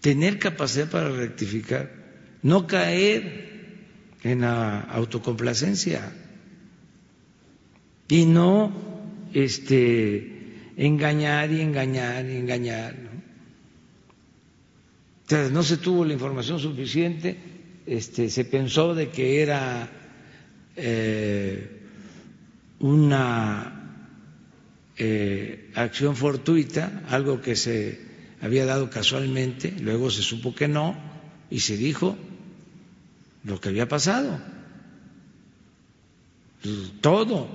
tener 0.01 0.39
capacidad 0.39 0.89
para 0.89 1.09
rectificar, 1.09 1.91
no 2.43 2.67
caer 2.67 3.51
en 4.23 4.41
la 4.41 4.81
autocomplacencia 4.81 6.13
y 8.07 8.25
no 8.25 9.01
este 9.33 10.71
engañar 10.77 11.51
y 11.51 11.61
engañar 11.61 12.25
y 12.25 12.37
engañar 12.37 13.11
no 15.51 15.63
se 15.63 15.77
tuvo 15.77 16.05
la 16.05 16.13
información 16.13 16.59
suficiente, 16.59 17.37
este, 17.85 18.29
se 18.29 18.45
pensó 18.45 18.93
de 18.93 19.09
que 19.09 19.41
era 19.41 19.89
eh, 20.75 21.79
una 22.79 23.80
eh, 25.03 25.71
acción 25.73 26.15
fortuita, 26.15 27.01
algo 27.09 27.41
que 27.41 27.55
se 27.55 27.99
había 28.39 28.65
dado 28.65 28.91
casualmente, 28.91 29.73
luego 29.81 30.11
se 30.11 30.21
supo 30.21 30.53
que 30.53 30.67
no 30.67 30.95
y 31.49 31.61
se 31.61 31.75
dijo 31.75 32.15
lo 33.43 33.59
que 33.59 33.69
había 33.69 33.87
pasado. 33.87 34.39
Todo. 37.01 37.49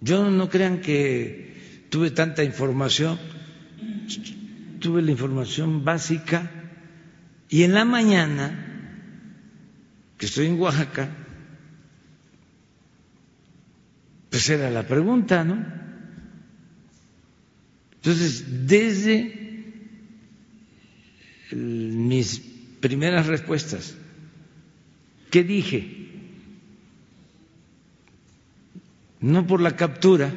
Yo 0.00 0.30
no 0.30 0.48
crean 0.48 0.80
que 0.80 1.84
tuve 1.90 2.10
tanta 2.10 2.42
información 2.42 3.18
tuve 4.82 5.00
la 5.00 5.12
información 5.12 5.84
básica 5.84 6.50
y 7.48 7.62
en 7.62 7.72
la 7.72 7.84
mañana, 7.84 8.48
que 10.18 10.26
estoy 10.26 10.46
en 10.46 10.58
Oaxaca, 10.58 11.08
pues 14.32 14.48
era 14.48 14.70
la 14.70 14.88
pregunta, 14.88 15.44
¿no? 15.44 15.62
Entonces, 17.96 18.66
desde 18.66 19.66
mis 21.52 22.40
primeras 22.80 23.26
respuestas, 23.26 23.94
¿qué 25.30 25.44
dije? 25.44 26.08
No 29.20 29.46
por 29.46 29.60
la 29.60 29.76
captura 29.76 30.34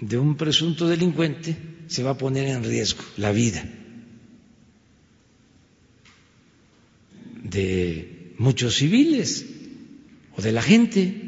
de 0.00 0.18
un 0.18 0.36
presunto 0.36 0.86
delincuente, 0.86 1.56
se 1.88 2.04
va 2.04 2.10
a 2.10 2.18
poner 2.18 2.46
en 2.46 2.62
riesgo 2.62 3.02
la 3.16 3.32
vida 3.32 3.68
de 7.42 8.34
muchos 8.38 8.76
civiles 8.76 9.46
o 10.36 10.42
de 10.42 10.52
la 10.52 10.62
gente. 10.62 11.24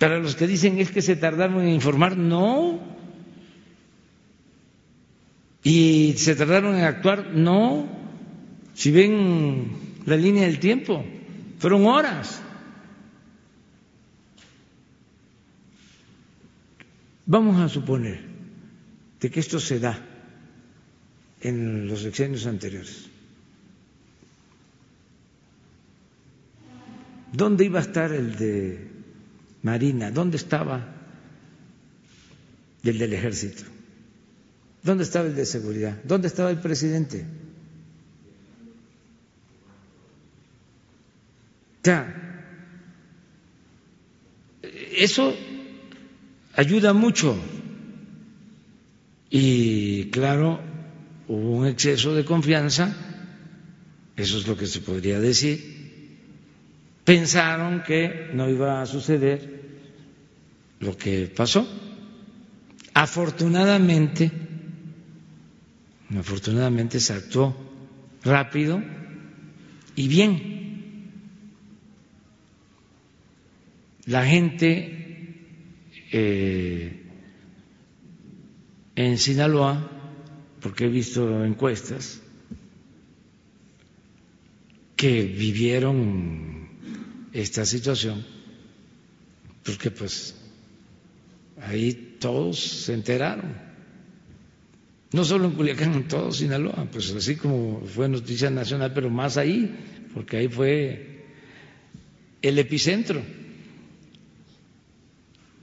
Para 0.00 0.18
los 0.18 0.34
que 0.34 0.46
dicen 0.46 0.78
es 0.78 0.90
que 0.90 1.02
se 1.02 1.14
tardaron 1.14 1.60
en 1.60 1.68
informar, 1.68 2.16
no. 2.16 2.80
Y 5.62 6.14
se 6.16 6.34
tardaron 6.34 6.74
en 6.74 6.84
actuar, 6.84 7.34
no. 7.34 7.86
Si 8.72 8.90
ven 8.90 10.00
la 10.06 10.16
línea 10.16 10.46
del 10.46 10.58
tiempo, 10.58 11.04
fueron 11.58 11.84
horas. 11.84 12.40
Vamos 17.26 17.60
a 17.60 17.68
suponer 17.68 18.24
de 19.20 19.30
que 19.30 19.38
esto 19.38 19.60
se 19.60 19.80
da 19.80 20.00
en 21.42 21.88
los 21.88 22.00
sexenios 22.00 22.46
anteriores. 22.46 23.10
¿Dónde 27.34 27.66
iba 27.66 27.80
a 27.80 27.82
estar 27.82 28.12
el 28.12 28.36
de 28.36 28.89
Marina? 29.62 30.10
¿Dónde 30.10 30.36
estaba 30.36 30.86
el 32.82 32.98
del 32.98 33.12
ejército? 33.12 33.64
¿Dónde 34.82 35.04
estaba 35.04 35.26
el 35.26 35.34
de 35.36 35.44
seguridad? 35.46 35.98
¿Dónde 36.04 36.28
estaba 36.28 36.50
el 36.50 36.60
presidente? 36.60 37.26
Ya, 41.82 42.14
eso 44.96 45.34
ayuda 46.54 46.92
mucho. 46.92 47.36
Y 49.30 50.06
claro, 50.10 50.60
hubo 51.28 51.58
un 51.58 51.66
exceso 51.66 52.14
de 52.14 52.24
confianza, 52.24 52.94
eso 54.16 54.38
es 54.38 54.46
lo 54.46 54.56
que 54.56 54.66
se 54.66 54.80
podría 54.80 55.20
decir. 55.20 55.79
Pensaron 57.10 57.82
que 57.82 58.30
no 58.34 58.48
iba 58.48 58.80
a 58.80 58.86
suceder 58.86 59.40
lo 60.78 60.96
que 60.96 61.26
pasó. 61.26 61.66
Afortunadamente, 62.94 64.30
afortunadamente 66.16 67.00
se 67.00 67.12
actuó 67.14 67.56
rápido 68.22 68.80
y 69.96 70.06
bien. 70.06 71.10
La 74.06 74.24
gente 74.24 75.42
eh, 76.12 77.02
en 78.94 79.18
Sinaloa, 79.18 79.90
porque 80.60 80.84
he 80.84 80.88
visto 80.88 81.44
encuestas, 81.44 82.22
que 84.94 85.24
vivieron 85.24 86.49
esta 87.32 87.64
situación, 87.64 88.24
porque 89.64 89.90
pues 89.90 90.34
ahí 91.62 92.16
todos 92.18 92.58
se 92.58 92.94
enteraron. 92.94 93.70
No 95.12 95.24
solo 95.24 95.46
en 95.46 95.52
Culiacán, 95.52 95.94
en 95.94 96.08
todo 96.08 96.32
Sinaloa, 96.32 96.86
pues 96.90 97.10
así 97.12 97.36
como 97.36 97.80
fue 97.84 98.08
noticia 98.08 98.48
nacional, 98.48 98.92
pero 98.94 99.10
más 99.10 99.36
ahí, 99.36 99.74
porque 100.14 100.36
ahí 100.36 100.48
fue 100.48 101.24
el 102.42 102.58
epicentro. 102.58 103.22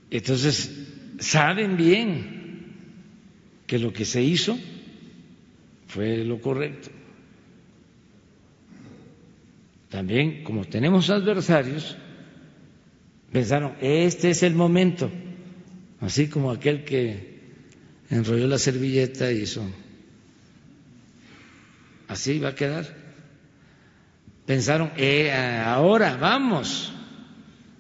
Entonces, 0.10 0.72
saben 1.19 1.77
bien 1.77 2.38
que 3.65 3.80
lo 3.80 3.91
que 3.94 4.06
se 4.06 4.22
hizo 4.22 4.57
fue 5.88 6.23
lo 6.23 6.41
correcto. 6.41 6.89
También, 9.89 10.43
como 10.43 10.65
tenemos 10.65 11.09
adversarios, 11.09 11.97
pensaron, 13.31 13.73
este 13.80 14.31
es 14.31 14.43
el 14.43 14.53
momento, 14.53 15.09
así 16.01 16.27
como 16.27 16.51
aquel 16.51 16.84
que 16.84 17.38
enrolló 18.09 18.47
la 18.47 18.57
servilleta 18.57 19.31
y 19.31 19.43
hizo, 19.43 19.64
así 22.07 22.39
va 22.39 22.49
a 22.49 22.55
quedar. 22.55 22.85
Pensaron, 24.45 24.91
eh, 24.97 25.31
ahora 25.31 26.18
vamos, 26.18 26.91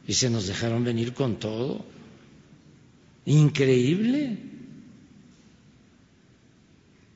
y 0.05 0.13
se 0.13 0.29
nos 0.29 0.47
dejaron 0.47 0.83
venir 0.83 1.13
con 1.13 1.37
todo. 1.37 1.85
Increíble. 3.25 4.37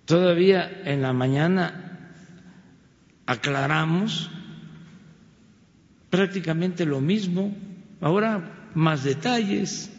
Todavía 0.06 0.82
en 0.84 1.02
la 1.02 1.14
mañana 1.14 2.12
aclaramos 3.26 4.30
prácticamente 6.12 6.86
lo 6.86 7.02
mismo, 7.02 7.56
ahora 8.02 8.70
más 8.76 9.04
detalles, 9.04 9.90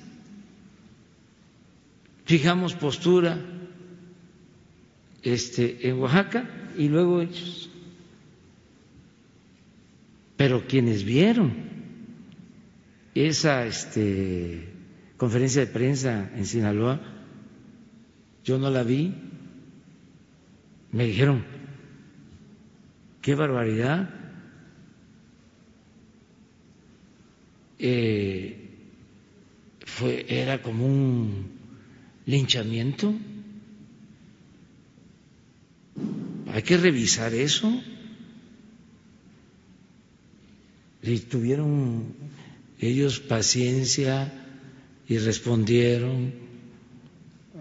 fijamos 2.25 2.75
postura 2.75 3.39
este, 5.23 5.89
en 5.89 5.99
Oaxaca 5.99 6.49
y 6.79 6.89
luego 6.89 7.23
ellos. 7.23 7.71
Pero 10.37 10.67
quienes 10.67 11.03
vieron 11.03 11.53
esa 13.15 13.65
este, 13.67 14.69
conferencia 15.17 15.65
de 15.65 15.73
prensa 15.73 16.31
en 16.37 16.45
Sinaloa, 16.45 17.01
yo 18.45 18.59
no 18.59 18.69
la 18.71 18.83
vi, 18.83 19.15
me 20.91 21.07
dijeron, 21.07 21.45
qué 23.23 23.35
barbaridad, 23.35 24.22
Eh, 27.85 28.57
fue, 29.85 30.25
era 30.29 30.63
como 30.63 30.87
un 30.87 31.49
linchamiento. 32.27 33.13
Hay 36.53 36.63
que 36.63 36.77
revisar 36.77 37.35
eso. 37.35 37.69
Y 41.03 41.19
tuvieron 41.19 42.15
ellos 42.79 43.19
paciencia 43.19 44.33
y 45.09 45.19
respondieron 45.19 46.33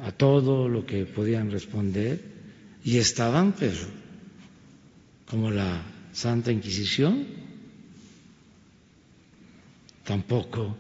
a 0.04 0.12
todo 0.12 0.70
lo 0.70 0.86
que 0.86 1.06
podían 1.06 1.50
responder 1.50 2.22
y 2.84 2.98
estaban, 2.98 3.54
pero 3.54 3.80
como 5.26 5.50
la 5.50 5.84
Santa 6.14 6.52
Inquisición, 6.52 7.41
Tampoco 10.04 10.76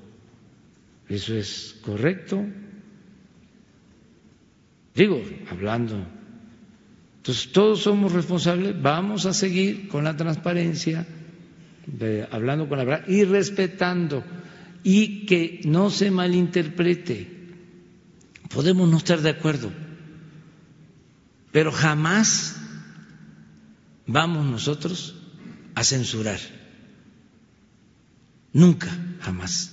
eso 1.11 1.35
es 1.35 1.77
correcto. 1.81 2.45
Digo, 4.95 5.21
hablando. 5.49 6.07
Entonces, 7.17 7.51
todos 7.51 7.81
somos 7.83 8.13
responsables, 8.13 8.81
vamos 8.81 9.25
a 9.25 9.33
seguir 9.33 9.89
con 9.89 10.05
la 10.05 10.15
transparencia, 10.15 11.05
hablando 12.31 12.67
con 12.69 12.77
la 12.77 12.85
verdad 12.85 13.07
y 13.07 13.25
respetando 13.25 14.23
y 14.83 15.25
que 15.25 15.61
no 15.65 15.89
se 15.89 16.11
malinterprete. 16.11 17.39
Podemos 18.53 18.89
no 18.89 18.97
estar 18.97 19.21
de 19.21 19.29
acuerdo, 19.29 19.71
pero 21.51 21.71
jamás 21.71 22.55
vamos 24.07 24.45
nosotros 24.45 25.15
a 25.75 25.83
censurar. 25.83 26.39
Nunca, 28.53 28.87
jamás. 29.21 29.71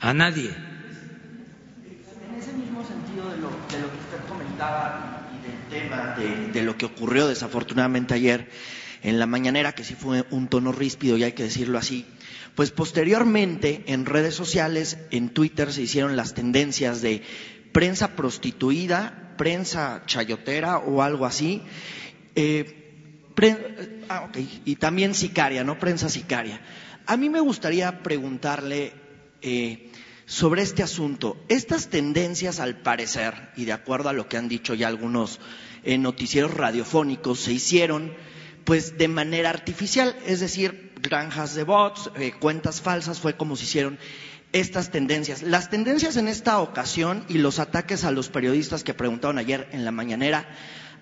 A 0.00 0.14
nadie. 0.14 0.50
En 0.50 2.38
ese 2.38 2.52
mismo 2.52 2.86
sentido 2.86 3.30
de 3.30 3.38
lo, 3.38 3.50
que 3.68 3.76
usted 3.76 4.28
comentaba 4.28 5.30
y 5.32 5.38
del 5.46 5.82
tema 5.84 6.14
de, 6.16 6.52
de 6.52 6.62
lo 6.62 6.76
que 6.76 6.86
ocurrió 6.86 7.28
desafortunadamente 7.28 8.14
ayer 8.14 8.48
en 9.02 9.18
la 9.18 9.26
mañanera, 9.26 9.72
que 9.72 9.84
sí 9.84 9.94
fue 9.94 10.24
un 10.30 10.48
tono 10.48 10.72
ríspido 10.72 11.16
y 11.16 11.24
hay 11.24 11.32
que 11.32 11.44
decirlo 11.44 11.78
así, 11.78 12.06
pues 12.54 12.70
posteriormente 12.70 13.84
en 13.86 14.06
redes 14.06 14.34
sociales, 14.34 14.98
en 15.10 15.28
Twitter 15.28 15.72
se 15.72 15.82
hicieron 15.82 16.16
las 16.16 16.34
tendencias 16.34 17.02
de 17.02 17.22
prensa 17.72 18.16
prostituida, 18.16 19.34
prensa 19.36 20.02
chayotera 20.06 20.78
o 20.78 21.02
algo 21.02 21.26
así. 21.26 21.62
Eh, 22.34 23.32
ah, 24.08 24.28
y 24.64 24.76
también 24.76 25.14
sicaria, 25.14 25.62
¿no? 25.62 25.78
Prensa 25.78 26.08
sicaria. 26.08 26.60
A 27.06 27.16
mí 27.16 27.28
me 27.30 27.40
gustaría 27.40 28.02
preguntarle 28.02 28.92
eh, 29.40 29.92
sobre 30.24 30.62
este 30.62 30.82
asunto. 30.82 31.36
Estas 31.48 31.88
tendencias, 31.88 32.58
al 32.58 32.82
parecer, 32.82 33.50
y 33.56 33.64
de 33.64 33.72
acuerdo 33.72 34.08
a 34.08 34.12
lo 34.12 34.28
que 34.28 34.36
han 34.36 34.48
dicho 34.48 34.74
ya 34.74 34.88
algunos 34.88 35.38
eh, 35.84 35.98
noticieros 35.98 36.52
radiofónicos, 36.52 37.38
se 37.38 37.52
hicieron 37.52 38.12
pues 38.64 38.98
de 38.98 39.06
manera 39.06 39.50
artificial, 39.50 40.16
es 40.26 40.40
decir, 40.40 40.92
granjas 41.00 41.54
de 41.54 41.62
bots, 41.62 42.10
eh, 42.16 42.32
cuentas 42.32 42.80
falsas, 42.80 43.20
fue 43.20 43.36
como 43.36 43.54
se 43.54 43.62
hicieron 43.62 43.98
estas 44.52 44.90
tendencias. 44.90 45.42
Las 45.42 45.70
tendencias 45.70 46.16
en 46.16 46.26
esta 46.26 46.58
ocasión 46.58 47.24
y 47.28 47.38
los 47.38 47.60
ataques 47.60 48.02
a 48.02 48.10
los 48.10 48.28
periodistas 48.28 48.82
que 48.82 48.94
preguntaron 48.94 49.38
ayer 49.38 49.68
en 49.70 49.84
la 49.84 49.92
mañanera 49.92 50.48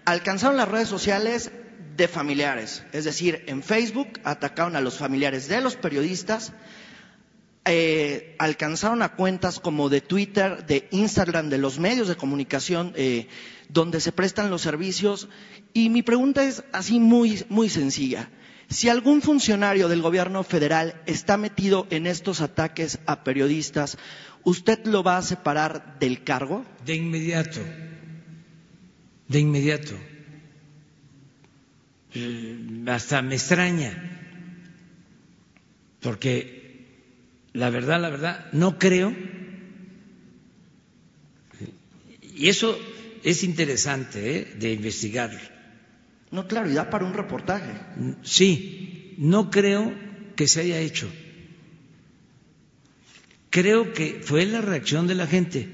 alcanzaron 0.04 0.58
las 0.58 0.68
redes 0.68 0.88
sociales 0.88 1.50
de 1.96 2.08
familiares. 2.08 2.84
Es 2.92 3.04
decir, 3.04 3.44
en 3.46 3.62
Facebook 3.62 4.20
atacaron 4.24 4.76
a 4.76 4.80
los 4.80 4.98
familiares 4.98 5.48
de 5.48 5.60
los 5.60 5.76
periodistas, 5.76 6.52
eh, 7.64 8.36
alcanzaron 8.38 9.02
a 9.02 9.14
cuentas 9.14 9.60
como 9.60 9.88
de 9.88 10.00
Twitter, 10.00 10.66
de 10.66 10.88
Instagram, 10.90 11.48
de 11.48 11.58
los 11.58 11.78
medios 11.78 12.08
de 12.08 12.16
comunicación 12.16 12.92
eh, 12.96 13.28
donde 13.68 14.00
se 14.00 14.12
prestan 14.12 14.50
los 14.50 14.62
servicios. 14.62 15.28
Y 15.72 15.88
mi 15.88 16.02
pregunta 16.02 16.44
es 16.44 16.64
así 16.72 17.00
muy, 17.00 17.44
muy 17.48 17.68
sencilla. 17.68 18.30
Si 18.68 18.88
algún 18.88 19.22
funcionario 19.22 19.88
del 19.88 20.02
gobierno 20.02 20.42
federal 20.42 21.00
está 21.06 21.36
metido 21.36 21.86
en 21.90 22.06
estos 22.06 22.40
ataques 22.40 22.98
a 23.06 23.22
periodistas, 23.22 23.98
¿usted 24.42 24.84
lo 24.86 25.02
va 25.02 25.18
a 25.18 25.22
separar 25.22 25.98
del 25.98 26.24
cargo? 26.24 26.64
De 26.84 26.96
inmediato. 26.96 27.60
De 29.28 29.38
inmediato. 29.38 29.94
Mm, 32.14 32.88
hasta 32.88 33.22
me 33.22 33.34
extraña, 33.34 33.92
porque 36.00 36.86
la 37.52 37.70
verdad, 37.70 38.00
la 38.00 38.10
verdad, 38.10 38.46
no 38.52 38.78
creo, 38.78 39.14
y 42.36 42.48
eso 42.48 42.78
es 43.24 43.42
interesante 43.42 44.38
¿eh? 44.38 44.54
de 44.58 44.72
investigarlo. 44.72 45.40
No, 46.30 46.46
claro, 46.46 46.70
y 46.70 46.74
da 46.74 46.90
para 46.90 47.04
un 47.04 47.14
reportaje. 47.14 47.72
Sí, 48.22 49.14
no 49.18 49.50
creo 49.50 49.92
que 50.36 50.48
se 50.48 50.60
haya 50.60 50.80
hecho. 50.80 51.08
Creo 53.50 53.92
que 53.92 54.20
fue 54.22 54.46
la 54.46 54.60
reacción 54.60 55.06
de 55.06 55.14
la 55.14 55.26
gente. 55.26 55.68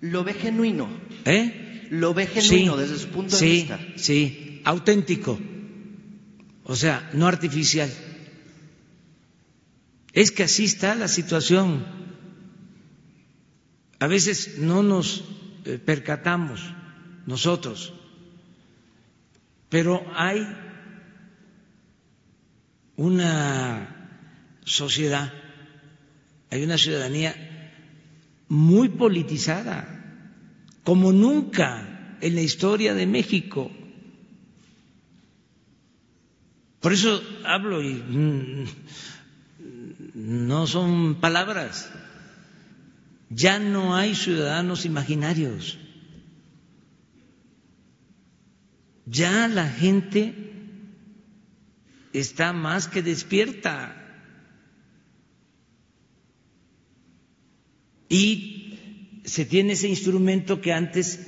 Lo 0.00 0.24
ve 0.24 0.34
genuino. 0.34 0.88
¿Eh? 1.24 1.69
Lo 1.90 2.14
ve 2.14 2.26
genuino 2.26 2.76
desde 2.76 2.98
su 2.98 3.08
punto 3.08 3.36
de 3.36 3.46
vista. 3.46 3.78
Sí, 3.78 3.94
sí, 3.96 4.62
auténtico, 4.64 5.38
o 6.64 6.76
sea, 6.76 7.10
no 7.12 7.26
artificial. 7.26 7.90
Es 10.12 10.30
que 10.30 10.44
así 10.44 10.64
está 10.64 10.94
la 10.94 11.08
situación. 11.08 11.84
A 13.98 14.06
veces 14.06 14.58
no 14.58 14.82
nos 14.82 15.24
eh, 15.64 15.78
percatamos 15.78 16.60
nosotros, 17.26 17.92
pero 19.68 20.02
hay 20.14 20.46
una 22.96 24.16
sociedad, 24.64 25.32
hay 26.50 26.62
una 26.62 26.78
ciudadanía 26.78 27.34
muy 28.48 28.88
politizada 28.88 29.99
como 30.84 31.12
nunca 31.12 32.16
en 32.20 32.34
la 32.34 32.42
historia 32.42 32.94
de 32.94 33.06
México. 33.06 33.70
Por 36.80 36.92
eso 36.92 37.22
hablo 37.44 37.82
y 37.82 37.94
mm, 37.94 38.64
no 40.14 40.66
son 40.66 41.16
palabras. 41.16 41.90
Ya 43.28 43.58
no 43.58 43.94
hay 43.94 44.14
ciudadanos 44.14 44.84
imaginarios. 44.86 45.78
Ya 49.06 49.48
la 49.48 49.68
gente 49.68 50.34
está 52.12 52.52
más 52.52 52.88
que 52.88 53.02
despierta. 53.02 53.96
Y 58.08 58.59
se 59.30 59.44
tiene 59.44 59.74
ese 59.74 59.86
instrumento 59.86 60.60
que 60.60 60.72
antes 60.72 61.20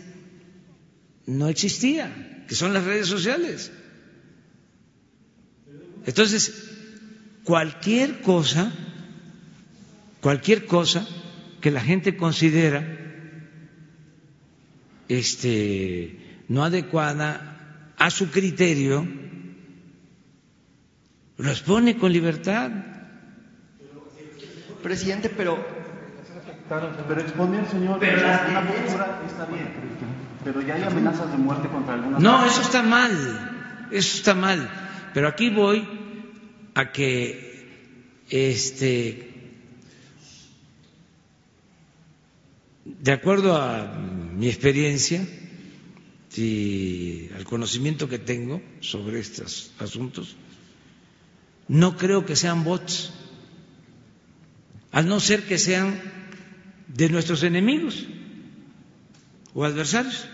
no 1.24 1.46
existía, 1.48 2.44
que 2.48 2.56
son 2.56 2.74
las 2.74 2.82
redes 2.82 3.06
sociales. 3.06 3.70
Entonces, 6.04 6.42
cualquier 7.44 8.20
cosa, 8.20 8.72
cualquier 10.20 10.66
cosa 10.66 11.06
que 11.60 11.70
la 11.70 11.80
gente 11.80 12.16
considera 12.16 12.82
este, 15.08 16.42
no 16.48 16.64
adecuada 16.64 17.94
a 17.98 18.10
su 18.10 18.30
criterio, 18.32 19.06
lo 21.38 21.50
expone 21.52 21.96
con 21.96 22.12
libertad. 22.12 22.72
Presidente, 24.82 25.28
pero 25.28 25.81
pero 27.08 27.20
exponer, 27.20 27.68
señor, 27.68 27.98
pero 28.00 28.18
una 28.18 28.66
postura 28.66 29.22
está 29.26 29.44
bien, 29.46 29.68
pero 30.42 30.62
ya 30.62 30.74
hay 30.74 30.82
amenazas 30.82 31.30
de 31.30 31.38
muerte 31.38 31.68
contra 31.68 31.94
algunas. 31.94 32.20
No, 32.20 32.46
eso 32.46 32.62
está 32.62 32.82
mal, 32.82 33.88
eso 33.90 34.16
está 34.16 34.34
mal. 34.34 34.70
Pero 35.12 35.28
aquí 35.28 35.50
voy 35.50 35.86
a 36.74 36.90
que, 36.90 38.24
este, 38.30 39.58
de 42.84 43.12
acuerdo 43.12 43.56
a 43.56 43.92
mi 43.92 44.48
experiencia 44.48 45.26
y 46.34 47.28
al 47.36 47.44
conocimiento 47.44 48.08
que 48.08 48.18
tengo 48.18 48.62
sobre 48.80 49.20
estos 49.20 49.72
asuntos, 49.78 50.36
no 51.68 51.98
creo 51.98 52.24
que 52.24 52.36
sean 52.36 52.64
bots, 52.64 53.12
al 54.90 55.06
no 55.06 55.20
ser 55.20 55.44
que 55.44 55.58
sean 55.58 56.21
de 56.94 57.08
nuestros 57.08 57.42
enemigos 57.42 58.06
o 59.54 59.64
adversarios. 59.64 60.28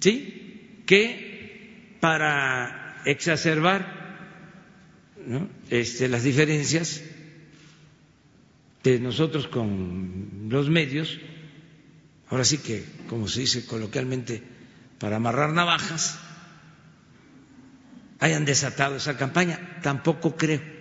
¿Sí? 0.00 0.82
Que 0.86 1.96
para 2.00 3.02
exacerbar 3.04 4.06
este, 5.70 6.08
las 6.08 6.22
diferencias 6.22 7.02
de 8.84 9.00
nosotros 9.00 9.48
con 9.48 10.46
los 10.48 10.70
medios, 10.70 11.18
ahora 12.28 12.44
sí 12.44 12.58
que, 12.58 12.84
como 13.08 13.26
se 13.26 13.40
dice 13.40 13.66
coloquialmente, 13.66 14.42
para 14.98 15.16
amarrar 15.16 15.52
navajas, 15.52 16.18
hayan 18.20 18.44
desatado 18.44 18.96
esa 18.96 19.16
campaña. 19.16 19.80
Tampoco 19.82 20.36
creo. 20.36 20.75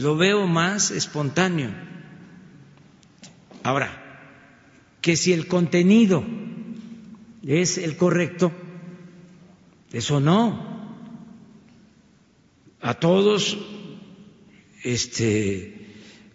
Lo 0.00 0.16
veo 0.16 0.46
más 0.46 0.90
espontáneo. 0.92 1.70
Ahora, 3.62 3.90
que 5.02 5.14
si 5.14 5.34
el 5.34 5.46
contenido 5.46 6.24
es 7.46 7.76
el 7.76 7.98
correcto, 7.98 8.50
eso 9.92 10.18
no. 10.18 10.70
A 12.80 12.94
todos 12.94 13.58
este, 14.84 15.88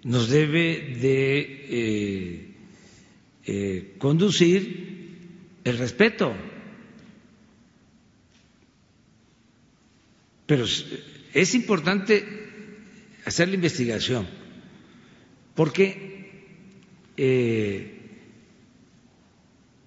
nos 0.03 0.29
debe 0.29 0.97
de 1.01 1.39
eh, 1.67 2.55
eh, 3.45 3.95
conducir 3.97 5.57
el 5.63 5.77
respeto. 5.79 6.35
Pero 10.45 10.65
es 11.33 11.55
importante 11.55 12.44
hacer 13.25 13.49
la 13.49 13.55
investigación, 13.55 14.27
porque 15.55 16.45
eh, 17.17 17.95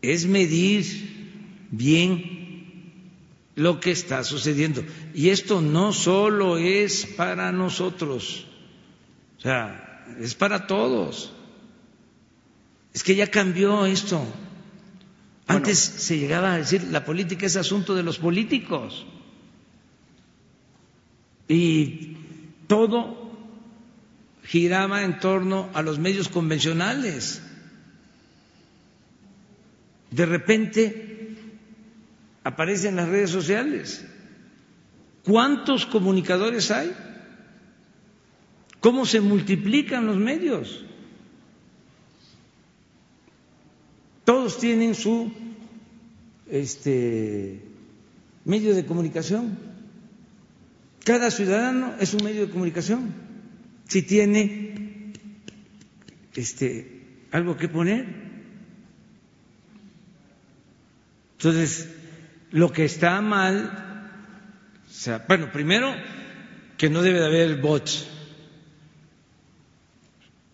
es 0.03 0.27
medir 0.27 0.85
bien 1.71 2.39
lo 3.55 3.81
que 3.81 3.93
está 3.93 4.25
sucediendo. 4.25 4.85
Y 5.15 5.31
esto 5.31 5.61
no 5.61 5.93
solo 5.93 6.59
es 6.59 7.07
para 7.07 7.53
nosotros, 7.53 8.47
o 9.39 9.41
sea, 9.41 10.05
es 10.21 10.35
para 10.35 10.67
todos. 10.67 11.33
Es 12.93 13.03
que 13.05 13.15
ya 13.15 13.29
cambió 13.29 13.87
esto. 13.87 14.25
Antes 15.47 15.79
se 15.79 16.19
llegaba 16.19 16.55
a 16.55 16.59
decir 16.59 16.85
la 16.85 17.05
política 17.05 17.47
es 17.47 17.57
asunto 17.57 17.95
de 17.95 18.03
los 18.03 18.19
políticos. 18.19 19.07
Y 21.49 22.17
todo 22.67 23.18
giraba 24.49 25.03
en 25.03 25.21
torno 25.21 25.69
a 25.75 25.83
los 25.83 25.99
medios 25.99 26.31
convencionales. 26.31 27.43
De 30.11 30.25
repente 30.25 31.37
aparecen 32.45 32.97
las 32.97 33.11
redes 33.11 33.29
sociales. 33.29 34.07
¿Cuántos 35.23 35.85
comunicadores 35.85 36.71
hay? 36.71 36.91
¿Cómo 38.81 39.05
se 39.05 39.21
multiplican 39.21 40.07
los 40.07 40.17
medios? 40.17 40.83
Todos 44.25 44.59
tienen 44.59 44.95
su 44.95 45.31
este, 46.51 47.61
medio 48.47 48.75
de 48.75 48.87
comunicación. 48.87 49.59
Cada 51.05 51.31
ciudadano 51.31 51.97
es 52.01 52.15
un 52.15 52.25
medio 52.25 52.47
de 52.47 52.53
comunicación. 52.53 53.28
Si 53.89 54.03
tiene 54.03 55.13
este, 56.35 57.03
algo 57.33 57.57
que 57.57 57.69
poner. 57.69 58.07
Entonces, 61.33 61.89
lo 62.51 62.73
que 62.73 62.85
está 62.85 63.21
mal, 63.21 64.11
o 64.89 64.93
sea, 64.93 65.25
bueno, 65.27 65.51
primero, 65.53 65.95
que 66.77 66.91
no 66.91 67.03
debe 67.03 67.21
de 67.21 67.27
haber 67.27 67.61
bots, 67.61 68.07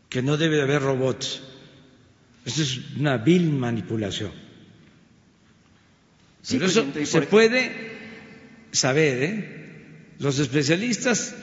que 0.08 0.22
no 0.22 0.36
debe 0.36 0.56
de 0.56 0.62
haber 0.62 0.82
robots. 0.82 1.42
Eso 2.44 2.62
es 2.62 2.78
una 2.96 3.16
vil 3.16 3.50
manipulación. 3.50 4.32
Pero 6.48 6.66
eso 6.66 6.86
se 7.04 7.22
puede 7.22 7.96
saber, 8.70 9.22
¿eh? 9.22 10.14
Los 10.18 10.38
especialistas 10.38 11.34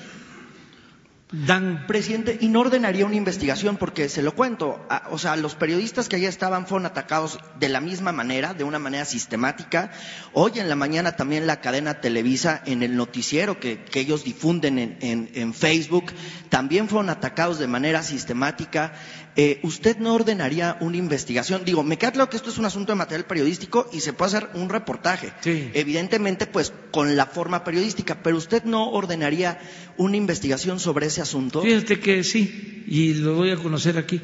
Presidente, 1.87 2.37
¿y 2.41 2.49
no 2.49 2.59
ordenaría 2.59 3.05
una 3.05 3.15
investigación? 3.15 3.77
Porque 3.77 4.09
se 4.09 4.21
lo 4.21 4.35
cuento, 4.35 4.85
o 5.11 5.17
sea, 5.17 5.37
los 5.37 5.55
periodistas 5.55 6.09
que 6.09 6.17
allá 6.17 6.27
estaban 6.27 6.67
fueron 6.67 6.85
atacados 6.85 7.39
de 7.57 7.69
la 7.69 7.79
misma 7.79 8.11
manera, 8.11 8.53
de 8.53 8.65
una 8.65 8.79
manera 8.79 9.05
sistemática. 9.05 9.91
Hoy 10.33 10.59
en 10.59 10.67
la 10.67 10.75
mañana 10.75 11.13
también 11.13 11.47
la 11.47 11.61
cadena 11.61 12.01
Televisa, 12.01 12.61
en 12.65 12.83
el 12.83 12.97
noticiero 12.97 13.61
que, 13.61 13.85
ellos 13.93 14.25
difunden 14.25 14.77
en, 14.77 15.29
en, 15.33 15.53
Facebook, 15.53 16.11
también 16.49 16.89
fueron 16.89 17.09
atacados 17.09 17.59
de 17.59 17.67
manera 17.67 18.03
sistemática. 18.03 18.91
Eh, 19.37 19.59
¿usted 19.63 19.97
no 19.97 20.13
ordenaría 20.13 20.77
una 20.81 20.97
investigación? 20.97 21.63
Digo, 21.63 21.83
me 21.83 21.97
queda 21.97 22.11
claro 22.11 22.29
que 22.29 22.35
esto 22.35 22.49
es 22.49 22.57
un 22.57 22.65
asunto 22.65 22.91
de 22.91 22.97
material 22.97 23.25
periodístico 23.25 23.89
y 23.93 24.01
se 24.01 24.11
puede 24.11 24.35
hacer 24.35 24.49
un 24.55 24.67
reportaje. 24.69 25.31
Evidentemente, 25.73 26.47
pues 26.47 26.73
con 26.91 27.15
la 27.15 27.25
forma 27.25 27.63
periodística, 27.63 28.21
pero 28.21 28.35
¿usted 28.35 28.63
no 28.65 28.89
ordenaría 28.91 29.59
una 29.95 30.17
investigación 30.17 30.81
sobre 30.81 31.05
ese 31.05 31.21
asunto? 31.21 31.61
Fíjate 31.61 31.99
que 31.99 32.23
sí, 32.25 32.83
y 32.87 33.13
lo 33.13 33.35
voy 33.35 33.51
a 33.51 33.55
conocer 33.55 33.97
aquí, 33.97 34.21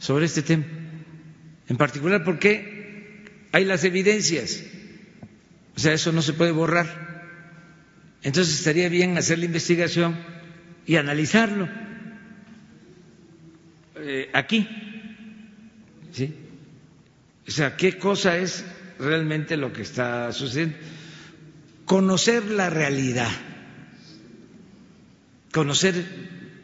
sobre 0.00 0.26
este 0.26 0.42
tema. 0.42 0.64
En 1.68 1.76
particular 1.76 2.24
porque 2.24 3.24
hay 3.52 3.64
las 3.64 3.84
evidencias. 3.84 4.64
O 5.76 5.80
sea, 5.80 5.92
eso 5.92 6.10
no 6.10 6.22
se 6.22 6.32
puede 6.32 6.50
borrar. 6.50 7.14
Entonces 8.24 8.54
estaría 8.54 8.88
bien 8.88 9.16
hacer 9.16 9.38
la 9.38 9.44
investigación 9.44 10.18
y 10.86 10.96
analizarlo 10.96 11.83
eh, 13.96 14.30
aquí. 14.32 14.66
¿Sí? 16.12 16.32
O 17.46 17.50
sea, 17.50 17.76
¿qué 17.76 17.98
cosa 17.98 18.38
es 18.38 18.64
realmente 18.98 19.56
lo 19.56 19.72
que 19.72 19.82
está 19.82 20.32
sucediendo? 20.32 20.76
Conocer 21.84 22.44
la 22.46 22.70
realidad. 22.70 23.30
Conocer 25.52 26.04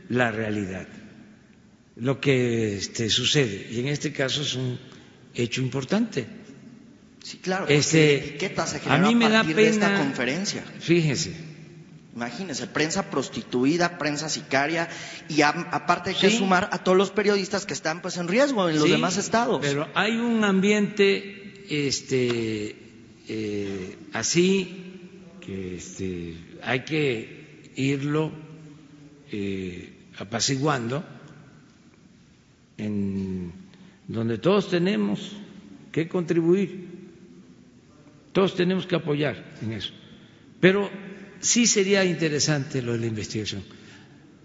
la 0.09 0.31
realidad. 0.31 0.87
Lo 1.97 2.21
que 2.21 2.77
este, 2.77 3.11
sucede. 3.11 3.69
Y 3.71 3.81
en 3.81 3.89
este 3.89 4.13
caso 4.13 4.43
es 4.43 4.55
un 4.55 4.79
hecho 5.35 5.61
importante. 5.61 6.27
Sí, 7.23 7.37
claro, 7.39 7.67
Este, 7.69 8.15
etiqueta 8.17 8.67
se 8.67 8.81
a 8.89 8.97
mí 8.99 9.15
me 9.15 9.29
da 9.29 9.43
de 9.43 9.69
esta 9.69 9.89
pena- 9.89 9.99
conferencia. 9.99 10.65
Fíjese, 10.81 11.35
Imagínense, 12.15 12.67
prensa 12.67 13.09
prostituida, 13.11 13.97
prensa 13.99 14.29
sicaria, 14.29 14.89
y 15.29 15.43
a- 15.43 15.51
aparte 15.51 16.11
hay 16.11 16.17
que 16.17 16.31
Sí. 16.31 16.39
sumar 16.39 16.69
a 16.73 16.83
todos 16.83 16.99
los 16.99 17.11
periodistas 17.11 17.67
que 17.67 17.73
están 17.75 18.03
pues 18.03 18.17
en 18.17 18.27
riesgo 18.27 18.69
en 18.69 18.75
los 18.77 18.85
Sí, 18.85 18.91
demás 18.91 19.17
estados. 19.17 19.61
Pero 19.63 19.87
hay 19.95 20.17
un 20.17 20.43
ambiente 20.43 21.65
este, 21.71 22.75
eh, 23.29 23.97
así 24.13 24.99
que 25.41 25.77
este, 25.77 26.35
hay 26.65 26.81
que 26.85 27.71
irlo 27.77 28.33
eh, 29.31 29.93
apaciguando, 30.19 31.05
en 32.77 33.53
donde 34.09 34.39
todos 34.39 34.69
tenemos 34.69 35.37
que 35.93 36.09
contribuir, 36.09 36.89
todos 38.33 38.57
tenemos 38.57 38.87
que 38.87 38.97
apoyar 38.97 39.45
en 39.63 39.73
eso. 39.73 39.93
Pero 40.61 40.91
sí 41.41 41.67
sería 41.67 42.05
interesante 42.05 42.83
lo 42.83 42.93
de 42.93 42.99
la 42.99 43.07
investigación, 43.07 43.63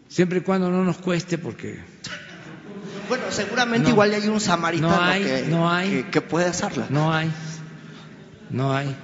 siempre 0.07 0.39
y 0.39 0.41
cuando 0.41 0.69
no 0.69 0.83
nos 0.83 0.97
cueste, 0.97 1.37
porque 1.37 1.79
Bueno, 3.07 3.25
seguramente 3.29 3.83
No. 3.89 3.89
igual 3.93 4.13
hay 4.15 4.27
un 4.27 4.39
samaritano 4.41 4.95
No 4.95 5.01
hay, 5.03 5.23
que, 5.23 5.41
no 5.47 5.69
hay. 5.71 5.89
que- 5.89 6.09
que 6.09 6.21
puede 6.21 6.47
hacerla. 6.47 6.87
no 6.89 7.13
hay, 7.13 7.29
no 8.49 8.73
hay. 8.75 8.95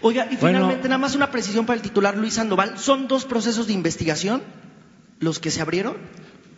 Oiga, 0.00 0.28
y 0.30 0.36
Bueno. 0.36 0.58
finalmente 0.58 0.88
nada 0.88 0.98
más 0.98 1.16
una 1.16 1.30
precisión 1.32 1.66
para 1.66 1.76
el 1.76 1.82
titular 1.82 2.16
Luis 2.16 2.34
Sandoval. 2.34 2.78
¿Son 2.78 3.08
dos 3.08 3.24
procesos 3.24 3.66
de 3.66 3.72
investigación 3.72 4.42
los 5.18 5.40
que 5.40 5.50
se 5.50 5.60
abrieron? 5.60 5.96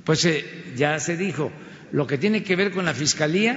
Pues 0.04 0.24
eh, 0.26 0.44
ya 0.76 0.98
se 1.00 1.16
dijo, 1.16 1.50
lo 1.92 2.06
que 2.06 2.18
tiene 2.18 2.42
que 2.42 2.54
ver 2.56 2.70
con 2.72 2.84
la 2.84 2.92
fiscalía, 2.92 3.54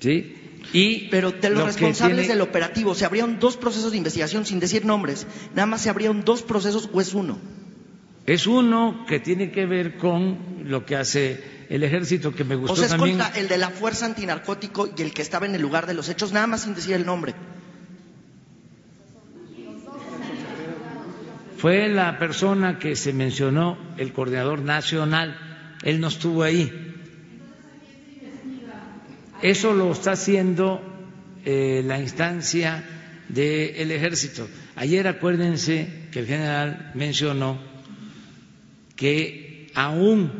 ¿sí? 0.00 0.34
Y 0.72 1.08
Pero 1.10 1.30
de 1.32 1.48
los 1.50 1.60
lo 1.60 1.66
responsables 1.66 2.26
tiene- 2.26 2.32
del 2.34 2.42
operativo, 2.42 2.94
¿se 2.94 3.04
abrieron 3.06 3.38
dos 3.38 3.56
procesos 3.56 3.90
de 3.92 3.96
investigación 3.96 4.44
sin 4.44 4.60
decir 4.60 4.84
nombres? 4.84 5.26
¿Nada 5.54 5.66
más 5.66 5.80
se 5.80 5.88
abrieron 5.90 6.24
dos 6.24 6.42
procesos 6.42 6.90
o 6.92 7.00
es 7.00 7.14
uno? 7.14 7.38
es 8.26 8.46
uno 8.46 9.06
que 9.08 9.20
tiene 9.20 9.50
que 9.50 9.64
ver 9.64 9.96
con 9.96 10.58
lo 10.64 10.84
que 10.84 10.96
hace 10.96 11.42
el 11.70 11.82
ejército, 11.82 12.34
que 12.34 12.44
me 12.44 12.56
gustó 12.56 12.74
O 12.74 12.76
sea, 12.76 12.84
es 12.84 12.90
también. 12.90 13.16
contra 13.18 13.40
el 13.40 13.48
de 13.48 13.56
la 13.56 13.70
Fuerza 13.70 14.04
Antinarcótico 14.04 14.90
y 14.94 15.00
el 15.00 15.14
que 15.14 15.22
estaba 15.22 15.46
en 15.46 15.54
el 15.54 15.62
lugar 15.62 15.86
de 15.86 15.94
los 15.94 16.10
hechos, 16.10 16.32
nada 16.32 16.46
más 16.46 16.62
sin 16.64 16.74
decir 16.74 16.94
el 16.94 17.06
nombre. 17.06 17.34
Fue 21.56 21.88
la 21.88 22.18
persona 22.18 22.78
que 22.78 22.94
se 22.94 23.12
mencionó, 23.12 23.78
el 23.96 24.12
coordinador 24.12 24.60
nacional, 24.60 25.36
él 25.82 25.98
no 26.00 26.08
estuvo 26.08 26.42
ahí. 26.42 26.87
Eso 29.42 29.72
lo 29.72 29.92
está 29.92 30.12
haciendo 30.12 30.80
eh, 31.44 31.82
la 31.84 32.00
instancia 32.00 32.84
del 33.28 33.90
ejército. 33.90 34.48
Ayer 34.76 35.06
acuérdense 35.06 35.88
que 36.10 36.20
el 36.20 36.26
general 36.26 36.92
mencionó 36.94 37.58
que 38.96 39.70
aún 39.74 40.30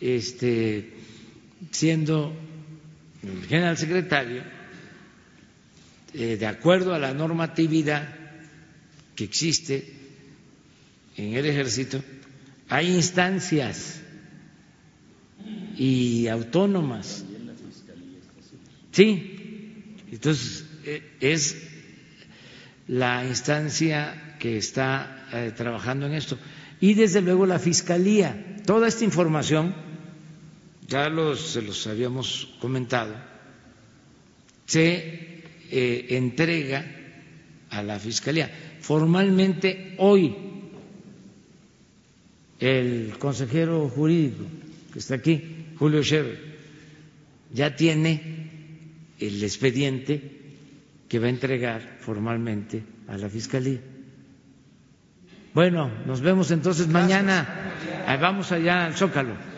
este, 0.00 0.92
siendo 1.70 2.34
el 3.22 3.46
general 3.46 3.78
secretario, 3.78 4.42
eh, 6.14 6.36
de 6.36 6.46
acuerdo 6.46 6.92
a 6.94 6.98
la 6.98 7.14
normatividad 7.14 8.14
que 9.14 9.24
existe 9.24 9.92
en 11.16 11.34
el 11.34 11.46
ejército, 11.46 12.02
hay 12.68 12.94
instancias 12.94 14.00
y 15.76 16.26
autónomas. 16.28 17.24
Sí, 18.92 19.96
entonces 20.12 20.66
eh, 20.84 21.02
es 21.20 21.56
la 22.88 23.24
instancia 23.24 24.36
que 24.38 24.58
está 24.58 25.26
eh, 25.32 25.52
trabajando 25.56 26.06
en 26.06 26.12
esto. 26.12 26.36
Y 26.80 26.94
desde 26.94 27.22
luego 27.22 27.46
la 27.46 27.58
Fiscalía. 27.58 28.56
Toda 28.66 28.88
esta 28.88 29.04
información, 29.04 29.74
ya 30.88 31.08
los, 31.08 31.40
se 31.52 31.62
los 31.62 31.86
habíamos 31.86 32.54
comentado, 32.60 33.14
se 34.66 35.42
eh, 35.70 36.06
entrega 36.10 36.84
a 37.70 37.82
la 37.82 37.98
Fiscalía. 37.98 38.50
Formalmente 38.80 39.94
hoy 39.98 40.36
el 42.60 43.14
consejero 43.18 43.88
jurídico 43.88 44.44
que 44.92 44.98
está 44.98 45.14
aquí, 45.16 45.66
Julio 45.78 46.02
Scherer, 46.04 46.38
ya 47.52 47.74
tiene 47.74 48.41
el 49.26 49.42
expediente 49.42 50.40
que 51.08 51.18
va 51.18 51.26
a 51.26 51.30
entregar 51.30 51.98
formalmente 52.00 52.82
a 53.08 53.16
la 53.16 53.28
Fiscalía. 53.28 53.80
Bueno, 55.54 55.90
nos 56.06 56.20
vemos 56.22 56.50
entonces 56.50 56.88
mañana. 56.88 57.46
Vamos 58.20 58.52
allá 58.52 58.86
al 58.86 58.94
Zócalo. 58.94 59.51